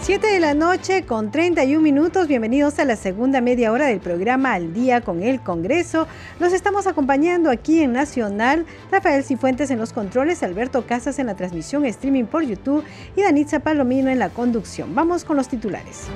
Siete 0.02 0.28
de 0.28 0.42
la 0.42 0.54
noche 0.54 1.06
con 1.06 1.32
31 1.32 1.82
minutos. 1.82 2.28
Bienvenidos 2.28 2.78
a 2.80 2.84
la 2.84 2.98
segunda 2.98 3.40
media 3.40 3.72
hora 3.72 3.86
del 3.86 4.02
programa 4.02 4.52
Al 4.52 4.74
Día 4.74 5.00
con 5.00 5.24
el 5.24 5.40
Congreso. 5.40 6.08
Los 6.42 6.52
estamos 6.52 6.88
acompañando 6.88 7.50
aquí 7.50 7.80
en 7.80 7.94
Nacional. 7.94 8.66
Rafael 8.92 9.24
Cifuentes 9.24 9.72
en 9.72 9.80
los 9.80 9.94
controles, 9.94 10.44
Alberto 10.44 10.86
Casas 10.86 11.20
en 11.20 11.28
la 11.28 11.36
transmisión 11.36 11.86
streaming 11.86 12.26
por 12.26 12.44
YouTube 12.44 12.84
y 13.16 13.22
Danitza 13.22 13.62
Palomino 13.62 14.10
en 14.10 14.20
la 14.20 14.28
conducción. 14.28 14.94
Vamos 14.94 15.24
con 15.24 15.38
los 15.38 15.48
titulares. 15.48 16.10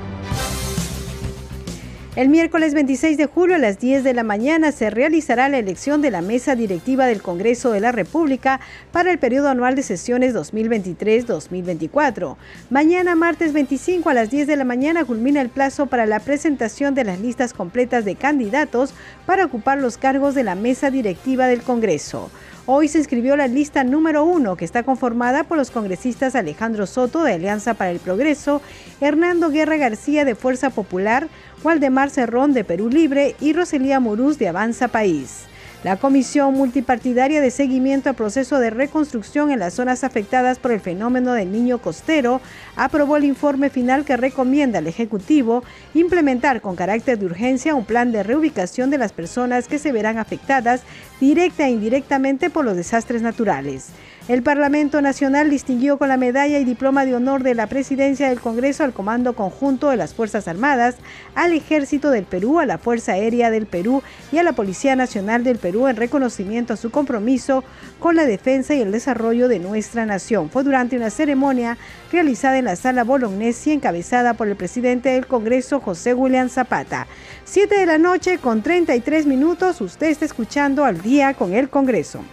El 2.16 2.30
miércoles 2.30 2.74
26 2.74 3.18
de 3.18 3.28
julio 3.28 3.56
a 3.56 3.60
las 3.60 3.80
10 3.80 4.04
de 4.04 4.16
la 4.16 4.24
mañana 4.24 4.72
se 4.72 4.90
realizará 4.90 5.48
la 5.48 5.60
elección 5.60 6.02
de 6.02 6.10
la 6.10 6.24
mesa 6.24 6.56
directiva 6.56 7.06
del 7.06 7.22
Congreso 7.22 7.70
de 7.70 7.82
la 7.82 7.92
República 7.92 8.60
para 8.92 9.12
el 9.12 9.20
periodo 9.20 9.48
anual 9.48 9.76
de 9.76 9.84
sesiones 9.84 10.34
2023-2024. 10.34 12.36
Mañana, 12.72 13.16
martes 13.16 13.54
25 13.54 14.10
a 14.10 14.16
las 14.16 14.32
10 14.32 14.48
de 14.48 14.56
la 14.56 14.64
mañana, 14.64 15.06
culmina 15.06 15.40
el 15.40 15.50
plazo 15.50 15.86
para 15.86 16.08
la 16.08 16.20
presentación 16.20 16.96
de 16.96 17.04
las 17.04 17.20
listas 17.20 17.54
completas 17.54 18.06
de 18.06 18.16
candidatos 18.16 18.96
para 19.28 19.46
ocupar 19.46 19.78
los 19.78 19.98
cargos 19.98 20.34
de 20.34 20.44
la 20.44 20.56
mesa 20.56 20.90
directiva 20.90 21.46
del 21.46 21.62
Congreso. 21.62 22.32
Hoy 22.66 22.88
se 22.88 23.00
inscribió 23.00 23.36
la 23.36 23.48
lista 23.48 23.84
número 23.84 24.24
uno, 24.24 24.56
que 24.56 24.66
está 24.66 24.84
conformada 24.84 25.44
por 25.44 25.58
los 25.58 25.72
congresistas 25.72 26.36
Alejandro 26.36 26.86
Soto 26.86 27.24
de 27.24 27.34
Alianza 27.34 27.74
para 27.74 27.92
el 27.92 28.00
Progreso, 28.00 28.62
Hernando 29.02 29.50
Guerra 29.50 29.78
García 29.78 30.24
de 30.24 30.36
Fuerza 30.36 30.70
Popular, 30.70 31.28
Waldemar 31.64 32.10
Cerrón 32.10 32.54
de 32.54 32.64
Perú 32.64 32.90
Libre 32.90 33.36
y 33.40 33.54
Roselía 33.54 34.00
Murús 34.00 34.38
de 34.38 34.50
Avanza 34.50 34.88
País. 34.88 35.46
La 35.82 35.96
Comisión 35.96 36.56
Multipartidaria 36.56 37.40
de 37.40 37.52
Seguimiento 37.52 38.10
al 38.10 38.16
Proceso 38.16 38.60
de 38.60 38.70
Reconstrucción 38.70 39.50
en 39.50 39.60
las 39.60 39.76
zonas 39.76 40.04
afectadas 40.04 40.60
por 40.60 40.74
el 40.74 40.82
fenómeno 40.82 41.32
del 41.32 41.54
niño 41.54 41.78
costero 41.78 42.42
aprobó 42.76 43.16
el 43.16 43.24
informe 43.24 43.70
final 43.70 44.04
que 44.04 44.18
recomienda 44.18 44.80
al 44.80 44.88
Ejecutivo 44.88 45.64
implementar 45.94 46.60
con 46.60 46.76
carácter 46.76 47.18
de 47.18 47.28
urgencia 47.28 47.76
un 47.76 47.86
plan 47.86 48.12
de 48.12 48.24
reubicación 48.24 48.90
de 48.90 48.98
las 48.98 49.14
personas 49.14 49.70
que 49.70 49.80
se 49.80 49.94
verán 49.94 50.18
afectadas 50.18 50.82
directa 51.20 51.68
e 51.68 51.72
indirectamente 51.72 52.50
por 52.50 52.66
los 52.66 52.76
desastres 52.76 53.22
naturales. 53.22 53.90
El 54.30 54.44
Parlamento 54.44 55.02
Nacional 55.02 55.50
distinguió 55.50 55.98
con 55.98 56.08
la 56.08 56.16
medalla 56.16 56.60
y 56.60 56.64
diploma 56.64 57.04
de 57.04 57.16
honor 57.16 57.42
de 57.42 57.56
la 57.56 57.66
Presidencia 57.66 58.30
del 58.30 58.40
Congreso 58.40 58.84
al 58.84 58.94
Comando 58.94 59.34
Conjunto 59.34 59.90
de 59.90 59.98
las 59.98 60.14
Fuerzas 60.14 60.48
Armadas, 60.48 60.98
al 61.34 61.52
Ejército 61.52 62.12
del 62.12 62.26
Perú, 62.26 62.60
a 62.60 62.68
la 62.68 62.78
Fuerza 62.78 63.14
Aérea 63.14 63.50
del 63.50 63.66
Perú 63.66 64.04
y 64.32 64.38
a 64.38 64.44
la 64.44 64.54
Policía 64.54 64.96
Nacional 64.96 65.44
del 65.44 65.58
Perú 65.58 65.88
en 65.88 65.96
reconocimiento 65.96 66.74
a 66.74 66.78
su 66.78 66.92
compromiso 66.92 67.64
con 67.98 68.16
la 68.16 68.26
defensa 68.26 68.76
y 68.76 68.82
el 68.82 68.92
desarrollo 68.92 69.48
de 69.48 69.58
nuestra 69.58 70.06
nación. 70.06 70.52
Fue 70.52 70.64
durante 70.64 70.96
una 70.96 71.10
ceremonia 71.10 71.80
realizada 72.12 72.60
en 72.60 72.66
la 72.66 72.76
Sala 72.76 73.04
Bolognesi 73.04 73.72
encabezada 73.72 74.36
por 74.36 74.48
el 74.48 74.56
presidente 74.56 75.10
del 75.10 75.26
Congreso, 75.26 75.80
José 75.80 76.14
William 76.14 76.50
Zapata. 76.50 77.08
Siete 77.46 77.80
de 77.80 77.88
la 77.88 77.98
noche 77.98 78.38
con 78.38 78.62
33 78.62 79.26
minutos, 79.26 79.82
usted 79.82 80.10
está 80.10 80.26
escuchando 80.26 80.86
al 80.86 81.02
día 81.02 81.34
con 81.34 81.54
el 81.54 81.72
Congreso. 81.72 82.24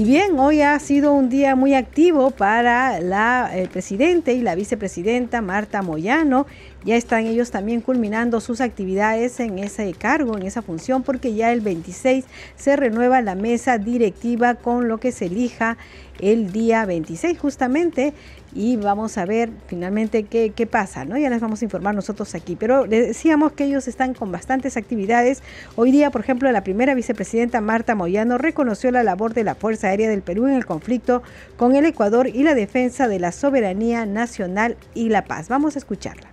Y 0.00 0.04
bien, 0.04 0.38
hoy 0.38 0.62
ha 0.62 0.78
sido 0.78 1.12
un 1.12 1.28
día 1.28 1.54
muy 1.56 1.74
activo 1.74 2.30
para 2.30 3.00
la, 3.00 3.50
el 3.54 3.68
presidente 3.68 4.32
y 4.32 4.40
la 4.40 4.54
vicepresidenta 4.54 5.42
Marta 5.42 5.82
Moyano. 5.82 6.46
Ya 6.86 6.96
están 6.96 7.26
ellos 7.26 7.50
también 7.50 7.82
culminando 7.82 8.40
sus 8.40 8.62
actividades 8.62 9.38
en 9.40 9.58
ese 9.58 9.92
cargo, 9.92 10.38
en 10.38 10.44
esa 10.44 10.62
función, 10.62 11.02
porque 11.02 11.34
ya 11.34 11.52
el 11.52 11.60
26 11.60 12.24
se 12.56 12.76
renueva 12.76 13.20
la 13.20 13.34
mesa 13.34 13.76
directiva 13.76 14.54
con 14.54 14.88
lo 14.88 14.96
que 14.96 15.12
se 15.12 15.26
elija 15.26 15.76
el 16.18 16.50
día 16.50 16.86
26 16.86 17.38
justamente 17.38 18.14
y 18.52 18.76
vamos 18.76 19.16
a 19.18 19.24
ver 19.24 19.50
finalmente 19.68 20.24
qué, 20.24 20.52
qué, 20.54 20.66
pasa, 20.66 21.04
¿no? 21.04 21.16
Ya 21.16 21.30
les 21.30 21.40
vamos 21.40 21.62
a 21.62 21.64
informar 21.64 21.94
nosotros 21.94 22.34
aquí, 22.34 22.56
pero 22.56 22.86
les 22.86 23.06
decíamos 23.08 23.52
que 23.52 23.64
ellos 23.64 23.86
están 23.88 24.14
con 24.14 24.32
bastantes 24.32 24.76
actividades. 24.76 25.42
Hoy 25.76 25.92
día, 25.92 26.10
por 26.10 26.22
ejemplo, 26.22 26.50
la 26.50 26.64
primera 26.64 26.94
vicepresidenta 26.94 27.60
Marta 27.60 27.94
Moyano 27.94 28.38
reconoció 28.38 28.90
la 28.90 29.02
labor 29.02 29.34
de 29.34 29.44
la 29.44 29.54
Fuerza 29.54 29.88
Aérea 29.88 30.08
del 30.08 30.22
Perú 30.22 30.46
en 30.46 30.54
el 30.54 30.66
conflicto 30.66 31.22
con 31.56 31.74
el 31.76 31.84
Ecuador 31.86 32.28
y 32.28 32.42
la 32.42 32.54
defensa 32.54 33.08
de 33.08 33.20
la 33.20 33.32
soberanía 33.32 34.06
nacional 34.06 34.76
y 34.94 35.08
la 35.08 35.24
paz. 35.24 35.48
Vamos 35.48 35.76
a 35.76 35.78
escucharla. 35.78 36.28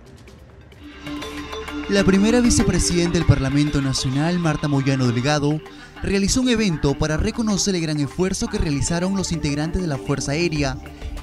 La 1.88 2.04
primera 2.04 2.40
vicepresidenta 2.40 3.16
del 3.16 3.26
Parlamento 3.26 3.80
Nacional, 3.80 4.38
Marta 4.38 4.68
Moyano 4.68 5.06
Delgado, 5.06 5.58
realizó 6.02 6.42
un 6.42 6.50
evento 6.50 6.94
para 6.98 7.16
reconocer 7.16 7.74
el 7.74 7.80
gran 7.80 7.98
esfuerzo 7.98 8.48
que 8.48 8.58
realizaron 8.58 9.16
los 9.16 9.32
integrantes 9.32 9.80
de 9.80 9.88
la 9.88 9.96
Fuerza 9.96 10.32
Aérea 10.32 10.76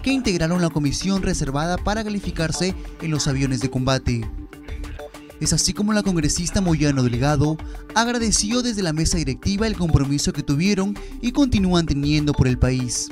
que 0.05 0.11
integraron 0.11 0.61
la 0.61 0.69
comisión 0.69 1.23
reservada 1.23 1.79
para 1.79 2.03
calificarse 2.03 2.75
en 3.01 3.09
los 3.09 3.27
aviones 3.27 3.59
de 3.59 3.71
combate. 3.71 4.21
Es 5.41 5.51
así 5.51 5.73
como 5.73 5.93
la 5.93 6.03
congresista 6.03 6.61
Moyano 6.61 7.01
Delgado 7.01 7.57
agradeció 7.95 8.61
desde 8.61 8.83
la 8.83 8.93
mesa 8.93 9.17
directiva 9.17 9.65
el 9.65 9.75
compromiso 9.75 10.31
que 10.31 10.43
tuvieron 10.43 10.95
y 11.21 11.31
continúan 11.31 11.87
teniendo 11.87 12.33
por 12.33 12.47
el 12.47 12.59
país. 12.59 13.09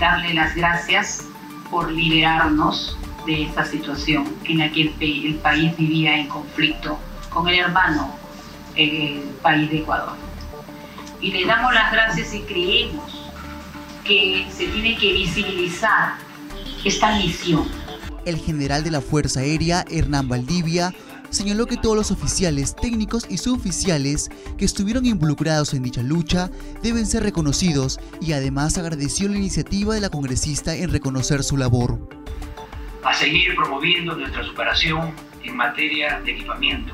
Darle 0.00 0.32
las 0.32 0.56
gracias 0.56 1.22
por 1.70 1.92
liberarnos 1.92 2.96
de 3.26 3.42
esta 3.42 3.66
situación 3.66 4.24
en 4.44 4.56
la 4.56 4.72
que 4.72 4.94
el, 5.00 5.34
país 5.42 5.76
vivía 5.76 6.16
en 6.16 6.28
conflicto 6.28 6.98
con 7.28 7.46
el 7.46 7.58
hermano, 7.58 8.14
el 8.74 9.20
país 9.42 9.70
de 9.70 9.80
Ecuador. 9.80 10.16
Y 11.20 11.30
le 11.30 11.44
damos 11.44 11.74
las 11.74 11.92
gracias 11.92 12.32
y 12.32 12.40
creemos 12.40 13.19
que 14.04 14.46
se 14.50 14.66
tiene 14.68 14.96
que 14.96 15.12
visibilizar 15.12 16.14
esta 16.84 17.16
misión. 17.16 17.64
El 18.24 18.38
general 18.38 18.84
de 18.84 18.90
la 18.90 19.00
Fuerza 19.00 19.40
Aérea, 19.40 19.84
Hernán 19.90 20.28
Valdivia, 20.28 20.94
señaló 21.30 21.66
que 21.66 21.76
todos 21.76 21.96
los 21.96 22.10
oficiales, 22.10 22.76
técnicos 22.76 23.26
y 23.28 23.38
suboficiales 23.38 24.30
que 24.58 24.64
estuvieron 24.64 25.06
involucrados 25.06 25.72
en 25.74 25.82
dicha 25.82 26.02
lucha 26.02 26.50
deben 26.82 27.06
ser 27.06 27.22
reconocidos 27.22 28.00
y 28.20 28.32
además 28.32 28.76
agradeció 28.78 29.28
la 29.28 29.36
iniciativa 29.36 29.94
de 29.94 30.00
la 30.00 30.10
congresista 30.10 30.74
en 30.74 30.90
reconocer 30.90 31.42
su 31.42 31.56
labor. 31.56 31.98
A 33.04 33.14
seguir 33.14 33.54
promoviendo 33.54 34.14
nuestra 34.14 34.44
superación 34.44 35.12
en 35.42 35.56
materia 35.56 36.20
de 36.20 36.32
equipamiento. 36.32 36.92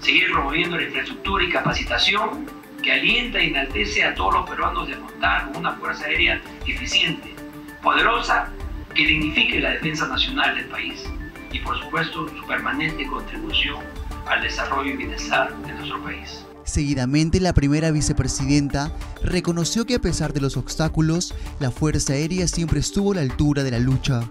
Seguir 0.00 0.30
promoviendo 0.30 0.76
la 0.76 0.84
infraestructura 0.84 1.44
y 1.44 1.50
capacitación 1.50 2.59
que 2.82 2.92
alienta 2.92 3.42
y 3.42 3.48
enaltece 3.48 4.04
a 4.04 4.14
todos 4.14 4.34
los 4.34 4.50
peruanos 4.50 4.88
de 4.88 4.96
contar 4.96 5.46
con 5.46 5.58
una 5.58 5.72
fuerza 5.72 6.06
aérea 6.06 6.40
eficiente, 6.66 7.34
poderosa, 7.82 8.50
que 8.94 9.06
dignifique 9.06 9.60
la 9.60 9.70
defensa 9.70 10.06
nacional 10.08 10.54
del 10.56 10.66
país 10.66 11.04
y 11.52 11.58
por 11.60 11.78
supuesto 11.78 12.28
su 12.28 12.46
permanente 12.46 13.06
contribución 13.06 13.78
al 14.26 14.42
desarrollo 14.42 14.92
y 14.92 14.96
bienestar 14.96 15.56
de 15.56 15.72
nuestro 15.74 16.02
país. 16.02 16.44
Seguidamente, 16.64 17.40
la 17.40 17.52
primera 17.52 17.90
vicepresidenta 17.90 18.92
reconoció 19.22 19.86
que 19.86 19.96
a 19.96 19.98
pesar 19.98 20.32
de 20.32 20.40
los 20.40 20.56
obstáculos, 20.56 21.34
la 21.58 21.70
Fuerza 21.70 22.12
Aérea 22.12 22.46
siempre 22.46 22.78
estuvo 22.78 23.12
a 23.12 23.16
la 23.16 23.20
altura 23.22 23.64
de 23.64 23.72
la 23.72 23.78
lucha. 23.78 24.22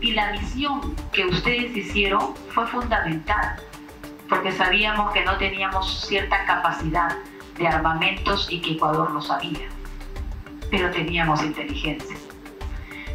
Y 0.00 0.12
la 0.12 0.32
misión 0.32 0.94
que 1.12 1.24
ustedes 1.24 1.74
hicieron 1.74 2.34
fue 2.52 2.66
fundamental, 2.66 3.56
porque 4.28 4.52
sabíamos 4.52 5.12
que 5.12 5.24
no 5.24 5.38
teníamos 5.38 6.06
cierta 6.06 6.44
capacidad 6.44 7.16
de 7.58 7.68
armamentos 7.68 8.46
y 8.50 8.60
que 8.60 8.72
Ecuador 8.72 9.10
lo 9.10 9.20
sabía, 9.20 9.68
pero 10.70 10.90
teníamos 10.90 11.42
inteligencia 11.42 12.16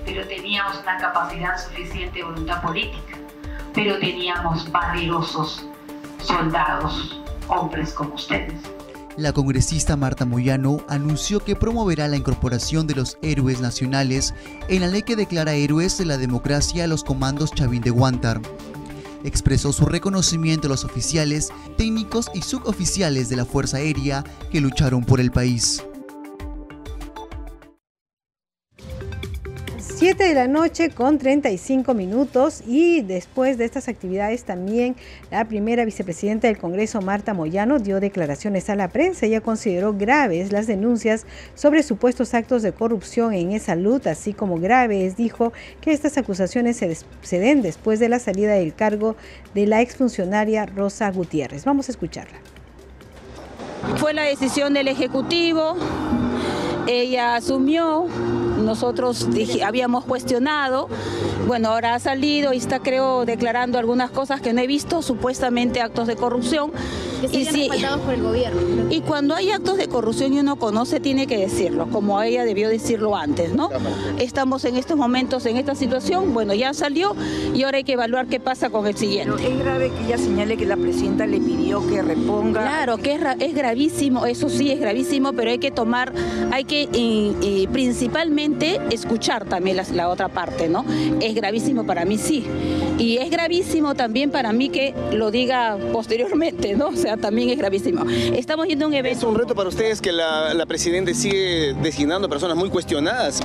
pero 0.07 0.25
teníamos 0.25 0.79
una 0.81 0.97
capacidad 0.97 1.57
suficiente 1.61 2.19
de 2.19 2.23
voluntad 2.23 2.61
política, 2.61 3.17
pero 3.73 3.99
teníamos 3.99 4.71
valerosos 4.71 5.67
soldados, 6.23 7.21
hombres 7.49 7.93
como 7.93 8.15
ustedes. 8.15 8.53
La 9.17 9.33
congresista 9.33 9.97
Marta 9.97 10.25
Moyano 10.25 10.77
anunció 10.87 11.39
que 11.41 11.55
promoverá 11.55 12.07
la 12.07 12.15
incorporación 12.15 12.87
de 12.87 12.95
los 12.95 13.17
héroes 13.21 13.59
nacionales 13.59 14.33
en 14.69 14.81
la 14.81 14.87
ley 14.87 15.01
que 15.01 15.15
declara 15.15 15.53
héroes 15.53 15.97
de 15.97 16.05
la 16.05 16.17
democracia 16.17 16.85
a 16.85 16.87
los 16.87 17.03
comandos 17.03 17.51
Chavín 17.51 17.81
de 17.81 17.89
Guantar. 17.89 18.39
Expresó 19.23 19.73
su 19.73 19.85
reconocimiento 19.85 20.67
a 20.67 20.69
los 20.69 20.83
oficiales, 20.83 21.49
técnicos 21.77 22.29
y 22.33 22.41
suboficiales 22.41 23.29
de 23.29 23.35
la 23.35 23.45
Fuerza 23.45 23.77
Aérea 23.77 24.23
que 24.51 24.61
lucharon 24.61 25.03
por 25.03 25.19
el 25.19 25.31
país. 25.31 25.83
7 30.07 30.23
de 30.23 30.35
la 30.35 30.47
noche 30.47 30.89
con 30.91 31.17
35 31.17 31.93
minutos 31.93 32.63
y 32.65 33.01
después 33.01 33.57
de 33.57 33.65
estas 33.65 33.89
actividades 33.89 34.45
también 34.45 34.95
la 35.31 35.43
primera 35.43 35.83
vicepresidenta 35.83 36.47
del 36.47 36.57
Congreso, 36.57 37.01
Marta 37.01 37.33
Moyano, 37.33 37.77
dio 37.79 37.99
declaraciones 37.99 38.69
a 38.69 38.77
la 38.77 38.87
prensa. 38.87 39.25
Ella 39.25 39.41
consideró 39.41 39.91
graves 39.91 40.53
las 40.53 40.65
denuncias 40.65 41.25
sobre 41.55 41.83
supuestos 41.83 42.33
actos 42.33 42.61
de 42.61 42.71
corrupción 42.71 43.33
en 43.33 43.51
esa 43.51 43.73
salud, 43.73 44.07
así 44.07 44.31
como 44.31 44.57
graves 44.61 45.17
dijo 45.17 45.51
que 45.81 45.91
estas 45.91 46.17
acusaciones 46.17 46.77
se, 46.77 46.95
se 47.21 47.39
den 47.39 47.61
después 47.61 47.99
de 47.99 48.07
la 48.07 48.19
salida 48.19 48.53
del 48.53 48.73
cargo 48.73 49.17
de 49.53 49.67
la 49.67 49.81
exfuncionaria 49.81 50.67
Rosa 50.67 51.11
Gutiérrez. 51.11 51.65
Vamos 51.65 51.89
a 51.89 51.91
escucharla. 51.91 52.39
Fue 53.97 54.13
la 54.13 54.23
decisión 54.23 54.73
del 54.73 54.87
Ejecutivo, 54.87 55.75
ella 56.87 57.35
asumió 57.35 58.07
nosotros 58.57 59.27
habíamos 59.65 60.05
cuestionado, 60.05 60.89
bueno, 61.47 61.69
ahora 61.69 61.95
ha 61.95 61.99
salido 61.99 62.53
y 62.53 62.57
está 62.57 62.79
creo 62.79 63.25
declarando 63.25 63.77
algunas 63.77 64.11
cosas 64.11 64.41
que 64.41 64.53
no 64.53 64.61
he 64.61 64.67
visto, 64.67 65.01
supuestamente 65.01 65.81
actos 65.81 66.07
de 66.07 66.15
corrupción. 66.15 66.71
y 67.31 67.45
sí, 67.45 67.69
por 68.05 68.13
el 68.13 68.21
gobierno. 68.21 68.61
Y 68.89 69.01
cuando 69.01 69.35
hay 69.35 69.51
actos 69.51 69.77
de 69.77 69.87
corrupción 69.87 70.33
y 70.33 70.39
uno 70.39 70.57
conoce, 70.57 70.99
tiene 70.99 71.27
que 71.27 71.37
decirlo, 71.37 71.87
como 71.89 72.21
ella 72.21 72.43
debió 72.45 72.69
decirlo 72.69 73.15
antes, 73.15 73.53
¿no? 73.53 73.69
Estamos 74.19 74.65
en 74.65 74.75
estos 74.75 74.97
momentos 74.97 75.45
en 75.45 75.57
esta 75.57 75.75
situación, 75.75 76.33
bueno, 76.33 76.53
ya 76.53 76.73
salió 76.73 77.15
y 77.53 77.63
ahora 77.63 77.77
hay 77.77 77.83
que 77.83 77.93
evaluar 77.93 78.27
qué 78.27 78.39
pasa 78.39 78.69
con 78.69 78.87
el 78.87 78.95
siguiente. 78.95 79.47
es 79.47 79.59
grave 79.59 79.91
que 79.91 80.05
ella 80.05 80.17
señale 80.17 80.57
que 80.57 80.65
la 80.65 80.77
presidenta 80.77 81.25
le 81.25 81.39
pidió 81.39 81.85
que 81.87 82.01
reponga. 82.01 82.61
Claro, 82.61 82.97
que 82.97 83.13
es, 83.13 83.21
es 83.39 83.55
gravísimo, 83.55 84.25
eso 84.25 84.49
sí 84.49 84.71
es 84.71 84.79
gravísimo, 84.79 85.33
pero 85.33 85.51
hay 85.51 85.59
que 85.59 85.71
tomar, 85.71 86.13
hay 86.51 86.65
que 86.65 86.87
y 86.91 87.67
principalmente 87.71 88.46
escuchar 88.91 89.45
también 89.45 89.77
la, 89.93 90.09
otra 90.09 90.29
parte, 90.29 90.67
¿no? 90.67 90.85
Es 91.19 91.33
gravísimo 91.35 91.85
para 91.85 92.05
mí, 92.05 92.17
sí. 92.17 92.45
Y 92.97 93.17
es 93.17 93.29
gravísimo 93.29 93.95
también 93.95 94.31
para 94.31 94.53
mí 94.53 94.69
que 94.69 94.93
lo 95.11 95.31
diga 95.31 95.77
posteriormente, 95.91 96.75
¿no? 96.75 96.87
O 96.87 96.95
sea, 96.95 97.17
también 97.17 97.49
es 97.49 97.57
gravísimo. 97.57 98.05
Estamos 98.33 98.67
yendo 98.67 98.85
a 98.85 98.87
un 98.87 98.93
evento... 98.93 99.19
¿Es 99.19 99.23
un 99.23 99.35
reto 99.35 99.55
para 99.55 99.69
ustedes 99.69 100.01
que 100.01 100.11
la, 100.11 100.53
la 100.53 100.65
Presidenta 100.65 101.13
sigue 101.13 101.75
designando 101.81 102.27
personas 102.29 102.57
muy 102.57 102.69
cuestionadas? 102.69 103.41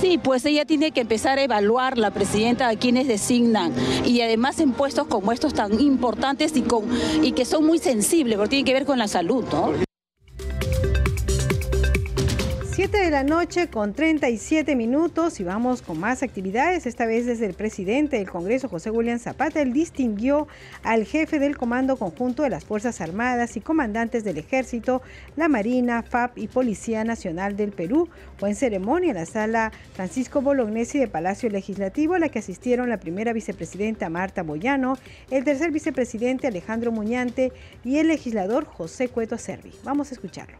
Sí, 0.00 0.18
pues 0.18 0.44
ella 0.44 0.64
tiene 0.64 0.90
que 0.90 1.00
empezar 1.00 1.38
a 1.38 1.42
evaluar, 1.42 1.98
la 1.98 2.10
Presidenta, 2.10 2.68
a 2.68 2.76
quienes 2.76 3.06
designan. 3.06 3.72
Y 4.04 4.20
además 4.20 4.58
en 4.60 4.72
puestos 4.72 5.06
como 5.06 5.32
estos 5.32 5.54
tan 5.54 5.80
importantes 5.80 6.56
y, 6.56 6.62
con, 6.62 6.84
y 7.22 7.32
que 7.32 7.44
son 7.44 7.64
muy 7.66 7.78
sensibles, 7.78 8.36
porque 8.36 8.50
tienen 8.50 8.66
que 8.66 8.74
ver 8.74 8.84
con 8.84 8.98
la 8.98 9.08
salud, 9.08 9.44
¿no? 9.52 9.93
7 12.84 12.98
de 12.98 13.10
la 13.10 13.24
noche 13.24 13.68
con 13.68 13.94
37 13.94 14.76
minutos 14.76 15.40
y 15.40 15.42
vamos 15.42 15.80
con 15.80 15.98
más 15.98 16.22
actividades, 16.22 16.84
esta 16.84 17.06
vez 17.06 17.24
desde 17.24 17.46
el 17.46 17.54
presidente 17.54 18.18
del 18.18 18.28
Congreso, 18.28 18.68
José 18.68 18.90
William 18.90 19.18
Zapata, 19.18 19.62
él 19.62 19.72
distinguió 19.72 20.48
al 20.82 21.06
jefe 21.06 21.38
del 21.38 21.56
Comando 21.56 21.96
Conjunto 21.96 22.42
de 22.42 22.50
las 22.50 22.66
Fuerzas 22.66 23.00
Armadas 23.00 23.56
y 23.56 23.62
comandantes 23.62 24.22
del 24.22 24.36
Ejército, 24.36 25.00
la 25.34 25.48
Marina, 25.48 26.02
FAP 26.02 26.36
y 26.36 26.46
Policía 26.46 27.04
Nacional 27.04 27.56
del 27.56 27.72
Perú. 27.72 28.10
Fue 28.36 28.50
en 28.50 28.54
ceremonia 28.54 29.12
en 29.12 29.16
la 29.16 29.24
sala 29.24 29.72
Francisco 29.94 30.42
Bolognesi 30.42 30.98
de 30.98 31.08
Palacio 31.08 31.48
Legislativo, 31.48 32.12
a 32.12 32.18
la 32.18 32.28
que 32.28 32.40
asistieron 32.40 32.90
la 32.90 33.00
primera 33.00 33.32
vicepresidenta 33.32 34.10
Marta 34.10 34.42
Boyano, 34.42 34.98
el 35.30 35.42
tercer 35.42 35.70
vicepresidente 35.70 36.48
Alejandro 36.48 36.92
Muñante 36.92 37.50
y 37.82 37.96
el 37.96 38.08
legislador 38.08 38.66
José 38.66 39.08
Cueto 39.08 39.38
Servi. 39.38 39.72
Vamos 39.84 40.10
a 40.10 40.14
escucharlo 40.16 40.58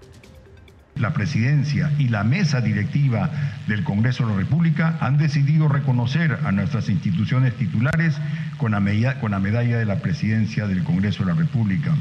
la 0.97 1.12
presidencia 1.12 1.91
y 1.99 2.09
la 2.09 2.23
mesa 2.23 2.61
directiva 2.61 3.31
del 3.66 3.83
Congreso 3.83 4.25
de 4.25 4.33
la 4.33 4.39
República 4.39 4.97
han 5.01 5.19
decidido 5.19 5.69
reconocer 5.69 6.39
a 6.45 6.53
nuestras 6.53 6.89
instituciones 6.89 7.55
titulares 7.55 8.16
con 8.59 8.73
la, 8.73 8.81
medalla, 8.81 9.79
de 9.79 9.85
la 9.85 9.97
presidencia 9.97 10.66
del 10.66 10.85
Congreso 10.85 11.25
de 11.25 11.33
la 11.33 11.39
República. 11.39 11.93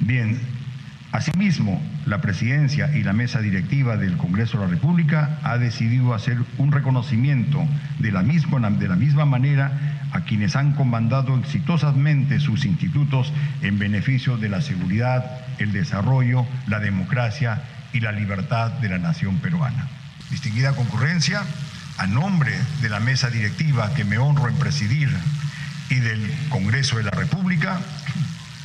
Bien, 0.00 0.38
asimismo, 1.12 1.82
la 2.04 2.20
presidencia 2.20 2.94
y 2.94 3.02
la 3.02 3.14
mesa 3.14 3.40
directiva 3.40 3.96
del 3.96 4.18
Congreso 4.18 4.58
de 4.58 4.64
la 4.64 4.70
República 4.70 5.38
ha 5.42 5.56
decidido 5.56 6.12
hacer 6.12 6.36
un 6.58 6.72
reconocimiento 6.72 7.66
de 8.00 8.12
la 8.12 8.22
misma, 8.22 8.70
de 8.70 8.88
la 8.88 8.96
misma 8.96 9.24
manera 9.24 9.72
a 10.12 10.24
quienes 10.24 10.56
han 10.56 10.74
comandado 10.74 11.38
exitosamente 11.38 12.38
sus 12.38 12.66
institutos 12.66 13.32
en 13.62 13.78
beneficio 13.78 14.36
de 14.36 14.50
la 14.50 14.60
seguridad, 14.60 15.24
el 15.58 15.72
desarrollo, 15.72 16.46
la 16.66 16.80
democracia 16.80 17.62
y 17.92 18.00
la 18.00 18.12
libertad 18.12 18.70
de 18.70 18.88
la 18.88 18.98
nación 18.98 19.38
peruana. 19.38 19.88
Distinguida 20.30 20.74
concurrencia, 20.74 21.42
a 21.98 22.06
nombre 22.06 22.58
de 22.80 22.88
la 22.88 23.00
mesa 23.00 23.30
directiva 23.30 23.92
que 23.94 24.04
me 24.04 24.18
honro 24.18 24.48
en 24.48 24.56
presidir 24.56 25.10
y 25.90 25.96
del 25.96 26.34
Congreso 26.48 26.96
de 26.96 27.04
la 27.04 27.10
República, 27.10 27.78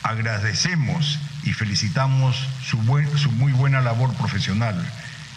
agradecemos 0.04 1.20
y 1.44 1.54
felicitamos 1.54 2.36
su, 2.64 2.78
muy 2.78 3.52
buena 3.52 3.82
labor 3.82 4.14
profesional. 4.14 4.76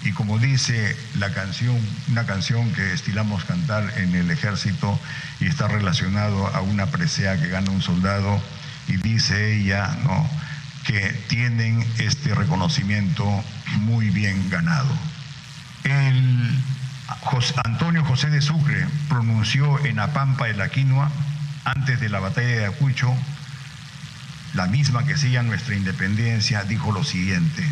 Y 0.02 0.12
como 0.12 0.38
dice 0.38 0.96
la 1.18 1.30
canción, 1.32 1.76
una 2.10 2.24
canción 2.24 2.72
que 2.72 2.92
estilamos 2.92 3.44
cantar 3.44 3.92
en 3.98 4.14
el 4.14 4.30
ejército 4.30 4.98
y 5.40 5.46
está 5.46 5.68
relacionado 5.68 6.46
a 6.54 6.60
una 6.60 6.86
presea 6.86 7.38
que 7.38 7.48
gana 7.48 7.70
un 7.70 7.82
soldado, 7.82 8.40
y 8.90 8.96
dice 8.96 9.56
ella, 9.56 9.96
¿no? 10.04 10.28
Que 10.84 11.00
tienen 11.28 11.86
este 11.98 12.34
reconocimiento 12.34 13.24
muy 13.80 14.10
bien 14.10 14.48
ganado. 14.50 14.88
El 15.84 16.58
Antonio 17.64 18.04
José 18.04 18.30
de 18.30 18.40
Sucre 18.40 18.86
pronunció 19.08 19.84
en 19.84 19.98
Apampa 19.98 20.46
de 20.46 20.54
la 20.54 20.68
Quinoa, 20.68 21.10
antes 21.64 22.00
de 22.00 22.08
la 22.08 22.20
batalla 22.20 22.48
de 22.48 22.66
Acucho, 22.66 23.14
la 24.54 24.66
misma 24.66 25.04
que 25.04 25.16
sella 25.16 25.42
nuestra 25.42 25.74
independencia, 25.74 26.64
dijo 26.64 26.92
lo 26.92 27.04
siguiente, 27.04 27.64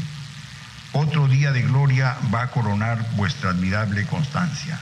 otro 0.92 1.28
día 1.28 1.52
de 1.52 1.62
gloria 1.62 2.16
va 2.32 2.42
a 2.42 2.50
coronar 2.50 3.04
vuestra 3.16 3.50
admirable 3.50 4.06
constancia, 4.06 4.78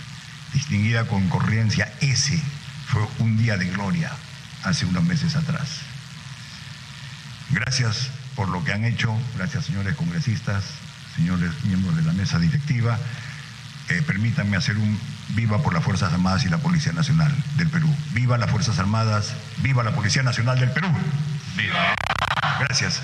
distinguida 0.53 1.05
concurrencia, 1.05 1.93
ese 2.01 2.41
fue 2.87 3.07
un 3.19 3.37
día 3.37 3.57
de 3.57 3.67
gloria 3.67 4.13
hace 4.63 4.85
unos 4.85 5.05
meses 5.05 5.37
atrás. 5.37 5.86
Gracias 7.51 8.11
por 8.35 8.49
lo 8.49 8.63
que 8.65 8.73
han 8.73 8.85
hecho, 8.85 9.15
gracias 9.37 9.67
señores 9.67 9.95
congresistas, 9.95 10.65
señores 11.15 11.51
miembros 11.65 11.97
de 11.97 12.03
la 12.03 12.13
mesa 12.13 12.39
directiva. 12.39 12.99
Eh, 13.89 14.03
permítanme 14.07 14.57
hacer 14.57 14.77
un 14.77 14.99
viva 15.31 15.63
por 15.63 15.73
las 15.73 15.85
Fuerzas 15.85 16.13
Armadas 16.13 16.45
y 16.45 16.49
la 16.49 16.59
Policía 16.59 16.93
Nacional 16.93 17.33
del 17.57 17.69
Perú. 17.69 17.89
Viva 18.13 18.37
las 18.37 18.51
Fuerzas 18.51 18.79
Armadas, 18.79 19.35
viva 19.63 19.85
la 19.85 19.93
Policía 19.93 20.23
Nacional 20.23 20.59
del 20.59 20.71
Perú. 20.71 20.89
Viva. 21.57 21.95
Gracias. 22.61 23.03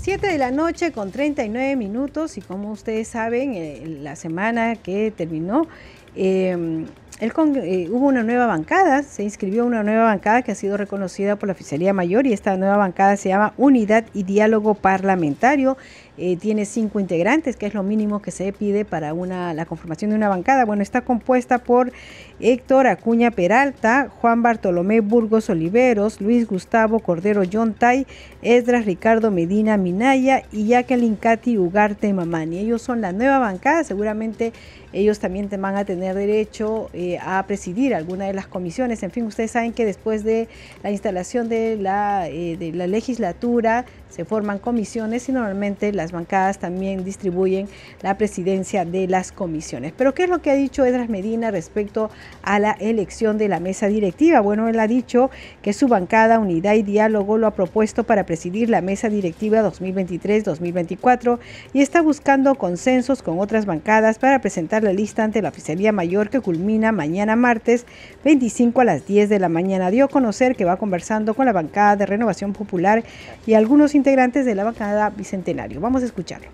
7 0.00 0.24
de 0.28 0.38
la 0.38 0.52
noche 0.52 0.92
con 0.92 1.10
39 1.10 1.74
minutos 1.74 2.38
y 2.38 2.40
como 2.40 2.70
ustedes 2.70 3.08
saben, 3.08 3.54
eh, 3.54 3.98
la 4.00 4.14
semana 4.14 4.76
que 4.76 5.10
terminó, 5.10 5.66
eh, 6.14 6.86
el 7.18 7.32
eh, 7.56 7.88
hubo 7.90 8.06
una 8.06 8.22
nueva 8.22 8.46
bancada, 8.46 9.02
se 9.02 9.22
inscribió 9.22 9.64
una 9.64 9.82
nueva 9.82 10.04
bancada 10.04 10.42
que 10.42 10.52
ha 10.52 10.54
sido 10.54 10.76
reconocida 10.76 11.36
por 11.36 11.46
la 11.46 11.54
Oficialía 11.54 11.94
Mayor 11.94 12.26
y 12.26 12.34
esta 12.34 12.56
nueva 12.58 12.76
bancada 12.76 13.16
se 13.16 13.30
llama 13.30 13.54
Unidad 13.56 14.04
y 14.12 14.24
Diálogo 14.24 14.74
Parlamentario. 14.74 15.78
Eh, 16.18 16.36
tiene 16.36 16.64
cinco 16.64 16.98
integrantes, 16.98 17.56
que 17.56 17.66
es 17.66 17.74
lo 17.74 17.82
mínimo 17.82 18.22
que 18.22 18.30
se 18.30 18.52
pide 18.52 18.84
para 18.84 19.12
una, 19.12 19.52
la 19.52 19.66
conformación 19.66 20.10
de 20.10 20.16
una 20.16 20.28
bancada. 20.28 20.64
Bueno, 20.64 20.82
está 20.82 21.02
compuesta 21.02 21.58
por 21.58 21.92
Héctor 22.40 22.86
Acuña 22.86 23.30
Peralta, 23.30 24.08
Juan 24.20 24.42
Bartolomé 24.42 25.00
Burgos 25.00 25.50
Oliveros, 25.50 26.20
Luis 26.20 26.46
Gustavo 26.46 27.00
Cordero 27.00 27.44
Yontay, 27.44 28.06
Esdras 28.42 28.86
Ricardo 28.86 29.30
Medina 29.30 29.76
Minaya 29.76 30.42
y 30.52 30.68
Jacqueline 30.68 31.16
Cati 31.16 31.58
Ugarte 31.58 32.12
Mamani. 32.12 32.58
Ellos 32.58 32.82
son 32.82 33.00
la 33.00 33.12
nueva 33.12 33.38
bancada, 33.38 33.84
seguramente 33.84 34.52
ellos 34.92 35.18
también 35.18 35.50
van 35.58 35.76
a 35.76 35.84
tener 35.84 36.14
derecho 36.14 36.88
eh, 36.94 37.18
a 37.20 37.44
presidir 37.46 37.94
alguna 37.94 38.26
de 38.26 38.32
las 38.32 38.46
comisiones. 38.46 39.02
En 39.02 39.10
fin, 39.10 39.24
ustedes 39.24 39.50
saben 39.50 39.74
que 39.74 39.84
después 39.84 40.24
de 40.24 40.48
la 40.82 40.90
instalación 40.90 41.50
de 41.50 41.76
la, 41.76 42.28
eh, 42.28 42.56
de 42.56 42.72
la 42.72 42.86
legislatura 42.86 43.84
se 44.16 44.24
forman 44.24 44.58
comisiones 44.58 45.28
y 45.28 45.32
normalmente 45.32 45.92
las 45.92 46.10
bancadas 46.10 46.58
también 46.58 47.04
distribuyen 47.04 47.68
la 48.00 48.16
presidencia 48.16 48.86
de 48.86 49.06
las 49.06 49.30
comisiones. 49.30 49.92
Pero 49.94 50.14
¿qué 50.14 50.24
es 50.24 50.30
lo 50.30 50.40
que 50.40 50.50
ha 50.50 50.54
dicho 50.54 50.86
Edras 50.86 51.10
Medina 51.10 51.50
respecto 51.50 52.08
a 52.42 52.58
la 52.58 52.72
elección 52.72 53.36
de 53.36 53.48
la 53.48 53.60
mesa 53.60 53.88
directiva? 53.88 54.40
Bueno, 54.40 54.68
él 54.68 54.80
ha 54.80 54.86
dicho 54.86 55.30
que 55.60 55.74
su 55.74 55.86
bancada 55.86 56.38
Unidad 56.38 56.72
y 56.74 56.82
Diálogo 56.82 57.36
lo 57.36 57.46
ha 57.46 57.50
propuesto 57.50 58.04
para 58.04 58.24
presidir 58.24 58.70
la 58.70 58.80
mesa 58.80 59.10
directiva 59.10 59.60
2023-2024 59.70 61.38
y 61.74 61.82
está 61.82 62.00
buscando 62.00 62.54
consensos 62.54 63.22
con 63.22 63.38
otras 63.38 63.66
bancadas 63.66 64.18
para 64.18 64.40
presentar 64.40 64.82
la 64.82 64.94
lista 64.94 65.24
ante 65.24 65.42
la 65.42 65.50
Oficialía 65.50 65.92
Mayor 65.92 66.30
que 66.30 66.40
culmina 66.40 66.90
mañana 66.90 67.36
martes 67.36 67.84
25 68.24 68.80
a 68.80 68.84
las 68.84 69.06
10 69.06 69.28
de 69.28 69.40
la 69.40 69.50
mañana. 69.50 69.90
Dio 69.90 70.06
a 70.06 70.08
conocer 70.08 70.56
que 70.56 70.64
va 70.64 70.78
conversando 70.78 71.34
con 71.34 71.44
la 71.44 71.52
bancada 71.52 71.96
de 71.96 72.06
Renovación 72.06 72.54
Popular 72.54 73.04
y 73.46 73.52
algunos 73.52 73.94
integrantes 74.06 74.46
de 74.46 74.54
la 74.54 74.62
bancada 74.62 75.10
Bicentenario. 75.10 75.80
Vamos 75.80 76.04
a 76.04 76.06
escucharlo. 76.06 76.46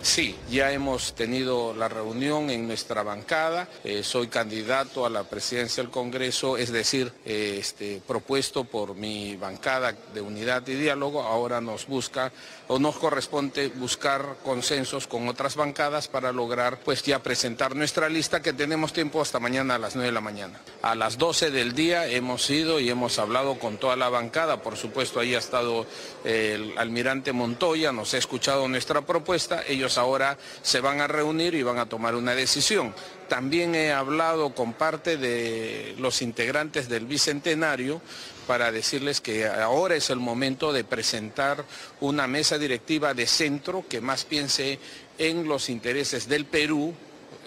Sí, 0.00 0.34
ya 0.48 0.72
hemos 0.72 1.14
tenido 1.14 1.74
la 1.74 1.88
reunión 1.88 2.48
en 2.48 2.66
nuestra 2.66 3.02
bancada. 3.02 3.68
Eh, 3.84 4.02
soy 4.02 4.28
candidato 4.28 5.04
a 5.04 5.10
la 5.10 5.24
presidencia 5.24 5.82
del 5.82 5.90
Congreso, 5.90 6.56
es 6.56 6.72
decir, 6.72 7.12
eh, 7.26 7.56
este, 7.58 8.00
propuesto 8.06 8.64
por 8.64 8.94
mi 8.94 9.36
bancada 9.36 9.92
de 10.14 10.20
unidad 10.22 10.66
y 10.68 10.74
diálogo. 10.74 11.22
Ahora 11.22 11.60
nos 11.60 11.86
busca 11.86 12.32
o 12.68 12.78
nos 12.78 12.96
corresponde 12.96 13.68
buscar 13.68 14.36
consensos 14.44 15.06
con 15.06 15.28
otras 15.28 15.56
bancadas 15.56 16.08
para 16.08 16.32
lograr 16.32 16.78
pues 16.84 17.02
ya 17.02 17.22
presentar 17.22 17.76
nuestra 17.76 18.08
lista 18.08 18.42
que 18.42 18.52
tenemos 18.52 18.92
tiempo 18.92 19.20
hasta 19.20 19.38
mañana 19.38 19.76
a 19.76 19.78
las 19.78 19.94
9 19.94 20.06
de 20.06 20.12
la 20.12 20.20
mañana. 20.20 20.60
A 20.82 20.94
las 20.94 21.18
12 21.18 21.50
del 21.50 21.74
día 21.74 22.06
hemos 22.06 22.48
ido 22.50 22.80
y 22.80 22.90
hemos 22.90 23.18
hablado 23.18 23.58
con 23.58 23.76
toda 23.78 23.96
la 23.96 24.08
bancada. 24.08 24.62
Por 24.62 24.76
supuesto, 24.76 25.20
ahí 25.20 25.34
ha 25.34 25.38
estado 25.38 25.86
el 26.24 26.76
almirante 26.78 27.32
Montoya, 27.32 27.92
nos 27.92 28.14
ha 28.14 28.18
escuchado 28.18 28.68
nuestra 28.68 29.02
propuesta. 29.02 29.62
Ellos 29.66 29.98
ahora 29.98 30.36
se 30.62 30.80
van 30.80 31.00
a 31.00 31.06
reunir 31.06 31.54
y 31.54 31.62
van 31.62 31.78
a 31.78 31.88
tomar 31.88 32.14
una 32.14 32.34
decisión. 32.34 32.94
También 33.28 33.74
he 33.74 33.92
hablado 33.92 34.54
con 34.54 34.72
parte 34.72 35.16
de 35.16 35.94
los 35.98 36.22
integrantes 36.22 36.88
del 36.88 37.06
Bicentenario 37.06 38.00
para 38.46 38.70
decirles 38.70 39.20
que 39.20 39.46
ahora 39.46 39.96
es 39.96 40.10
el 40.10 40.20
momento 40.20 40.72
de 40.72 40.84
presentar 40.84 41.64
una 42.00 42.26
mesa 42.26 42.58
directiva 42.58 43.14
de 43.14 43.26
centro 43.26 43.84
que 43.88 44.00
más 44.00 44.24
piense 44.24 44.78
en 45.18 45.48
los 45.48 45.68
intereses 45.68 46.28
del 46.28 46.44
Perú, 46.44 46.94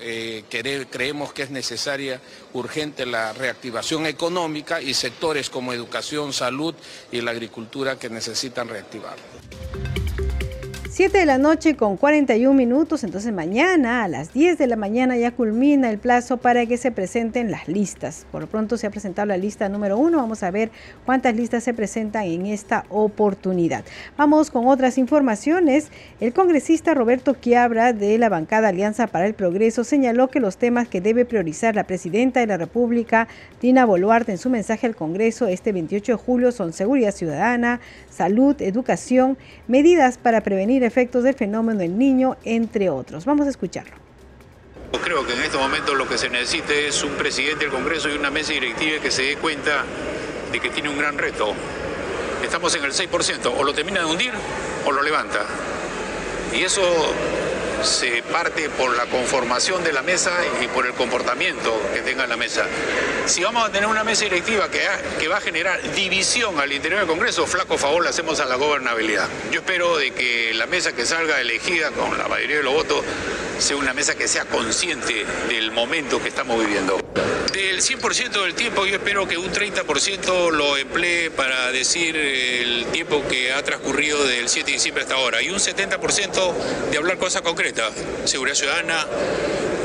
eh, 0.01 0.43
creemos 0.89 1.33
que 1.33 1.43
es 1.43 1.49
necesaria, 1.49 2.21
urgente 2.53 3.05
la 3.05 3.33
reactivación 3.33 4.05
económica 4.05 4.81
y 4.81 4.93
sectores 4.93 5.49
como 5.49 5.73
educación, 5.73 6.33
salud 6.33 6.73
y 7.11 7.21
la 7.21 7.31
agricultura 7.31 7.97
que 7.97 8.09
necesitan 8.09 8.69
reactivar. 8.69 9.15
7 10.91 11.19
de 11.19 11.25
la 11.27 11.37
noche 11.37 11.75
con 11.75 11.97
41 11.97 12.51
minutos, 12.57 13.03
entonces 13.03 13.31
mañana 13.31 14.03
a 14.03 14.07
las 14.07 14.33
10 14.33 14.57
de 14.57 14.65
la 14.65 14.75
mañana 14.75 15.15
ya 15.17 15.29
culmina 15.29 15.87
el 15.91 15.99
plazo 15.99 16.37
para 16.37 16.65
que 16.65 16.77
se 16.77 16.91
presenten 16.91 17.51
las 17.51 17.67
listas. 17.67 18.25
Por 18.31 18.41
lo 18.41 18.47
pronto 18.47 18.75
se 18.75 18.87
ha 18.87 18.89
presentado 18.89 19.27
la 19.27 19.37
lista 19.37 19.69
número 19.69 19.99
uno, 19.99 20.17
vamos 20.17 20.41
a 20.41 20.49
ver 20.49 20.71
cuántas 21.05 21.35
listas 21.35 21.63
se 21.63 21.75
presentan 21.75 22.23
en 22.23 22.47
esta 22.47 22.85
oportunidad. 22.89 23.85
Vamos 24.17 24.49
con 24.49 24.65
otras 24.65 24.97
informaciones. 24.97 25.89
El 26.19 26.33
congresista 26.33 26.95
Roberto 26.95 27.35
Quiabra 27.35 27.93
de 27.93 28.17
la 28.17 28.29
bancada 28.29 28.69
Alianza 28.69 29.05
para 29.05 29.27
el 29.27 29.35
Progreso 29.35 29.83
señaló 29.83 30.29
que 30.29 30.39
los 30.39 30.57
temas 30.57 30.87
que 30.87 31.01
debe 31.01 31.23
priorizar 31.23 31.75
la 31.75 31.83
presidenta 31.83 32.39
de 32.39 32.47
la 32.47 32.57
República, 32.57 33.27
Dina 33.61 33.85
Boluarte, 33.85 34.31
en 34.31 34.39
su 34.39 34.49
mensaje 34.49 34.87
al 34.87 34.95
Congreso 34.95 35.45
este 35.45 35.71
28 35.71 36.13
de 36.13 36.17
julio 36.17 36.51
son 36.51 36.73
seguridad 36.73 37.13
ciudadana, 37.13 37.79
salud, 38.09 38.59
educación, 38.59 39.37
medidas 39.67 40.17
para 40.17 40.41
prevenir 40.41 40.78
efectos 40.83 41.23
del 41.23 41.35
fenómeno 41.35 41.79
del 41.79 41.97
niño, 41.97 42.37
entre 42.43 42.89
otros. 42.89 43.25
Vamos 43.25 43.47
a 43.47 43.49
escucharlo. 43.49 43.95
Creo 45.03 45.25
que 45.25 45.33
en 45.33 45.41
este 45.41 45.57
momento 45.57 45.95
lo 45.95 46.07
que 46.07 46.17
se 46.17 46.29
necesita 46.29 46.73
es 46.73 47.03
un 47.03 47.11
presidente 47.11 47.65
del 47.65 47.73
Congreso 47.73 48.09
y 48.09 48.13
una 48.13 48.29
mesa 48.29 48.53
directiva 48.53 49.01
que 49.01 49.11
se 49.11 49.23
dé 49.23 49.37
cuenta 49.37 49.83
de 50.51 50.59
que 50.59 50.69
tiene 50.69 50.89
un 50.89 50.97
gran 50.97 51.17
reto. 51.17 51.53
Estamos 52.43 52.75
en 52.75 52.83
el 52.83 52.91
6%, 52.91 53.53
o 53.57 53.63
lo 53.63 53.73
termina 53.73 53.99
de 53.99 54.05
hundir 54.05 54.31
o 54.85 54.91
lo 54.91 55.01
levanta. 55.01 55.45
Y 56.53 56.63
eso 56.63 56.81
se 57.83 58.23
parte 58.23 58.69
por 58.69 58.95
la 58.95 59.05
conformación 59.05 59.83
de 59.83 59.93
la 59.93 60.01
mesa 60.01 60.31
y 60.61 60.67
por 60.67 60.85
el 60.85 60.93
comportamiento 60.93 61.81
que 61.93 62.01
tenga 62.01 62.27
la 62.27 62.37
mesa. 62.37 62.65
Si 63.25 63.43
vamos 63.43 63.67
a 63.67 63.71
tener 63.71 63.87
una 63.87 64.03
mesa 64.03 64.23
directiva 64.23 64.69
que, 64.69 65.27
va 65.27 65.37
a 65.37 65.41
generar 65.41 65.79
división 65.93 66.59
al 66.59 66.71
interior 66.71 67.01
del 67.01 67.07
Congreso, 67.07 67.45
flaco 67.45 67.77
favor 67.77 68.03
le 68.03 68.09
hacemos 68.09 68.39
a 68.39 68.45
la 68.45 68.55
gobernabilidad. 68.55 69.27
Yo 69.51 69.59
espero 69.59 69.97
de 69.97 70.11
que 70.11 70.53
la 70.53 70.65
mesa 70.65 70.93
que 70.93 71.05
salga 71.05 71.39
elegida 71.39 71.91
con 71.91 72.17
la 72.17 72.27
mayoría 72.27 72.57
de 72.57 72.63
los 72.63 72.73
votos 72.73 73.03
sea 73.59 73.75
una 73.75 73.93
mesa 73.93 74.15
que 74.15 74.27
sea 74.27 74.45
consciente 74.45 75.25
del 75.49 75.71
momento 75.71 76.21
que 76.21 76.29
estamos 76.29 76.59
viviendo. 76.59 76.97
Del 77.51 77.81
100% 77.81 78.43
del 78.43 78.53
tiempo 78.53 78.85
yo 78.85 78.95
espero 78.95 79.27
que 79.27 79.37
un 79.37 79.51
30% 79.51 80.51
lo 80.51 80.77
emplee 80.77 81.29
para 81.29 81.71
decir 81.71 82.15
el 82.15 82.85
tiempo 82.91 83.23
que 83.27 83.51
ha 83.51 83.61
transcurrido 83.63 84.23
del 84.25 84.47
7 84.49 84.65
de 84.67 84.73
diciembre 84.73 85.03
hasta 85.03 85.15
ahora 85.15 85.41
y 85.41 85.49
un 85.49 85.57
70% 85.57 86.53
de 86.91 86.97
hablar 86.97 87.17
cosas 87.17 87.41
concretas, 87.41 87.68
seguridad 88.25 88.55
ciudadana, 88.55 89.05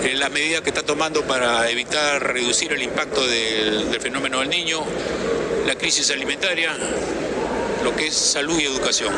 eh, 0.02 0.14
la 0.14 0.28
medida 0.28 0.62
que 0.62 0.70
está 0.70 0.82
tomando 0.82 1.22
para 1.22 1.70
evitar 1.70 2.22
reducir 2.22 2.72
el 2.72 2.82
impacto 2.82 3.26
del, 3.26 3.90
del 3.90 4.00
fenómeno 4.00 4.40
del 4.40 4.50
niño, 4.50 4.80
la 5.66 5.74
crisis 5.74 6.10
alimentaria, 6.10 6.72
lo 7.82 7.94
que 7.94 8.08
es 8.08 8.14
salud 8.14 8.58
y 8.58 8.64
educación. 8.64 9.14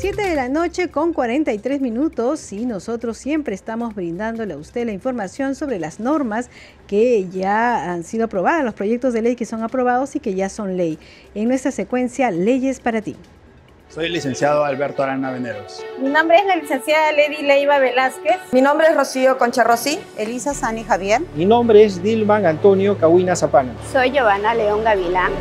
7 0.00 0.22
de 0.22 0.36
la 0.36 0.48
noche 0.48 0.88
con 0.88 1.12
43 1.12 1.80
minutos 1.80 2.52
y 2.52 2.66
nosotros 2.66 3.18
siempre 3.18 3.54
estamos 3.54 3.96
brindándole 3.96 4.54
a 4.54 4.56
usted 4.56 4.86
la 4.86 4.92
información 4.92 5.56
sobre 5.56 5.80
las 5.80 5.98
normas 5.98 6.50
que 6.86 7.28
ya 7.28 7.92
han 7.92 8.04
sido 8.04 8.26
aprobadas, 8.26 8.64
los 8.64 8.74
proyectos 8.74 9.12
de 9.12 9.22
ley 9.22 9.34
que 9.36 9.44
son 9.44 9.62
aprobados 9.64 10.14
y 10.16 10.20
que 10.20 10.34
ya 10.34 10.48
son 10.48 10.76
ley. 10.76 11.00
En 11.34 11.48
nuestra 11.48 11.72
secuencia, 11.72 12.30
Leyes 12.30 12.78
para 12.78 13.02
ti. 13.02 13.16
Soy 13.98 14.06
el 14.06 14.12
licenciado 14.12 14.64
Alberto 14.64 15.02
Arana 15.02 15.32
Veneros. 15.32 15.84
Mi 16.00 16.08
nombre 16.08 16.38
es 16.38 16.46
la 16.46 16.54
licenciada 16.54 17.10
Lady 17.10 17.42
Leiva 17.42 17.80
Velázquez. 17.80 18.36
Mi 18.52 18.62
nombre 18.62 18.86
es 18.86 18.94
Rocío 18.94 19.38
Concha 19.38 19.64
Rossi. 19.64 19.98
Elisa 20.16 20.54
Sani 20.54 20.84
Javier. 20.84 21.20
Mi 21.34 21.44
nombre 21.44 21.82
es 21.82 22.00
Dilman 22.00 22.46
Antonio 22.46 22.96
Cahuina 22.96 23.34
Zapana. 23.34 23.72
Soy 23.92 24.12
Giovanna 24.12 24.54
León 24.54 24.84
Gavilán. 24.84 25.32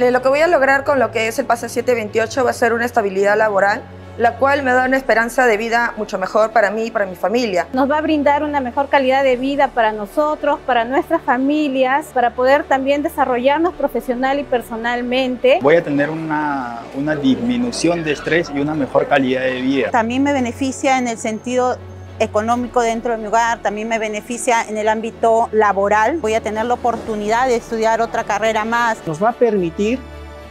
Lo 0.00 0.20
que 0.20 0.28
voy 0.28 0.40
a 0.40 0.48
lograr 0.48 0.82
con 0.82 0.98
lo 0.98 1.12
que 1.12 1.28
es 1.28 1.38
el 1.38 1.46
pase 1.46 1.68
728 1.68 2.42
va 2.42 2.50
a 2.50 2.52
ser 2.52 2.72
una 2.72 2.84
estabilidad 2.84 3.38
laboral 3.38 3.84
la 4.18 4.34
cual 4.34 4.64
me 4.64 4.72
da 4.72 4.84
una 4.84 4.96
esperanza 4.96 5.46
de 5.46 5.56
vida 5.56 5.94
mucho 5.96 6.18
mejor 6.18 6.50
para 6.50 6.70
mí 6.70 6.86
y 6.86 6.90
para 6.90 7.06
mi 7.06 7.14
familia. 7.14 7.68
Nos 7.72 7.88
va 7.88 7.98
a 7.98 8.00
brindar 8.00 8.42
una 8.42 8.60
mejor 8.60 8.88
calidad 8.88 9.22
de 9.22 9.36
vida 9.36 9.68
para 9.68 9.92
nosotros, 9.92 10.58
para 10.66 10.84
nuestras 10.84 11.22
familias, 11.22 12.06
para 12.12 12.34
poder 12.34 12.64
también 12.64 13.02
desarrollarnos 13.02 13.74
profesional 13.74 14.40
y 14.40 14.42
personalmente. 14.42 15.60
Voy 15.62 15.76
a 15.76 15.84
tener 15.84 16.10
una, 16.10 16.80
una 16.96 17.14
disminución 17.14 18.02
de 18.02 18.12
estrés 18.12 18.50
y 18.52 18.58
una 18.58 18.74
mejor 18.74 19.06
calidad 19.06 19.42
de 19.42 19.60
vida. 19.60 19.90
También 19.90 20.24
me 20.24 20.32
beneficia 20.32 20.98
en 20.98 21.06
el 21.06 21.16
sentido 21.16 21.78
económico 22.18 22.80
dentro 22.80 23.12
de 23.12 23.18
mi 23.18 23.28
hogar, 23.28 23.60
también 23.60 23.86
me 23.86 24.00
beneficia 24.00 24.62
en 24.68 24.76
el 24.76 24.88
ámbito 24.88 25.48
laboral. 25.52 26.18
Voy 26.18 26.34
a 26.34 26.40
tener 26.40 26.66
la 26.66 26.74
oportunidad 26.74 27.46
de 27.46 27.54
estudiar 27.54 28.00
otra 28.00 28.24
carrera 28.24 28.64
más. 28.64 28.98
Nos 29.06 29.22
va 29.22 29.28
a 29.28 29.32
permitir 29.32 30.00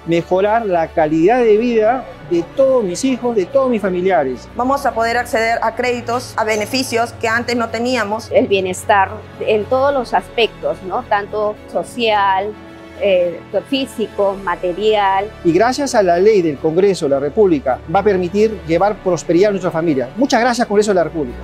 mejorar 0.05 0.65
la 0.65 0.87
calidad 0.87 1.39
de 1.39 1.57
vida 1.57 2.05
de 2.29 2.43
todos 2.55 2.83
mis 2.83 3.03
hijos, 3.05 3.35
de 3.35 3.45
todos 3.45 3.69
mis 3.69 3.81
familiares. 3.81 4.47
Vamos 4.55 4.85
a 4.85 4.93
poder 4.93 5.17
acceder 5.17 5.59
a 5.61 5.75
créditos, 5.75 6.33
a 6.37 6.43
beneficios 6.43 7.13
que 7.13 7.27
antes 7.27 7.55
no 7.55 7.69
teníamos. 7.69 8.29
El 8.31 8.47
bienestar 8.47 9.11
en 9.39 9.65
todos 9.65 9.93
los 9.93 10.13
aspectos, 10.13 10.77
¿no? 10.83 11.03
Tanto 11.03 11.55
social, 11.71 12.53
eh, 13.01 13.39
físico, 13.69 14.35
material. 14.43 15.29
Y 15.43 15.51
gracias 15.51 15.95
a 15.95 16.03
la 16.03 16.17
ley 16.17 16.41
del 16.41 16.57
Congreso 16.57 17.05
de 17.05 17.11
la 17.11 17.19
República 17.19 17.79
va 17.93 17.99
a 17.99 18.03
permitir 18.03 18.59
llevar 18.67 18.95
prosperidad 18.97 19.49
a 19.49 19.51
nuestra 19.51 19.71
familia. 19.71 20.09
Muchas 20.15 20.39
gracias 20.41 20.67
Congreso 20.67 20.91
de 20.91 20.95
la 20.95 21.03
República. 21.03 21.37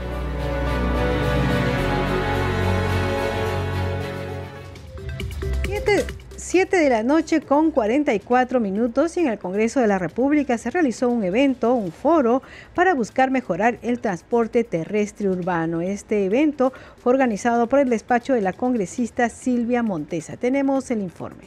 7 6.53 6.77
de 6.77 6.89
la 6.91 7.01
noche 7.01 7.41
con 7.41 7.71
44 7.71 8.59
minutos 8.59 9.17
y 9.17 9.21
en 9.21 9.27
el 9.27 9.39
Congreso 9.39 9.80
de 9.80 9.88
la 9.88 9.97
República 9.97 10.55
se 10.59 10.69
realizó 10.69 11.09
un 11.09 11.23
evento, 11.23 11.73
un 11.73 11.91
foro, 11.91 12.43
para 12.75 12.93
buscar 12.93 13.31
mejorar 13.31 13.80
el 13.81 13.97
transporte 13.97 14.63
terrestre 14.63 15.30
urbano. 15.30 15.81
Este 15.81 16.25
evento 16.25 16.71
fue 17.01 17.13
organizado 17.13 17.65
por 17.65 17.80
el 17.80 17.89
despacho 17.89 18.34
de 18.35 18.41
la 18.41 18.53
congresista 18.53 19.30
Silvia 19.30 19.81
Montesa. 19.81 20.38
Tenemos 20.38 20.91
el 20.91 21.01
informe. 21.01 21.45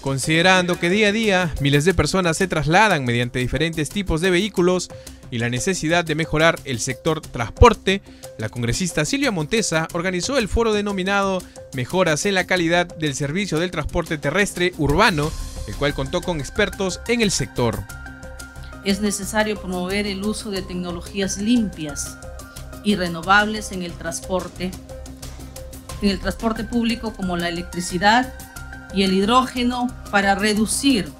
Considerando 0.00 0.76
que 0.80 0.90
día 0.90 1.10
a 1.10 1.12
día 1.12 1.54
miles 1.60 1.84
de 1.84 1.94
personas 1.94 2.38
se 2.38 2.48
trasladan 2.48 3.04
mediante 3.04 3.38
diferentes 3.38 3.88
tipos 3.88 4.20
de 4.20 4.32
vehículos 4.32 4.90
y 5.30 5.38
la 5.38 5.48
necesidad 5.48 6.04
de 6.04 6.14
mejorar 6.14 6.58
el 6.64 6.80
sector 6.80 7.20
transporte, 7.20 8.02
la 8.38 8.48
congresista 8.48 9.04
Silvia 9.04 9.30
Montesa 9.30 9.88
organizó 9.92 10.38
el 10.38 10.48
foro 10.48 10.72
denominado 10.72 11.42
Mejoras 11.74 12.26
en 12.26 12.34
la 12.34 12.46
calidad 12.46 12.86
del 12.96 13.14
servicio 13.14 13.58
del 13.58 13.70
transporte 13.70 14.18
terrestre 14.18 14.72
urbano, 14.78 15.30
el 15.68 15.74
cual 15.76 15.94
contó 15.94 16.20
con 16.20 16.40
expertos 16.40 17.00
en 17.06 17.20
el 17.20 17.30
sector. 17.30 17.78
Es 18.84 19.00
necesario 19.00 19.60
promover 19.60 20.06
el 20.06 20.24
uso 20.24 20.50
de 20.50 20.62
tecnologías 20.62 21.38
limpias 21.38 22.16
y 22.82 22.96
renovables 22.96 23.72
en 23.72 23.82
el 23.82 23.92
transporte, 23.92 24.70
en 26.02 26.08
el 26.08 26.18
transporte 26.18 26.64
público 26.64 27.12
como 27.12 27.36
la 27.36 27.48
electricidad, 27.48 28.32
y 28.94 29.04
el 29.04 29.12
hidrógeno 29.12 29.88
para 30.10 30.34
reducir 30.34 31.10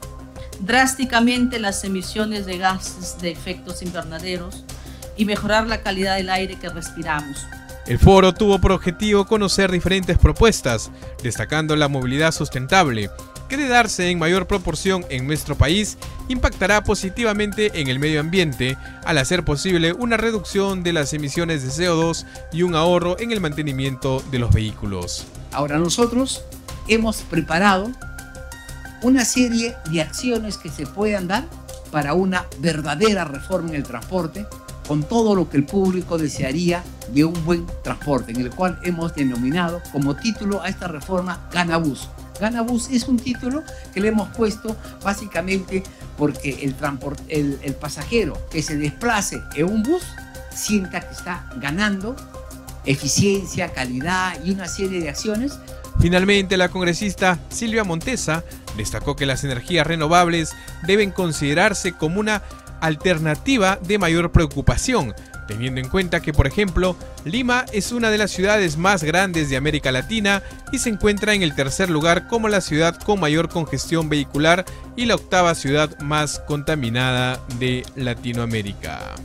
drásticamente 0.60 1.58
las 1.58 1.84
emisiones 1.84 2.46
de 2.46 2.58
gases 2.58 3.18
de 3.20 3.30
efectos 3.30 3.82
invernaderos 3.82 4.64
y 5.16 5.24
mejorar 5.24 5.66
la 5.66 5.82
calidad 5.82 6.16
del 6.16 6.30
aire 6.30 6.56
que 6.58 6.68
respiramos. 6.68 7.38
El 7.86 7.98
foro 7.98 8.32
tuvo 8.32 8.60
por 8.60 8.72
objetivo 8.72 9.26
conocer 9.26 9.72
diferentes 9.72 10.16
propuestas, 10.18 10.90
destacando 11.22 11.74
la 11.76 11.88
movilidad 11.88 12.32
sustentable, 12.32 13.10
que 13.48 13.56
de 13.56 13.66
darse 13.66 14.10
en 14.10 14.18
mayor 14.18 14.46
proporción 14.46 15.04
en 15.08 15.26
nuestro 15.26 15.56
país, 15.56 15.98
impactará 16.28 16.84
positivamente 16.84 17.80
en 17.80 17.88
el 17.88 17.98
medio 17.98 18.20
ambiente 18.20 18.76
al 19.04 19.18
hacer 19.18 19.44
posible 19.44 19.92
una 19.92 20.16
reducción 20.16 20.84
de 20.84 20.92
las 20.92 21.12
emisiones 21.14 21.64
de 21.64 21.84
CO2 21.84 22.26
y 22.52 22.62
un 22.62 22.76
ahorro 22.76 23.18
en 23.18 23.32
el 23.32 23.40
mantenimiento 23.40 24.22
de 24.30 24.38
los 24.38 24.52
vehículos. 24.52 25.26
Ahora 25.50 25.78
nosotros 25.78 26.44
hemos 26.86 27.22
preparado 27.22 27.90
una 29.02 29.24
serie 29.24 29.76
de 29.90 30.02
acciones 30.02 30.56
que 30.56 30.68
se 30.68 30.86
puedan 30.86 31.28
dar 31.28 31.44
para 31.90 32.14
una 32.14 32.46
verdadera 32.58 33.24
reforma 33.24 33.70
en 33.70 33.76
el 33.76 33.82
transporte, 33.82 34.46
con 34.86 35.02
todo 35.02 35.34
lo 35.34 35.48
que 35.48 35.56
el 35.56 35.64
público 35.64 36.18
desearía 36.18 36.82
de 37.12 37.24
un 37.24 37.44
buen 37.44 37.66
transporte, 37.82 38.32
en 38.32 38.40
el 38.40 38.50
cual 38.50 38.78
hemos 38.82 39.14
denominado 39.14 39.82
como 39.92 40.16
título 40.16 40.62
a 40.62 40.68
esta 40.68 40.88
reforma 40.88 41.48
Ganabús. 41.52 42.08
Ganabús 42.40 42.88
es 42.90 43.06
un 43.06 43.18
título 43.18 43.62
que 43.92 44.00
le 44.00 44.08
hemos 44.08 44.28
puesto 44.36 44.76
básicamente 45.02 45.82
porque 46.16 46.58
el, 46.62 46.74
el, 47.28 47.58
el 47.62 47.74
pasajero 47.74 48.36
que 48.50 48.62
se 48.62 48.76
desplace 48.76 49.40
en 49.54 49.66
un 49.66 49.82
bus 49.82 50.02
sienta 50.54 51.00
que 51.00 51.14
está 51.14 51.48
ganando 51.56 52.16
eficiencia, 52.84 53.72
calidad 53.72 54.42
y 54.44 54.52
una 54.52 54.66
serie 54.66 55.00
de 55.00 55.10
acciones 55.10 55.58
Finalmente, 56.00 56.56
la 56.56 56.70
congresista 56.70 57.38
Silvia 57.50 57.84
Montesa 57.84 58.42
destacó 58.76 59.16
que 59.16 59.26
las 59.26 59.44
energías 59.44 59.86
renovables 59.86 60.54
deben 60.86 61.10
considerarse 61.10 61.92
como 61.92 62.20
una 62.20 62.42
alternativa 62.80 63.78
de 63.82 63.98
mayor 63.98 64.32
preocupación, 64.32 65.14
teniendo 65.46 65.80
en 65.80 65.88
cuenta 65.88 66.20
que, 66.20 66.32
por 66.32 66.46
ejemplo, 66.46 66.96
Lima 67.24 67.66
es 67.72 67.92
una 67.92 68.10
de 68.10 68.18
las 68.18 68.30
ciudades 68.30 68.76
más 68.76 69.02
grandes 69.02 69.50
de 69.50 69.56
América 69.56 69.92
Latina 69.92 70.42
y 70.72 70.78
se 70.78 70.90
encuentra 70.90 71.34
en 71.34 71.42
el 71.42 71.54
tercer 71.54 71.90
lugar 71.90 72.28
como 72.28 72.48
la 72.48 72.60
ciudad 72.60 72.96
con 72.96 73.20
mayor 73.20 73.48
congestión 73.48 74.08
vehicular 74.08 74.64
y 74.96 75.06
la 75.06 75.16
octava 75.16 75.54
ciudad 75.54 75.98
más 76.00 76.38
contaminada 76.40 77.40
de 77.58 77.84
Latinoamérica. 77.96 79.16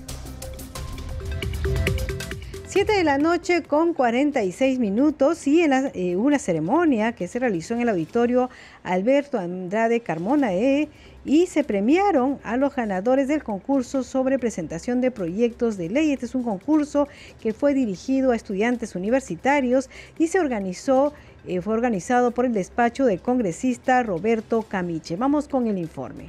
7 2.76 2.92
de 2.92 3.06
la 3.06 3.18
noche 3.18 3.64
con 3.64 3.94
46 3.94 4.80
minutos 4.80 5.48
y 5.48 5.62
en 5.62 5.72
eh, 5.94 6.18
una 6.18 6.38
ceremonia 6.38 7.14
que 7.14 7.30
se 7.30 7.40
realizó 7.40 7.74
en 7.74 7.80
el 7.80 7.88
auditorio 7.88 8.50
Alberto 8.84 9.40
Andrade 9.40 10.02
Carmona 10.02 10.54
E 10.54 10.90
y 11.24 11.48
se 11.48 11.64
premiaron 11.64 12.38
a 12.44 12.58
los 12.58 12.76
ganadores 12.76 13.30
del 13.30 13.46
concurso 13.46 14.04
sobre 14.04 14.40
presentación 14.40 15.00
de 15.00 15.10
proyectos 15.10 15.78
de 15.78 15.88
ley. 15.88 16.12
Este 16.12 16.26
es 16.26 16.36
un 16.36 16.44
concurso 16.44 17.08
que 17.42 17.54
fue 17.54 17.74
dirigido 17.74 18.32
a 18.32 18.36
estudiantes 18.36 18.94
universitarios 18.94 19.90
y 20.20 20.28
se 20.28 20.42
organizó, 20.42 21.14
eh, 21.48 21.62
fue 21.62 21.76
organizado 21.76 22.32
por 22.32 22.44
el 22.44 22.52
despacho 22.52 23.06
del 23.06 23.22
congresista 23.22 24.04
Roberto 24.04 24.64
Camiche. 24.64 25.16
Vamos 25.16 25.48
con 25.48 25.68
el 25.68 25.78
informe. 25.78 26.26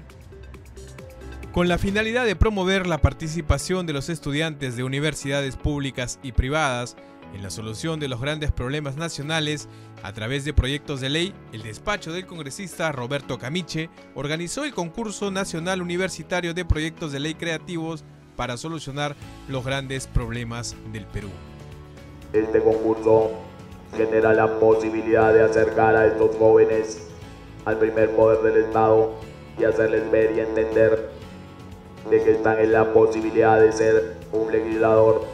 Con 1.57 1.69
la 1.69 1.79
finalidad 1.79 2.27
de 2.27 2.37
promover 2.37 2.87
la 2.87 2.99
participación 2.99 3.87
de 3.87 3.95
los 3.95 4.11
estudiantes 4.11 4.77
de 4.77 4.85
universidades 4.85 5.57
públicas 5.57 6.19
y 6.23 6.33
privadas 6.33 6.97
en 7.35 7.43
la 7.43 7.49
solución 7.49 7.99
de 7.99 8.09
los 8.09 8.21
grandes 8.21 8.53
problemas 8.53 8.99
nacionales 8.99 9.67
a 10.03 10.13
través 10.13 10.45
de 10.45 10.53
proyectos 10.53 11.01
de 11.01 11.09
ley, 11.09 11.35
el 11.55 11.63
despacho 11.63 12.13
del 12.13 12.27
congresista 12.27 12.93
Roberto 12.93 13.39
Camiche 13.39 13.89
organizó 14.15 14.65
el 14.65 14.75
concurso 14.75 15.31
nacional 15.31 15.81
universitario 15.81 16.53
de 16.53 16.67
proyectos 16.67 17.11
de 17.13 17.21
ley 17.21 17.33
creativos 17.33 18.05
para 18.37 18.59
solucionar 18.59 19.17
los 19.49 19.65
grandes 19.65 20.09
problemas 20.09 20.77
del 20.93 21.07
Perú. 21.07 21.31
Este 22.35 22.61
concurso 22.61 23.31
genera 23.97 24.35
la 24.35 24.61
posibilidad 24.61 25.33
de 25.33 25.45
acercar 25.45 25.97
a 25.97 26.05
estos 26.05 26.37
jóvenes 26.37 27.09
al 27.65 27.79
primer 27.79 28.11
poder 28.11 28.43
del 28.43 28.65
Estado 28.65 29.15
y 29.59 29.65
hacerles 29.65 30.11
ver 30.11 30.37
y 30.37 30.41
entender 30.41 31.16
de 32.11 32.23
que 32.23 32.33
están 32.33 32.59
en 32.61 32.73
la 32.73 32.93
posibilidad 32.93 33.61
de 33.61 33.73
ser 33.73 34.17
un 34.33 34.51
legislador 34.53 35.25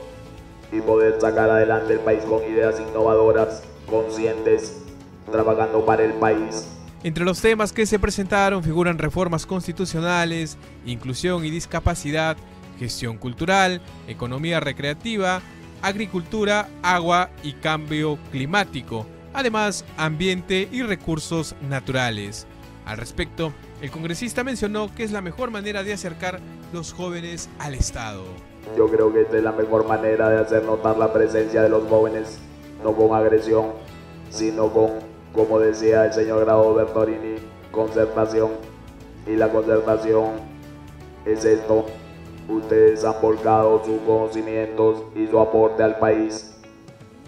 y 0.73 0.81
poder 0.81 1.21
sacar 1.21 1.51
adelante 1.51 1.95
el 1.95 2.01
país 2.01 2.23
con 2.25 2.43
ideas 2.45 2.81
innovadoras, 2.81 3.63
conscientes, 3.89 4.83
trabajando 5.31 5.85
para 5.85 6.05
el 6.05 6.13
país. 6.15 6.69
Entre 7.05 7.25
los 7.25 7.41
temas 7.41 7.73
que 7.73 7.85
se 7.85 7.99
presentaron 7.99 8.63
figuran 8.63 8.99
reformas 8.99 9.45
constitucionales, 9.45 10.57
inclusión 10.87 11.45
y 11.45 11.51
discapacidad, 11.51 12.37
gestión 12.79 13.19
cultural, 13.19 13.83
economía 14.07 14.61
recreativa, 14.61 15.43
agricultura, 15.83 16.69
agua 16.83 17.31
y 17.43 17.55
cambio 17.55 18.19
climático, 18.31 19.07
además 19.35 19.85
ambiente 19.97 20.69
y 20.71 20.83
recursos 20.83 21.57
naturales. 21.61 22.47
Al 22.87 22.99
respecto, 22.99 23.53
el 23.83 23.91
congresista 23.91 24.45
mencionó 24.45 24.95
que 24.95 25.03
es 25.03 25.11
la 25.11 25.21
mejor 25.21 25.51
manera 25.51 25.83
de 25.83 25.93
acercar 25.93 26.39
los 26.73 26.93
jóvenes 26.93 27.51
al 27.59 27.75
Estado. 27.75 28.23
Yo 28.79 28.87
creo 28.87 29.13
que 29.13 29.23
esta 29.23 29.37
es 29.37 29.43
la 29.43 29.51
mejor 29.51 29.89
manera 29.89 30.31
de 30.31 30.39
hacer 30.39 30.63
notar 30.63 30.97
la 30.97 31.13
presencia 31.13 31.63
de 31.63 31.69
los 31.69 31.89
jóvenes, 31.89 32.39
no 32.85 32.95
con 32.95 33.13
agresión, 33.13 33.73
sino 34.31 34.73
con, 34.73 34.91
como 35.33 35.59
decía 35.59 36.07
el 36.07 36.13
señor 36.13 36.45
Grado 36.45 36.73
Bertorini, 36.75 37.39
concertación. 37.73 38.53
Y 39.27 39.35
la 39.35 39.49
concertación 39.49 40.35
es 41.27 41.45
esto. 41.45 41.87
Ustedes 42.49 43.05
han 43.05 43.21
volcado 43.21 43.85
sus 43.85 44.01
conocimientos 44.03 45.03
y 45.17 45.27
su 45.27 45.41
aporte 45.41 45.83
al 45.83 45.99
país. 45.99 46.57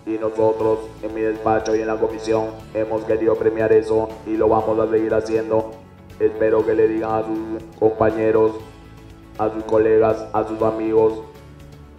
Y 0.07 0.19
nosotros, 0.19 0.79
en 1.03 1.15
mi 1.15 1.23
despacho 1.23 1.75
y 1.75 1.81
en 1.81 1.89
la 1.89 1.97
comisión, 1.97 2.51
hemos 2.75 3.03
querido 3.05 3.35
premiar 3.35 3.73
eso 3.73 4.09
y 4.25 4.37
lo 4.37 4.49
vamos 4.49 4.79
a 4.79 4.89
seguir 4.89 5.15
haciendo 5.15 5.84
Espero 6.21 6.65
que 6.65 6.75
le 6.75 6.89
digan 6.89 7.11
a 7.11 7.23
sus 7.23 7.79
compañeros 7.79 8.53
a 9.39 9.51
sus 9.51 9.65
colegas, 9.65 10.27
a 10.33 10.47
sus 10.47 10.61
amigos, 10.63 11.25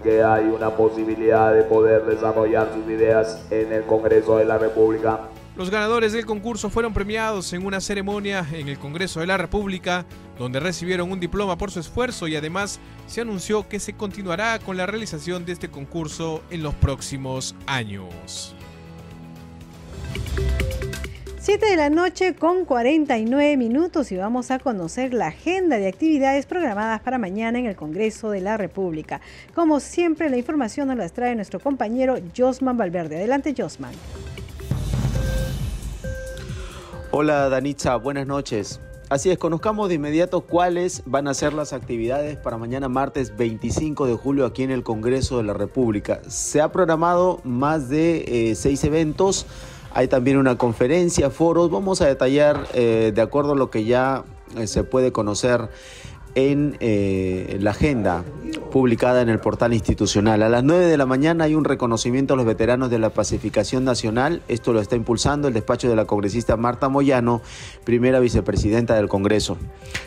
que 0.04 0.24
hay 0.24 0.46
una 0.46 0.70
posibilidad 0.70 1.54
de 1.54 1.64
poder 1.64 2.06
desarrollar 2.06 2.72
sus 2.74 2.86
ideas 2.86 3.46
en 3.50 3.74
el 3.74 3.84
Congreso 3.84 4.38
de 4.38 4.46
la 4.46 4.58
República. 4.58 5.22
Los 5.56 5.70
ganadores 5.70 6.12
del 6.12 6.26
concurso 6.26 6.70
fueron 6.70 6.94
premiados 6.94 7.54
en 7.54 7.66
una 7.66 7.80
ceremonia 7.80 8.46
en 8.52 8.68
el 8.68 8.78
Congreso 8.78 9.22
de 9.22 9.28
la 9.28 9.38
República, 9.38 10.06
donde 10.38 10.60
recibieron 10.60 11.12
un 11.12 11.20
diploma 11.20 11.58
por 11.58 11.72
su 11.72 11.80
esfuerzo 11.80 12.28
y 12.28 12.36
además 12.36 12.80
se 13.08 13.22
anunció 13.22 13.68
que 13.68 13.80
se 13.80 13.94
continuará 13.94 14.60
con 14.60 14.76
la 14.76 14.86
realización 14.86 15.46
de 15.46 15.54
este 15.54 15.70
concurso 15.70 16.44
en 16.50 16.62
los 16.62 16.74
próximos 16.76 17.56
años. 17.68 18.54
7 21.46 21.64
de 21.64 21.76
la 21.76 21.92
noche 21.92 22.34
con 22.34 22.66
49 22.66 23.56
minutos 23.56 24.12
y 24.12 24.18
vamos 24.18 24.50
a 24.50 24.58
conocer 24.58 25.14
la 25.14 25.28
agenda 25.28 25.78
de 25.78 25.88
actividades 25.88 26.48
programadas 26.48 27.02
para 27.02 27.20
mañana 27.20 27.60
en 27.60 27.68
el 27.68 27.76
Congreso 27.76 28.32
de 28.32 28.42
la 28.42 28.58
República. 28.58 29.22
Como 29.54 29.80
siempre, 29.80 30.32
la 30.32 30.38
información 30.38 30.88
nos 30.88 30.98
la 30.98 31.08
trae 31.08 31.36
nuestro 31.36 31.60
compañero 31.60 32.16
Josman 32.36 32.78
Valverde. 32.78 33.18
Adelante, 33.18 33.54
Josman. 33.56 33.94
Hola, 37.12 37.48
Danitza, 37.50 37.96
buenas 37.98 38.26
noches. 38.26 38.82
Así 39.08 39.30
es, 39.30 39.38
conozcamos 39.38 39.88
de 39.88 39.96
inmediato 39.96 40.42
cuáles 40.42 41.04
van 41.06 41.28
a 41.28 41.36
ser 41.36 41.54
las 41.54 41.74
actividades 41.74 42.38
para 42.38 42.58
mañana 42.58 42.90
martes 42.90 43.38
25 43.38 44.08
de 44.08 44.16
julio 44.16 44.48
aquí 44.48 44.64
en 44.64 44.72
el 44.72 44.82
Congreso 44.82 45.38
de 45.38 45.44
la 45.44 45.54
República. 45.54 46.22
Se 46.28 46.60
ha 46.60 46.72
programado 46.72 47.40
más 47.44 47.88
de 47.88 48.50
eh, 48.50 48.56
seis 48.56 48.84
eventos 48.84 49.46
hay 49.96 50.10
también 50.10 50.36
una 50.36 50.58
conferencia, 50.58 51.30
foros. 51.30 51.72
Vamos 51.72 52.02
a 52.02 52.08
detallar 52.08 52.68
eh, 52.74 53.14
de 53.16 53.22
acuerdo 53.22 53.54
a 53.54 53.56
lo 53.56 53.70
que 53.70 53.86
ya 53.86 54.26
eh, 54.58 54.68
se 54.68 54.84
puede 54.84 55.14
conocer 55.14 55.70
en 56.36 56.76
eh, 56.82 57.58
la 57.62 57.72
agenda 57.72 58.26
publicada 58.76 59.22
en 59.22 59.30
el 59.30 59.40
portal 59.40 59.74
institucional. 59.74 60.44
A 60.44 60.50
las 60.50 60.62
9 60.62 60.88
de 60.88 60.98
la 60.98 61.06
mañana 61.06 61.46
hay 61.46 61.56
un 61.56 61.64
reconocimiento 61.64 62.34
a 62.34 62.38
los 62.38 62.46
veteranos 62.46 62.90
de 62.90 63.00
la 63.00 63.10
pacificación 63.10 63.86
nacional. 63.86 64.42
Esto 64.50 64.74
lo 64.74 64.82
está 64.82 64.98
impulsando 64.98 65.48
el 65.48 65.54
despacho 65.54 65.88
de 65.88 65.96
la 65.96 66.04
congresista 66.04 66.58
Marta 66.58 66.90
Moyano, 66.90 67.42
primera 67.86 68.20
vicepresidenta 68.20 68.96
del 68.96 69.08
Congreso. 69.08 69.56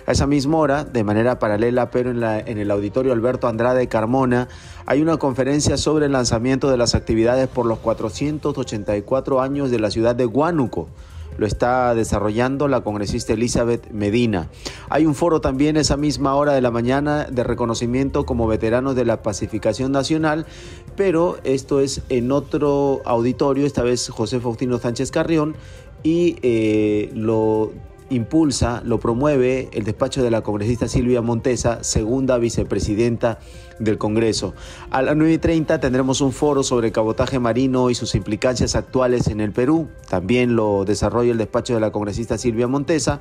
A 0.06 0.12
esa 0.12 0.26
misma 0.26 0.58
hora, 0.58 0.84
de 0.84 1.02
manera 1.02 1.38
paralela, 1.38 1.90
pero 1.90 2.10
en, 2.10 2.58
el 2.58 2.70
auditorio 2.70 3.14
Alberto 3.14 3.48
Andrade 3.48 3.88
Carmona, 3.88 4.48
hay 4.84 5.00
una 5.00 5.16
conferencia 5.16 5.78
sobre 5.78 6.04
el 6.04 6.12
lanzamiento 6.12 6.70
de 6.70 6.76
las 6.76 6.94
actividades 6.94 7.48
por 7.48 7.64
los 7.64 7.78
484 7.78 9.40
años 9.40 9.70
de 9.70 9.78
la 9.78 9.90
ciudad 9.90 10.14
de 10.14 10.26
Huánuco 10.26 10.90
lo 11.38 11.46
está 11.46 11.94
desarrollando 11.94 12.68
la 12.68 12.82
congresista 12.82 13.32
Elizabeth 13.32 13.90
Medina. 13.90 14.50
Hay 14.90 15.06
un 15.06 15.14
foro 15.14 15.40
también 15.40 15.78
esa 15.78 15.96
misma 15.96 16.34
hora 16.34 16.52
de 16.52 16.60
la 16.60 16.70
mañana 16.70 17.24
de 17.24 17.44
reconocimiento 17.44 18.26
como 18.26 18.46
veteranos 18.46 18.94
de 18.94 19.06
la 19.06 19.22
pacificación 19.22 19.92
nacional, 19.92 20.44
pero 20.96 21.38
esto 21.44 21.80
es 21.80 22.02
en 22.10 22.32
otro 22.32 23.00
auditorio, 23.06 23.64
esta 23.64 23.82
vez 23.82 24.08
José 24.10 24.40
Faustino 24.40 24.78
Sánchez 24.78 25.10
Carrión, 25.10 25.54
y 26.02 26.36
eh, 26.42 27.10
lo 27.14 27.72
impulsa, 28.10 28.82
lo 28.84 28.98
promueve 28.98 29.68
el 29.72 29.84
despacho 29.84 30.22
de 30.22 30.30
la 30.30 30.42
congresista 30.42 30.88
Silvia 30.88 31.22
Montesa, 31.22 31.82
segunda 31.82 32.38
vicepresidenta 32.38 33.38
del 33.78 33.98
Congreso. 33.98 34.54
A 34.90 35.02
las 35.02 35.16
9.30 35.16 35.80
tendremos 35.80 36.20
un 36.20 36.32
foro 36.32 36.62
sobre 36.62 36.92
cabotaje 36.92 37.38
marino 37.38 37.90
y 37.90 37.94
sus 37.94 38.14
implicancias 38.14 38.74
actuales 38.74 39.28
en 39.28 39.40
el 39.40 39.52
Perú. 39.52 39.88
También 40.08 40.56
lo 40.56 40.84
desarrolla 40.84 41.32
el 41.32 41.38
despacho 41.38 41.74
de 41.74 41.80
la 41.80 41.92
congresista 41.92 42.38
Silvia 42.38 42.66
Montesa. 42.66 43.20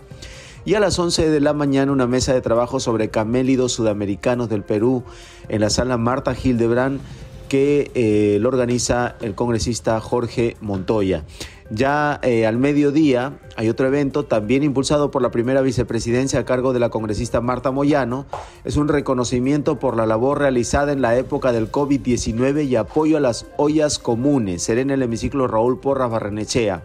Y 0.65 0.73
a 0.73 0.79
las 0.79 0.99
11 0.99 1.29
de 1.29 1.39
la 1.39 1.53
mañana 1.53 1.91
una 1.91 2.07
mesa 2.07 2.33
de 2.33 2.41
trabajo 2.41 2.79
sobre 2.79 3.09
camélidos 3.09 3.71
sudamericanos 3.71 4.49
del 4.49 4.63
Perú 4.63 5.03
en 5.47 5.61
la 5.61 5.69
sala 5.69 5.97
Marta 5.97 6.35
Hildebrand 6.35 6.99
que 7.47 7.91
eh, 7.95 8.37
lo 8.39 8.49
organiza 8.49 9.15
el 9.21 9.35
congresista 9.35 9.99
Jorge 10.01 10.57
Montoya. 10.61 11.23
Ya 11.69 12.19
eh, 12.23 12.45
al 12.45 12.57
mediodía 12.57 13.39
hay 13.57 13.67
otro 13.67 13.87
evento 13.87 14.23
también 14.23 14.63
impulsado 14.63 15.11
por 15.11 15.21
la 15.21 15.31
primera 15.31 15.61
vicepresidencia 15.61 16.39
a 16.39 16.45
cargo 16.45 16.71
de 16.71 16.79
la 16.79 16.89
congresista 16.89 17.41
Marta 17.41 17.71
Moyano. 17.71 18.25
Es 18.63 18.77
un 18.77 18.87
reconocimiento 18.87 19.77
por 19.77 19.97
la 19.97 20.05
labor 20.05 20.39
realizada 20.39 20.93
en 20.93 21.01
la 21.01 21.17
época 21.17 21.51
del 21.51 21.69
COVID-19 21.69 22.65
y 22.65 22.75
apoyo 22.77 23.17
a 23.17 23.19
las 23.19 23.47
ollas 23.57 23.99
comunes. 23.99 24.63
Será 24.63 24.79
en 24.79 24.91
el 24.91 25.01
hemiciclo 25.01 25.47
Raúl 25.47 25.79
Porras 25.79 26.09
Barrenechea. 26.09 26.83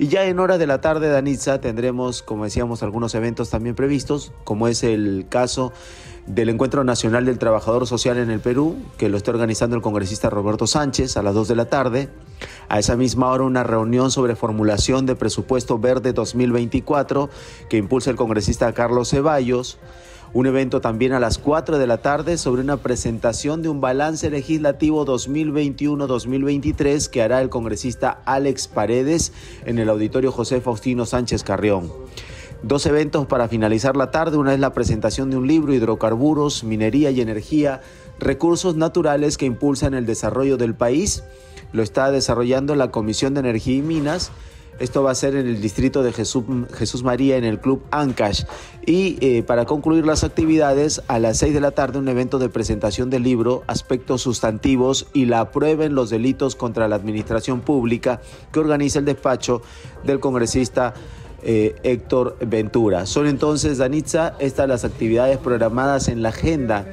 Y 0.00 0.08
ya 0.08 0.26
en 0.26 0.38
hora 0.38 0.58
de 0.58 0.66
la 0.66 0.80
tarde, 0.80 1.08
Danitza, 1.08 1.60
tendremos, 1.60 2.22
como 2.22 2.44
decíamos, 2.44 2.84
algunos 2.84 3.14
eventos 3.16 3.50
también 3.50 3.74
previstos, 3.74 4.32
como 4.44 4.68
es 4.68 4.84
el 4.84 5.26
caso 5.28 5.72
del 6.28 6.50
Encuentro 6.50 6.84
Nacional 6.84 7.24
del 7.24 7.38
Trabajador 7.38 7.86
Social 7.86 8.18
en 8.18 8.30
el 8.30 8.40
Perú, 8.40 8.76
que 8.98 9.08
lo 9.08 9.16
está 9.16 9.30
organizando 9.30 9.76
el 9.76 9.82
congresista 9.82 10.28
Roberto 10.28 10.66
Sánchez 10.66 11.16
a 11.16 11.22
las 11.22 11.34
2 11.34 11.48
de 11.48 11.56
la 11.56 11.64
tarde. 11.66 12.10
A 12.68 12.78
esa 12.78 12.96
misma 12.96 13.30
hora 13.30 13.44
una 13.44 13.64
reunión 13.64 14.10
sobre 14.10 14.36
formulación 14.36 15.06
de 15.06 15.16
presupuesto 15.16 15.78
verde 15.78 16.12
2024 16.12 17.30
que 17.70 17.78
impulsa 17.78 18.10
el 18.10 18.16
congresista 18.16 18.70
Carlos 18.72 19.10
Ceballos. 19.10 19.78
Un 20.34 20.46
evento 20.46 20.82
también 20.82 21.14
a 21.14 21.20
las 21.20 21.38
4 21.38 21.78
de 21.78 21.86
la 21.86 22.02
tarde 22.02 22.36
sobre 22.36 22.60
una 22.60 22.76
presentación 22.76 23.62
de 23.62 23.70
un 23.70 23.80
balance 23.80 24.28
legislativo 24.28 25.06
2021-2023 25.06 27.08
que 27.08 27.22
hará 27.22 27.40
el 27.40 27.48
congresista 27.48 28.20
Alex 28.26 28.68
Paredes 28.68 29.32
en 29.64 29.78
el 29.78 29.88
auditorio 29.88 30.30
José 30.30 30.60
Faustino 30.60 31.06
Sánchez 31.06 31.42
Carrión. 31.42 31.90
Dos 32.62 32.86
eventos 32.86 33.26
para 33.26 33.48
finalizar 33.48 33.96
la 33.96 34.10
tarde. 34.10 34.36
Una 34.36 34.52
es 34.52 34.58
la 34.58 34.72
presentación 34.72 35.30
de 35.30 35.36
un 35.36 35.46
libro, 35.46 35.72
Hidrocarburos, 35.72 36.64
Minería 36.64 37.10
y 37.12 37.20
Energía, 37.20 37.82
Recursos 38.18 38.74
Naturales 38.74 39.36
que 39.38 39.46
impulsan 39.46 39.94
el 39.94 40.06
desarrollo 40.06 40.56
del 40.56 40.74
país. 40.74 41.22
Lo 41.72 41.84
está 41.84 42.10
desarrollando 42.10 42.74
la 42.74 42.90
Comisión 42.90 43.34
de 43.34 43.40
Energía 43.40 43.76
y 43.76 43.82
Minas. 43.82 44.32
Esto 44.80 45.02
va 45.02 45.12
a 45.12 45.14
ser 45.14 45.34
en 45.36 45.46
el 45.46 45.60
distrito 45.60 46.02
de 46.02 46.12
Jesús, 46.12 47.02
María, 47.02 47.36
en 47.36 47.44
el 47.44 47.60
Club 47.60 47.82
Ancash. 47.90 48.44
Y 48.86 49.18
eh, 49.20 49.42
para 49.42 49.64
concluir 49.64 50.06
las 50.06 50.22
actividades, 50.24 51.02
a 51.08 51.18
las 51.18 51.38
6 51.38 51.54
de 51.54 51.60
la 51.60 51.72
tarde, 51.72 51.98
un 51.98 52.08
evento 52.08 52.38
de 52.38 52.48
presentación 52.48 53.10
del 53.10 53.24
libro 53.24 53.64
Aspectos 53.66 54.22
Sustantivos 54.22 55.08
y 55.12 55.26
la 55.26 55.50
prueba 55.50 55.84
en 55.84 55.94
los 55.94 56.10
delitos 56.10 56.54
contra 56.54 56.88
la 56.88 56.96
administración 56.96 57.60
pública 57.60 58.20
que 58.52 58.60
organiza 58.60 59.00
el 59.00 59.04
despacho 59.04 59.62
del 60.04 60.20
congresista 60.20 60.94
eh, 61.42 61.76
Héctor 61.82 62.36
Ventura. 62.40 63.06
Son 63.06 63.26
entonces, 63.26 63.78
Danitza, 63.78 64.34
estas 64.38 64.68
las 64.68 64.84
actividades 64.84 65.38
programadas 65.38 66.08
en 66.08 66.22
la 66.22 66.30
agenda 66.30 66.86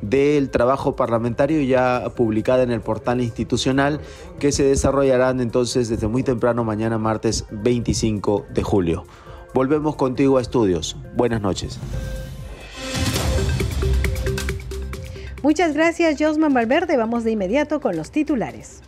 del 0.00 0.50
trabajo 0.50 0.96
parlamentario 0.96 1.62
ya 1.62 2.10
publicada 2.14 2.62
en 2.62 2.70
el 2.70 2.80
portal 2.80 3.20
institucional 3.20 4.00
que 4.38 4.52
se 4.52 4.64
desarrollarán 4.64 5.40
entonces 5.40 5.88
desde 5.88 6.08
muy 6.08 6.22
temprano 6.22 6.64
mañana 6.64 6.98
martes 6.98 7.46
25 7.50 8.46
de 8.52 8.62
julio. 8.62 9.04
Volvemos 9.54 9.96
contigo 9.96 10.38
a 10.38 10.42
estudios. 10.42 10.96
Buenas 11.14 11.40
noches. 11.40 11.78
Muchas 15.42 15.74
gracias, 15.74 16.16
Josman 16.18 16.54
Valverde. 16.54 16.96
Vamos 16.96 17.22
de 17.22 17.30
inmediato 17.30 17.80
con 17.80 17.96
los 17.96 18.10
titulares. 18.10 18.80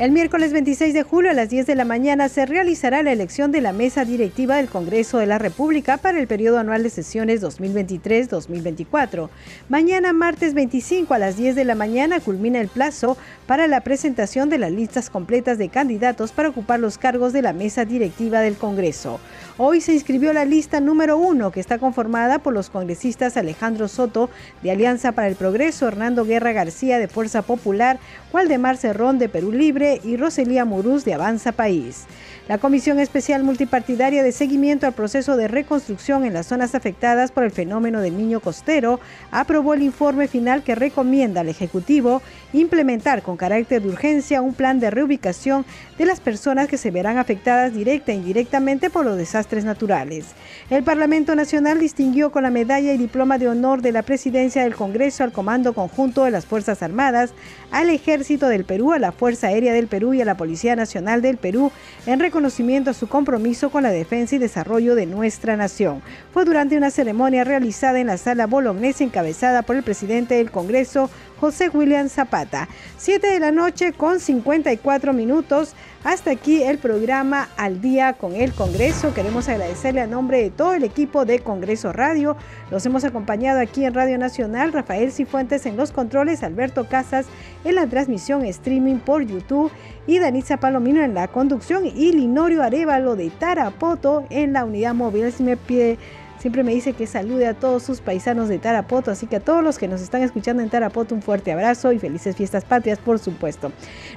El 0.00 0.12
miércoles 0.12 0.54
26 0.54 0.94
de 0.94 1.02
julio 1.02 1.30
a 1.30 1.34
las 1.34 1.50
10 1.50 1.66
de 1.66 1.74
la 1.74 1.84
mañana 1.84 2.30
se 2.30 2.46
realizará 2.46 3.02
la 3.02 3.12
elección 3.12 3.52
de 3.52 3.60
la 3.60 3.74
mesa 3.74 4.06
directiva 4.06 4.56
del 4.56 4.70
Congreso 4.70 5.18
de 5.18 5.26
la 5.26 5.36
República 5.36 5.98
para 5.98 6.18
el 6.18 6.26
periodo 6.26 6.58
anual 6.58 6.82
de 6.82 6.88
sesiones 6.88 7.42
2023-2024. 7.42 9.28
Mañana, 9.68 10.14
martes 10.14 10.54
25 10.54 11.12
a 11.12 11.18
las 11.18 11.36
10 11.36 11.54
de 11.54 11.66
la 11.66 11.74
mañana, 11.74 12.18
culmina 12.18 12.62
el 12.62 12.68
plazo 12.68 13.18
para 13.46 13.66
la 13.66 13.82
presentación 13.82 14.48
de 14.48 14.56
las 14.56 14.72
listas 14.72 15.10
completas 15.10 15.58
de 15.58 15.68
candidatos 15.68 16.32
para 16.32 16.48
ocupar 16.48 16.80
los 16.80 16.96
cargos 16.96 17.34
de 17.34 17.42
la 17.42 17.52
mesa 17.52 17.84
directiva 17.84 18.40
del 18.40 18.56
Congreso. 18.56 19.20
Hoy 19.62 19.82
se 19.82 19.92
inscribió 19.92 20.32
la 20.32 20.46
lista 20.46 20.80
número 20.80 21.18
uno, 21.18 21.50
que 21.50 21.60
está 21.60 21.76
conformada 21.76 22.38
por 22.38 22.54
los 22.54 22.70
congresistas 22.70 23.36
Alejandro 23.36 23.88
Soto 23.88 24.30
de 24.62 24.70
Alianza 24.70 25.12
para 25.12 25.28
el 25.28 25.36
Progreso, 25.36 25.86
Hernando 25.86 26.24
Guerra 26.24 26.52
García 26.52 26.98
de 26.98 27.08
Fuerza 27.08 27.42
Popular, 27.42 27.98
Waldemar 28.32 28.78
Cerrón 28.78 29.18
de 29.18 29.28
Perú 29.28 29.52
Libre 29.52 30.00
y 30.02 30.16
Roselía 30.16 30.64
Murús 30.64 31.04
de 31.04 31.12
Avanza 31.12 31.52
País. 31.52 32.06
La 32.48 32.56
Comisión 32.56 32.98
Especial 32.98 33.44
Multipartidaria 33.44 34.22
de 34.22 34.32
Seguimiento 34.32 34.86
al 34.86 34.94
Proceso 34.94 35.36
de 35.36 35.46
Reconstrucción 35.46 36.24
en 36.24 36.32
las 36.32 36.46
zonas 36.46 36.74
afectadas 36.74 37.30
por 37.30 37.44
el 37.44 37.50
fenómeno 37.50 38.00
del 38.00 38.16
niño 38.16 38.40
costero 38.40 38.98
aprobó 39.30 39.74
el 39.74 39.82
informe 39.82 40.26
final 40.26 40.64
que 40.64 40.74
recomienda 40.74 41.42
al 41.42 41.50
Ejecutivo 41.50 42.22
implementar 42.52 43.22
con 43.22 43.36
carácter 43.36 43.82
de 43.82 43.88
urgencia 43.88 44.42
un 44.42 44.54
plan 44.54 44.78
de 44.78 44.90
reubicación 44.90 45.64
de 45.98 46.06
las 46.06 46.20
personas 46.20 46.68
que 46.68 46.78
se 46.78 46.92
verán 46.92 47.18
afectadas 47.18 47.74
directa 47.74 48.12
e 48.12 48.14
indirectamente 48.14 48.90
por 48.90 49.04
los 49.04 49.16
desastres 49.16 49.64
naturales. 49.64 50.26
El 50.70 50.84
Parlamento 50.84 51.34
Nacional 51.34 51.80
distinguió 51.80 52.30
con 52.30 52.44
la 52.44 52.50
medalla 52.50 52.92
y 52.92 52.98
diploma 52.98 53.38
de 53.38 53.48
honor 53.48 53.82
de 53.82 53.90
la 53.90 54.02
Presidencia 54.02 54.62
del 54.62 54.76
Congreso 54.76 55.24
al 55.24 55.32
Comando 55.32 55.72
Conjunto 55.72 56.24
de 56.24 56.30
las 56.30 56.46
Fuerzas 56.46 56.82
Armadas, 56.82 57.32
al 57.72 57.90
Ejército 57.90 58.46
del 58.46 58.64
Perú, 58.64 58.92
a 58.92 58.98
la 58.98 59.12
Fuerza 59.12 59.48
Aérea 59.48 59.72
de 59.72 59.80
del 59.80 59.88
Perú 59.88 60.12
y 60.12 60.20
a 60.20 60.26
la 60.26 60.36
Policía 60.36 60.76
Nacional 60.76 61.22
del 61.22 61.38
Perú 61.38 61.72
en 62.06 62.20
reconocimiento 62.20 62.90
a 62.90 62.94
su 62.94 63.08
compromiso 63.08 63.70
con 63.70 63.82
la 63.82 63.90
defensa 63.90 64.36
y 64.36 64.38
desarrollo 64.38 64.94
de 64.94 65.06
nuestra 65.06 65.56
nación. 65.56 66.02
Fue 66.32 66.44
durante 66.44 66.76
una 66.76 66.90
ceremonia 66.90 67.44
realizada 67.44 67.98
en 67.98 68.08
la 68.08 68.18
sala 68.18 68.46
Bolognese 68.46 69.04
encabezada 69.04 69.62
por 69.62 69.76
el 69.76 69.82
presidente 69.82 70.34
del 70.34 70.50
Congreso, 70.50 71.08
José 71.40 71.70
William 71.70 72.10
Zapata. 72.10 72.68
7 72.98 73.26
de 73.26 73.40
la 73.40 73.50
noche 73.50 73.92
con 73.94 74.20
54 74.20 75.14
minutos. 75.14 75.74
Hasta 76.04 76.30
aquí 76.30 76.62
el 76.62 76.78
programa 76.78 77.48
Al 77.56 77.80
día 77.80 78.12
con 78.12 78.34
el 78.34 78.52
Congreso. 78.52 79.14
Queremos 79.14 79.48
agradecerle 79.48 80.02
a 80.02 80.06
nombre 80.06 80.42
de 80.42 80.50
todo 80.50 80.74
el 80.74 80.84
equipo 80.84 81.24
de 81.24 81.40
Congreso 81.40 81.92
Radio. 81.92 82.36
Los 82.70 82.84
hemos 82.84 83.04
acompañado 83.04 83.58
aquí 83.60 83.84
en 83.84 83.94
Radio 83.94 84.18
Nacional, 84.18 84.72
Rafael 84.72 85.12
Cifuentes 85.12 85.64
en 85.66 85.76
los 85.76 85.92
controles, 85.92 86.42
Alberto 86.42 86.86
Casas 86.88 87.26
en 87.64 87.74
la 87.74 87.86
transmisión 87.86 88.44
streaming 88.44 88.96
por 88.96 89.22
YouTube 89.22 89.70
y 90.06 90.18
Danitza 90.18 90.58
Palomino 90.58 91.02
en 91.02 91.14
la 91.14 91.28
conducción 91.28 91.86
y 91.86 92.12
Linorio 92.12 92.62
Arevalo 92.62 93.16
de 93.16 93.30
Tarapoto 93.30 94.24
en 94.30 94.52
la 94.52 94.64
unidad 94.64 94.94
móvil. 94.94 95.30
Si 95.32 95.42
me 95.42 95.56
pide 95.56 95.98
Siempre 96.40 96.64
me 96.64 96.72
dice 96.72 96.94
que 96.94 97.06
salude 97.06 97.46
a 97.46 97.52
todos 97.52 97.82
sus 97.82 98.00
paisanos 98.00 98.48
de 98.48 98.58
Tarapoto, 98.58 99.10
así 99.10 99.26
que 99.26 99.36
a 99.36 99.40
todos 99.40 99.62
los 99.62 99.76
que 99.76 99.88
nos 99.88 100.00
están 100.00 100.22
escuchando 100.22 100.62
en 100.62 100.70
Tarapoto 100.70 101.14
un 101.14 101.20
fuerte 101.20 101.52
abrazo 101.52 101.92
y 101.92 101.98
felices 101.98 102.34
fiestas 102.34 102.64
patrias, 102.64 102.98
por 102.98 103.18
supuesto. 103.18 103.72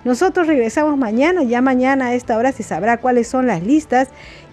Nosotros 0.05 0.47
regresamos 0.47 0.97
mañana, 0.97 1.43
ya 1.43 1.61
mañana 1.61 2.07
a 2.07 2.13
esta 2.13 2.37
hora 2.37 2.53
se 2.53 2.63
sabrá 2.63 2.95
cuáles 2.95 3.27
son 3.27 3.45
las 3.45 3.61
listas 3.61 4.07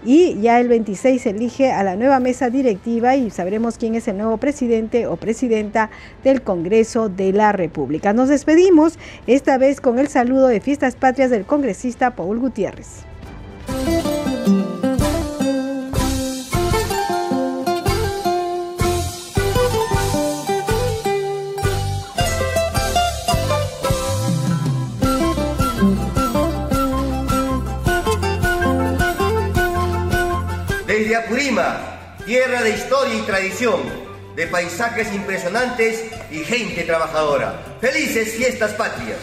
y 0.04 0.34
ya 0.40 0.58
el 0.58 0.66
26 0.66 1.22
se 1.22 1.30
elige 1.30 1.70
a 1.70 1.84
la 1.84 1.94
nueva 1.94 2.18
mesa 2.18 2.50
directiva 2.50 3.14
y 3.14 3.30
sabremos 3.30 3.78
quién 3.78 3.94
es 3.94 4.08
el 4.08 4.18
nuevo 4.18 4.38
presidente 4.38 5.06
o 5.06 5.14
presidenta 5.14 5.90
del 6.24 6.42
Congreso 6.42 7.08
de 7.08 7.32
la 7.32 7.52
República. 7.52 8.12
Nos 8.12 8.30
despedimos 8.30 8.98
esta 9.28 9.58
vez 9.58 9.80
con 9.80 10.00
el 10.00 10.08
saludo 10.08 10.48
de 10.48 10.60
fiestas 10.60 10.96
patrias 10.96 11.30
del 11.30 11.46
congresista 11.46 12.16
Paul 12.16 12.40
Gutiérrez. 12.40 13.04
Desde 31.00 31.16
Apurima, 31.16 31.80
tierra 32.26 32.62
de 32.62 32.76
historia 32.76 33.14
y 33.14 33.22
tradición, 33.22 33.80
de 34.36 34.46
paisajes 34.48 35.10
impresionantes 35.14 36.04
y 36.30 36.40
gente 36.40 36.82
trabajadora. 36.82 37.58
¡Felices 37.80 38.34
fiestas 38.34 38.74
patrias! 38.74 39.16